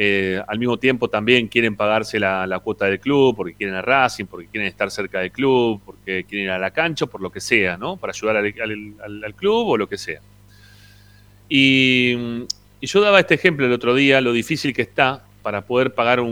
eh, 0.00 0.40
al 0.46 0.60
mismo 0.60 0.76
tiempo 0.76 1.08
también 1.10 1.48
quieren 1.48 1.74
pagarse 1.74 2.20
la, 2.20 2.60
cuota 2.62 2.84
del 2.84 3.00
club 3.00 3.34
porque 3.34 3.54
quieren 3.54 3.74
a 3.74 3.82
Racing, 3.82 4.26
porque 4.26 4.46
quieren 4.46 4.68
estar 4.68 4.92
cerca 4.92 5.18
del 5.18 5.32
club, 5.32 5.80
porque 5.84 6.22
quieren 6.22 6.46
ir 6.46 6.50
a 6.52 6.58
la 6.58 6.70
cancha, 6.70 7.06
por 7.06 7.20
lo 7.20 7.32
que 7.32 7.40
sea, 7.40 7.76
¿no? 7.76 7.96
Para 7.96 8.12
ayudar 8.12 8.36
al, 8.36 9.34
club 9.34 9.66
o 9.66 9.76
lo 9.76 9.88
que 9.88 9.98
sea. 9.98 10.20
Y, 11.48 12.46
yo 12.80 13.00
daba 13.00 13.18
este 13.18 13.34
ejemplo 13.34 13.66
el 13.66 13.72
otro 13.72 13.92
día, 13.92 14.20
lo 14.20 14.32
difícil 14.32 14.72
que 14.72 14.82
está 14.82 15.24
para 15.42 15.62
poder 15.62 15.92
pagar 15.94 16.22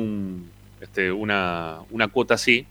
este, 0.80 1.10
una, 1.10 1.80
una 1.90 2.06
cuota 2.06 2.34
así. 2.34 2.66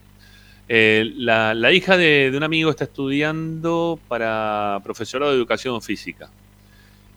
Eh, 0.70 1.12
la, 1.18 1.54
la 1.54 1.74
hija 1.74 1.98
de, 1.98 2.32
de 2.32 2.38
un 2.38 2.44
amigo 2.44 2.70
está 2.70 2.86
estudiando 2.86 4.00
para 4.08 4.80
profesorado 4.82 5.32
de 5.32 5.38
educación 5.38 5.82
física 5.82 6.30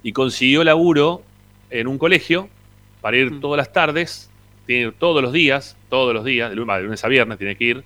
y 0.03 0.13
consiguió 0.13 0.65
laburo 0.65 1.23
en 1.71 1.87
un 1.87 1.97
colegio 1.97 2.49
para 3.01 3.17
ir 3.17 3.41
todas 3.41 3.57
las 3.59 3.73
tardes, 3.73 4.31
tiene 4.67 4.83
que 4.83 4.89
ir 4.89 4.95
todos 4.99 5.23
los 5.23 5.33
días, 5.33 5.77
todos 5.89 6.15
los 6.15 6.25
días, 6.25 6.51
de 6.51 6.57
lunes 6.57 7.05
a 7.05 7.09
viernes 7.09 7.39
tiene 7.39 7.57
que 7.57 7.65
ir. 7.65 7.85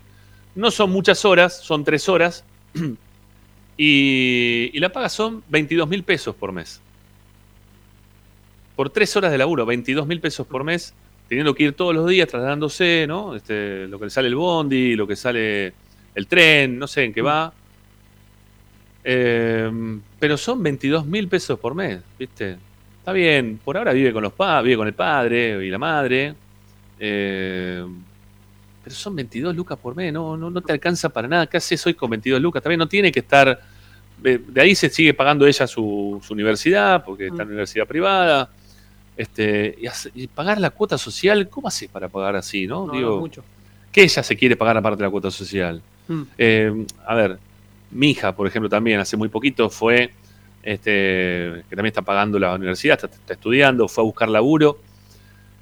No 0.55 0.71
son 0.71 0.91
muchas 0.91 1.25
horas, 1.25 1.59
son 1.63 1.85
tres 1.85 2.09
horas 2.09 2.45
y, 3.77 4.71
y 4.73 4.81
la 4.81 4.91
paga 4.91 5.09
son 5.09 5.43
22 5.49 5.89
mil 5.89 6.03
pesos 6.03 6.35
por 6.35 6.53
mes 6.53 6.81
por 8.77 8.91
tres 8.91 9.17
horas 9.17 9.31
de 9.31 9.39
laburo, 9.39 9.67
22 9.67 10.07
mil 10.07 10.21
pesos 10.21 10.47
por 10.47 10.65
mes, 10.65 10.95
teniendo 11.29 11.55
que 11.55 11.65
ir 11.65 11.73
todos 11.75 11.95
los 11.95 12.09
días 12.09 12.29
trasladándose, 12.29 13.07
¿no? 13.07 13.37
Este, 13.37 13.87
lo 13.87 13.99
que 13.99 14.07
le 14.07 14.11
sale 14.11 14.29
el 14.29 14.35
bondi, 14.35 14.97
lo 14.97 15.07
que 15.07 15.17
sale 15.17 15.73
el 16.15 16.27
tren, 16.27 16.79
no 16.79 16.87
sé 16.87 17.05
en 17.05 17.13
qué 17.13 17.23
va. 17.23 17.53
Eh, 19.05 19.71
pero 20.19 20.37
son 20.37 20.63
22 20.63 21.07
mil 21.07 21.29
pesos 21.29 21.59
por 21.59 21.75
mes, 21.75 22.01
¿viste? 22.19 22.57
Está 23.03 23.13
bien, 23.13 23.59
por 23.65 23.77
ahora 23.77 23.93
vive 23.93 24.13
con 24.13 24.23
los 24.23 24.33
pa 24.33 24.63
vive 24.63 24.77
con 24.77 24.87
el 24.87 24.95
padre 24.95 25.65
y 25.67 25.71
la 25.71 25.79
madre. 25.79 26.35
eh, 27.01 27.85
pero 28.85 28.97
son 28.97 29.15
22 29.17 29.55
lucas 29.55 29.79
por 29.79 29.95
mes, 29.95 30.13
no, 30.13 30.37
no, 30.37 30.51
no 30.51 30.61
te 30.61 30.73
alcanza 30.73 31.09
para 31.09 31.29
nada. 31.29 31.47
¿Qué 31.47 31.57
haces 31.57 31.85
hoy 31.87 31.95
con 31.95 32.11
22 32.11 32.41
lucas? 32.41 32.63
También 32.63 32.79
no 32.79 32.89
tiene 32.89 33.13
que 33.13 33.21
estar. 33.21 33.61
De, 34.21 34.39
de 34.39 34.61
ahí 34.61 34.75
se 34.75 34.89
sigue 34.89 35.15
pagando 35.15 35.47
ella 35.47 35.67
su, 35.69 36.21
su 36.25 36.33
universidad, 36.33 37.05
porque 37.05 37.25
está 37.27 37.37
en 37.43 37.49
una 37.49 37.51
universidad 37.51 37.87
privada. 37.87 38.51
Este, 39.17 39.77
y, 39.81 39.87
hace- 39.87 40.11
y 40.15 40.27
pagar 40.27 40.61
la 40.61 40.71
cuota 40.71 40.97
social, 40.99 41.49
¿cómo 41.49 41.69
haces 41.69 41.89
para 41.89 42.09
pagar 42.09 42.35
así, 42.37 42.67
no? 42.67 42.87
No, 42.87 42.93
Digo, 42.93 43.11
no, 43.11 43.21
mucho. 43.21 43.45
¿Qué 43.93 44.03
ella 44.05 44.23
se 44.23 44.37
quiere 44.37 44.57
pagar 44.57 44.77
aparte 44.77 44.99
de 44.99 45.05
la 45.07 45.11
cuota 45.11 45.31
social? 45.31 45.81
Mm. 46.09 46.23
Eh, 46.39 46.87
a 47.07 47.15
ver, 47.15 47.39
mi 47.93 48.11
hija, 48.11 48.35
por 48.35 48.47
ejemplo, 48.49 48.69
también 48.69 48.99
hace 49.01 49.17
muy 49.17 49.29
poquito 49.29 49.69
fue, 49.71 50.13
este, 50.63 51.63
que 51.69 51.77
también 51.77 51.87
está 51.87 52.03
pagando 52.03 52.39
la 52.39 52.55
universidad, 52.55 52.95
está, 53.03 53.07
está 53.15 53.33
estudiando, 53.35 53.89
fue 53.89 54.03
a 54.03 54.05
buscar 54.05 54.29
laburo 54.29 54.79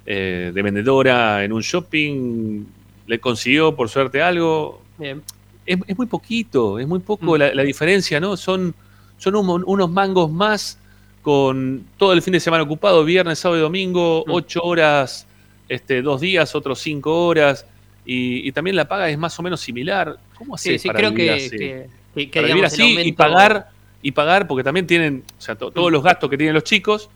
eh, 0.05 0.51
de 0.53 0.61
vendedora 0.61 1.43
en 1.43 1.53
un 1.53 1.61
shopping, 1.61 2.63
le 3.07 3.19
consiguió 3.19 3.75
por 3.75 3.89
suerte 3.89 4.21
algo. 4.21 4.81
Bien. 4.97 5.21
Es, 5.65 5.77
es 5.87 5.97
muy 5.97 6.07
poquito, 6.07 6.79
es 6.79 6.87
muy 6.87 6.99
poco 6.99 7.37
la, 7.37 7.53
la 7.53 7.63
diferencia, 7.63 8.19
¿no? 8.19 8.35
Son, 8.35 8.73
son 9.17 9.35
un- 9.35 9.63
unos 9.65 9.89
mangos 9.91 10.31
más 10.31 10.77
con 11.21 11.85
todo 11.97 12.13
el 12.13 12.21
fin 12.23 12.33
de 12.33 12.39
semana 12.39 12.63
ocupado, 12.63 13.05
viernes, 13.05 13.37
sábado 13.39 13.59
y 13.59 13.61
domingo, 13.63 14.23
ocho 14.27 14.61
horas, 14.63 15.27
este, 15.69 16.01
dos 16.01 16.19
días, 16.19 16.55
otros 16.55 16.79
cinco 16.79 17.27
horas, 17.27 17.65
y, 18.05 18.47
y 18.47 18.51
también 18.51 18.75
la 18.75 18.87
paga 18.87 19.07
es 19.09 19.17
más 19.19 19.37
o 19.39 19.43
menos 19.43 19.61
similar. 19.61 20.17
¿Cómo 20.35 20.57
Sí, 20.57 20.69
haces 20.69 20.81
sí, 20.81 20.87
para 20.87 20.97
creo 20.99 21.11
vivir 21.11 21.27
que, 21.27 21.33
así? 21.33 21.49
que- 21.49 21.57
que- 22.15 22.25
que, 22.25 22.27
para 22.41 22.47
vivir 22.47 22.55
digamos, 22.69 22.73
así 22.73 23.07
y 23.07 23.11
pagar, 23.11 23.69
y 24.01 24.11
pagar, 24.11 24.47
porque 24.47 24.63
también 24.63 24.87
tienen, 24.87 25.23
o 25.37 25.41
sea, 25.41 25.55
to- 25.55 25.71
todos 25.71 25.91
los 25.91 26.01
gastos 26.03 26.29
que 26.29 26.37
tienen 26.37 26.53
los 26.55 26.63
chicos, 26.63 27.09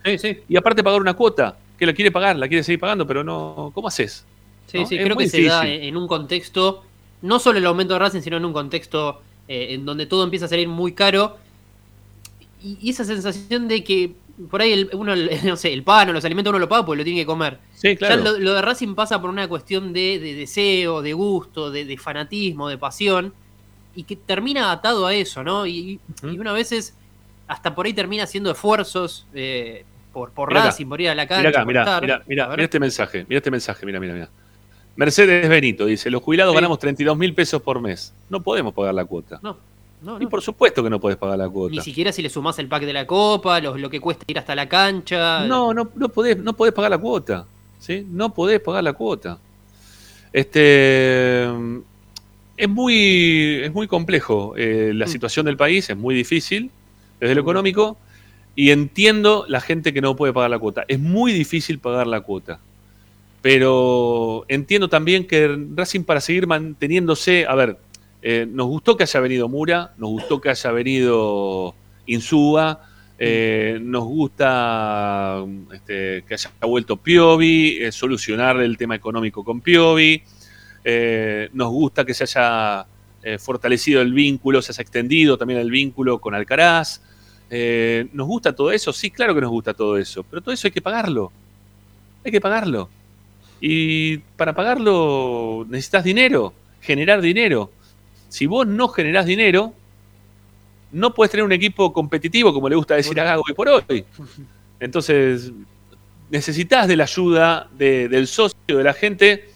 y 0.48 0.56
aparte 0.58 0.84
pagar 0.84 1.02
una 1.02 1.14
cuota, 1.16 1.58
que 1.78 1.86
la 1.86 1.94
quiere 1.94 2.12
pagar, 2.12 2.36
la 2.38 2.48
quiere 2.48 2.64
seguir 2.64 2.80
pagando, 2.80 3.06
pero 3.08 3.24
no, 3.24 3.72
¿cómo 3.74 3.88
haces? 3.88 4.26
Sí, 4.68 4.80
¿No? 4.80 4.86
sí, 4.86 4.96
Es 4.96 5.04
creo 5.04 5.18
que 5.18 5.28
se 5.28 5.44
da 5.44 5.68
en 5.68 5.98
un 5.98 6.08
contexto, 6.08 6.84
no 7.22 7.40
solo 7.40 7.58
el 7.60 7.66
aumento 7.66 7.94
de 7.94 8.00
Racing, 8.00 8.22
sino 8.22 8.38
en 8.38 8.46
un 8.46 8.54
contexto 8.54 9.22
eh, 9.48 9.68
en 9.72 9.86
donde 9.86 10.06
todo 10.06 10.24
empieza 10.24 10.46
a 10.46 10.50
salir 10.50 10.68
muy 10.68 10.94
caro. 10.94 11.38
Y, 12.64 12.78
y 12.82 12.90
esa 12.90 13.04
sensación 13.06 13.68
de 13.68 13.84
que 13.84 14.12
por 14.50 14.62
ahí 14.62 14.74
el, 14.74 14.90
uno, 14.94 15.14
el- 15.14 15.30
no 15.44 15.56
sé, 15.56 15.72
el 15.74 15.84
pan 15.84 16.10
o 16.10 16.14
los 16.14 16.26
alimentos 16.26 16.52
uno 16.52 16.60
lo 16.60 16.70
paga 16.70 16.86
porque 16.86 16.98
lo 17.00 17.04
tiene 17.04 17.20
que 17.22 17.26
comer. 17.26 17.60
Sí, 17.76 17.96
claro. 17.96 18.24
Ya 18.24 18.32
lo, 18.32 18.40
lo 18.40 18.54
de 18.54 18.62
Racing 18.62 18.96
pasa 18.96 19.22
por 19.22 19.30
una 19.30 19.48
cuestión 19.48 19.94
de, 19.94 20.20
de 20.20 20.34
deseo, 20.34 21.02
de 21.02 21.14
gusto, 21.14 21.72
de, 21.72 21.86
de 21.86 21.98
fanatismo, 21.98 22.68
de 22.70 22.78
pasión, 22.78 23.34
y 23.96 24.04
que 24.04 24.16
termina 24.16 24.72
atado 24.72 25.06
a 25.08 25.14
eso, 25.14 25.44
¿no? 25.44 25.66
Y, 25.66 26.00
y 26.24 26.38
una 26.40 26.52
veces 26.52 26.94
hasta 27.48 27.74
por 27.76 27.86
ahí 27.86 27.94
termina 27.94 28.24
haciendo 28.24 28.52
esfuerzos 28.52 29.26
eh, 29.34 29.86
por, 30.12 30.32
por 30.32 30.50
Mirá 30.50 30.62
acá. 30.62 30.70
Racing, 30.70 30.88
por 30.88 31.02
ir 31.02 31.10
a 31.10 31.16
la 31.16 31.28
cancha. 31.28 31.64
Mira 31.66 31.82
acá, 31.84 32.02
mira, 32.02 32.22
mira, 32.28 32.48
mira, 32.50 32.64
este 32.64 32.80
mensaje, 32.80 33.26
mira 33.28 33.38
este 33.38 33.52
mensaje, 33.52 33.86
mira, 33.86 34.00
mira, 34.00 34.14
mira. 34.14 34.30
Mercedes 34.96 35.48
Benito 35.50 35.86
dice, 35.86 36.10
los 36.10 36.22
jubilados 36.24 36.54
Sí. 36.54 36.56
ganamos 36.56 36.80
32 36.80 37.18
mil 37.18 37.34
pesos 37.34 37.62
por 37.62 37.82
mes. 37.82 38.14
No 38.30 38.42
podemos 38.42 38.74
pagar 38.74 38.94
la 38.94 39.04
cuota. 39.06 39.40
No, 39.44 39.58
no, 40.02 40.22
Y 40.22 40.26
por 40.28 40.42
supuesto 40.42 40.82
que 40.84 40.90
no 40.90 41.00
podés 41.00 41.18
pagar 41.18 41.38
la 41.38 41.50
cuota. 41.50 41.76
Ni 41.76 41.82
siquiera 41.82 42.12
si 42.12 42.22
le 42.22 42.30
sumás 42.30 42.58
el 42.60 42.68
pack 42.70 42.84
de 42.84 42.94
la 42.94 43.06
copa, 43.06 43.60
lo, 43.60 43.78
lo 43.78 43.90
que 43.90 44.00
cuesta 44.00 44.24
ir 44.28 44.40
hasta 44.40 44.56
la 44.56 44.70
cancha. 44.70 45.46
No, 45.48 45.74
no, 45.74 45.90
no 45.96 46.10
podés, 46.10 46.38
no 46.38 46.54
podés 46.54 46.74
pagar 46.74 46.92
la 46.92 46.98
cuota. 46.98 47.46
¿sí? 47.80 48.08
No 48.10 48.34
podés 48.34 48.62
pagar 48.62 48.84
la 48.84 48.94
cuota. 48.94 49.38
Este 50.32 51.48
es 52.58 52.70
muy, 52.70 53.62
es 53.64 53.74
muy 53.74 53.88
complejo. 53.88 54.54
eh, 54.58 54.92
Mm. 54.94 54.98
la 54.98 55.08
situación 55.08 55.46
del 55.46 55.58
país 55.58 55.90
es 55.90 55.98
muy 55.98 56.16
difícil 56.16 56.72
desde 57.20 57.36
lo 57.36 57.42
económico. 57.42 57.98
Y 58.58 58.72
entiendo 58.72 59.46
la 59.50 59.60
gente 59.60 59.92
que 59.92 60.00
no 60.02 60.16
puede 60.16 60.32
pagar 60.32 60.50
la 60.50 60.60
cuota. 60.60 60.86
Es 60.88 61.00
muy 61.00 61.34
difícil 61.34 61.80
pagar 61.80 62.08
la 62.08 62.22
cuota. 62.22 62.60
Pero 63.42 64.46
entiendo 64.48 64.88
también 64.88 65.28
que 65.28 65.56
Racing 65.76 66.04
para 66.04 66.22
seguir 66.22 66.48
manteniéndose, 66.48 67.46
a 67.48 67.54
ver, 67.56 67.78
eh, 68.22 68.48
nos 68.50 68.68
gustó 68.68 68.98
que 68.98 69.04
haya 69.04 69.20
venido 69.20 69.48
Mura, 69.50 69.94
nos 69.98 70.10
gustó 70.10 70.42
que 70.42 70.50
haya 70.50 70.72
venido 70.72 71.76
Insúa, 72.08 72.82
eh, 73.20 73.78
nos 73.82 74.04
gusta 74.06 75.44
este, 75.74 76.24
que 76.28 76.34
haya 76.34 76.50
vuelto 76.62 76.98
Piovi, 76.98 77.78
eh, 77.84 77.92
solucionar 77.92 78.60
el 78.62 78.78
tema 78.78 78.96
económico 78.96 79.44
con 79.44 79.62
Piovi, 79.62 80.24
eh, 80.86 81.50
nos 81.54 81.70
gusta 81.72 82.06
que 82.06 82.14
se 82.14 82.24
haya 82.24 82.86
eh, 83.24 83.38
fortalecido 83.40 84.02
el 84.02 84.14
vínculo, 84.14 84.62
se 84.62 84.72
haya 84.72 84.82
extendido 84.84 85.38
también 85.38 85.60
el 85.60 85.72
vínculo 85.72 86.22
con 86.22 86.36
Alcaraz. 86.36 87.02
Eh, 87.50 88.08
¿Nos 88.14 88.28
gusta 88.28 88.56
todo 88.56 88.72
eso? 88.72 88.94
Sí, 88.94 89.10
claro 89.12 89.34
que 89.36 89.42
nos 89.42 89.50
gusta 89.50 89.74
todo 89.74 89.98
eso, 89.98 90.24
pero 90.24 90.42
todo 90.42 90.54
eso 90.54 90.68
hay 90.68 90.72
que 90.72 90.82
pagarlo. 90.82 91.32
Hay 92.24 92.32
que 92.32 92.40
pagarlo. 92.40 92.90
Y 93.60 94.18
para 94.38 94.54
pagarlo 94.54 95.66
necesitas 95.70 96.04
dinero, 96.04 96.54
generar 96.82 97.20
dinero. 97.22 97.72
Si 98.30 98.46
vos 98.46 98.68
no 98.68 98.88
generás 98.90 99.26
dinero, 99.26 99.74
no 100.92 101.14
puedes 101.14 101.32
tener 101.32 101.44
un 101.44 101.52
equipo 101.52 101.92
competitivo, 101.92 102.54
como 102.54 102.70
le 102.70 102.76
gusta 102.76 102.96
decir 102.96 103.20
a 103.20 103.24
Gago 103.24 103.44
hoy 103.48 103.54
por 103.56 103.68
hoy. 103.70 104.06
Entonces, 104.80 105.52
necesitas 106.30 106.88
de 106.88 106.96
la 106.98 107.04
ayuda 107.06 107.70
de- 107.78 108.08
del 108.10 108.28
socio, 108.28 108.78
de 108.78 108.84
la 108.84 108.94
gente, 108.94 109.50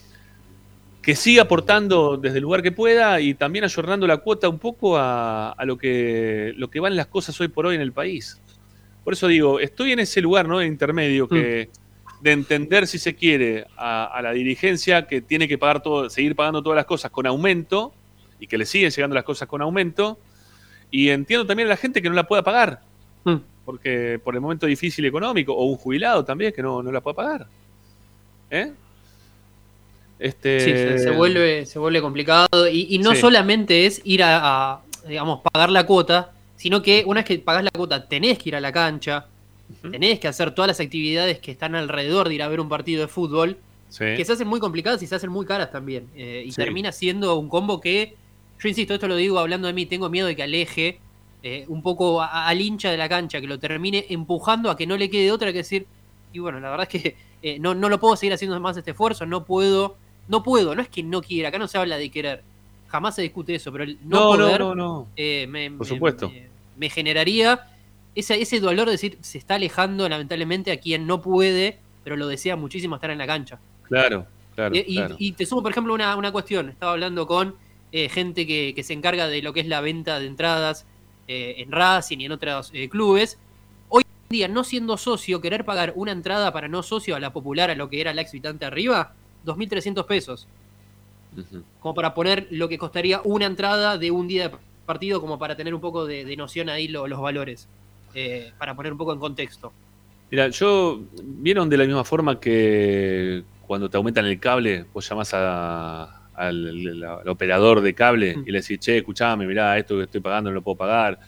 que 1.01 1.15
siga 1.15 1.43
aportando 1.43 2.17
desde 2.17 2.37
el 2.37 2.43
lugar 2.43 2.61
que 2.61 2.71
pueda 2.71 3.21
y 3.21 3.33
también 3.33 3.63
ayornando 3.63 4.05
la 4.05 4.17
cuota 4.17 4.49
un 4.49 4.59
poco 4.59 4.97
a, 4.97 5.51
a 5.51 5.65
lo, 5.65 5.77
que, 5.77 6.53
lo 6.57 6.69
que 6.69 6.79
van 6.79 6.95
las 6.95 7.07
cosas 7.07 7.39
hoy 7.39 7.47
por 7.47 7.65
hoy 7.65 7.75
en 7.75 7.81
el 7.81 7.93
país. 7.93 8.39
Por 9.03 9.13
eso 9.13 9.27
digo, 9.27 9.59
estoy 9.59 9.93
en 9.93 9.99
ese 9.99 10.21
lugar 10.21 10.47
¿no? 10.47 10.59
de 10.59 10.67
intermedio 10.67 11.27
que, 11.27 11.69
de 12.21 12.31
entender, 12.31 12.85
si 12.85 12.99
se 12.99 13.15
quiere, 13.15 13.65
a, 13.77 14.05
a 14.05 14.21
la 14.21 14.31
dirigencia 14.33 15.07
que 15.07 15.21
tiene 15.21 15.47
que 15.47 15.57
pagar 15.57 15.81
todo, 15.81 16.09
seguir 16.09 16.35
pagando 16.35 16.61
todas 16.61 16.75
las 16.75 16.85
cosas 16.85 17.11
con 17.11 17.25
aumento 17.25 17.93
y 18.39 18.47
que 18.47 18.57
le 18.57 18.65
siguen 18.65 18.91
llegando 18.91 19.15
las 19.15 19.23
cosas 19.23 19.47
con 19.47 19.61
aumento. 19.61 20.19
Y 20.91 21.09
entiendo 21.09 21.45
también 21.45 21.67
a 21.67 21.69
la 21.69 21.77
gente 21.77 22.01
que 22.01 22.09
no 22.09 22.15
la 22.15 22.27
pueda 22.27 22.43
pagar, 22.43 22.81
porque 23.63 24.19
por 24.23 24.33
el 24.35 24.41
momento 24.41 24.65
difícil 24.65 25.05
económico, 25.05 25.53
o 25.53 25.65
un 25.65 25.77
jubilado 25.77 26.25
también 26.25 26.51
que 26.51 26.61
no, 26.61 26.81
no 26.81 26.91
la 26.91 27.01
pueda 27.01 27.15
pagar. 27.15 27.47
¿Eh? 28.49 28.73
Este, 30.19 30.59
Sí, 30.59 30.71
se, 30.71 30.99
se 30.99 31.11
vuelve, 31.11 31.65
se 31.65 31.79
vuelve 31.79 32.01
complicado. 32.01 32.67
Y, 32.69 32.87
y 32.93 32.99
no 32.99 33.13
Sí. 33.15 33.21
solamente 33.21 33.85
es 33.85 34.01
ir 34.03 34.21
a, 34.23 34.73
a, 34.73 34.81
digamos, 35.07 35.39
pagar 35.51 35.69
la 35.71 35.85
cuota, 35.85 36.31
sino 36.57 36.81
que 36.81 37.03
una 37.07 37.21
vez 37.21 37.25
que 37.25 37.39
pagás 37.39 37.63
la 37.63 37.71
cuota, 37.71 38.07
tenés 38.07 38.37
que 38.37 38.49
ir 38.49 38.55
a 38.55 38.59
la 38.61 38.71
cancha, 38.71 39.27
tenés 39.89 40.19
que 40.19 40.27
hacer 40.27 40.51
todas 40.53 40.67
las 40.67 40.79
actividades 40.79 41.39
que 41.39 41.51
están 41.51 41.73
alrededor 41.75 42.27
de 42.27 42.35
ir 42.35 42.43
a 42.43 42.47
ver 42.49 42.59
un 42.59 42.67
partido 42.69 43.01
de 43.01 43.07
fútbol, 43.07 43.57
Sí. 43.87 44.05
que 44.17 44.23
se 44.25 44.33
hacen 44.33 44.47
muy 44.47 44.59
complicadas 44.59 45.01
y 45.01 45.07
se 45.07 45.15
hacen 45.15 45.31
muy 45.31 45.45
caras 45.47 45.71
también. 45.71 46.07
Eh, 46.15 46.43
y 46.45 46.51
Sí. 46.51 46.57
termina 46.57 46.91
siendo 46.91 47.35
un 47.39 47.49
combo 47.49 47.79
que, 47.81 48.15
yo 48.61 48.67
insisto, 48.69 48.93
esto 48.93 49.07
lo 49.07 49.15
digo 49.15 49.39
hablando 49.39 49.67
de 49.67 49.73
mí, 49.73 49.85
tengo 49.85 50.09
miedo 50.09 50.27
de 50.27 50.35
que 50.35 50.43
aleje 50.43 50.99
eh, 51.41 51.63
un 51.69 51.81
poco 51.81 52.21
a- 52.21 52.47
al 52.49 52.59
hincha 52.59 52.91
de 52.91 52.97
la 52.97 53.07
cancha, 53.07 53.39
que 53.39 53.47
lo 53.47 53.57
termine 53.59 54.05
empujando 54.09 54.69
a 54.69 54.75
que 54.75 54.85
no 54.85 54.97
le 54.97 55.09
quede 55.09 55.31
otra 55.31 55.53
que 55.53 55.59
decir, 55.59 55.87
y 56.33 56.39
bueno, 56.39 56.59
la 56.59 56.69
verdad 56.69 56.87
es 56.91 57.01
que 57.01 57.15
eh, 57.41 57.57
no, 57.59 57.73
no 57.73 57.87
lo 57.87 57.97
puedo 57.97 58.17
seguir 58.17 58.33
haciendo 58.33 58.59
más 58.59 58.75
este 58.75 58.91
esfuerzo, 58.91 59.25
no 59.25 59.45
puedo, 59.45 59.95
no 60.29 60.41
puedo, 60.43 60.73
no 60.75 60.81
es 60.81 60.87
que 60.87 61.03
no 61.03 61.21
quiera, 61.21 61.49
acá 61.49 61.57
no 61.59 61.67
se 61.67 61.77
habla 61.77 61.97
de 61.97 62.09
querer, 62.09 62.43
jamás 62.87 63.15
se 63.15 63.21
discute 63.23 63.53
eso, 63.55 63.71
pero 63.71 63.83
el 63.83 63.97
no, 64.05 64.19
No, 64.19 64.37
no, 64.37 64.43
poder 64.45 64.59
no, 64.61 64.75
no. 64.75 65.07
eh, 65.17 65.45
me, 65.49 65.69
Por 65.71 65.85
supuesto. 65.85 66.29
me- 66.29 66.47
me 66.77 66.89
generaría 66.89 67.67
ese, 68.15 68.41
ese 68.41 68.59
dolor 68.61 68.85
de 68.85 68.93
decir, 68.93 69.17
se 69.21 69.37
está 69.37 69.55
alejando 69.55 70.07
lamentablemente 70.07 70.71
a 70.71 70.77
quien 70.79 71.05
no 71.05 71.21
puede, 71.21 71.77
pero 72.05 72.15
lo 72.15 72.27
desea 72.27 72.55
muchísimo 72.55 72.95
estar 72.95 73.11
en 73.11 73.17
la 73.17 73.27
cancha. 73.27 73.59
Claro, 73.83 74.25
claro. 74.55 74.73
Eh, 74.75 74.85
y, 74.87 74.95
claro. 74.95 75.15
y 75.19 75.31
te 75.33 75.45
sumo, 75.45 75.61
por 75.61 75.71
ejemplo, 75.71 75.93
una, 75.93 76.15
una 76.15 76.31
cuestión. 76.31 76.69
Estaba 76.69 76.93
hablando 76.93 77.27
con 77.27 77.55
eh, 77.91 78.07
gente 78.09 78.47
que, 78.47 78.73
que 78.75 78.83
se 78.83 78.93
encarga 78.93 79.27
de 79.27 79.41
lo 79.41 79.51
que 79.51 79.59
es 79.61 79.67
la 79.67 79.81
venta 79.81 80.19
de 80.19 80.27
entradas 80.27 80.85
eh, 81.27 81.55
en 81.57 81.71
Racing 81.71 82.19
y 82.19 82.25
en 82.25 82.31
otros 82.31 82.71
eh, 82.73 82.87
clubes. 82.89 83.37
Hoy 83.89 84.03
en 84.05 84.29
día, 84.29 84.47
no 84.47 84.63
siendo 84.63 84.95
socio, 84.97 85.41
querer 85.41 85.65
pagar 85.65 85.93
una 85.95 86.11
entrada 86.11 86.51
para 86.53 86.67
no 86.67 86.81
socio 86.83 87.15
a 87.15 87.19
la 87.19 87.33
popular, 87.33 87.69
a 87.71 87.75
lo 87.75 87.89
que 87.89 87.99
era 88.01 88.13
la 88.13 88.21
exvitante 88.21 88.65
arriba, 88.65 89.13
2.300 89.57 90.05
pesos. 90.05 90.47
Ujú. 91.37 91.63
Como 91.79 91.93
para 91.95 92.13
poner 92.13 92.47
lo 92.51 92.67
que 92.67 92.77
costaría 92.77 93.21
una 93.23 93.45
entrada 93.45 93.97
de 93.97 94.11
un 94.11 94.27
día 94.27 94.49
de 94.49 94.55
partido, 94.85 95.21
como 95.21 95.37
para 95.37 95.55
tener 95.55 95.73
un 95.75 95.81
poco 95.81 96.05
de, 96.05 96.25
de 96.25 96.35
noción 96.35 96.69
ahí 96.69 96.87
lo- 96.87 97.07
los 97.07 97.19
valores. 97.21 97.67
eh, 98.15 98.51
para 98.57 98.75
poner 98.75 98.91
un 98.91 98.97
poco 98.97 99.13
en 99.13 99.19
contexto. 99.19 99.71
Mira, 100.31 100.47
yo. 100.49 100.99
¿Vieron 101.23 101.69
de 101.69 101.77
la 101.77 101.85
misma 101.85 102.03
forma 102.03 102.39
que 102.39 103.43
cuando 103.67 103.87
te 103.87 103.97
aumentan 103.97 104.25
el 104.25 104.39
cable, 104.39 104.85
vos 104.91 105.07
llamás 105.07 105.31
a- 105.35 106.27
al, 106.33 107.03
al 107.03 107.27
operador 107.29 107.81
de 107.81 107.93
cable 107.93 108.35
y 108.45 108.51
le 108.51 108.61
decís, 108.61 108.79
che, 108.79 108.97
escuchame, 108.97 109.45
mirá, 109.45 109.77
esto 109.77 109.97
que 109.97 110.03
estoy 110.05 110.21
pagando 110.21 110.49
no 110.49 110.55
lo 110.55 110.61
puedo 110.63 110.77
pagar. 110.77 111.19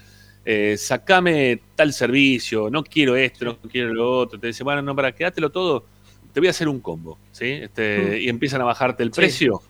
Eh, 0.43 0.76
sacame 0.77 1.60
tal 1.76 1.93
servicio, 1.93 2.68
no 2.72 2.84
quiero 2.84 3.15
esto, 3.15 3.45
no 3.45 3.69
quiero 3.69 3.93
lo 3.93 4.10
otro. 4.18 4.39
Te 4.39 4.48
dice, 4.48 4.64
bueno, 4.64 4.81
no, 4.81 4.95
para 4.95 5.11
quedátelo 5.11 5.52
todo, 5.52 5.85
te 6.34 6.40
voy 6.40 6.48
a 6.48 6.52
hacer 6.52 6.68
un 6.68 6.80
combo, 6.80 7.18
¿sí? 7.32 7.45
Este, 7.52 7.98
Mm. 8.20 8.22
Y 8.22 8.30
empiezan 8.30 8.62
a 8.62 8.66
bajarte 8.66 9.03
el 9.03 9.10
Sí. 9.14 9.16
precio. 9.22 9.62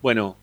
Bueno, 0.00 0.36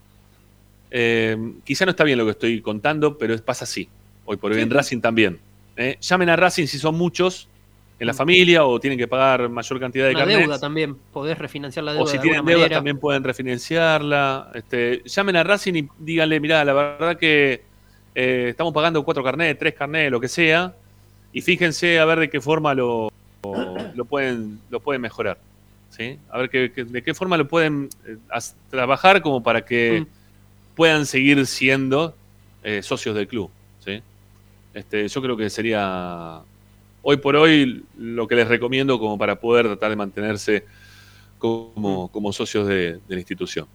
eh, 0.91 1.37
quizá 1.63 1.85
no 1.85 1.91
está 1.91 2.03
bien 2.03 2.17
lo 2.17 2.25
que 2.25 2.31
estoy 2.31 2.61
contando, 2.61 3.17
pero 3.17 3.37
pasa 3.43 3.65
así. 3.65 3.87
Hoy 4.25 4.37
por 4.37 4.51
hoy 4.51 4.57
Sí. 4.57 4.63
en 4.63 4.69
Racing 4.69 5.01
también. 5.01 5.39
¿eh? 5.77 5.97
Llamen 6.01 6.29
a 6.29 6.35
Racing 6.35 6.65
si 6.67 6.77
son 6.77 6.95
muchos 6.97 7.47
en 7.99 8.07
la 8.07 8.13
familia 8.13 8.63
o 8.65 8.79
tienen 8.79 8.97
que 8.97 9.07
pagar 9.07 9.49
mayor 9.49 9.79
cantidad 9.79 10.05
de 10.05 10.11
Mm. 10.13 10.15
Una 10.15 10.19
carnets. 10.25 10.39
deuda 10.47 10.59
también, 10.59 10.95
podés 11.13 11.37
refinanciar 11.37 11.83
la 11.85 11.91
deuda. 11.93 12.03
O 12.03 12.07
si 12.07 12.17
de 12.17 12.23
tienen 12.23 12.45
deuda 12.45 12.59
manera. 12.59 12.75
también 12.77 12.97
pueden 12.99 13.23
refinanciarla. 13.23 14.51
Este, 14.53 15.01
llamen 15.05 15.35
a 15.35 15.43
Racing 15.43 15.73
y 15.75 15.89
díganle, 15.99 16.39
mirá, 16.39 16.63
la 16.65 16.73
verdad 16.73 17.17
que 17.17 17.61
eh, 18.15 18.47
estamos 18.49 18.73
pagando 18.73 19.03
cuatro 19.03 19.23
carnets, 19.23 19.59
tres 19.59 19.73
carnets, 19.75 20.11
lo 20.11 20.19
que 20.19 20.27
sea, 20.27 20.73
y 21.31 21.41
fíjense 21.41 21.99
a 21.99 22.05
ver 22.05 22.19
de 22.19 22.29
qué 22.29 22.41
forma 22.41 22.73
lo, 22.73 23.09
lo 23.95 24.05
pueden, 24.05 24.59
lo 24.69 24.79
pueden 24.79 25.01
mejorar. 25.01 25.37
¿Sí? 25.99 26.17
A 26.31 26.37
ver 26.39 26.49
qué- 26.49 26.71
qué- 26.73 26.85
de 26.85 27.03
qué 27.03 27.13
forma 27.13 27.35
lo 27.37 27.47
pueden 27.47 27.89
eh, 28.07 28.15
trabajar 28.71 29.21
como 29.21 29.43
para 29.43 29.65
que 29.65 30.05
puedan 30.75 31.05
seguir 31.05 31.45
siendo 31.45 32.15
eh, 32.63 32.81
socios 32.81 33.13
del 33.15 33.27
club. 33.27 33.49
¿sí? 33.83 34.01
Este, 34.73 35.07
yo 35.07 35.21
creo 35.21 35.35
que 35.35 35.49
sería 35.49 36.39
hoy 37.01 37.17
por 37.17 37.35
hoy 37.35 37.83
lo 37.97 38.27
que 38.27 38.35
les 38.35 38.47
recomiendo 38.47 38.97
como 38.97 39.17
para 39.17 39.35
poder 39.39 39.65
tratar 39.67 39.89
de 39.89 39.95
mantenerse 39.97 40.65
como, 41.37 42.07
como 42.09 42.31
socios 42.33 42.65
de, 42.67 42.93
de 42.93 42.99
la 43.09 43.17
institución. 43.19 43.67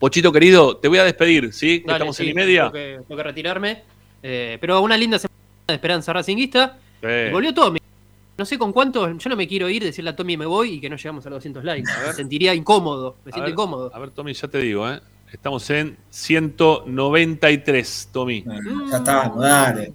Pochito 0.00 0.32
querido, 0.32 0.76
te 0.76 0.88
voy 0.88 0.98
a 0.98 1.04
despedir, 1.04 1.52
¿sí? 1.52 1.80
Que 1.80 1.86
Dale, 1.86 1.96
Estamos 1.98 2.16
sí, 2.16 2.24
en 2.24 2.28
y 2.30 2.34
media. 2.34 2.62
Tengo 2.62 2.72
que, 2.72 2.98
tengo 3.06 3.16
que 3.16 3.22
retirarme. 3.22 3.82
Eh, 4.24 4.58
pero 4.60 4.80
una 4.80 4.96
linda 4.96 5.18
semana 5.18 5.34
de 5.68 5.74
esperanza 5.74 6.12
racinguista. 6.12 6.78
Sí. 7.00 7.06
Y 7.28 7.30
volvió 7.32 7.54
Tommy. 7.54 7.78
No 8.42 8.46
sé 8.46 8.58
con 8.58 8.72
cuánto, 8.72 9.08
yo 9.08 9.30
no 9.30 9.36
me 9.36 9.46
quiero 9.46 9.68
ir, 9.68 9.84
decirle 9.84 10.10
a 10.10 10.16
Tommy 10.16 10.36
me 10.36 10.46
voy 10.46 10.72
y 10.72 10.80
que 10.80 10.90
no 10.90 10.96
llegamos 10.96 11.24
a 11.24 11.30
los 11.30 11.36
200 11.36 11.62
likes. 11.62 11.88
Me 12.08 12.12
sentiría 12.12 12.52
incómodo, 12.52 13.14
me 13.24 13.30
A 13.30 13.34
siento 13.34 13.44
ver, 13.44 13.52
incómodo. 13.52 13.92
A 13.94 13.98
ver, 14.00 14.10
Tommy, 14.10 14.34
ya 14.34 14.48
te 14.48 14.58
digo, 14.58 14.90
¿eh? 14.90 15.00
Estamos 15.32 15.70
en 15.70 15.96
193, 16.10 18.08
Tommy. 18.12 18.44
Ya 18.90 18.96
está, 18.96 19.32
dale. 19.38 19.92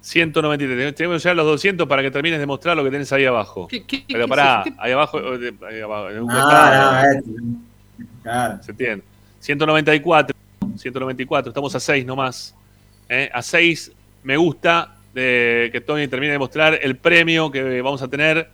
193. 0.00 0.94
Tenemos 0.94 1.22
que 1.22 1.28
llegar 1.28 1.32
a 1.38 1.42
los 1.42 1.46
200 1.52 1.86
para 1.86 2.00
que 2.00 2.10
termines 2.10 2.40
de 2.40 2.46
mostrar 2.46 2.78
lo 2.78 2.82
que 2.84 2.90
tenés 2.90 3.12
ahí 3.12 3.26
abajo. 3.26 3.68
¿Qué- 3.68 3.84
qué- 3.84 4.02
Pero 4.08 4.26
pará, 4.26 4.64
ahí 4.78 4.92
abajo, 4.92 5.18
eh, 5.34 5.52
ahí 5.70 5.80
abajo, 5.82 6.08
en 6.08 6.22
un 6.22 6.30
Ah, 6.30 6.34
costado. 6.34 6.92
no, 6.92 7.18
este. 7.18 7.30
Claro. 8.22 8.62
Se 8.62 8.70
entiende. 8.70 9.04
194, 9.38 10.34
194, 10.78 11.50
estamos 11.50 11.74
a 11.74 11.80
6 11.80 12.06
nomás. 12.06 12.54
¿eh? 13.10 13.28
A 13.34 13.42
6 13.42 13.92
me 14.22 14.38
gusta 14.38 14.96
de 15.14 15.70
que 15.72 15.80
Tony 15.80 16.08
termine 16.08 16.32
de 16.32 16.38
mostrar 16.38 16.78
el 16.82 16.96
premio 16.96 17.50
que 17.50 17.82
vamos 17.82 18.02
a 18.02 18.08
tener 18.08 18.48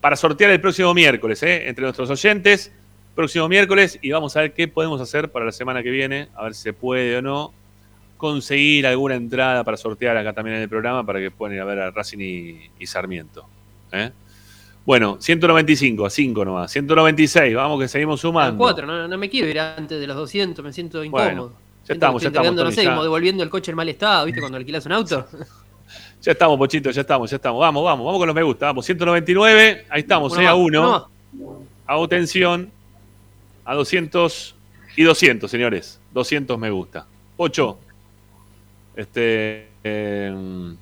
para 0.00 0.16
sortear 0.16 0.50
el 0.50 0.60
próximo 0.60 0.92
miércoles, 0.92 1.42
¿eh? 1.42 1.68
entre 1.68 1.84
nuestros 1.84 2.10
oyentes. 2.10 2.72
Próximo 3.14 3.48
miércoles 3.48 3.98
y 4.02 4.10
vamos 4.10 4.36
a 4.36 4.40
ver 4.40 4.52
qué 4.52 4.66
podemos 4.66 5.00
hacer 5.00 5.30
para 5.30 5.44
la 5.44 5.52
semana 5.52 5.82
que 5.82 5.90
viene, 5.90 6.28
a 6.34 6.44
ver 6.44 6.54
si 6.54 6.62
se 6.62 6.72
puede 6.72 7.16
o 7.16 7.22
no 7.22 7.52
conseguir 8.16 8.86
alguna 8.86 9.14
entrada 9.14 9.62
para 9.64 9.76
sortear 9.76 10.16
acá 10.16 10.32
también 10.32 10.56
en 10.56 10.62
el 10.62 10.68
programa 10.68 11.06
para 11.06 11.20
que 11.20 11.30
puedan 11.30 11.54
ir 11.54 11.60
a 11.60 11.64
ver 11.64 11.78
a 11.78 11.90
Racing 11.90 12.18
y, 12.18 12.70
y 12.78 12.86
Sarmiento. 12.86 13.46
¿eh? 13.92 14.10
Bueno, 14.84 15.16
195, 15.20 16.04
a 16.04 16.10
5 16.10 16.44
nomás. 16.44 16.70
196, 16.72 17.54
vamos 17.54 17.80
que 17.80 17.88
seguimos 17.88 18.20
sumando. 18.20 18.58
4, 18.58 18.86
no, 18.86 19.08
no 19.08 19.18
me 19.18 19.30
quiero 19.30 19.48
ir 19.48 19.58
antes 19.58 19.98
de 19.98 20.06
los 20.06 20.16
200, 20.16 20.64
me 20.64 20.72
siento 20.72 21.02
incómodo. 21.02 21.24
Bueno, 21.24 21.48
ya 21.48 21.86
Siento 21.86 22.06
estamos, 22.06 22.22
ya 22.22 22.28
estamos. 22.28 22.54
no 22.54 22.70
sé, 22.70 22.76
Tony, 22.76 22.84
ya. 22.84 22.90
como 22.90 23.02
devolviendo 23.02 23.42
el 23.42 23.50
coche 23.50 23.70
en 23.70 23.76
mal 23.76 23.88
estado, 23.88 24.26
¿viste? 24.26 24.40
Cuando 24.42 24.58
alquilas 24.58 24.84
un 24.86 24.92
auto. 24.92 25.26
Ya 26.24 26.32
estamos, 26.32 26.56
Pochito, 26.56 26.90
ya 26.90 27.02
estamos, 27.02 27.28
ya 27.30 27.36
estamos. 27.36 27.60
Vamos, 27.60 27.84
vamos, 27.84 28.06
vamos 28.06 28.18
con 28.18 28.26
los 28.26 28.34
me 28.34 28.42
gusta. 28.42 28.66
Vamos, 28.66 28.86
199, 28.86 29.86
ahí 29.90 30.00
estamos, 30.00 30.32
Uno 30.32 30.40
eh, 30.42 30.46
a 30.46 30.50
más, 30.52 30.58
1. 30.60 31.08
uno 31.32 31.60
Hago 31.86 32.08
tensión. 32.08 32.70
A 33.66 33.74
200 33.74 34.54
y 34.96 35.02
200, 35.02 35.50
señores. 35.50 36.00
200 36.12 36.58
me 36.58 36.70
gusta. 36.70 37.06
8. 37.36 37.78
Este. 38.96 39.68
eh, 39.84 40.74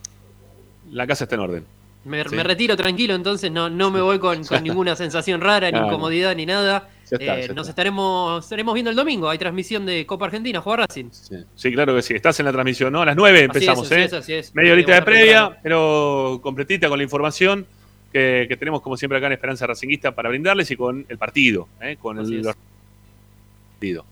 la 0.93 1.07
casa 1.07 1.25
está 1.25 1.35
en 1.37 1.41
orden. 1.41 1.65
Me, 2.05 2.23
Sí. 2.25 2.35
me 2.35 2.43
retiro 2.43 2.77
tranquilo, 2.77 3.15
entonces 3.15 3.51
no, 3.51 3.71
no 3.71 3.91
me 3.91 4.01
voy 4.01 4.19
con, 4.19 4.45
con 4.45 4.63
ninguna 4.65 4.95
sensación 4.97 5.41
rara, 5.41 5.69
ni 5.69 5.73
Claro. 5.73 5.87
incomodidad, 5.87 6.37
ni 6.37 6.45
nada. 6.47 6.89
Ya 7.13 7.19
está, 7.19 7.39
Eh, 7.39 7.43
ya 7.43 7.49
nos 7.49 7.69
está. 7.69 7.71
estaremos, 7.73 8.43
estaremos 8.45 8.73
viendo 8.73 8.91
el 8.91 8.97
domingo. 8.97 9.29
Hay 9.29 9.37
transmisión 9.37 9.85
de 9.85 10.07
Copa 10.07 10.25
Argentina, 10.27 10.61
juega 10.63 10.87
Racing. 10.87 11.11
Sí, 11.55 11.71
claro 11.73 11.95
que 11.95 12.01
sí. 12.03 12.15
Estás 12.15 12.41
en 12.41 12.47
la 12.47 12.53
transmisión, 12.53 12.91
¿no? 12.93 13.03
A 13.03 13.07
las 13.07 13.17
9 13.17 13.37
Así 13.39 13.45
empezamos, 13.45 13.85
es, 13.85 13.93
así 13.93 14.01
¿eh? 14.01 14.05
es, 14.07 14.13
así 14.15 14.33
es. 14.33 14.55
Media 14.55 14.73
horita 14.73 14.93
Eh, 14.93 14.95
de 14.95 15.03
previa, 15.03 15.41
temprano. 15.41 15.57
pero 15.63 16.41
completita 16.43 16.89
con 16.89 16.97
la 16.99 17.05
información 17.05 17.67
que, 18.13 18.47
que 18.49 18.57
tenemos, 18.57 18.81
como 18.81 18.97
siempre, 18.97 19.19
acá 19.19 19.27
en 19.27 19.35
Esperanza 19.35 19.67
Racinguista 19.67 20.15
para 20.15 20.31
brindarles 20.31 20.71
y 20.71 20.77
con 20.77 21.05
el 21.09 21.19
partido, 21.19 21.69
¿eh? 21.83 21.97
Con 22.01 22.19
Así 22.19 22.35
el 22.37 22.43
partido. 22.43 24.05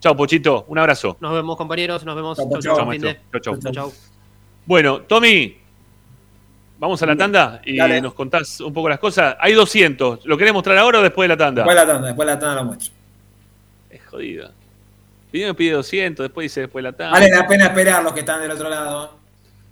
Chao, 0.00 0.16
Pochito. 0.16 0.66
Un 0.68 0.78
abrazo. 0.78 1.16
Nos 1.20 1.32
vemos, 1.32 1.56
compañeros. 1.56 2.04
Nos 2.04 2.14
vemos. 2.14 2.36
Chau, 2.38 2.60
chau. 2.60 3.40
Chau, 3.40 3.72
chau. 3.72 3.92
Bueno, 4.66 5.00
Tommy, 5.02 5.56
vamos 6.84 7.02
a 7.02 7.06
la 7.06 7.16
tanda 7.16 7.60
y 7.64 7.76
Dale. 7.76 8.00
nos 8.00 8.14
contás 8.14 8.60
un 8.60 8.72
poco 8.72 8.88
las 8.88 8.98
cosas. 8.98 9.36
Hay 9.40 9.52
200. 9.54 10.24
¿Lo 10.26 10.36
querés 10.36 10.52
mostrar 10.52 10.76
ahora 10.78 11.00
o 11.00 11.02
después 11.02 11.24
de 11.24 11.34
la 11.34 11.36
tanda? 11.36 11.62
Después 11.62 11.76
de 11.76 11.86
la 11.86 11.92
tanda, 11.92 12.06
después 12.08 12.26
de 12.28 12.34
la 12.34 12.38
tanda 12.38 12.54
lo 12.56 12.64
muestro. 12.64 12.92
Es 13.90 14.04
jodido. 14.04 14.50
Primero 15.30 15.54
pide 15.54 15.72
200, 15.72 16.24
después 16.24 16.44
dice 16.44 16.60
después 16.60 16.82
de 16.84 16.90
la 16.90 16.96
tanda. 16.96 17.12
Vale 17.12 17.28
la 17.30 17.46
pena 17.48 17.64
esperar 17.66 18.02
los 18.02 18.12
que 18.12 18.20
están 18.20 18.40
del 18.40 18.50
otro 18.50 18.68
lado. 18.68 19.18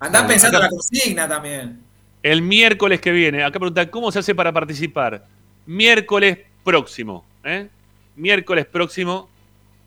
Andá 0.00 0.20
Bueno, 0.20 0.28
pensando 0.28 0.58
acá- 0.58 0.66
la 0.66 0.70
consigna 0.70 1.28
también. 1.28 1.80
El 2.22 2.42
miércoles 2.42 3.00
que 3.00 3.12
viene. 3.12 3.44
Acá 3.44 3.58
pregunta, 3.58 3.88
¿cómo 3.90 4.10
se 4.10 4.18
hace 4.20 4.34
para 4.34 4.50
participar? 4.52 5.24
Miércoles 5.66 6.38
próximo. 6.64 7.24
¿eh? 7.44 7.68
Miércoles 8.16 8.66
próximo 8.66 9.28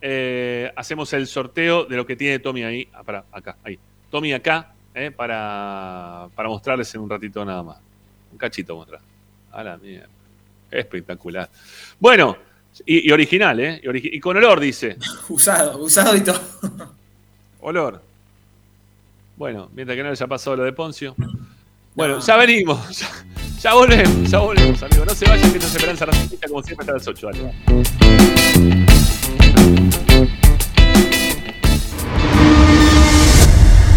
eh, 0.02 0.72
hacemos 0.76 1.12
el 1.14 1.28
sorteo 1.28 1.86
de 1.86 1.96
lo 1.96 2.06
que 2.06 2.16
tiene 2.16 2.40
Tommy 2.40 2.64
ahí. 2.64 2.88
Ah, 2.94 3.04
pará, 3.04 3.24
acá, 3.32 3.56
ahí. 3.64 3.80
Tommy 4.12 4.34
acá, 4.34 4.74
¿eh? 4.96 5.12
para, 5.12 6.28
para 6.36 6.50
mostrarles 6.50 6.94
en 6.96 7.02
un 7.02 7.10
ratito 7.10 7.46
nada 7.46 7.62
más. 7.62 7.78
Un 8.32 8.38
cachito 8.38 8.76
mostrar. 8.76 9.02
A 9.52 9.64
la 9.64 9.78
mierda. 9.78 10.08
Espectacular. 10.72 11.50
Bueno, 12.00 12.36
y, 12.86 13.08
y 13.08 13.12
original, 13.12 13.60
¿eh? 13.60 13.80
Y, 13.84 13.88
origi- 13.88 14.10
y 14.14 14.20
con 14.20 14.36
olor, 14.38 14.60
dice. 14.60 14.98
Usado, 15.30 15.78
usado 15.78 16.16
y 16.16 16.22
todo. 16.22 16.42
Olor. 17.62 18.02
Bueno, 19.38 19.70
mientras 19.74 19.96
que 19.96 20.04
no 20.04 20.10
haya 20.10 20.28
pasado 20.28 20.56
lo 20.58 20.64
de 20.64 20.74
Poncio. 20.74 21.16
Bueno, 21.94 22.20
ya 22.20 22.36
venimos. 22.38 22.80
Ya, 23.56 23.72
ya 23.72 23.74
volvemos, 23.74 24.30
ya 24.30 24.40
volvemos, 24.40 24.84
amigos. 24.84 25.08
No 25.08 25.16
se 25.16 25.26
vayan, 25.28 25.50
que 25.52 25.58
esto 25.58 25.68
es 25.70 25.76
Esperanza 25.76 26.06
Racingista, 26.06 26.48
como 26.48 26.62
siempre, 26.62 26.84
hasta 26.84 26.94
las 26.94 27.08
8. 27.08 27.28
Dale. 27.32 28.95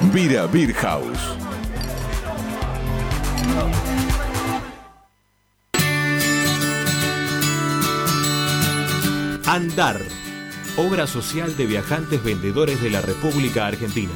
Vira 0.00 0.46
Beer 0.46 0.72
House. 0.74 1.18
Andar, 9.44 10.00
obra 10.76 11.08
social 11.08 11.56
de 11.56 11.66
viajantes 11.66 12.22
vendedores 12.22 12.80
de 12.80 12.90
la 12.90 13.00
República 13.00 13.66
Argentina. 13.66 14.12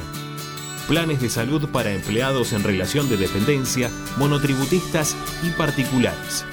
Planes 0.87 1.21
de 1.21 1.29
salud 1.29 1.67
para 1.69 1.91
empleados 1.91 2.53
en 2.53 2.63
relación 2.63 3.09
de 3.09 3.17
dependencia, 3.17 3.91
monotributistas 4.17 5.17
y 5.43 5.49
particulares. 5.49 6.45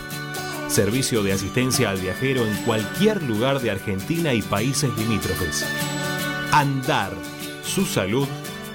Servicio 0.66 1.22
de 1.22 1.32
asistencia 1.32 1.90
al 1.90 1.98
viajero 1.98 2.44
en 2.46 2.54
cualquier 2.64 3.22
lugar 3.22 3.60
de 3.60 3.70
Argentina 3.70 4.34
y 4.34 4.42
países 4.42 4.90
limítrofes. 4.98 5.64
Andar, 6.50 7.12
su 7.62 7.86
salud, 7.86 8.26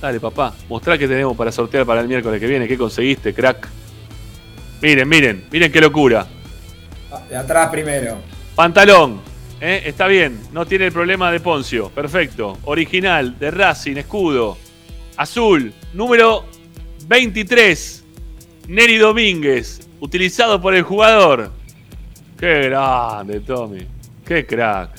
Dale, 0.00 0.20
papá, 0.20 0.54
mostrá 0.68 0.98
qué 0.98 1.08
tenemos 1.08 1.36
para 1.36 1.50
sortear 1.50 1.86
para 1.86 2.02
el 2.02 2.08
miércoles 2.08 2.38
que 2.38 2.46
viene. 2.46 2.68
¿Qué 2.68 2.76
conseguiste, 2.76 3.32
crack? 3.32 3.68
Miren, 4.82 5.08
miren, 5.08 5.44
miren 5.50 5.72
qué 5.72 5.80
locura. 5.80 6.26
De 7.28 7.36
atrás 7.36 7.70
primero. 7.70 8.18
Pantalón, 8.54 9.20
¿eh? 9.60 9.82
está 9.86 10.06
bien, 10.06 10.38
no 10.52 10.66
tiene 10.66 10.86
el 10.86 10.92
problema 10.92 11.32
de 11.32 11.40
Poncio, 11.40 11.88
perfecto. 11.88 12.58
Original, 12.64 13.38
de 13.38 13.50
Racing, 13.50 13.96
escudo, 13.96 14.58
azul, 15.16 15.72
número 15.94 16.44
23, 17.06 18.04
Neri 18.68 18.98
Domínguez, 18.98 19.88
utilizado 20.00 20.60
por 20.60 20.74
el 20.74 20.82
jugador. 20.82 21.50
Qué 22.38 22.62
grande, 22.68 23.40
Tommy, 23.40 23.86
qué 24.26 24.44
crack. 24.46 24.90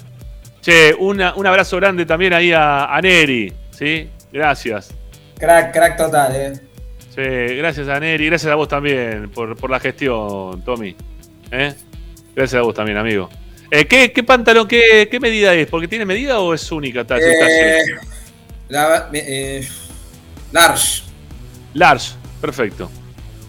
Che, 0.62 0.96
una- 0.98 1.36
un 1.36 1.46
abrazo 1.46 1.78
grande 1.78 2.06
también 2.06 2.34
ahí 2.34 2.52
a, 2.52 2.86
a 2.96 3.02
Neri, 3.02 3.54
¿sí? 3.72 4.10
Gracias. 4.32 4.92
Crack, 5.38 5.74
crack 5.74 5.98
total, 5.98 6.36
eh. 6.36 6.54
Sí, 7.14 7.56
gracias 7.56 7.88
a 7.88 8.00
Neri, 8.00 8.26
gracias 8.28 8.52
a 8.52 8.56
vos 8.56 8.68
también 8.68 9.30
por, 9.30 9.56
por 9.56 9.70
la 9.70 9.80
gestión, 9.80 10.62
Tommy. 10.64 10.96
¿Eh? 11.52 11.74
Gracias 12.36 12.60
a 12.60 12.64
vos 12.64 12.74
también, 12.74 12.98
amigo. 12.98 13.30
Eh, 13.72 13.86
¿qué, 13.86 14.12
qué 14.12 14.24
pantalón, 14.24 14.68
qué, 14.68 15.08
qué 15.10 15.20
medida 15.20 15.54
es? 15.54 15.68
¿Porque 15.68 15.88
tiene 15.88 16.06
medida 16.06 16.40
o 16.40 16.54
es 16.54 16.72
única? 16.72 17.04
ta- 17.06 17.18
su 17.18 17.24
Eh, 17.24 17.84
la- 18.70 19.10
eh, 19.14 19.68
large. 20.52 21.04
Large, 21.74 22.12
perfecto. 22.42 22.90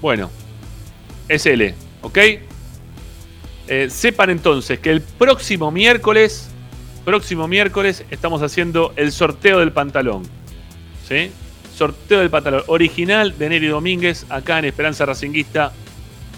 Bueno, 0.00 0.30
es 1.28 1.46
L, 1.46 1.74
¿ok? 2.02 2.18
Eh, 3.68 3.88
sepan 3.90 4.30
entonces 4.30 4.78
que 4.78 4.90
el 4.90 5.01
próximo 5.01 5.70
miércoles, 5.70 6.48
próximo 7.05 7.48
miércoles, 7.48 8.05
estamos 8.10 8.43
haciendo 8.43 8.93
el 8.97 9.12
sorteo 9.12 9.59
del 9.59 9.72
pantalón. 9.72 10.22
¿Sí? 11.09 11.30
Sorteo 11.74 12.20
del 12.20 12.30
pantalón 12.30 12.62
original 12.68 13.36
de 13.38 13.48
Neri 13.48 13.66
Domínguez, 13.68 14.24
acá 14.28 14.59
en 14.59 14.66
Esperanza 14.66 15.05
Racinguista, 15.05 15.72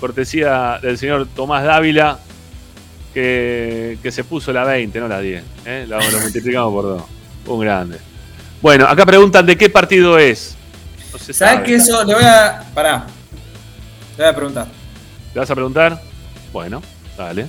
cortesía 0.01 0.79
del 0.83 0.99
señor 0.99 1.27
Tomás 1.35 1.65
Dávila, 1.65 2.19
que, 3.15 3.99
que 4.03 4.11
se 4.13 4.25
puso 4.25 4.53
la 4.53 4.65
20, 4.65 4.99
no 5.01 5.09
la 5.09 5.21
10. 5.21 5.45
¿eh? 5.67 5.87
Lo, 5.89 5.99
lo 6.01 6.21
multiplicamos 6.21 6.73
por 6.73 6.85
dos. 6.85 7.03
Un 7.47 7.61
grande. 7.61 7.99
Bueno, 8.61 8.87
acá 8.87 9.07
preguntan 9.07 9.47
de 9.47 9.57
qué 9.57 9.71
partido 9.71 10.19
es. 10.19 10.57
No 11.13 11.19
se 11.19 11.33
¿Sabes 11.33 11.55
sabe. 11.55 11.67
qué 11.67 11.75
eso? 11.77 12.05
Le 12.05 12.15
voy 12.15 12.25
a. 12.25 12.65
Pará. 12.75 13.07
Le 14.17 14.25
voy 14.25 14.33
a 14.33 14.35
preguntar. 14.37 14.67
¿Le 15.35 15.41
vas 15.41 15.51
a 15.51 15.55
preguntar? 15.55 16.03
Bueno, 16.53 16.83
dale. 17.25 17.47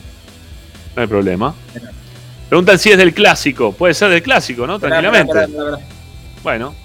No 0.95 1.01
hay 1.01 1.07
problema. 1.07 1.55
Preguntan 2.49 2.79
si 2.79 2.91
es 2.91 2.97
del 2.97 3.13
clásico. 3.13 3.71
Puede 3.71 3.93
ser 3.93 4.09
del 4.09 4.23
clásico, 4.23 4.65
¿no? 4.65 4.79
Tranquilamente. 4.79 5.33
pará, 5.33 5.47
pará, 5.47 5.71
pará. 5.71 5.87
Bueno. 6.43 6.75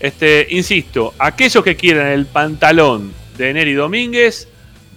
Este, 0.00 0.46
insisto, 0.50 1.12
aquellos 1.18 1.64
que 1.64 1.74
quieran 1.74 2.06
el 2.08 2.26
pantalón 2.26 3.12
de 3.36 3.52
Neri 3.52 3.74
Domínguez 3.74 4.46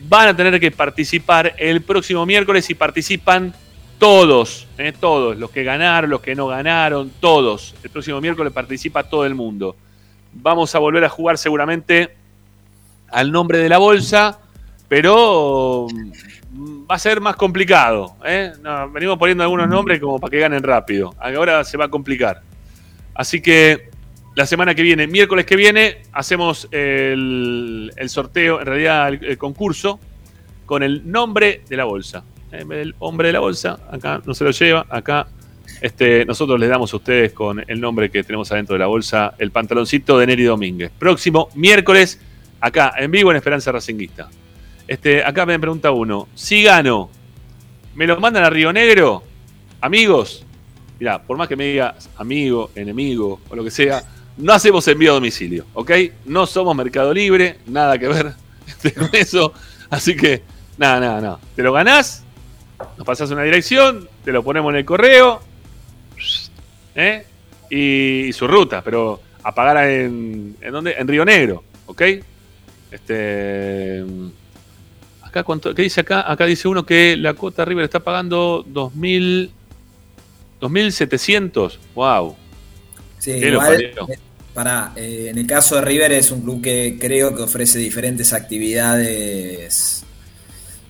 van 0.07 0.27
a 0.27 0.35
tener 0.35 0.59
que 0.59 0.69
participar 0.69 1.55
el 1.57 1.81
próximo 1.81 2.25
miércoles 2.25 2.69
y 2.69 2.75
participan 2.75 3.53
todos, 3.97 4.67
¿eh? 4.77 4.93
todos, 4.99 5.37
los 5.37 5.51
que 5.51 5.63
ganaron, 5.63 6.09
los 6.09 6.21
que 6.21 6.35
no 6.35 6.47
ganaron, 6.47 7.11
todos. 7.19 7.75
El 7.83 7.89
próximo 7.89 8.21
miércoles 8.21 8.53
participa 8.53 9.03
todo 9.03 9.25
el 9.25 9.35
mundo. 9.35 9.75
Vamos 10.33 10.73
a 10.75 10.79
volver 10.79 11.03
a 11.03 11.09
jugar 11.09 11.37
seguramente 11.37 12.15
al 13.09 13.31
nombre 13.31 13.57
de 13.57 13.69
la 13.69 13.77
bolsa, 13.77 14.39
pero 14.87 15.87
va 16.53 16.95
a 16.95 16.99
ser 16.99 17.21
más 17.21 17.35
complicado. 17.35 18.15
¿eh? 18.25 18.51
Venimos 18.93 19.17
poniendo 19.17 19.43
algunos 19.43 19.67
nombres 19.67 19.99
como 19.99 20.19
para 20.19 20.31
que 20.31 20.39
ganen 20.39 20.63
rápido. 20.63 21.13
Ahora 21.19 21.63
se 21.63 21.77
va 21.77 21.85
a 21.85 21.89
complicar. 21.89 22.41
Así 23.13 23.41
que 23.41 23.89
la 24.35 24.45
semana 24.45 24.75
que 24.75 24.81
viene, 24.81 25.07
miércoles 25.07 25.45
que 25.45 25.55
viene, 25.55 26.03
hacemos 26.13 26.67
el, 26.71 27.91
el 27.95 28.09
sorteo, 28.09 28.59
en 28.59 28.65
realidad 28.65 29.09
el, 29.09 29.25
el 29.25 29.37
concurso, 29.37 29.99
con 30.65 30.83
el 30.83 31.09
nombre 31.09 31.61
de 31.67 31.77
la 31.77 31.85
bolsa. 31.85 32.23
Vez 32.51 32.67
del 32.67 32.95
hombre 32.99 33.29
de 33.29 33.33
la 33.33 33.39
bolsa, 33.39 33.79
acá 33.89 34.21
no 34.25 34.33
se 34.33 34.43
lo 34.43 34.51
lleva, 34.51 34.85
acá 34.89 35.27
este, 35.81 36.25
nosotros 36.25 36.59
les 36.59 36.69
damos 36.69 36.93
a 36.93 36.97
ustedes 36.97 37.31
con 37.31 37.63
el 37.65 37.79
nombre 37.79 38.11
que 38.11 38.23
tenemos 38.23 38.51
adentro 38.51 38.73
de 38.73 38.79
la 38.79 38.87
bolsa, 38.87 39.35
el 39.37 39.51
pantaloncito 39.51 40.19
de 40.19 40.27
Neri 40.27 40.43
Domínguez. 40.43 40.91
Próximo 40.97 41.49
miércoles, 41.55 42.19
acá, 42.59 42.93
en 42.97 43.09
vivo 43.09 43.31
en 43.31 43.37
Esperanza 43.37 43.71
Racinguista. 43.71 44.29
Este, 44.91 45.23
acá 45.23 45.45
me 45.45 45.57
pregunta 45.57 45.89
uno, 45.91 46.27
si 46.35 46.63
gano, 46.63 47.09
¿me 47.95 48.05
lo 48.05 48.19
mandan 48.19 48.43
a 48.43 48.49
Río 48.49 48.73
Negro? 48.73 49.23
Amigos, 49.79 50.43
Mirá, 50.99 51.23
por 51.23 51.37
más 51.37 51.47
que 51.47 51.55
me 51.55 51.63
digas 51.63 52.09
amigo, 52.17 52.71
enemigo 52.75 53.39
o 53.49 53.55
lo 53.55 53.63
que 53.63 53.71
sea, 53.71 54.03
no 54.35 54.51
hacemos 54.51 54.85
envío 54.89 55.11
a 55.11 55.13
domicilio, 55.13 55.65
¿ok? 55.75 55.91
No 56.25 56.45
somos 56.45 56.75
Mercado 56.75 57.13
Libre, 57.13 57.59
nada 57.67 57.97
que 57.97 58.09
ver 58.09 58.33
con 58.97 59.09
eso. 59.13 59.53
Así 59.89 60.13
que, 60.13 60.41
nada, 60.77 60.99
nada, 60.99 61.21
nada. 61.21 61.39
Te 61.55 61.63
lo 61.63 61.71
ganás, 61.71 62.25
nos 62.97 63.07
pasás 63.07 63.31
una 63.31 63.43
dirección, 63.43 64.09
te 64.25 64.33
lo 64.33 64.43
ponemos 64.43 64.73
en 64.73 64.79
el 64.79 64.83
correo, 64.83 65.41
¿eh? 66.95 67.25
y, 67.69 68.25
y 68.25 68.33
su 68.33 68.45
ruta, 68.45 68.81
pero 68.83 69.21
a 69.41 69.55
pagar 69.55 69.87
en, 69.87 70.57
¿en 70.59 70.71
dónde? 70.73 70.95
En 70.97 71.07
Río 71.07 71.23
Negro, 71.23 71.63
¿ok? 71.85 72.01
Este. 72.91 74.03
Acá, 75.31 75.43
¿cuánto, 75.43 75.73
¿qué 75.73 75.83
dice 75.83 76.01
acá? 76.01 76.29
Acá 76.29 76.45
dice 76.45 76.67
uno 76.67 76.85
que 76.85 77.15
la 77.15 77.33
cuota 77.33 77.63
River 77.65 77.85
está 77.85 78.01
pagando 78.01 78.65
2.000. 78.67 79.49
2.700. 80.59 81.79
¡Wow! 81.95 82.35
Sí, 83.17 83.31
¿Qué 83.39 83.47
lo 83.47 83.53
igual, 83.53 83.81
eh, 83.81 83.93
pará, 84.53 84.91
eh, 84.95 85.27
en 85.31 85.37
el 85.37 85.47
caso 85.47 85.75
de 85.75 85.81
River 85.81 86.11
es 86.11 86.29
un 86.31 86.41
club 86.41 86.61
que 86.61 86.97
creo 86.99 87.33
que 87.35 87.41
ofrece 87.43 87.79
diferentes 87.79 88.33
actividades 88.33 90.03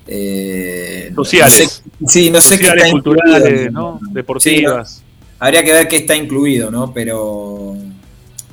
eh, 0.07 1.11
Sociales. 1.15 1.83
no 1.99 2.07
sé- 2.07 2.19
sí, 2.19 2.31
no 2.31 2.41
sé 2.41 2.57
qué 2.59 2.67
está 2.67 2.89
culturales, 2.89 3.47
incluido. 3.47 3.71
¿no? 3.71 3.99
Sí, 3.99 4.11
Deportivas. 4.13 5.03
no, 5.39 5.45
habría 5.45 5.63
que 5.63 5.71
ver 5.71 5.87
qué 5.87 5.97
está 5.97 6.15
incluido, 6.15 6.71
¿no? 6.71 6.91
Pero, 6.93 7.75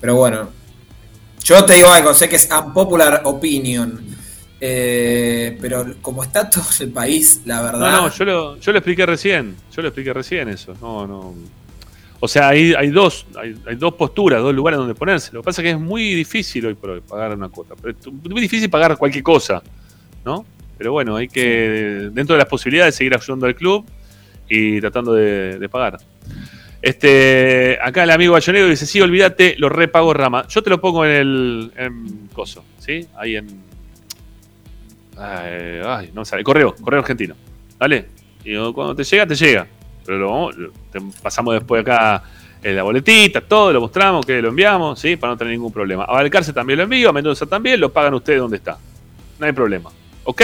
pero 0.00 0.16
bueno, 0.16 0.50
yo 1.42 1.64
te 1.64 1.74
digo 1.74 1.88
algo, 1.88 2.12
sé 2.14 2.28
que 2.28 2.36
es 2.36 2.48
unpopular 2.50 3.22
opinion, 3.24 4.04
eh, 4.60 5.56
pero 5.60 5.94
como 6.02 6.22
está 6.22 6.48
todo 6.50 6.66
el 6.80 6.90
país, 6.90 7.42
la 7.44 7.62
verdad. 7.62 7.92
No, 7.92 8.02
no, 8.02 8.10
yo 8.10 8.24
lo, 8.24 8.56
yo 8.58 8.72
lo 8.72 8.78
expliqué 8.78 9.06
recién. 9.06 9.56
Yo 9.74 9.82
lo 9.82 9.88
expliqué 9.88 10.12
recién 10.12 10.48
eso. 10.48 10.74
No, 10.80 11.06
no. 11.06 11.34
O 12.20 12.26
sea, 12.26 12.48
hay, 12.48 12.74
hay 12.74 12.88
dos, 12.88 13.26
hay, 13.36 13.56
hay 13.66 13.76
dos 13.76 13.94
posturas, 13.94 14.42
dos 14.42 14.54
lugares 14.54 14.78
donde 14.78 14.94
ponerse. 14.94 15.30
Lo 15.32 15.40
que 15.40 15.46
pasa 15.46 15.62
es 15.62 15.66
que 15.66 15.70
es 15.70 15.78
muy 15.78 16.14
difícil 16.14 16.66
hoy 16.66 16.74
por 16.74 16.90
hoy 16.90 17.00
pagar 17.00 17.32
una 17.34 17.48
cuota. 17.48 17.74
Pero 17.80 17.96
es 17.98 18.06
muy 18.12 18.40
difícil 18.40 18.68
pagar 18.68 18.96
cualquier 18.96 19.22
cosa, 19.22 19.62
¿no? 20.24 20.44
Pero 20.76 20.92
bueno, 20.92 21.16
hay 21.16 21.28
que, 21.28 22.08
dentro 22.12 22.34
de 22.34 22.38
las 22.38 22.48
posibilidades, 22.48 22.94
seguir 22.94 23.14
ayudando 23.14 23.46
al 23.46 23.54
club 23.54 23.84
y 24.48 24.80
tratando 24.80 25.12
de, 25.14 25.58
de 25.58 25.68
pagar. 25.68 25.98
Este, 26.80 27.78
acá 27.82 28.04
el 28.04 28.10
amigo 28.10 28.34
Bayonero 28.34 28.68
dice, 28.68 28.86
sí, 28.86 29.00
olvídate, 29.00 29.56
lo 29.58 29.68
repago 29.68 30.14
Rama. 30.14 30.46
Yo 30.48 30.62
te 30.62 30.70
lo 30.70 30.80
pongo 30.80 31.04
en 31.04 31.10
el 31.10 31.72
en 31.76 32.28
coso, 32.32 32.64
¿sí? 32.78 33.06
Ahí 33.16 33.36
en... 33.36 33.67
Ay, 35.18 35.80
ay, 35.84 36.10
no 36.14 36.24
sale. 36.24 36.44
Correo, 36.44 36.74
correo 36.80 37.00
argentino. 37.00 37.34
¿Vale? 37.78 38.06
Y 38.44 38.54
cuando 38.72 38.94
te 38.94 39.04
llega, 39.04 39.26
te 39.26 39.34
llega. 39.34 39.66
Pero 40.06 40.18
lo, 40.18 40.30
vamos- 40.30 40.56
lo- 40.56 40.70
te 40.90 41.00
pasamos 41.22 41.54
después 41.54 41.82
acá 41.82 42.22
en 42.62 42.74
la 42.76 42.82
boletita, 42.82 43.40
todo, 43.40 43.72
lo 43.72 43.80
mostramos, 43.80 44.24
que 44.26 44.40
lo 44.42 44.48
enviamos, 44.48 44.98
¿sí? 44.98 45.16
Para 45.16 45.32
no 45.32 45.36
tener 45.36 45.52
ningún 45.52 45.72
problema. 45.72 46.04
A 46.04 46.12
Valcarce 46.12 46.52
también 46.52 46.78
lo 46.78 46.84
envío, 46.84 47.10
a 47.10 47.12
Mendoza 47.12 47.46
también, 47.46 47.78
lo 47.78 47.92
pagan 47.92 48.14
ustedes 48.14 48.40
donde 48.40 48.56
está. 48.56 48.78
No 49.38 49.46
hay 49.46 49.52
problema. 49.52 49.90
¿Ok? 50.24 50.42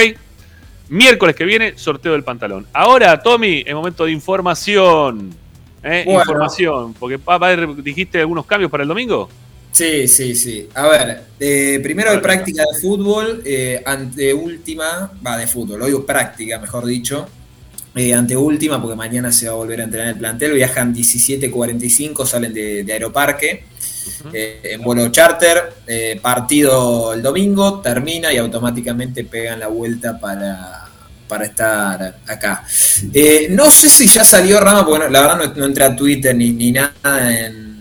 Miércoles 0.90 1.34
que 1.34 1.44
viene, 1.44 1.76
sorteo 1.78 2.12
del 2.12 2.22
pantalón. 2.22 2.66
Ahora, 2.72 3.20
Tommy, 3.22 3.64
es 3.66 3.74
momento 3.74 4.04
de 4.04 4.12
información. 4.12 5.30
¿eh? 5.82 6.02
Bueno. 6.04 6.20
Información. 6.20 6.94
Porque 6.94 7.18
haber, 7.26 7.74
dijiste 7.76 8.20
algunos 8.20 8.44
cambios 8.46 8.70
para 8.70 8.82
el 8.82 8.88
domingo. 8.88 9.28
Sí, 9.74 10.06
sí, 10.06 10.36
sí. 10.36 10.68
A 10.74 10.86
ver, 10.86 11.22
eh, 11.40 11.80
primero 11.82 12.12
de 12.12 12.18
práctica 12.20 12.62
de 12.62 12.80
fútbol, 12.80 13.42
eh, 13.44 13.82
ante 13.84 14.32
última, 14.32 15.10
va 15.26 15.36
de 15.36 15.48
fútbol, 15.48 15.82
hoy 15.82 16.00
práctica, 16.06 16.60
mejor 16.60 16.86
dicho, 16.86 17.26
eh, 17.96 18.14
ante 18.14 18.36
última, 18.36 18.80
porque 18.80 18.94
mañana 18.96 19.32
se 19.32 19.46
va 19.48 19.54
a 19.54 19.56
volver 19.56 19.80
a 19.80 19.84
entrenar 19.84 20.08
el 20.10 20.16
plantel, 20.18 20.52
viajan 20.52 20.94
17.45, 20.94 22.24
salen 22.24 22.54
de, 22.54 22.84
de 22.84 22.92
Aeroparque, 22.92 23.64
eh, 24.32 24.60
en 24.64 24.82
vuelo 24.82 25.08
charter, 25.10 25.74
eh, 25.88 26.20
partido 26.22 27.12
el 27.12 27.22
domingo, 27.22 27.80
termina 27.80 28.32
y 28.32 28.36
automáticamente 28.36 29.24
pegan 29.24 29.58
la 29.58 29.66
vuelta 29.68 30.20
para, 30.20 30.86
para 31.26 31.46
estar 31.46 32.18
acá. 32.28 32.64
Eh, 33.12 33.48
no 33.50 33.68
sé 33.72 33.88
si 33.88 34.06
ya 34.06 34.24
salió 34.24 34.60
Rama, 34.60 34.86
porque 34.86 35.04
no- 35.06 35.10
la 35.10 35.20
verdad 35.20 35.36
no, 35.48 35.54
no 35.56 35.64
entré 35.66 35.84
a 35.84 35.96
Twitter 35.96 36.34
ni, 36.36 36.52
ni 36.52 36.70
nada 36.70 36.92
en, 37.40 37.73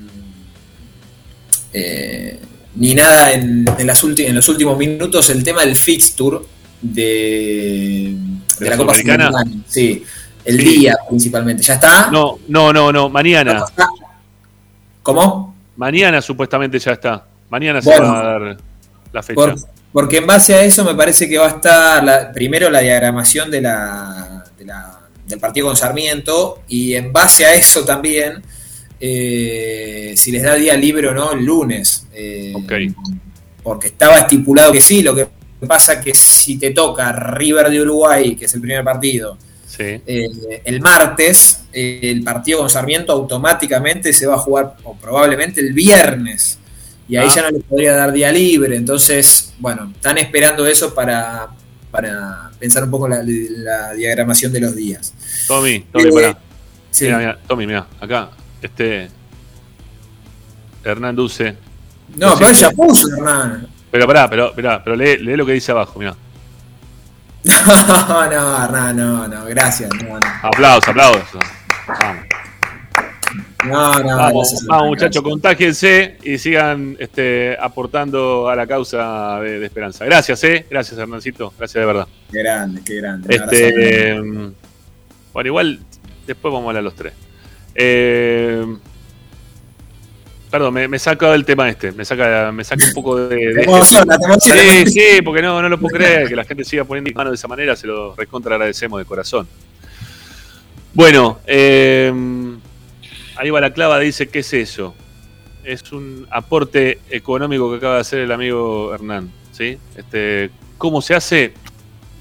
eh, 1.74 2.40
ni 2.76 2.96
nada 2.96 3.32
en, 3.34 3.66
en 3.78 3.88
las 3.88 4.04
en 4.04 4.36
los 4.36 4.48
últimos 4.50 4.78
minutos 4.78 5.30
el 5.30 5.44
tema 5.44 5.62
del 5.66 5.76
fixture 5.76 6.40
de, 6.82 8.16
de 8.60 8.70
la 8.70 8.78
Copa 8.78 8.94
Sudamericana? 8.94 9.28
Sudamericana. 9.30 9.64
Sí, 9.68 10.04
el 10.46 10.58
Sí. 10.60 10.64
día 10.80 10.96
principalmente. 11.10 11.64
¿Ya 11.64 11.74
está? 11.76 12.10
No, 12.12 12.40
no, 12.48 12.74
no, 12.74 12.92
no. 12.92 13.10
Mañana. 13.10 13.64
¿Cómo? 15.02 15.56
Mañana 15.76 16.22
supuestamente 16.22 16.80
ya 16.80 16.92
está. 16.92 17.26
Mañana 17.50 17.82
se 17.82 17.90
Bueno. 17.90 18.12
va 18.14 18.20
a 18.20 18.24
dar 18.40 18.58
la 19.12 19.24
fecha. 19.24 19.36
Por- 19.36 19.56
porque 19.92 20.18
en 20.18 20.26
base 20.28 20.56
a 20.56 20.64
eso 20.64 20.84
me 20.84 20.96
parece 20.96 21.30
que 21.30 21.38
va 21.38 21.46
a 21.46 21.50
estar 21.50 22.04
la- 22.04 22.32
primero 22.32 22.70
la 22.70 22.80
diagramación 22.80 23.52
de 23.52 23.62
la, 23.62 24.44
de 24.58 24.66
la- 24.66 25.00
del 25.28 25.40
partido 25.40 25.68
con 25.68 25.78
Sarmiento 25.78 26.64
y 26.68 26.96
en 26.96 27.14
base 27.14 27.46
a 27.46 27.54
eso 27.54 27.86
también 27.86 28.42
eh, 29.06 30.14
si 30.16 30.32
les 30.32 30.44
da 30.44 30.56
día 30.56 30.78
libre 30.78 31.10
o 31.10 31.14
no 31.14 31.34
el 31.34 31.44
lunes. 31.44 32.08
Eh, 32.14 32.54
Porque 33.62 33.88
estaba 33.88 34.20
estipulado 34.20 34.72
que 34.72 34.80
sí, 34.80 35.02
lo 35.04 35.14
que 35.14 35.28
pasa 35.68 36.00
que 36.00 36.14
si 36.14 36.58
te 36.58 36.72
toca 36.72 37.12
River 37.12 37.70
de 37.70 37.82
Uruguay, 37.82 38.36
que 38.38 38.46
es 38.46 38.54
el 38.54 38.62
primer 38.62 38.82
partido, 38.84 39.38
Sí. 39.68 39.84
eh, 40.06 40.62
el 40.66 40.80
martes, 40.82 41.64
eh, 41.74 42.00
el 42.04 42.24
partido 42.24 42.60
con 42.60 42.70
Sarmiento 42.70 43.12
automáticamente 43.12 44.14
se 44.14 44.26
va 44.28 44.36
a 44.36 44.38
jugar, 44.38 44.76
o 44.84 44.96
probablemente 44.96 45.60
el 45.60 45.74
viernes. 45.74 46.60
Y 47.10 47.18
ahí 47.18 47.28
Ah. 47.30 47.34
ya 47.36 47.42
no 47.42 47.50
les 47.52 47.64
podría 47.64 47.94
dar 47.94 48.14
día 48.14 48.32
libre. 48.32 48.78
Entonces, 48.78 49.54
bueno, 49.60 49.92
están 49.94 50.18
esperando 50.20 50.66
eso 50.66 50.94
para, 50.94 51.50
para 51.92 52.52
pensar 52.60 52.84
un 52.86 52.92
poco 52.92 53.08
la, 53.10 53.22
la 53.24 53.94
diagramación 53.94 54.54
de 54.54 54.62
los 54.62 54.76
días. 54.76 55.14
Tommy, 55.48 55.86
Tommy, 55.92 56.12
sí. 56.92 57.06
Mira, 57.06 57.18
mira, 57.18 57.40
Tommy, 57.48 57.68
mira, 57.68 57.88
acá, 58.00 58.30
este. 58.64 59.10
Hernán 60.84 61.16
Duce. 61.16 61.56
No, 62.16 62.36
pero 62.36 62.50
él 62.50 62.56
ya 62.56 62.72
puso, 62.72 63.08
Hernán. 63.08 63.68
Pero 63.92 64.08
pará, 64.08 64.30
pero, 64.30 64.54
pará, 64.54 64.84
pero 64.84 64.96
lee, 64.96 65.18
lee 65.18 65.36
lo 65.36 65.46
que 65.46 65.54
dice 65.54 65.72
abajo, 65.72 66.00
mira. 66.00 66.16
No, 67.46 68.30
no, 68.30 68.64
Hernán, 68.64 68.98
no, 68.98 69.28
no, 69.28 69.46
gracias. 69.46 69.90
No, 70.02 70.20
no, 70.20 70.28
Aplausos, 70.42 70.90
aplausos. 70.90 71.44
Vamos, 71.88 72.26
no, 73.66 74.10
no, 74.10 74.18
vamos, 74.18 74.50
gracias, 74.50 74.66
vamos, 74.66 74.88
muchachos, 74.88 75.24
contágiense 75.24 76.18
y 76.24 76.38
sigan 76.38 76.98
este, 77.00 77.58
aportando 77.60 78.50
a 78.50 78.56
la 78.56 78.68
causa 78.68 79.40
de, 79.42 79.60
de 79.60 79.66
esperanza. 79.66 80.06
Gracias, 80.06 80.44
eh. 80.44 80.66
Gracias, 80.70 80.98
Hernancito. 81.00 81.54
Gracias 81.58 81.82
de 81.82 81.86
verdad. 81.86 82.08
Qué 82.32 82.40
grande, 82.40 82.82
qué 82.84 82.96
grande. 82.96 83.36
Este, 83.36 83.72
grande. 84.14 84.52
bueno, 85.34 85.48
igual 85.48 85.80
después 86.28 86.54
vamos 86.54 86.68
a 86.68 86.70
hablar 86.70 86.84
los 86.84 86.96
tres. 86.96 87.14
Eh, 87.76 88.66
perdón, 90.52 90.74
me, 90.74 90.88
me 90.88 91.00
saca 91.00 91.32
del 91.32 91.46
tema 91.46 91.68
este, 91.68 91.92
me 91.92 92.06
saca, 92.06 92.52
me 92.52 92.64
saca 92.64 92.86
un 92.86 92.94
poco 92.94 93.28
de. 93.28 93.36
de 93.36 93.54
Te 93.56 93.64
emociona, 93.64 94.18
te 94.18 94.26
emociona. 94.26 94.62
Sí, 94.62 94.86
sí, 94.86 95.22
porque 95.24 95.42
no, 95.42 95.62
no 95.62 95.70
lo 95.70 95.80
puedo 95.80 95.96
creer 95.96 96.28
que 96.28 96.36
la 96.36 96.46
gente 96.46 96.64
siga 96.64 96.84
poniendo 96.84 97.12
manos 97.16 97.32
de 97.32 97.36
esa 97.36 97.48
manera, 97.48 97.76
se 97.76 97.88
lo 97.88 98.16
recontra 98.16 98.56
agradecemos 98.56 99.00
de 99.00 99.06
corazón. 99.06 99.48
Bueno, 100.94 101.40
eh, 101.48 102.14
ahí 103.36 103.50
va 103.50 103.62
la 103.62 103.74
clava, 103.74 103.98
dice, 104.00 104.28
¿qué 104.28 104.40
es 104.40 104.54
eso? 104.54 104.94
Es 105.64 105.92
un 105.92 106.28
aporte 106.30 107.00
económico 107.10 107.72
que 107.72 107.78
acaba 107.78 107.96
de 107.96 108.02
hacer 108.02 108.20
el 108.20 108.32
amigo 108.32 108.94
Hernán, 108.94 109.32
¿sí? 109.52 109.80
Este, 109.96 110.52
¿Cómo 110.78 111.02
se 111.02 111.16
hace? 111.16 111.54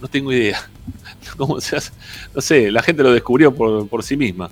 No 0.01 0.09
tengo 0.09 0.33
idea. 0.33 0.70
¿Cómo 1.37 1.61
se 1.61 1.77
hace? 1.77 1.93
No 2.35 2.41
sé, 2.41 2.70
la 2.70 2.83
gente 2.83 3.03
lo 3.03 3.12
descubrió 3.12 3.55
por, 3.55 3.87
por 3.89 4.03
sí 4.03 4.16
misma. 4.16 4.51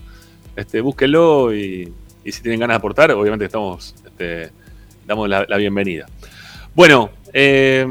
Este, 0.57 0.81
búsquenlo 0.81 1.55
y, 1.55 1.93
y 2.25 2.33
si 2.33 2.43
tienen 2.43 2.61
ganas 2.61 2.75
de 2.75 2.79
aportar, 2.79 3.11
obviamente 3.13 3.45
estamos, 3.47 3.95
este, 4.05 4.51
damos 5.07 5.29
la, 5.29 5.47
la 5.49 5.57
bienvenida. 5.57 6.07
Bueno, 6.75 7.11
eh, 7.33 7.87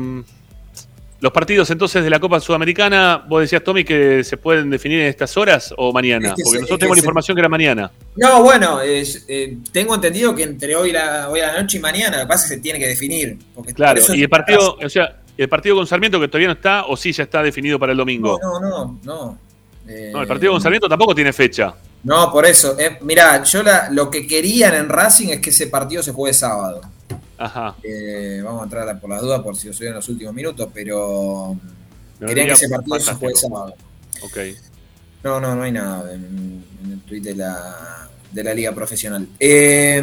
los 1.21 1.31
partidos 1.33 1.69
entonces 1.69 2.01
de 2.03 2.09
la 2.09 2.19
Copa 2.19 2.39
Sudamericana, 2.39 3.25
vos 3.27 3.41
decías, 3.41 3.61
Tommy, 3.63 3.83
que 3.83 4.23
se 4.23 4.37
pueden 4.37 4.69
definir 4.69 5.01
en 5.01 5.07
estas 5.07 5.35
horas 5.35 5.73
o 5.77 5.91
mañana, 5.91 6.29
Es 6.29 6.35
que 6.35 6.43
porque 6.43 6.57
se- 6.57 6.61
nosotros 6.61 6.75
es 6.75 6.79
tenemos 6.79 6.97
la 6.97 7.01
información 7.01 7.35
que 7.35 7.41
era 7.41 7.49
mañana. 7.49 7.91
No, 8.15 8.43
bueno, 8.43 8.79
eh, 8.81 9.57
tengo 9.73 9.95
entendido 9.95 10.33
que 10.35 10.43
entre 10.43 10.75
hoy, 10.75 10.91
la, 10.93 11.29
hoy 11.29 11.39
a 11.41 11.53
la 11.53 11.61
noche 11.61 11.77
y 11.77 11.81
mañana, 11.81 12.17
lo 12.17 12.23
que 12.23 12.27
pasa 12.27 12.45
es 12.45 12.49
que 12.51 12.55
se 12.57 12.61
tiene 12.61 12.79
que 12.79 12.87
definir. 12.87 13.37
Porque 13.53 13.73
Claro, 13.73 14.01
y 14.13 14.21
el 14.21 14.29
partido, 14.29 14.77
o 14.81 14.89
sea, 14.89 15.21
el 15.37 15.49
partido 15.49 15.75
con 15.75 15.87
Sarmiento 15.87 16.19
que 16.21 16.27
todavía 16.27 16.47
no 16.47 16.53
está, 16.53 16.85
o 16.85 16.95
sí 16.95 17.11
ya 17.11 17.23
está 17.23 17.41
definido 17.43 17.77
para 17.79 17.91
el 17.93 17.97
domingo. 17.97 18.39
No, 18.41 18.59
no, 18.59 18.69
no. 18.69 18.99
No, 19.03 19.37
Eh, 19.89 20.11
No, 20.13 20.21
el 20.21 20.27
partido 20.27 20.51
con 20.53 20.61
Sarmiento 20.61 20.87
tampoco 20.87 21.15
tiene 21.15 21.33
fecha. 21.33 21.73
no, 22.03 22.31
por 22.31 22.45
eso. 22.45 22.79
Eh, 22.79 22.97
mirá, 23.01 23.43
yo 23.43 23.63
la- 23.63 23.89
lo 23.89 24.09
que 24.09 24.25
querían 24.27 24.75
en 24.75 24.87
Racing 24.87 25.29
es 25.29 25.39
que 25.41 25.49
ese 25.49 25.67
partido 25.67 26.03
se 26.03 26.11
juegue 26.11 26.33
sábado. 26.33 26.81
Ajá. 27.37 27.75
Eh, 27.83 28.41
vamos 28.43 28.61
a 28.61 28.63
entrar 28.65 28.99
por 28.99 29.09
las 29.09 29.21
dudas 29.21 29.41
por 29.41 29.55
si 29.57 29.69
os 29.69 29.81
en 29.81 29.93
los 29.93 30.07
últimos 30.09 30.33
minutos, 30.33 30.69
pero 30.73 31.55
querían 32.19 32.47
que 32.47 32.53
ese 32.53 32.69
partido 32.69 32.99
se 32.99 33.13
juegue 33.15 33.35
sábado. 33.35 33.73
Ok. 34.21 34.37
No, 35.23 35.39
no, 35.39 35.55
no 35.55 35.63
hay 35.63 35.71
nada 35.71 36.13
en, 36.13 36.63
en 36.83 36.91
el 36.93 36.99
tweet 37.01 37.21
de 37.21 37.35
la, 37.35 38.07
de 38.31 38.43
la 38.43 38.53
liga 38.53 38.71
profesional. 38.73 39.27
Eh, 39.39 40.01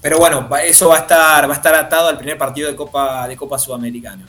pero 0.00 0.18
bueno, 0.18 0.48
eso 0.64 0.88
va 0.88 0.96
a 0.96 1.00
estar, 1.00 1.48
va 1.48 1.54
a 1.54 1.56
estar 1.56 1.74
atado 1.74 2.08
al 2.08 2.16
primer 2.18 2.38
partido 2.38 2.68
de 2.70 2.76
Copa, 2.76 3.26
de 3.28 3.36
Copa 3.36 3.58
Sudamericana. 3.58 4.24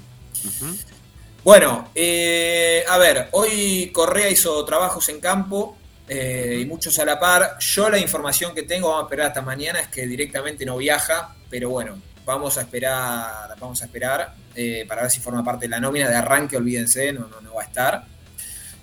Bueno, 1.49 1.89
eh, 1.95 2.83
a 2.87 2.99
ver, 2.99 3.29
hoy 3.31 3.89
Correa 3.91 4.29
hizo 4.29 4.63
trabajos 4.65 5.09
en 5.09 5.19
campo 5.19 5.79
eh, 6.07 6.59
y 6.61 6.65
muchos 6.67 6.99
a 6.99 7.05
la 7.05 7.19
par. 7.19 7.57
Yo 7.57 7.89
la 7.89 7.97
información 7.97 8.53
que 8.53 8.61
tengo, 8.61 8.89
vamos 8.89 9.01
a 9.01 9.05
esperar 9.05 9.27
hasta 9.29 9.41
mañana, 9.41 9.79
es 9.79 9.87
que 9.87 10.05
directamente 10.05 10.63
no 10.63 10.77
viaja, 10.77 11.35
pero 11.49 11.71
bueno, 11.71 11.99
vamos 12.23 12.59
a 12.59 12.61
esperar, 12.61 13.55
vamos 13.59 13.81
a 13.81 13.85
esperar 13.85 14.35
eh, 14.53 14.85
para 14.87 15.01
ver 15.01 15.09
si 15.09 15.21
forma 15.21 15.43
parte 15.43 15.65
de 15.65 15.69
la 15.69 15.79
nómina 15.79 16.07
de 16.07 16.17
arranque, 16.17 16.55
olvídense, 16.55 17.11
no, 17.13 17.21
no, 17.21 17.41
no 17.41 17.55
va 17.55 17.63
a 17.63 17.65
estar. 17.65 18.05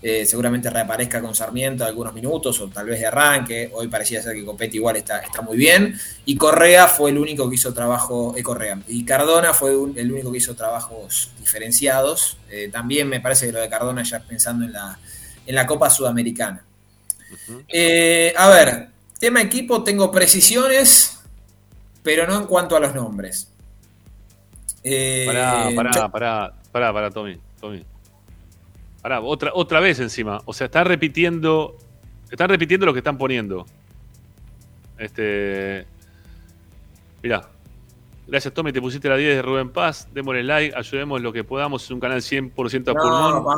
Eh, 0.08 0.24
seguramente 0.24 0.70
reaparezca 0.70 1.20
con 1.20 1.34
Sarmiento 1.34 1.84
algunos 1.84 2.14
minutos 2.14 2.60
o 2.60 2.68
tal 2.68 2.86
vez 2.86 3.00
de 3.00 3.06
arranque. 3.06 3.70
Hoy 3.74 3.88
parecía 3.88 4.22
ser 4.22 4.34
que 4.36 4.44
Copetti 4.44 4.76
igual 4.76 4.94
está, 4.94 5.18
está 5.18 5.42
muy 5.42 5.56
bien. 5.56 5.98
Y 6.24 6.36
Correa 6.36 6.86
fue 6.86 7.10
el 7.10 7.18
único 7.18 7.48
que 7.48 7.56
hizo 7.56 7.74
trabajo, 7.74 8.32
eh, 8.36 8.42
Correa. 8.44 8.78
Y 8.86 9.04
Cardona 9.04 9.52
fue 9.52 9.76
un- 9.76 9.98
el 9.98 10.12
único 10.12 10.30
que 10.30 10.38
hizo 10.38 10.54
trabajos 10.54 11.32
diferenciados. 11.40 12.36
Eh, 12.48 12.68
también 12.72 13.08
me 13.08 13.18
parece 13.20 13.46
que 13.46 13.52
lo 13.52 13.58
de 13.60 13.68
Cardona 13.68 14.04
ya 14.04 14.20
pensando 14.20 14.64
en 14.64 14.74
la, 14.74 14.96
en 15.44 15.54
la 15.56 15.66
Copa 15.66 15.90
Sudamericana. 15.90 16.62
Eh, 17.66 18.32
a 18.36 18.48
ver, 18.48 18.88
tema 19.18 19.42
equipo, 19.42 19.82
tengo 19.82 20.12
precisiones, 20.12 21.18
pero 22.04 22.28
no 22.28 22.36
en 22.36 22.46
cuanto 22.46 22.76
a 22.76 22.80
los 22.80 22.94
nombres. 22.94 23.48
Pará, 25.26 25.68
pará, 25.74 25.90
yo- 25.96 26.10
pará, 26.12 26.52
pará, 26.70 26.92
pará, 26.92 27.10
Tommy, 27.10 27.40
Tommy. 27.60 27.84
Pará, 29.06 29.20
otra, 29.20 29.52
otra 29.54 29.78
vez 29.78 30.00
encima. 30.00 30.40
O 30.46 30.52
sea, 30.52 30.64
está 30.64 30.82
repitiendo. 30.82 31.76
Están 32.28 32.48
repitiendo 32.48 32.86
lo 32.86 32.92
que 32.92 32.98
están 32.98 33.16
poniendo. 33.16 33.64
Este. 34.98 35.86
Mirá. 37.22 37.48
Gracias, 38.26 38.52
Tommy. 38.52 38.72
Te 38.72 38.80
pusiste 38.80 39.08
la 39.08 39.16
10 39.16 39.36
de 39.36 39.42
Rubén 39.42 39.70
Paz. 39.70 40.08
Démosle 40.12 40.42
like, 40.42 40.74
ayudemos 40.76 41.20
lo 41.22 41.32
que 41.32 41.44
podamos. 41.44 41.84
Es 41.84 41.90
un 41.92 42.00
canal 42.00 42.20
100% 42.20 42.88
a 42.90 42.94
No, 42.94 43.44
pulmón. 43.44 43.56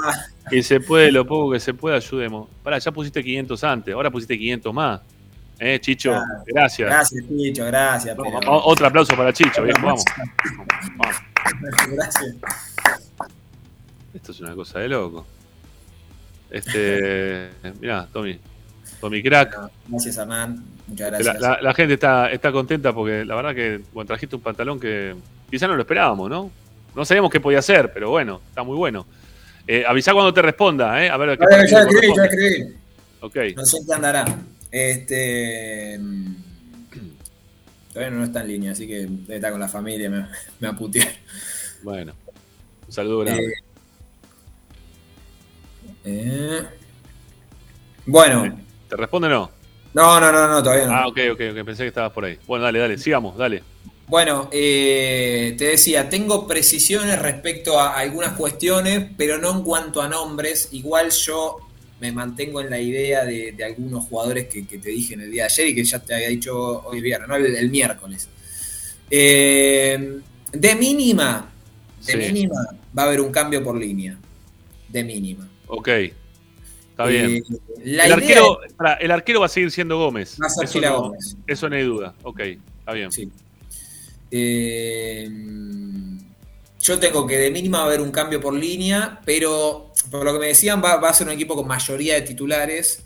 Y 0.51 0.63
se 0.63 0.81
puede, 0.81 1.11
lo 1.11 1.27
poco 1.27 1.53
que 1.53 1.61
se 1.61 1.73
pueda, 1.73 1.97
ayudemos. 1.97 2.47
Pará, 2.63 2.77
ya 2.77 2.93
pusiste 2.93 3.25
500 3.25 3.65
antes. 3.65 3.95
Ahora 3.95 4.11
pusiste 4.11 4.39
500 4.39 4.75
más. 4.75 5.01
Eh, 5.59 5.81
Chicho, 5.81 6.11
Claro. 6.11 6.25
gracias. 6.47 6.91
Gracias, 6.91 7.25
Chicho, 7.27 7.65
gracias. 7.65 8.15
Vamos, 8.15 8.35
pero- 8.39 8.53
Otro 8.67 8.87
aplauso 8.87 9.17
para 9.17 9.33
Chicho, 9.33 9.63
viejo, 9.63 9.81
vamos. 9.83 10.05
Gracias. 11.91 12.37
Esto 14.13 14.33
es 14.33 14.41
una 14.41 14.55
cosa 14.55 14.81
de 14.81 14.89
loco. 14.91 15.25
Este. 16.51 17.51
Mirá, 17.81 18.07
Tommy. 18.13 18.39
Tommy 19.01 19.23
Crack. 19.23 19.57
Gracias, 19.89 20.17
Hernán. 20.19 20.65
Muchas 20.87 21.11
gracias. 21.11 21.41
la- 21.41 21.61
la 21.61 21.75
gente 21.75 21.95
está, 21.95 22.31
está 22.31 22.51
contenta 22.51 22.93
porque 22.93 23.25
la 23.25 23.35
verdad 23.35 23.55
que 23.55 23.81
bueno, 23.93 24.07
trajiste 24.09 24.37
un 24.37 24.43
pantalón 24.43 24.81
que 24.81 25.15
quizá 25.51 25.67
no 25.69 25.75
lo 25.77 25.83
esperábamos, 25.83 26.29
¿no? 26.31 26.51
No 26.97 27.05
sabíamos 27.05 27.31
qué 27.31 27.41
podía 27.41 27.59
hacer, 27.61 27.93
pero 27.93 28.11
bueno, 28.11 28.41
está 28.49 28.63
muy 28.63 28.77
bueno. 28.77 29.07
Eh, 29.67 29.85
avisá 29.87 30.13
cuando 30.15 30.33
te 30.33 30.41
responda, 30.43 31.05
¿eh? 31.05 31.11
A 31.11 31.17
ver 31.19 31.39
qué 31.39 31.45
partido 31.45 31.67
ya 31.67 31.81
escribí, 31.81 32.15
ya 32.17 32.25
escribí. 32.25 32.75
Ok. 33.21 33.37
No 33.57 33.65
sé 33.67 33.79
qué 33.87 33.93
andará. 33.95 34.25
Este. 34.73 36.01
Todavía 37.93 38.17
no 38.19 38.25
está 38.25 38.41
en 38.43 38.49
línea, 38.49 38.73
así 38.73 38.87
que 38.87 39.09
estar 39.29 39.51
con 39.51 39.61
la 39.61 39.69
familia, 39.69 40.09
me, 40.11 40.19
me 40.61 40.69
va 40.69 40.71
a 40.71 40.77
putear. 40.77 41.09
Bueno, 41.83 42.13
un 42.87 42.93
saludo 42.93 43.21
grande. 43.21 43.45
Eh, 43.45 43.53
eh, 46.11 46.63
Bueno, 48.07 48.59
¿Te 48.89 48.97
responde 48.97 49.29
o 49.29 49.31
no? 49.31 49.51
no, 49.95 50.21
no, 50.21 50.33
no, 50.33 50.49
no, 50.49 50.63
todavía 50.63 50.87
no. 50.87 50.93
Ah, 50.95 51.07
ok, 51.09 51.19
ok, 51.33 51.41
ok. 51.53 51.65
Pensé 51.65 51.83
que 51.83 51.89
estabas 51.89 52.13
por 52.13 52.25
ahí. 52.25 52.39
Bueno, 52.47 52.65
dale, 52.65 52.79
dale, 52.79 52.99
sigamos, 52.99 53.37
dale. 53.37 53.63
Bueno, 54.07 54.49
eh, 54.53 55.55
te 55.59 55.65
decía, 55.67 56.09
tengo 56.09 56.47
precisiones 56.47 57.19
respecto 57.19 57.79
a 57.79 57.99
algunas 57.99 58.33
cuestiones, 58.33 59.07
pero 59.19 59.37
no 59.39 59.51
en 59.59 59.63
cuanto 59.63 60.01
a 60.01 60.09
nombres. 60.09 60.69
Igual 60.73 61.11
yo 61.11 61.59
me 62.01 62.13
mantengo 62.13 62.61
en 62.63 62.71
la 62.71 62.81
idea 62.81 63.25
de, 63.25 63.53
de 63.53 63.65
algunos 63.65 64.05
jugadores 64.05 64.47
que, 64.49 64.67
que 64.67 64.79
te 64.79 64.91
dije 64.91 65.15
en 65.15 65.21
el 65.23 65.31
día 65.31 65.43
de 65.43 65.47
ayer 65.53 65.69
y 65.69 65.75
que 65.75 65.85
ya 65.85 65.99
te 65.99 66.15
había 66.15 66.29
dicho 66.29 66.57
hoy 66.87 67.01
viernes, 67.03 67.29
¿no? 67.29 67.37
el, 67.37 67.55
el 67.55 67.71
miércoles. 67.71 68.29
Eh, 69.11 70.21
de 70.53 70.75
mínima, 70.77 71.51
de 72.07 72.13
Sí. 72.13 72.17
mínima, 72.17 72.55
va 72.97 73.03
a 73.03 73.07
haber 73.07 73.21
un 73.21 73.31
cambio 73.33 73.63
por 73.63 73.77
línea. 73.77 74.17
De 74.89 75.05
mínima. 75.05 75.48
Ok. 75.69 75.89
Está 76.99 77.07
bien. 77.07 77.45
La 77.85 78.07
el, 78.07 78.11
idea 78.11 78.15
arquero, 78.15 78.59
pará, 78.77 78.95
el 78.95 79.11
arquero 79.13 79.41
va 79.41 79.47
a 79.47 79.49
seguir 79.49 79.71
siendo 79.71 79.99
Gómez. 79.99 80.37
Va 80.43 80.47
a 80.47 80.51
ser 80.51 80.65
eso, 80.65 80.81
no, 80.81 81.03
Gómez. 81.03 81.37
eso 81.47 81.69
no 81.69 81.77
hay 81.77 81.85
duda. 81.85 82.15
Ok, 82.25 82.41
está 82.41 82.93
bien. 82.93 83.11
Eh, 84.33 85.31
yo 86.81 86.99
tengo 86.99 87.25
que 87.25 87.39
de 87.39 87.51
mínima 87.53 87.79
va 87.79 87.85
a 87.85 87.87
haber 87.87 88.01
un 88.01 88.11
cambio 88.11 88.41
por 88.41 88.53
línea, 88.53 89.21
pero 89.25 89.93
por 90.11 90.25
lo 90.25 90.33
que 90.33 90.39
me 90.41 90.47
decían 90.49 90.83
va, 90.83 90.97
va 90.97 91.11
a 91.11 91.15
ser 91.15 91.29
un 91.29 91.35
equipo 91.35 91.55
con 91.55 91.69
mayoría 91.69 92.15
de 92.15 92.23
titulares, 92.23 93.05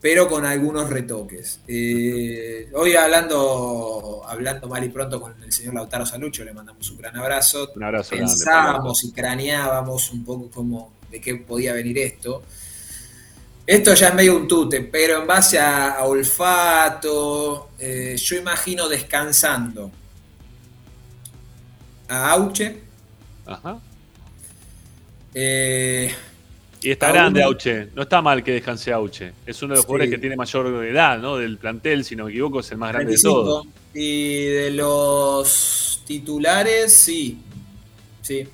pero 0.00 0.26
con 0.26 0.44
algunos 0.44 0.90
retoques. 0.90 1.60
Eh, 1.68 2.68
hoy 2.74 2.96
hablando, 2.96 4.22
hablando 4.26 4.66
mal 4.66 4.82
y 4.82 4.88
pronto 4.88 5.20
con 5.20 5.40
el 5.42 5.52
señor 5.52 5.74
Lautaro 5.74 6.04
Salucho, 6.04 6.44
le 6.44 6.52
mandamos 6.52 6.90
un 6.90 6.98
gran 6.98 7.16
abrazo. 7.16 7.70
Un 7.76 7.84
abrazo 7.84 8.16
grande, 8.16 8.32
Pensábamos 8.32 9.04
y 9.04 9.12
craneábamos 9.12 10.10
un 10.10 10.24
poco 10.24 10.50
como 10.50 10.99
de 11.10 11.20
qué 11.20 11.34
podía 11.36 11.72
venir 11.72 11.98
esto. 11.98 12.42
Esto 13.66 13.94
ya 13.94 14.08
es 14.08 14.14
medio 14.14 14.36
un 14.36 14.48
tute, 14.48 14.80
pero 14.82 15.20
en 15.20 15.26
base 15.26 15.58
a, 15.58 15.90
a 15.92 16.04
olfato, 16.04 17.70
eh, 17.78 18.16
yo 18.18 18.36
imagino 18.36 18.88
descansando 18.88 19.90
a 22.08 22.30
Auche. 22.32 22.76
Ajá. 23.46 23.78
eh, 25.34 26.12
Y 26.82 26.90
está 26.90 27.12
grande 27.12 27.40
uno- 27.40 27.48
Auche. 27.48 27.88
No 27.94 28.02
está 28.02 28.20
mal 28.22 28.42
que 28.42 28.52
descanse 28.52 28.92
Auche. 28.92 29.32
Es 29.46 29.62
uno 29.62 29.74
de 29.74 29.76
los 29.76 29.84
Sí. 29.84 29.86
jugadores 29.86 30.10
que 30.10 30.18
tiene 30.18 30.34
mayor 30.36 30.84
edad, 30.84 31.18
¿no? 31.18 31.36
Del 31.36 31.58
plantel, 31.58 32.04
si 32.04 32.16
no 32.16 32.24
me 32.24 32.30
equivoco, 32.30 32.60
es 32.60 32.70
el 32.72 32.78
más 32.78 32.90
grande 32.92 33.06
25. 33.10 33.38
de 33.38 33.44
todos. 33.44 33.66
Y 33.94 34.44
de 34.46 34.70
los 34.72 36.02
titulares, 36.06 36.96
sí. 36.96 37.38
Sí. 38.22 38.48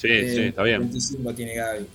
Sí, 0.00 0.08
Eh, 0.08 0.34
sí, 0.34 0.40
está 0.48 0.62
bien. 0.62 0.80
25 0.80 1.34
tiene 1.34 1.54
Gaby. 1.54 1.86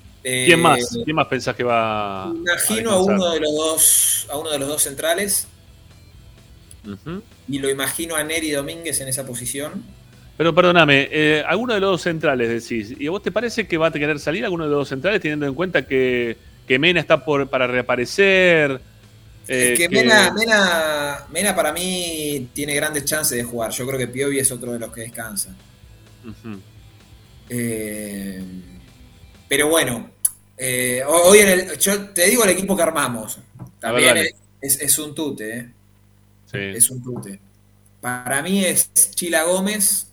¿Quién 0.44 0.60
Eh, 0.60 0.61
más? 0.61 1.02
¿Quién 1.03 1.15
más 1.15 1.27
pensás 1.27 1.56
que 1.56 1.64
va 1.64 2.30
Imagino 2.32 2.91
a 2.91 2.98
descansar? 2.98 3.15
uno 3.15 3.32
de 3.32 3.40
los 3.40 3.52
dos, 3.56 4.27
a 4.30 4.38
uno 4.38 4.52
de 4.52 4.60
los 4.60 4.68
dos 4.68 4.82
centrales 4.84 5.48
Ujú. 6.86 7.23
y 7.48 7.60
lo 7.60 7.69
imagino 7.69 8.15
a 8.15 8.23
Neri 8.23 8.52
Domínguez 8.52 8.99
en 9.02 9.07
esa 9.07 9.26
posición. 9.26 9.84
Pero 10.38 10.53
perdóname, 10.53 11.07
eh, 11.11 11.44
alguno 11.48 11.73
de 11.73 11.80
los 11.80 11.91
dos 11.91 12.02
centrales 12.02 12.49
decís, 12.49 12.94
¿y 12.99 13.07
a 13.07 13.11
vos 13.11 13.23
te 13.23 13.32
parece 13.32 13.68
que 13.68 13.77
va 13.77 13.88
a 13.88 13.91
querer 13.91 14.19
salir 14.19 14.44
alguno 14.44 14.65
de 14.65 14.69
los 14.69 14.80
dos 14.80 14.90
centrales 14.90 15.22
teniendo 15.22 15.45
en 15.45 15.53
cuenta 15.56 15.88
que, 15.88 16.38
que 16.68 16.77
Mena 16.80 16.99
está 16.99 17.23
por, 17.23 17.49
para 17.49 17.68
reaparecer? 17.68 18.82
eh, 19.48 19.73
Es 19.73 19.77
que 19.77 19.90
Mena, 19.90 20.32
Mena, 20.34 21.26
Mena 21.30 21.56
para 21.56 21.72
mí 21.73 22.49
tiene 22.53 22.73
grandes 22.76 23.06
chances 23.06 23.38
de 23.38 23.44
jugar. 23.44 23.72
Yo 23.72 23.86
creo 23.88 23.99
que 23.99 24.07
Piovi 24.07 24.40
es 24.40 24.52
otro 24.52 24.73
de 24.73 24.80
los 24.80 24.91
que 24.94 25.02
descansa. 25.02 25.56
Ujú. 26.23 26.61
Eh, 27.49 28.43
pero 29.47 29.69
bueno, 29.69 30.09
eh, 30.57 31.03
hoy 31.07 31.39
en 31.39 31.47
el, 31.49 31.77
yo 31.77 32.09
te 32.09 32.26
digo 32.27 32.43
el 32.43 32.49
equipo 32.51 32.76
que 32.76 32.84
armamos. 32.84 33.39
También 33.80 34.13
ver, 34.15 34.30
es, 34.61 34.80
es 34.81 34.97
un 34.99 35.13
tute, 35.13 35.57
¿eh? 35.57 35.69
Sí. 36.51 36.57
Es 36.76 36.89
un 36.89 37.03
tute. 37.03 37.39
Para 38.01 38.41
mí 38.41 38.63
es 38.63 38.91
Chila 39.11 39.43
Gómez, 39.43 40.07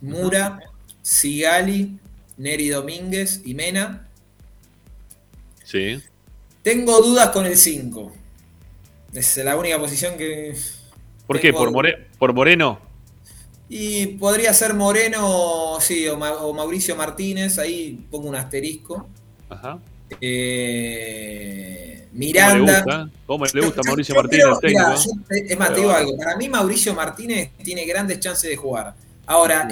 Mura, 0.00 0.58
Sigali, 1.02 1.98
Neri 2.36 2.68
Domínguez 2.68 3.42
y 3.44 3.54
Mena. 3.54 4.08
Sí. 5.64 6.00
Tengo 6.62 7.00
dudas 7.00 7.30
con 7.30 7.46
el 7.46 7.56
5. 7.56 8.12
Es 9.14 9.36
la 9.38 9.56
única 9.56 9.78
posición 9.78 10.16
que. 10.16 10.56
¿Por 11.26 11.40
qué? 11.40 11.52
¿Por, 11.52 11.70
More- 11.70 12.08
¿Por 12.18 12.32
Moreno? 12.32 12.80
Y 13.74 14.06
podría 14.18 14.52
ser 14.52 14.74
Moreno, 14.74 15.78
sí, 15.80 16.06
o, 16.06 16.18
Ma- 16.18 16.34
o 16.34 16.52
Mauricio 16.52 16.94
Martínez, 16.94 17.58
ahí 17.58 18.06
pongo 18.10 18.28
un 18.28 18.34
asterisco. 18.36 19.08
Ajá. 19.48 19.78
Eh, 20.20 22.06
¿Cómo 22.10 22.18
le 22.20 22.26
Miranda. 22.26 22.76
gusta? 22.82 23.10
¿Cómo 23.26 23.44
le 23.46 23.60
gusta 23.64 23.80
Mauricio 23.86 24.14
Martínez, 24.20 24.44
creo- 24.60 24.74
yo- 24.74 24.94
es 25.30 25.58
más, 25.58 25.72
te 25.72 25.80
digo 25.80 25.90
algo. 25.90 26.16
Para 26.18 26.36
mí, 26.36 26.48
Mauricio 26.50 26.92
Martínez 26.94 27.52
tiene 27.64 27.86
grandes 27.86 28.20
chances 28.20 28.50
de 28.50 28.56
jugar. 28.56 28.94
Ahora, 29.24 29.66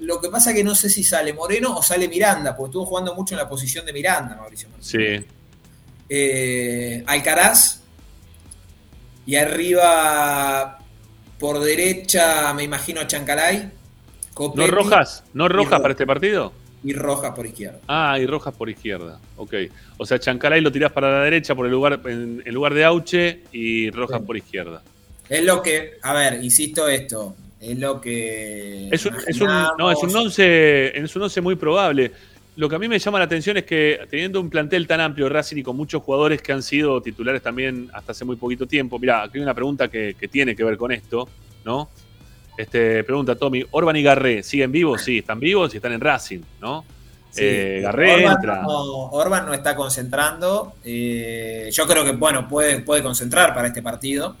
lo 0.00 0.20
que 0.20 0.28
pasa 0.28 0.50
es 0.50 0.56
que 0.56 0.64
no 0.64 0.74
sé 0.74 0.90
si 0.90 1.02
sale 1.02 1.32
Moreno 1.32 1.76
o 1.78 1.82
sale 1.82 2.08
Miranda, 2.08 2.54
porque 2.54 2.68
estuvo 2.70 2.84
jugando 2.84 3.14
mucho 3.14 3.34
en 3.34 3.38
la 3.38 3.48
posición 3.48 3.86
de 3.86 3.92
Miranda, 3.94 4.36
Mauricio 4.36 4.68
Martínez. 4.68 5.24
Sí. 5.24 5.26
Eh, 6.10 7.02
Alcaraz. 7.06 7.80
Y 9.24 9.34
arriba, 9.36 10.75
por 11.38 11.60
derecha, 11.60 12.52
me 12.54 12.64
imagino 12.64 13.00
a 13.00 13.06
Chancalay. 13.06 13.70
¿No 14.54 14.66
Rojas? 14.66 15.24
¿No 15.32 15.48
Rojas 15.48 15.72
Ro- 15.78 15.82
para 15.82 15.92
este 15.92 16.06
partido? 16.06 16.52
Y 16.84 16.92
Rojas 16.92 17.32
por 17.34 17.46
izquierda. 17.46 17.78
Ah, 17.88 18.18
y 18.20 18.26
Rojas 18.26 18.54
por 18.54 18.68
izquierda. 18.70 19.18
Ok. 19.36 19.54
O 19.96 20.06
sea, 20.06 20.18
Chancalay 20.18 20.60
lo 20.60 20.70
tirás 20.70 20.92
para 20.92 21.10
la 21.10 21.24
derecha 21.24 21.54
por 21.54 21.66
el 21.66 21.72
lugar, 21.72 22.00
en, 22.04 22.42
en 22.44 22.54
lugar 22.54 22.74
de 22.74 22.84
Auche 22.84 23.40
y 23.52 23.90
Rojas 23.90 24.20
por 24.22 24.36
izquierda. 24.36 24.82
Es 25.28 25.42
lo 25.44 25.62
que, 25.62 25.94
a 26.02 26.12
ver, 26.12 26.44
insisto 26.44 26.86
esto, 26.86 27.34
es 27.60 27.76
lo 27.78 28.00
que... 28.00 28.88
Es 28.92 29.04
un, 29.06 29.16
es 29.26 29.40
un, 29.40 29.48
no, 29.78 29.90
es 29.90 29.98
un 30.02 30.14
once, 30.14 30.96
es 30.96 31.16
un 31.16 31.22
once 31.22 31.40
muy 31.40 31.56
probable. 31.56 32.12
Lo 32.56 32.68
que 32.68 32.76
a 32.76 32.78
mí 32.78 32.88
me 32.88 32.98
llama 32.98 33.18
la 33.18 33.26
atención 33.26 33.56
es 33.58 33.64
que 33.64 34.00
teniendo 34.10 34.40
un 34.40 34.48
plantel 34.50 34.86
tan 34.86 35.00
amplio 35.00 35.28
Racing 35.28 35.58
y 35.58 35.62
con 35.62 35.76
muchos 35.76 36.02
jugadores 36.02 36.40
que 36.42 36.52
han 36.52 36.62
sido 36.62 37.00
titulares 37.02 37.42
también 37.42 37.88
hasta 37.92 38.12
hace 38.12 38.24
muy 38.24 38.36
poquito 38.36 38.66
tiempo, 38.66 38.98
mira, 38.98 39.22
aquí 39.22 39.38
hay 39.38 39.42
una 39.42 39.54
pregunta 39.54 39.88
que, 39.88 40.16
que 40.18 40.26
tiene 40.28 40.56
que 40.56 40.64
ver 40.64 40.76
con 40.76 40.90
esto, 40.92 41.28
¿no? 41.64 41.88
Este, 42.56 43.04
pregunta 43.04 43.34
Tommy, 43.36 43.62
Orban 43.70 43.96
y 43.96 44.02
Garré, 44.02 44.42
¿siguen 44.42 44.72
vivos? 44.72 45.02
Sí, 45.02 45.18
están 45.18 45.38
vivos 45.38 45.74
y 45.74 45.76
están 45.76 45.92
en 45.92 46.00
Racing, 46.00 46.40
¿no? 46.60 46.84
Sí, 47.30 47.42
Eh, 47.44 47.80
Garré 47.82 48.14
Orban 48.14 48.32
entra. 48.36 48.62
No, 48.62 49.10
Orban 49.10 49.44
no 49.44 49.52
está 49.52 49.76
concentrando. 49.76 50.72
eh, 50.84 51.68
yo 51.70 51.86
creo 51.86 52.02
que, 52.04 52.12
bueno, 52.12 52.48
puede, 52.48 52.80
puede 52.80 53.02
concentrar 53.02 53.52
para 53.54 53.68
este 53.68 53.82
partido. 53.82 54.34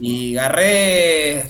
Y 0.00 0.32
Garré, 0.32 1.44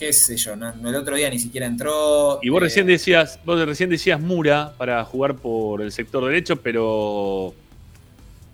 qué 0.00 0.12
sé 0.14 0.36
yo, 0.36 0.56
no- 0.56 0.72
el 0.88 0.94
otro 0.96 1.14
día 1.14 1.28
ni 1.30 1.38
siquiera 1.38 1.66
entró. 1.66 2.38
Y 2.42 2.48
vos 2.48 2.60
eh, 2.60 2.64
recién 2.64 2.86
decías, 2.86 3.38
vos 3.44 3.64
recién 3.66 3.90
decías 3.90 4.18
Mura 4.18 4.72
para 4.78 5.04
jugar 5.04 5.34
por 5.36 5.82
el 5.82 5.92
sector 5.92 6.24
derecho, 6.24 6.56
pero 6.56 7.54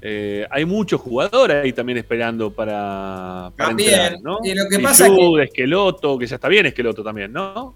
eh, 0.02 0.46
hay 0.50 0.64
muchos 0.64 1.00
jugadores 1.00 1.62
ahí 1.64 1.72
también 1.72 1.98
esperando 1.98 2.50
para, 2.52 3.50
para 3.56 3.68
También, 3.70 3.90
entrar, 3.94 4.16
¿no? 4.22 4.38
y 4.44 4.54
lo 4.54 4.68
que 4.68 4.78
pasa 4.80 5.06
Pichud, 5.06 5.40
Esqueloto, 5.40 6.18
que 6.18 6.26
ya 6.26 6.34
está 6.34 6.48
bien 6.48 6.66
Esqueloto 6.66 7.02
también, 7.04 7.32
¿no? 7.32 7.74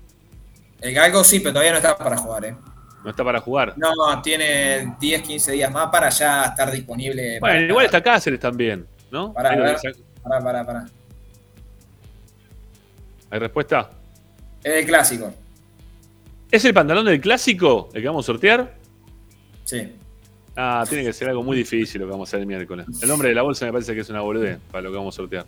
El 0.81 0.93
Galgo 0.95 1.23
sí, 1.25 1.41
pero 1.41 1.53
todavía 1.53 1.73
no 1.73 1.79
está 1.79 1.97
para 1.97 2.17
jugar, 2.17 2.45
¿eh? 2.47 2.57
No 3.05 3.11
está 3.11 3.25
para 3.25 3.41
jugar. 3.41 3.75
No, 3.79 4.21
tiene 4.21 4.95
10, 5.01 5.23
15 5.23 5.53
días 5.53 5.73
más 5.73 5.89
para 5.91 6.11
ya 6.11 6.45
estar 6.45 6.71
disponible. 6.71 7.39
bueno, 7.41 7.55
para- 7.55 7.61
igual 7.67 7.85
está 7.87 8.03
Cáceres 8.03 8.41
también, 8.41 8.87
¿no? 9.11 9.33
Pará, 9.33 9.51
Ahí 9.51 9.57
lo 9.59 9.65
a 9.65 11.00
¿Hay 13.31 13.39
respuesta? 13.39 13.90
Es 14.62 14.74
el 14.74 14.86
clásico. 14.86 15.32
¿Es 16.51 16.65
el 16.65 16.74
pantalón 16.74 17.07
del 17.07 17.20
clásico 17.20 17.89
el 17.94 18.02
que 18.02 18.09
vamos 18.09 18.24
a 18.24 18.27
sortear? 18.27 18.74
Sí. 19.65 19.93
Ah, 20.57 20.85
tiene 20.89 21.05
que 21.05 21.12
ser 21.12 21.28
algo 21.28 21.43
muy 21.43 21.57
difícil 21.57 22.01
lo 22.01 22.07
que 22.09 22.11
vamos 22.12 22.28
a 22.28 22.31
hacer 22.31 22.40
el 22.40 22.47
miércoles. 22.47 22.86
El 23.01 23.09
nombre 23.09 23.28
de 23.28 23.35
la 23.35 23.43
bolsa 23.43 23.65
me 23.66 23.73
parece 23.73 23.94
que 23.94 24.01
es 24.01 24.11
una 24.11 24.20
boludez 24.20 24.59
para 24.70 24.82
lo 24.82 24.90
que 24.90 24.97
vamos 24.97 25.15
a 25.15 25.16
sortear. 25.16 25.47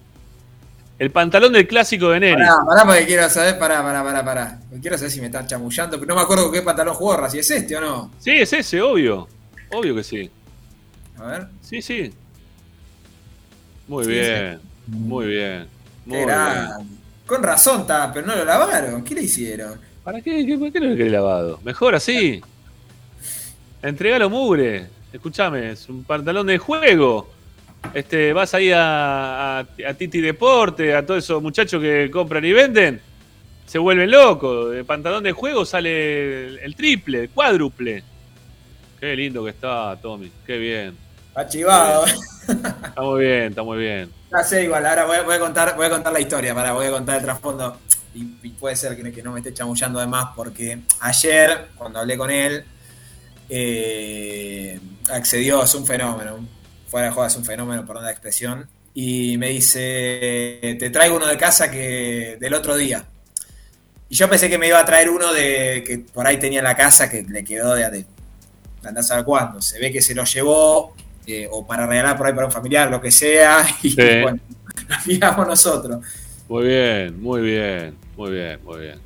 El 0.99 1.11
pantalón 1.11 1.53
del 1.53 1.67
clásico 1.67 2.11
de 2.11 2.21
Neri. 2.21 2.35
Pará, 2.37 2.57
pará, 2.65 2.85
porque 2.85 3.07
quiero 3.07 3.29
saber, 3.29 3.59
pará, 3.59 3.83
pará, 3.83 4.05
pará, 4.05 4.25
pará. 4.25 4.61
Quiero 4.81 4.97
saber 4.97 5.11
si 5.11 5.21
me 5.21 5.27
están 5.27 5.47
chamullando, 5.47 5.99
pero 5.99 6.11
no 6.11 6.15
me 6.15 6.23
acuerdo 6.23 6.45
con 6.45 6.53
qué 6.53 6.63
pantalón 6.63 6.95
jugó, 6.95 7.29
si 7.29 7.41
es 7.41 7.51
este 7.51 7.77
o 7.77 7.81
no. 7.81 8.11
Sí, 8.21 8.31
es 8.31 8.53
ese, 8.53 8.81
obvio. 8.81 9.27
Obvio 9.73 9.97
que 9.97 10.05
sí. 10.05 10.31
A 11.19 11.27
ver. 11.27 11.47
Sí, 11.61 11.83
sí. 11.83 12.13
Muy 13.89 14.05
Sí, 14.05 14.11
bien. 14.11 14.61
Muy 14.87 15.27
bien. 15.27 15.67
Muy 16.07 16.19
Qué 16.19 16.25
bien. 16.27 17.02
Con 17.27 17.43
razón 17.43 17.83
está, 17.83 18.13
pero 18.13 18.27
no 18.27 18.35
lo 18.37 18.45
lavaron. 18.45 19.03
¿Qué 19.05 19.15
le 19.15 19.23
hicieron? 19.23 19.81
¿Para 20.05 20.21
qué? 20.21 20.45
¿Qué- 20.45 20.59
¿Por 20.59 20.73
qué 20.73 20.81
no 20.81 20.87
lo 20.89 20.97
querés 20.97 21.13
lavado? 21.13 21.61
Mejor 21.65 21.95
así. 21.95 22.41
Entregalo 23.83 24.31
mugre. 24.31 24.87
Escúchame, 25.13 25.73
es 25.73 25.89
un 25.89 26.05
pantalón 26.05 26.47
de 26.47 26.59
juego. 26.59 27.31
Este, 27.95 28.33
vas 28.33 28.55
ahí 28.55 28.71
a, 28.73 29.59
a, 29.59 29.61
a 29.61 29.95
Titi 29.95 30.21
Deporte, 30.21 30.95
a 30.95 31.05
todos 31.05 31.25
esos 31.25 31.43
muchachos 31.43 31.83
que 31.83 32.09
compran 32.13 32.45
y 32.45 32.53
venden, 32.53 33.01
se 33.67 33.79
vuelven 33.79 34.11
locos. 34.11 34.73
De 34.73 34.85
pantalón 34.85 35.23
de 35.25 35.33
juego 35.33 35.65
sale 35.65 36.47
el, 36.47 36.59
el 36.59 36.75
triple, 36.77 37.23
el 37.23 37.31
cuádruple. 37.31 38.03
Qué 39.01 39.17
lindo 39.17 39.43
que 39.45 39.51
está, 39.51 39.97
Tommy. 40.01 40.31
Qué 40.47 40.59
bien. 40.59 40.97
Achivado. 41.35 42.05
Está 42.07 43.01
muy 43.03 43.21
bien, 43.25 43.43
está 43.45 43.63
muy 43.63 43.79
bien. 43.79 44.11
Ya 44.33 44.43
sé, 44.43 44.65
igual, 44.65 44.87
ahora 44.87 45.05
voy 45.05 45.35
a, 45.35 45.39
contar, 45.39 45.77
voy 45.77 45.87
a 45.87 45.91
contar 45.91 46.11
la 46.11 46.21
historia, 46.21 46.55
para, 46.55 46.73
voy 46.73 46.87
a 46.87 46.91
contar 46.91 47.19
el 47.19 47.23
trasfondo. 47.23 47.79
Y, 48.15 48.25
puede 48.51 48.77
ser 48.77 48.97
que, 48.97 49.23
no 49.23 49.33
me 49.33 49.41
esté 49.41 49.53
chamullando 49.53 50.01
de 50.01 50.07
más, 50.07 50.29
porque 50.35 50.81
ayer, 51.01 51.69
cuando 51.77 51.99
hablé 51.99 52.17
con 52.17 52.31
él, 52.31 52.65
eh, 53.51 54.81
accedió, 55.11 55.63
es 55.63 55.75
un 55.75 55.87
fenómeno. 55.87 56.49
Fuera 56.89 57.09
de 57.09 57.13
juego 57.13 57.27
es 57.27 57.37
un 57.37 57.45
fenómeno, 57.45 57.85
por 57.85 57.99
una 57.99 58.11
expresión. 58.11 58.67
Y 58.95 59.37
me 59.37 59.49
dice: 59.49 60.77
Te 60.79 60.91
traigo 60.91 61.17
uno 61.17 61.27
de 61.27 61.37
casa 61.37 61.71
que 61.71 62.39
del 62.41 62.55
otro 62.55 62.77
día. 62.77 63.05
Y 64.09 64.15
yo 64.15 64.31
pensé 64.31 64.49
que 64.49 64.59
me 64.59 64.69
iba 64.69 64.79
a 64.79 64.85
traer 64.85 65.11
uno 65.11 65.33
de 65.33 65.85
que 65.87 65.99
por 65.99 66.27
ahí 66.27 66.39
tenía 66.39 66.61
en 66.61 66.65
la 66.65 66.77
casa 66.77 67.11
que 67.11 67.23
le 67.23 67.45
quedó 67.45 67.75
de, 67.75 67.91
de, 67.91 67.99
de 67.99 68.89
andar 68.89 69.01
a 69.01 69.07
saber 69.07 69.25
cuándo. 69.25 69.61
Se 69.61 69.79
ve 69.79 69.93
que 69.93 70.03
se 70.03 70.15
lo 70.15 70.25
llevó, 70.25 70.95
eh, 71.27 71.49
o 71.51 71.67
para 71.67 71.87
regalar 71.87 72.17
por 72.17 72.27
ahí 72.27 72.33
para 72.33 72.47
un 72.47 72.53
familiar, 72.53 72.91
lo 72.91 73.01
que 73.01 73.11
sea. 73.11 73.65
Y 73.83 73.91
Sí. 73.91 73.97
bueno, 74.23 74.39
miramos 75.07 75.47
nosotros. 75.47 76.05
Muy 76.49 76.67
bien, 76.67 77.23
muy 77.23 77.41
bien, 77.43 77.95
muy 78.17 78.31
bien, 78.31 78.59
muy 78.65 78.81
bien. 78.81 78.99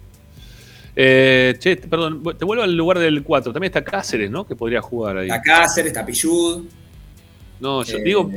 Eh, 0.98 1.54
che, 1.58 1.76
perdón, 1.76 2.22
te 2.38 2.44
vuelvo 2.44 2.62
al 2.64 2.74
lugar 2.74 2.98
del 2.98 3.22
4. 3.22 3.52
También 3.52 3.70
está 3.70 3.84
Cáceres, 3.84 4.30
¿no? 4.30 4.46
Que 4.46 4.56
podría 4.56 4.80
jugar 4.80 5.18
ahí. 5.18 5.26
Está 5.28 5.42
Cáceres, 5.42 5.88
está 5.92 6.04
Pillud. 6.06 6.64
No, 7.60 7.82
yo 7.84 7.98
Eh, 7.98 8.02
digo, 8.02 8.30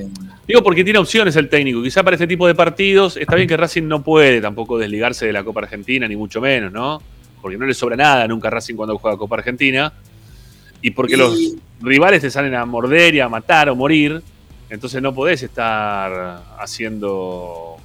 digo 0.47 0.63
porque 0.63 0.83
tiene 0.83 0.99
opciones 0.99 1.35
el 1.35 1.49
técnico. 1.49 1.81
Quizá 1.81 2.03
para 2.03 2.15
este 2.15 2.27
tipo 2.27 2.47
de 2.47 2.55
partidos 2.55 3.17
está 3.17 3.35
bien 3.35 3.47
que 3.47 3.57
Racing 3.57 3.83
no 3.87 4.01
puede 4.03 4.41
tampoco 4.41 4.77
desligarse 4.77 5.25
de 5.25 5.33
la 5.33 5.43
Copa 5.43 5.61
Argentina, 5.61 6.07
ni 6.07 6.15
mucho 6.15 6.39
menos, 6.41 6.71
¿no? 6.71 7.01
Porque 7.41 7.57
no 7.57 7.65
le 7.65 7.73
sobra 7.73 7.95
nada 7.95 8.27
nunca 8.27 8.47
a 8.49 8.51
Racing 8.51 8.75
cuando 8.75 8.97
juega 8.97 9.17
Copa 9.17 9.37
Argentina. 9.37 9.91
Y 10.81 10.91
porque 10.91 11.13
Y- 11.13 11.17
los 11.17 11.37
rivales 11.81 12.21
te 12.21 12.29
salen 12.31 12.55
a 12.55 12.65
morder 12.65 13.15
y 13.15 13.19
a 13.19 13.29
matar 13.29 13.69
o 13.69 13.75
morir. 13.75 14.21
Entonces 14.69 15.01
no 15.01 15.13
podés 15.13 15.41
estar 15.43 16.43
haciendo 16.59 17.77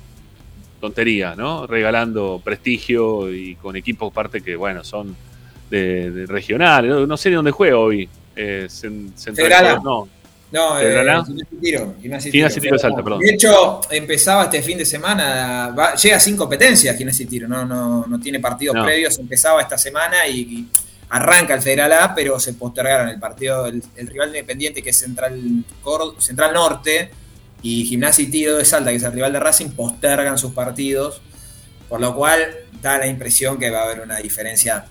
tontería, 0.81 1.35
¿no? 1.35 1.67
Regalando 1.67 2.41
prestigio 2.45 3.33
y 3.33 3.55
con 3.57 3.75
equipos 3.77 4.13
parte 4.13 4.43
que, 4.43 4.55
bueno, 4.55 4.85
son 4.85 5.17
de, 5.71 6.11
de 6.11 6.27
regionales. 6.27 6.91
No, 6.91 7.07
no 7.07 7.17
sé 7.17 7.31
de 7.31 7.37
dónde 7.37 7.51
juega 7.53 7.79
hoy. 7.79 8.09
Eh, 8.37 8.67
Cen- 8.69 9.15
Central 9.17 9.81
no. 9.83 10.09
No, 10.53 10.79
eh, 10.79 11.23
Tiro. 11.61 11.95
Gimnasia 12.01 12.31
Tiro. 12.31 12.49
Tiro 12.49 12.79
Salta, 12.79 13.03
perdón. 13.03 13.21
De 13.21 13.31
hecho, 13.31 13.81
empezaba 13.91 14.45
este 14.45 14.63
fin 14.63 14.79
de 14.79 14.85
semana, 14.85 15.75
va- 15.77 15.95
llega 15.97 16.21
sin 16.21 16.37
competencias 16.37 16.97
Gimnasia 16.97 17.27
Tiro, 17.27 17.49
no, 17.49 17.65
no, 17.65 18.07
no 18.07 18.21
tiene 18.21 18.39
partidos 18.39 18.77
No. 18.77 18.85
previos, 18.85 19.19
empezaba 19.19 19.63
esta 19.63 19.77
semana 19.79 20.27
y, 20.29 20.41
y 20.41 20.69
arranca 21.09 21.55
el 21.55 21.63
Federal 21.63 21.93
A, 21.93 22.15
pero 22.15 22.41
se 22.41 22.55
postergaron 22.55 23.09
el 23.09 23.19
partido, 23.21 23.67
el, 23.67 23.83
el 23.97 24.07
rival 24.07 24.29
independiente 24.29 24.83
que 24.83 24.91
es 24.91 24.97
Central, 24.99 25.65
Cor- 25.83 26.21
Central 26.21 26.53
Norte 26.55 27.11
y 27.63 27.85
Gimnasia 27.87 28.25
y 28.25 28.29
Tiro 28.29 28.57
de 28.57 28.65
Salta, 28.65 28.91
que 28.91 28.97
es 28.97 29.03
el 29.03 29.13
rival 29.13 29.33
de 29.33 29.41
Racing, 29.41 29.71
postergan 29.71 30.39
sus 30.39 30.53
partidos, 30.53 31.23
por 31.89 32.01
lo 32.01 32.15
cual 32.15 32.41
da 32.83 32.99
la 32.99 33.07
impresión 33.07 33.59
que 33.59 33.71
va 33.71 33.81
a 33.81 33.85
haber 33.85 34.01
una 34.01 34.17
diferencia 34.19 34.87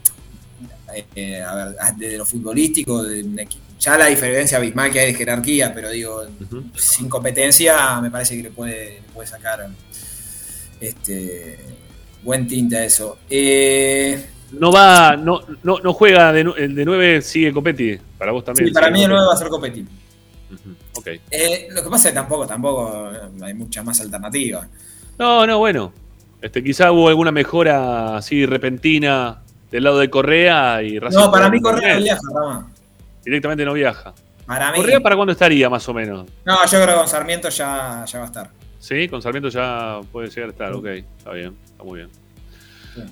eh, 1.15 1.41
a 1.41 1.56
ver, 1.56 1.76
desde 1.98 2.18
lo 2.18 2.26
futbolístico, 2.26 3.03
de 3.03 3.48
ya 3.80 3.98
la 3.98 4.06
diferencia 4.06 4.57
abismal 4.60 4.91
que 4.91 4.99
hay 5.02 5.07
de 5.11 5.18
jerarquía, 5.18 5.73
pero 5.73 5.90
digo, 5.90 6.23
sin 6.77 7.10
competencia 7.10 7.99
me 7.99 8.10
parece 8.10 8.38
que 8.38 8.44
le 8.44 8.52
puede, 8.52 9.02
le 9.02 9.07
puede 9.14 9.27
sacar 9.27 9.68
este 10.80 11.60
buen 12.23 12.48
tinte 12.48 12.77
a 12.77 12.85
eso. 12.85 13.19
Eh, 13.30 14.23
No 14.54 14.72
va, 14.72 15.16
no, 15.16 15.42
no, 15.64 15.80
no 15.80 15.94
juega 15.94 16.32
de, 16.32 16.42
el 16.42 16.76
de 16.76 16.86
9, 16.86 17.22
sigue 17.22 17.52
Copetti. 17.52 17.98
Para 18.18 18.32
vos 18.32 18.46
también. 18.46 18.68
sí, 18.68 18.74
para 18.74 18.90
mí 18.90 19.04
el 19.04 19.10
Copetti. 19.10 19.22
9 19.22 19.28
va 19.28 19.34
a 19.34 19.38
ser 19.38 19.48
Copetti. 19.50 19.86
Ok. 20.96 21.08
Eh, 21.32 21.68
lo 21.72 21.84
que 21.84 21.90
pasa 21.90 22.10
es 22.10 22.14
que 22.14 22.20
tampoco, 22.20 22.46
tampoco 22.46 23.12
hay 23.42 23.54
mucha 23.54 23.84
más 23.84 24.00
alternativa. 24.00 24.68
No, 25.18 25.46
no, 25.48 25.60
bueno. 25.60 25.94
Este, 26.42 26.64
quizá 26.64 26.92
hubo 26.92 27.08
alguna 27.08 27.32
mejora 27.32 28.18
así 28.18 28.46
repentina 28.46 29.42
del 29.72 29.84
lado 29.86 30.00
de 30.00 30.10
Correa 30.10 30.84
y 30.84 31.00
Racing 31.00 31.18
No, 31.18 31.32
para 31.32 31.50
mí 31.50 31.62
Correa 31.62 31.96
no 31.96 32.04
viaja, 32.04 32.22
Rama. 32.34 32.72
Directamente 33.24 33.66
no 33.66 33.74
viaja. 33.74 34.14
Para 34.46 34.72
mí. 34.72 34.78
¿Correa 34.78 35.00
para 35.00 35.16
cuándo 35.16 35.32
estaría 35.32 35.70
más 35.70 35.88
o 35.88 35.94
menos? 35.94 36.28
No, 36.46 36.66
yo 36.66 36.84
creo 36.84 36.88
que 36.88 36.94
con 36.96 37.08
Sarmiento 37.08 37.50
ya, 37.50 38.04
ya 38.06 38.20
va 38.20 38.26
a 38.26 38.28
estar. 38.28 38.50
Sí, 38.78 39.08
con 39.08 39.22
Sarmiento 39.22 39.48
ya 39.48 40.02
puede 40.12 40.28
llegar 40.28 40.50
a 40.50 40.52
estar, 40.52 40.74
ok. 40.74 40.86
Está 40.86 41.32
bien, 41.32 41.56
está 41.66 41.84
muy 41.84 42.00
bien. 42.00 42.10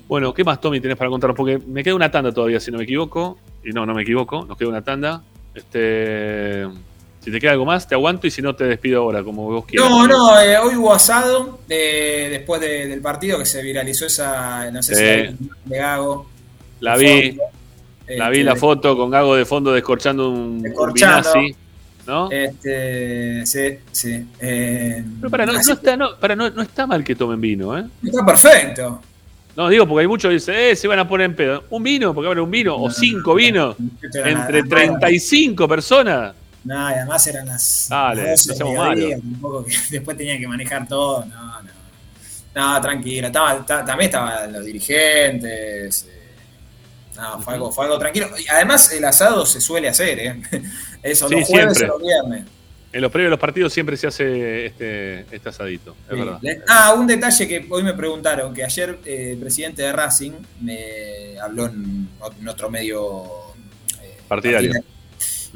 Bueno, 0.08 0.32
¿qué 0.34 0.44
más, 0.44 0.60
Tommy, 0.60 0.80
tenés 0.80 0.96
para 0.96 1.10
contar? 1.10 1.34
Porque 1.34 1.58
me 1.66 1.82
queda 1.82 1.94
una 1.94 2.10
tanda 2.10 2.32
todavía, 2.32 2.60
si 2.60 2.70
no 2.70 2.78
me 2.78 2.84
equivoco. 2.84 3.38
Y 3.64 3.70
no, 3.70 3.86
no 3.86 3.94
me 3.94 4.02
equivoco, 4.02 4.44
nos 4.44 4.56
queda 4.58 4.68
una 4.68 4.82
tanda. 4.82 5.22
Este, 5.54 6.66
si 7.20 7.30
te 7.30 7.40
queda 7.40 7.52
algo 7.52 7.64
más, 7.64 7.86
te 7.86 7.94
aguanto 7.94 8.26
y 8.26 8.30
si 8.30 8.42
no, 8.42 8.54
te 8.56 8.64
despido 8.64 9.02
ahora, 9.02 9.22
como 9.22 9.44
vos 9.44 9.64
quieras. 9.64 9.88
No, 9.88 10.06
no, 10.08 10.40
eh, 10.40 10.58
hoy 10.58 10.74
hubo 10.76 10.92
asado 10.92 11.60
de- 11.68 12.28
después 12.30 12.60
de- 12.60 12.88
del 12.88 13.00
partido 13.00 13.38
que 13.38 13.46
se 13.46 13.62
viralizó 13.62 14.06
esa, 14.06 14.70
no 14.70 14.82
sé 14.82 14.94
Sí. 14.94 15.36
si 15.38 15.48
de 15.70 15.78
Gago. 15.78 16.26
La 16.80 16.96
vi, 16.96 17.38
la 18.08 18.28
vi 18.28 18.38
Este, 18.38 18.44
la 18.44 18.56
foto 18.56 18.96
con 18.96 19.10
Gago 19.10 19.36
de 19.36 19.44
fondo 19.44 19.72
descorchando 19.72 20.28
un, 20.30 20.36
un 20.38 20.62
Descorchando. 20.62 21.30
¿no? 22.04 22.28
Este, 22.32 23.46
sí, 23.46 23.78
sí. 23.92 24.26
eh, 24.40 25.04
Pero 25.20 25.30
para, 25.30 25.46
no, 25.46 25.52
no 25.52 25.60
está, 25.60 25.96
no, 25.96 26.16
para, 26.18 26.34
no, 26.34 26.50
no 26.50 26.62
está 26.62 26.84
mal 26.84 27.04
que 27.04 27.14
tomen 27.14 27.40
vino, 27.40 27.78
¿eh? 27.78 27.84
está 28.04 28.26
perfecto. 28.26 29.00
No, 29.56 29.68
digo, 29.68 29.86
porque 29.86 30.02
hay 30.02 30.06
muchos 30.08 30.28
que 30.30 30.34
dicen, 30.34 30.54
eh, 30.56 30.74
se 30.76 30.88
van 30.88 30.98
a 30.98 31.06
poner 31.08 31.26
en 31.26 31.36
pedo. 31.36 31.64
¿Un 31.70 31.82
vino? 31.82 32.14
Porque 32.14 32.26
habrá 32.28 32.42
un 32.42 32.50
vino, 32.50 32.76
o 32.76 32.90
cinco 32.90 33.34
vinos, 33.34 33.76
era 34.14 34.30
entre 34.30 34.62
nada. 34.62 34.98
35 34.98 35.68
personas. 35.68 36.34
No, 36.64 36.90
y 36.90 36.94
además 36.94 37.26
eran 37.26 37.46
las. 37.48 37.86
Dale, 37.90 38.22
las 38.24 38.46
12 38.46 38.48
no 38.48 38.54
seamos 38.56 38.74
del 38.88 38.94
mediodía, 38.96 39.16
malos. 39.18 39.32
tampoco 39.32 39.64
que 39.66 39.76
después 39.90 40.16
tenía 40.16 40.38
que 40.38 40.48
manejar 40.48 40.88
todo. 40.88 41.24
No, 41.26 41.62
no. 41.62 41.72
No, 42.54 42.80
tranquilo. 42.80 43.26
Estaba, 43.26 43.64
ta- 43.66 43.84
también 43.84 44.08
estaban 44.08 44.52
los 44.52 44.64
dirigentes. 44.64 46.06
eh, 46.08 46.18
No, 47.16 47.40
fue 47.42 47.54
algo, 47.54 47.72
fue 47.72 47.84
algo 47.86 47.98
tranquilo. 47.98 48.28
Y 48.38 48.46
además, 48.48 48.92
el 48.92 49.04
asado 49.04 49.44
se 49.44 49.60
suele 49.60 49.88
hacer, 49.88 50.18
¿eh? 50.18 50.42
Eso, 51.02 51.28
Sí, 51.28 51.34
los 51.34 51.48
jueves 51.48 51.76
siempre. 51.78 51.90
o 51.90 51.98
los 51.98 52.02
viernes. 52.06 52.44
En 52.92 53.00
los 53.00 53.10
previos 53.10 53.28
de 53.28 53.30
los 53.30 53.40
partidos 53.40 53.72
siempre 53.72 53.96
se 53.96 54.06
hace 54.06 54.66
este, 54.66 55.20
este 55.34 55.48
asadito, 55.48 55.96
es 56.10 56.14
Sí. 56.14 56.20
verdad. 56.24 56.38
Ah, 56.68 56.92
un 56.94 57.06
detalle 57.06 57.48
que 57.48 57.66
hoy 57.70 57.82
me 57.82 57.94
preguntaron, 57.94 58.52
que 58.52 58.62
ayer 58.62 58.98
eh, 59.06 59.30
el 59.32 59.38
presidente 59.38 59.80
de 59.82 59.92
Racing 59.92 60.32
me 60.60 61.38
habló 61.40 61.66
en, 61.66 62.08
ot- 62.20 62.34
en 62.38 62.48
otro 62.48 62.68
medio 62.70 63.24
Partidario. 64.28 64.72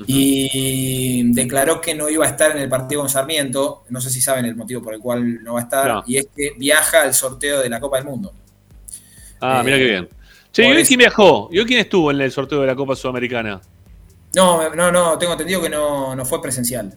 y 0.06 1.30
declaró 1.32 1.80
que 1.80 1.94
no 1.94 2.08
iba 2.08 2.24
a 2.24 2.28
estar 2.28 2.52
en 2.52 2.58
el 2.58 2.68
partido 2.68 3.00
con 3.02 3.10
Sarmiento. 3.10 3.84
No 3.90 4.00
sé 4.00 4.10
si 4.10 4.20
saben 4.20 4.44
el 4.44 4.56
motivo 4.56 4.82
por 4.82 4.94
el 4.94 5.00
cual 5.00 5.42
no 5.42 5.54
va 5.54 5.60
a 5.60 5.62
estar. 5.64 5.86
No. 5.88 6.04
Y 6.06 6.18
es 6.18 6.28
que 6.34 6.52
viaja 6.56 7.02
al 7.02 7.14
sorteo 7.14 7.60
de 7.60 7.68
la 7.68 7.80
Copa 7.80 7.96
del 7.98 8.06
Mundo. 8.06 8.32
Ah, 9.40 9.60
Eh, 9.60 9.64
mira 9.64 9.76
qué 9.78 9.84
bien. 9.84 10.08
Che, 10.52 10.66
¿y 10.66 10.72
hoy 10.72 10.84
quién 10.84 10.98
viajó? 10.98 11.48
¿Y 11.52 11.58
hoy 11.58 11.66
quién 11.66 11.80
estuvo 11.80 12.10
en 12.10 12.20
el 12.20 12.32
sorteo 12.32 12.60
de 12.62 12.66
la 12.66 12.74
Copa 12.74 12.96
Sudamericana? 12.96 13.60
No, 14.34 14.74
no, 14.74 14.90
no, 14.92 15.18
tengo 15.18 15.32
entendido 15.32 15.60
que 15.62 15.68
no, 15.68 16.14
no 16.16 16.24
fue 16.24 16.40
presencial. 16.42 16.94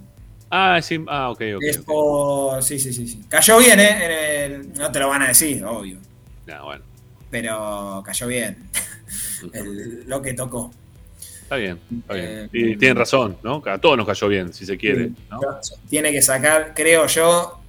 Ah, 0.51 0.79
sí, 0.81 0.99
ah, 1.07 1.29
ok, 1.29 1.41
ok. 1.57 1.63
es 1.63 1.77
por. 1.79 2.63
Sí, 2.63 2.79
sí, 2.79 2.91
sí, 2.91 3.07
sí. 3.07 3.21
Cayó 3.29 3.59
bien, 3.59 3.79
¿eh? 3.79 4.45
El- 4.45 4.73
no 4.73 4.91
te 4.91 4.99
lo 4.99 5.09
van 5.09 5.21
a 5.23 5.27
decir, 5.27 5.63
obvio. 5.63 5.97
No, 6.47 6.65
bueno, 6.65 6.83
Pero 7.29 8.01
cayó 8.05 8.27
bien. 8.27 8.57
El- 9.53 10.03
lo 10.07 10.21
que 10.21 10.33
tocó. 10.33 10.71
está 11.43 11.55
bien, 11.57 11.79
está 12.01 12.13
bien. 12.15 12.25
Eh, 12.27 12.49
Y 12.51 12.75
tienen 12.77 12.97
razón, 12.97 13.37
¿no? 13.43 13.61
A 13.65 13.77
todos 13.77 13.95
nos 13.97 14.07
cayó 14.07 14.27
bien, 14.27 14.51
si 14.53 14.65
se 14.65 14.77
quiere. 14.77 15.11
¿no? 15.29 15.39
Tiene 15.89 16.11
que 16.11 16.21
sacar, 16.21 16.73
creo 16.75 17.05
yo, 17.07 17.59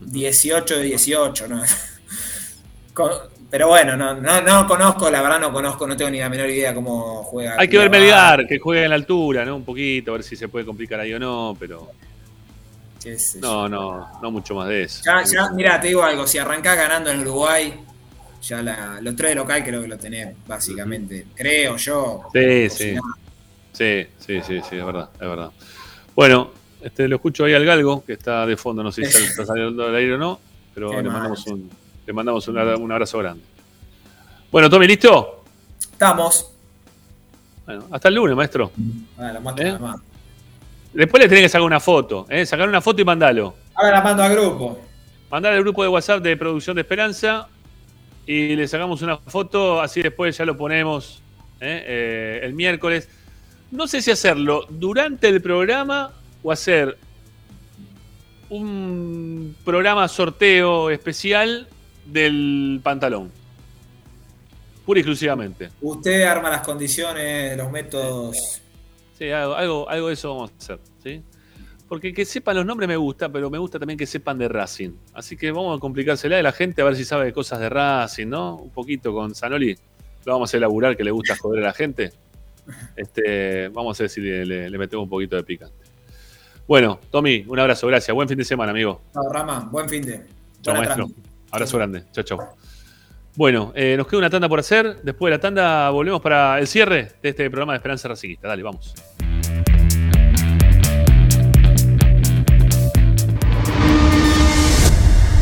18 0.00 0.76
de 0.78 0.82
18, 0.84 1.46
¿no? 1.48 1.62
Con- 2.94 3.12
pero 3.50 3.68
bueno, 3.68 3.96
no, 3.96 4.14
no, 4.20 4.40
no 4.40 4.66
conozco, 4.66 5.08
la 5.10 5.22
verdad 5.22 5.38
no 5.38 5.52
conozco, 5.52 5.86
no 5.86 5.96
tengo 5.96 6.10
ni 6.10 6.18
la 6.18 6.28
menor 6.28 6.50
idea 6.50 6.74
cómo 6.74 7.22
juega. 7.22 7.54
Hay 7.58 7.68
que 7.68 7.78
ver. 7.78 7.88
Melgar, 7.88 8.46
que 8.48 8.58
juegue 8.58 8.82
en 8.82 8.90
la 8.90 8.96
altura, 8.96 9.44
¿no? 9.44 9.54
Un 9.54 9.64
poquito, 9.64 10.10
a 10.10 10.14
ver 10.14 10.24
si 10.24 10.34
se 10.34 10.48
puede 10.48 10.64
complicar 10.66 10.98
ahí 10.98 11.12
o 11.12 11.18
no, 11.20 11.56
pero. 11.58 11.88
No, 13.40 13.68
no, 13.68 14.08
no 14.22 14.30
mucho 14.30 14.54
más 14.54 14.68
de 14.68 14.84
eso. 14.84 15.02
Ya, 15.04 15.22
ya, 15.24 15.50
mira, 15.50 15.80
te 15.80 15.88
digo 15.88 16.02
algo, 16.02 16.26
si 16.26 16.38
arrancás 16.38 16.76
ganando 16.76 17.10
en 17.10 17.20
Uruguay, 17.20 17.74
ya 18.42 18.62
la- 18.62 19.00
los 19.00 19.14
tres 19.16 19.30
de 19.30 19.34
local 19.36 19.62
creo 19.64 19.82
que 19.82 19.88
lo 19.88 19.98
tenés, 19.98 20.34
básicamente. 20.46 21.26
Creo 21.34 21.76
yo. 21.76 22.22
Sí, 22.32 22.70
sí. 22.70 22.94
Sí, 23.72 24.06
sí, 24.18 24.40
sí, 24.42 24.60
sí, 24.68 24.76
es 24.76 24.84
verdad, 24.86 25.10
es 25.14 25.20
verdad. 25.20 25.50
Bueno, 26.14 26.52
este, 26.80 27.08
lo 27.08 27.16
escucho 27.16 27.44
ahí 27.44 27.54
al 27.54 27.64
galgo, 27.64 28.04
que 28.04 28.12
está 28.12 28.46
de 28.46 28.56
fondo, 28.56 28.82
no 28.82 28.92
sé 28.92 29.04
si 29.10 29.22
está 29.24 29.44
saliendo 29.44 29.84
del 29.86 29.96
aire 29.96 30.14
o 30.14 30.18
no, 30.18 30.38
pero 30.74 30.90
Qué 30.90 30.96
le 30.98 31.02
mal. 31.04 31.12
mandamos, 31.14 31.46
un, 31.48 31.70
le 32.06 32.12
mandamos 32.12 32.46
un, 32.48 32.58
un 32.58 32.92
abrazo 32.92 33.18
grande. 33.18 33.42
Bueno, 34.52 34.70
Tommy, 34.70 34.86
¿listo? 34.86 35.42
Estamos. 35.80 36.50
Bueno, 37.66 37.86
hasta 37.90 38.08
el 38.08 38.14
lunes, 38.14 38.36
maestro. 38.36 38.70
La 39.18 39.40
mando 39.40 39.62
¿Eh? 39.62 39.72
mando. 39.78 40.02
Después 40.94 41.20
le 41.22 41.28
tenés 41.28 41.44
que 41.44 41.48
sacar 41.48 41.66
una 41.66 41.80
foto, 41.80 42.24
¿eh? 42.30 42.46
Sacar 42.46 42.68
una 42.68 42.80
foto 42.80 43.02
y 43.02 43.04
mandalo. 43.04 43.54
Ahora 43.74 43.90
la 43.90 44.00
mando 44.00 44.22
al 44.22 44.32
grupo. 44.32 44.78
Mandar 45.28 45.52
al 45.52 45.60
grupo 45.60 45.82
de 45.82 45.88
WhatsApp 45.88 46.22
de 46.22 46.36
Producción 46.36 46.76
de 46.76 46.82
Esperanza 46.82 47.48
y 48.26 48.54
le 48.54 48.68
sacamos 48.68 49.02
una 49.02 49.16
foto, 49.16 49.80
así 49.80 50.02
después 50.02 50.36
ya 50.36 50.44
lo 50.44 50.56
ponemos 50.56 51.20
¿eh? 51.60 51.82
Eh, 51.86 52.40
el 52.44 52.54
miércoles. 52.54 53.08
No 53.72 53.88
sé 53.88 54.02
si 54.02 54.12
hacerlo 54.12 54.66
durante 54.70 55.28
el 55.28 55.42
programa 55.42 56.12
o 56.44 56.52
hacer 56.52 56.96
un 58.48 59.56
programa 59.64 60.06
sorteo 60.06 60.90
especial 60.90 61.66
del 62.06 62.80
pantalón. 62.84 63.32
Pura 64.86 65.00
y 65.00 65.02
exclusivamente. 65.02 65.70
Usted 65.80 66.22
arma 66.22 66.50
las 66.50 66.60
condiciones, 66.60 67.56
los 67.56 67.70
métodos. 67.72 68.60
Sí, 69.18 69.30
algo, 69.30 69.54
algo, 69.54 69.88
algo 69.88 70.08
de 70.08 70.14
eso 70.14 70.34
vamos 70.34 70.50
a 70.50 70.54
hacer. 70.58 70.78
¿sí? 71.02 71.22
Porque 71.88 72.12
que 72.12 72.24
sepan 72.24 72.56
los 72.56 72.66
nombres 72.66 72.88
me 72.88 72.96
gusta, 72.96 73.28
pero 73.28 73.50
me 73.50 73.58
gusta 73.58 73.78
también 73.78 73.98
que 73.98 74.06
sepan 74.06 74.38
de 74.38 74.48
Racing. 74.48 74.90
Así 75.12 75.36
que 75.36 75.50
vamos 75.52 75.76
a 75.76 75.80
complicársela 75.80 76.36
de 76.36 76.42
la 76.42 76.52
gente 76.52 76.82
a 76.82 76.84
ver 76.84 76.96
si 76.96 77.04
sabe 77.04 77.32
cosas 77.32 77.60
de 77.60 77.68
Racing, 77.68 78.26
¿no? 78.28 78.56
Un 78.56 78.70
poquito 78.70 79.12
con 79.12 79.34
Zanoli. 79.34 79.76
Lo 80.24 80.32
vamos 80.32 80.52
a 80.52 80.56
elaborar 80.56 80.96
que 80.96 81.04
le 81.04 81.10
gusta 81.10 81.36
joder 81.36 81.62
a 81.62 81.66
la 81.68 81.72
gente. 81.74 82.12
Este, 82.96 83.68
vamos 83.68 84.00
a 84.00 84.04
ver 84.04 84.10
si 84.10 84.20
le, 84.22 84.44
le- 84.46 84.70
le 84.70 84.78
metemos 84.78 85.04
un 85.04 85.10
poquito 85.10 85.36
de 85.36 85.44
picante. 85.44 85.74
Bueno, 86.66 86.98
Tommy, 87.10 87.44
un 87.46 87.58
abrazo, 87.58 87.86
gracias. 87.86 88.14
Buen 88.14 88.26
fin 88.28 88.38
de 88.38 88.44
semana, 88.44 88.70
amigo. 88.72 89.02
Chao, 89.12 89.30
Rama, 89.30 89.68
buen 89.70 89.86
fin 89.88 90.02
de. 90.02 90.24
Chao, 90.62 90.74
Buena 90.74 90.96
maestro. 90.96 91.08
Abrazo 91.50 91.76
grande. 91.76 92.04
Chao, 92.12 92.24
chao. 92.24 92.56
Bueno, 93.36 93.72
eh, 93.74 93.96
nos 93.96 94.06
queda 94.06 94.18
una 94.18 94.30
tanda 94.30 94.48
por 94.48 94.60
hacer. 94.60 95.00
Después 95.02 95.30
de 95.30 95.36
la 95.36 95.40
tanda 95.40 95.90
volvemos 95.90 96.20
para 96.20 96.58
el 96.60 96.68
cierre 96.68 97.12
de 97.20 97.30
este 97.30 97.50
programa 97.50 97.72
de 97.72 97.78
Esperanza 97.78 98.08
Racingista. 98.08 98.46
Dale, 98.48 98.62
vamos. 98.62 98.94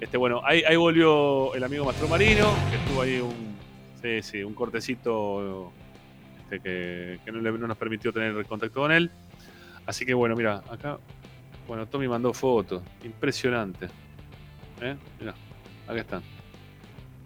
Este, 0.00 0.16
bueno, 0.16 0.40
ahí, 0.44 0.62
ahí 0.68 0.76
volvió 0.76 1.54
el 1.54 1.64
amigo 1.64 1.84
Mastro 1.84 2.08
Marino, 2.08 2.52
que 2.70 2.76
estuvo 2.76 3.02
ahí 3.02 3.18
un, 3.18 3.56
sí, 4.02 4.22
sí, 4.22 4.44
un 4.44 4.54
cortecito 4.54 5.72
este, 6.42 6.60
que, 6.60 7.18
que 7.24 7.32
no, 7.32 7.40
nos 7.40 7.76
permitió 7.76 8.12
tener 8.12 8.44
contacto 8.46 8.80
con 8.80 8.92
él. 8.92 9.10
Así 9.86 10.04
que 10.04 10.14
bueno, 10.14 10.36
mira, 10.36 10.62
acá, 10.70 10.98
bueno, 11.66 11.86
Tommy 11.86 12.08
mandó 12.08 12.32
fotos, 12.34 12.82
impresionante. 13.04 13.88
¿Eh? 14.80 14.96
Acá 15.86 16.00
están. 16.00 16.22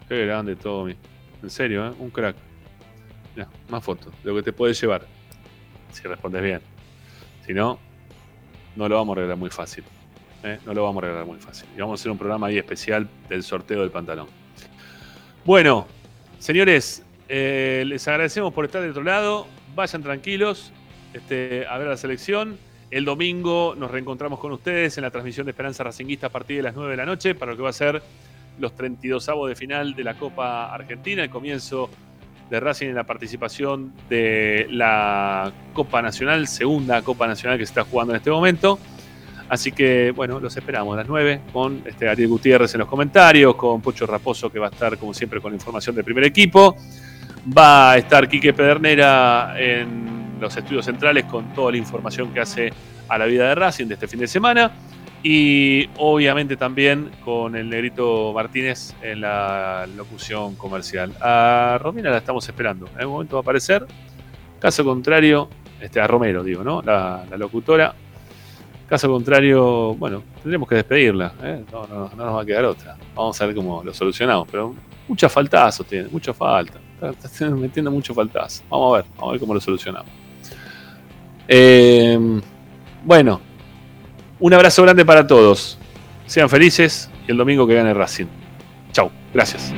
Qué 0.09 0.27
grande 0.27 0.57
Tommy. 0.57 0.95
En 1.43 1.51
serio, 1.51 1.89
¿eh? 1.89 1.93
un 1.99 2.11
crack. 2.11 2.37
Mira, 3.35 3.49
más 3.69 3.83
fotos, 3.83 4.13
lo 4.23 4.35
que 4.35 4.43
te 4.43 4.53
puedes 4.53 4.81
llevar. 4.81 5.07
Si 5.93 6.03
respondes 6.03 6.43
bien. 6.43 6.61
Si 7.47 7.53
no, 7.53 7.79
no 8.77 8.89
lo 8.89 8.97
vamos 8.97 9.17
a 9.17 9.21
arreglar 9.21 9.39
muy 9.39 9.51
fácil. 9.51 9.85
¿Eh? 10.45 10.59
No 10.65 10.75
lo 10.75 10.85
vamos 10.85 11.03
a 11.03 11.07
arreglar 11.07 11.27
muy 11.27 11.39
fácil. 11.39 11.69
Y 11.77 11.81
vamos 11.81 11.99
a 11.99 12.03
hacer 12.03 12.13
un 12.13 12.19
programa 12.19 12.49
ahí 12.49 12.59
especial 12.59 13.09
del 13.29 13.43
sorteo 13.43 13.81
del 13.81 13.91
pantalón. 13.91 14.27
Bueno, 15.45 15.87
señores, 16.39 17.03
eh, 17.29 17.85
les 17.87 18.07
agradecemos 18.09 18.53
por 18.53 18.65
estar 18.65 18.83
del 18.83 18.91
otro 18.91 19.03
lado. 19.03 19.47
Vayan 19.75 20.03
tranquilos 20.03 20.73
este, 21.15 21.67
a 21.67 21.79
ver 21.79 21.89
la 21.89 21.97
selección. 21.97 22.59
El 22.91 23.05
domingo 23.05 23.75
nos 23.77 23.91
reencontramos 23.91 24.41
con 24.41 24.53
ustedes 24.53 24.99
en 24.99 25.03
la 25.03 25.11
transmisión 25.11 25.47
de 25.47 25.51
Esperanza 25.51 25.85
Racinguista 25.85 26.27
a 26.27 26.31
partir 26.31 26.57
de 26.57 26.65
las 26.65 26.75
9 26.75 26.91
de 26.91 26.97
la 26.97 27.07
noche 27.07 27.35
para 27.35 27.53
lo 27.53 27.57
que 27.57 27.63
va 27.63 27.71
a 27.71 27.73
ser 27.73 28.03
los 28.59 28.75
32 28.75 29.29
avos 29.29 29.49
de 29.49 29.55
final 29.55 29.95
de 29.95 30.05
la 30.05 30.15
Copa 30.15 30.75
Argentina, 30.75 31.23
el 31.23 31.31
comienzo 31.31 31.89
de 32.51 32.59
Racing 32.59 32.89
en 32.89 32.97
la 32.97 33.05
participación 33.05 33.93
de 34.09 34.67
la 34.71 35.53
Copa 35.73 36.03
Nacional, 36.03 36.49
segunda 36.49 37.01
Copa 37.03 37.29
Nacional 37.29 37.59
que 37.59 37.65
se 37.65 37.71
está 37.71 37.85
jugando 37.85 38.13
en 38.13 38.17
este 38.17 38.31
momento. 38.31 38.79
Así 39.51 39.73
que, 39.73 40.13
bueno, 40.13 40.39
los 40.39 40.57
esperamos 40.57 40.95
a 40.95 40.99
las 40.99 41.09
9 41.09 41.41
con 41.53 41.83
este 41.85 42.09
Ariel 42.09 42.29
Gutiérrez 42.29 42.73
en 42.75 42.79
los 42.79 42.89
comentarios, 42.89 43.57
con 43.57 43.81
Pocho 43.83 44.07
Raposo 44.07 44.49
que 44.49 44.61
va 44.61 44.69
a 44.69 44.71
estar, 44.71 44.97
como 44.97 45.13
siempre, 45.13 45.41
con 45.41 45.53
información 45.53 45.97
del 45.97 46.05
primer 46.05 46.23
equipo. 46.23 46.77
Va 47.59 47.91
a 47.91 47.99
estar 47.99 48.29
Quique 48.29 48.53
Pedernera 48.53 49.57
en 49.59 50.39
los 50.41 50.57
estudios 50.57 50.85
centrales 50.85 51.25
con 51.25 51.53
toda 51.53 51.73
la 51.73 51.79
información 51.79 52.33
que 52.33 52.39
hace 52.39 52.73
a 53.09 53.19
la 53.19 53.27
vida 53.27 53.49
de 53.49 53.57
Racing 53.57 53.87
de 53.87 53.95
este 53.95 54.07
fin 54.07 54.21
de 54.21 54.29
semana. 54.29 54.71
Y 55.21 55.91
obviamente 55.99 56.57
también 56.57 57.11
con 57.25 57.57
el 57.57 57.69
negrito 57.69 58.33
Martínez 58.33 58.95
en 59.03 59.21
la 59.21 59.89
locución 59.97 60.55
comercial. 60.55 61.13
A 61.21 61.77
Romina 61.83 62.11
la 62.11 62.19
estamos 62.19 62.49
esperando. 62.49 62.87
En 62.95 63.01
algún 63.01 63.15
momento 63.15 63.35
va 63.35 63.41
a 63.41 63.43
aparecer. 63.43 63.85
Caso 64.61 64.85
contrario, 64.85 65.49
este, 65.81 66.01
a 66.01 66.07
Romero, 66.07 66.45
digo, 66.45 66.63
¿no? 66.63 66.83
La, 66.83 67.25
la 67.29 67.37
locutora. 67.37 67.97
Caso 68.91 69.09
contrario, 69.09 69.95
bueno, 69.95 70.25
tendremos 70.43 70.69
que 70.69 70.75
despedirla. 70.75 71.33
¿eh? 71.45 71.65
No, 71.71 71.87
no, 71.87 72.11
no 72.17 72.25
nos 72.25 72.35
va 72.35 72.43
a 72.43 72.45
quedar 72.45 72.65
otra. 72.65 72.97
Vamos 73.15 73.41
a 73.41 73.47
ver 73.47 73.55
cómo 73.55 73.85
lo 73.85 73.95
solucionamos. 73.95 74.49
Pero 74.51 74.75
muchos 75.07 75.31
faltazos 75.31 75.87
tiene, 75.87 76.09
mucha 76.09 76.35
falta. 76.35 76.81
Está, 77.01 77.29
está 77.29 77.51
metiendo 77.51 77.93
mucho 77.93 78.13
faltazo. 78.13 78.65
Vamos 78.69 78.93
a 78.93 78.97
ver, 78.97 79.07
vamos 79.15 79.29
a 79.29 79.31
ver 79.31 79.41
cómo 79.41 79.55
lo 79.55 79.61
solucionamos. 79.61 80.11
Eh, 81.47 82.19
bueno, 83.05 83.41
un 84.41 84.55
abrazo 84.55 84.83
grande 84.83 85.05
para 85.05 85.25
todos. 85.25 85.79
Sean 86.27 86.49
felices 86.49 87.09
y 87.29 87.31
el 87.31 87.37
domingo 87.37 87.69
que 87.69 87.75
gane 87.75 87.95
Racing. 87.95 88.27
Chau, 88.91 89.09
gracias. 89.33 89.73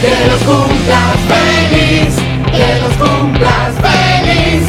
Que 0.00 0.26
los 0.30 0.40
cumplas 0.44 1.16
feliz, 1.26 2.16
que 2.52 2.80
los 2.80 3.08
cumplas 3.08 3.74
feliz. 3.80 4.67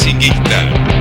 Biciclista. 0.00 0.99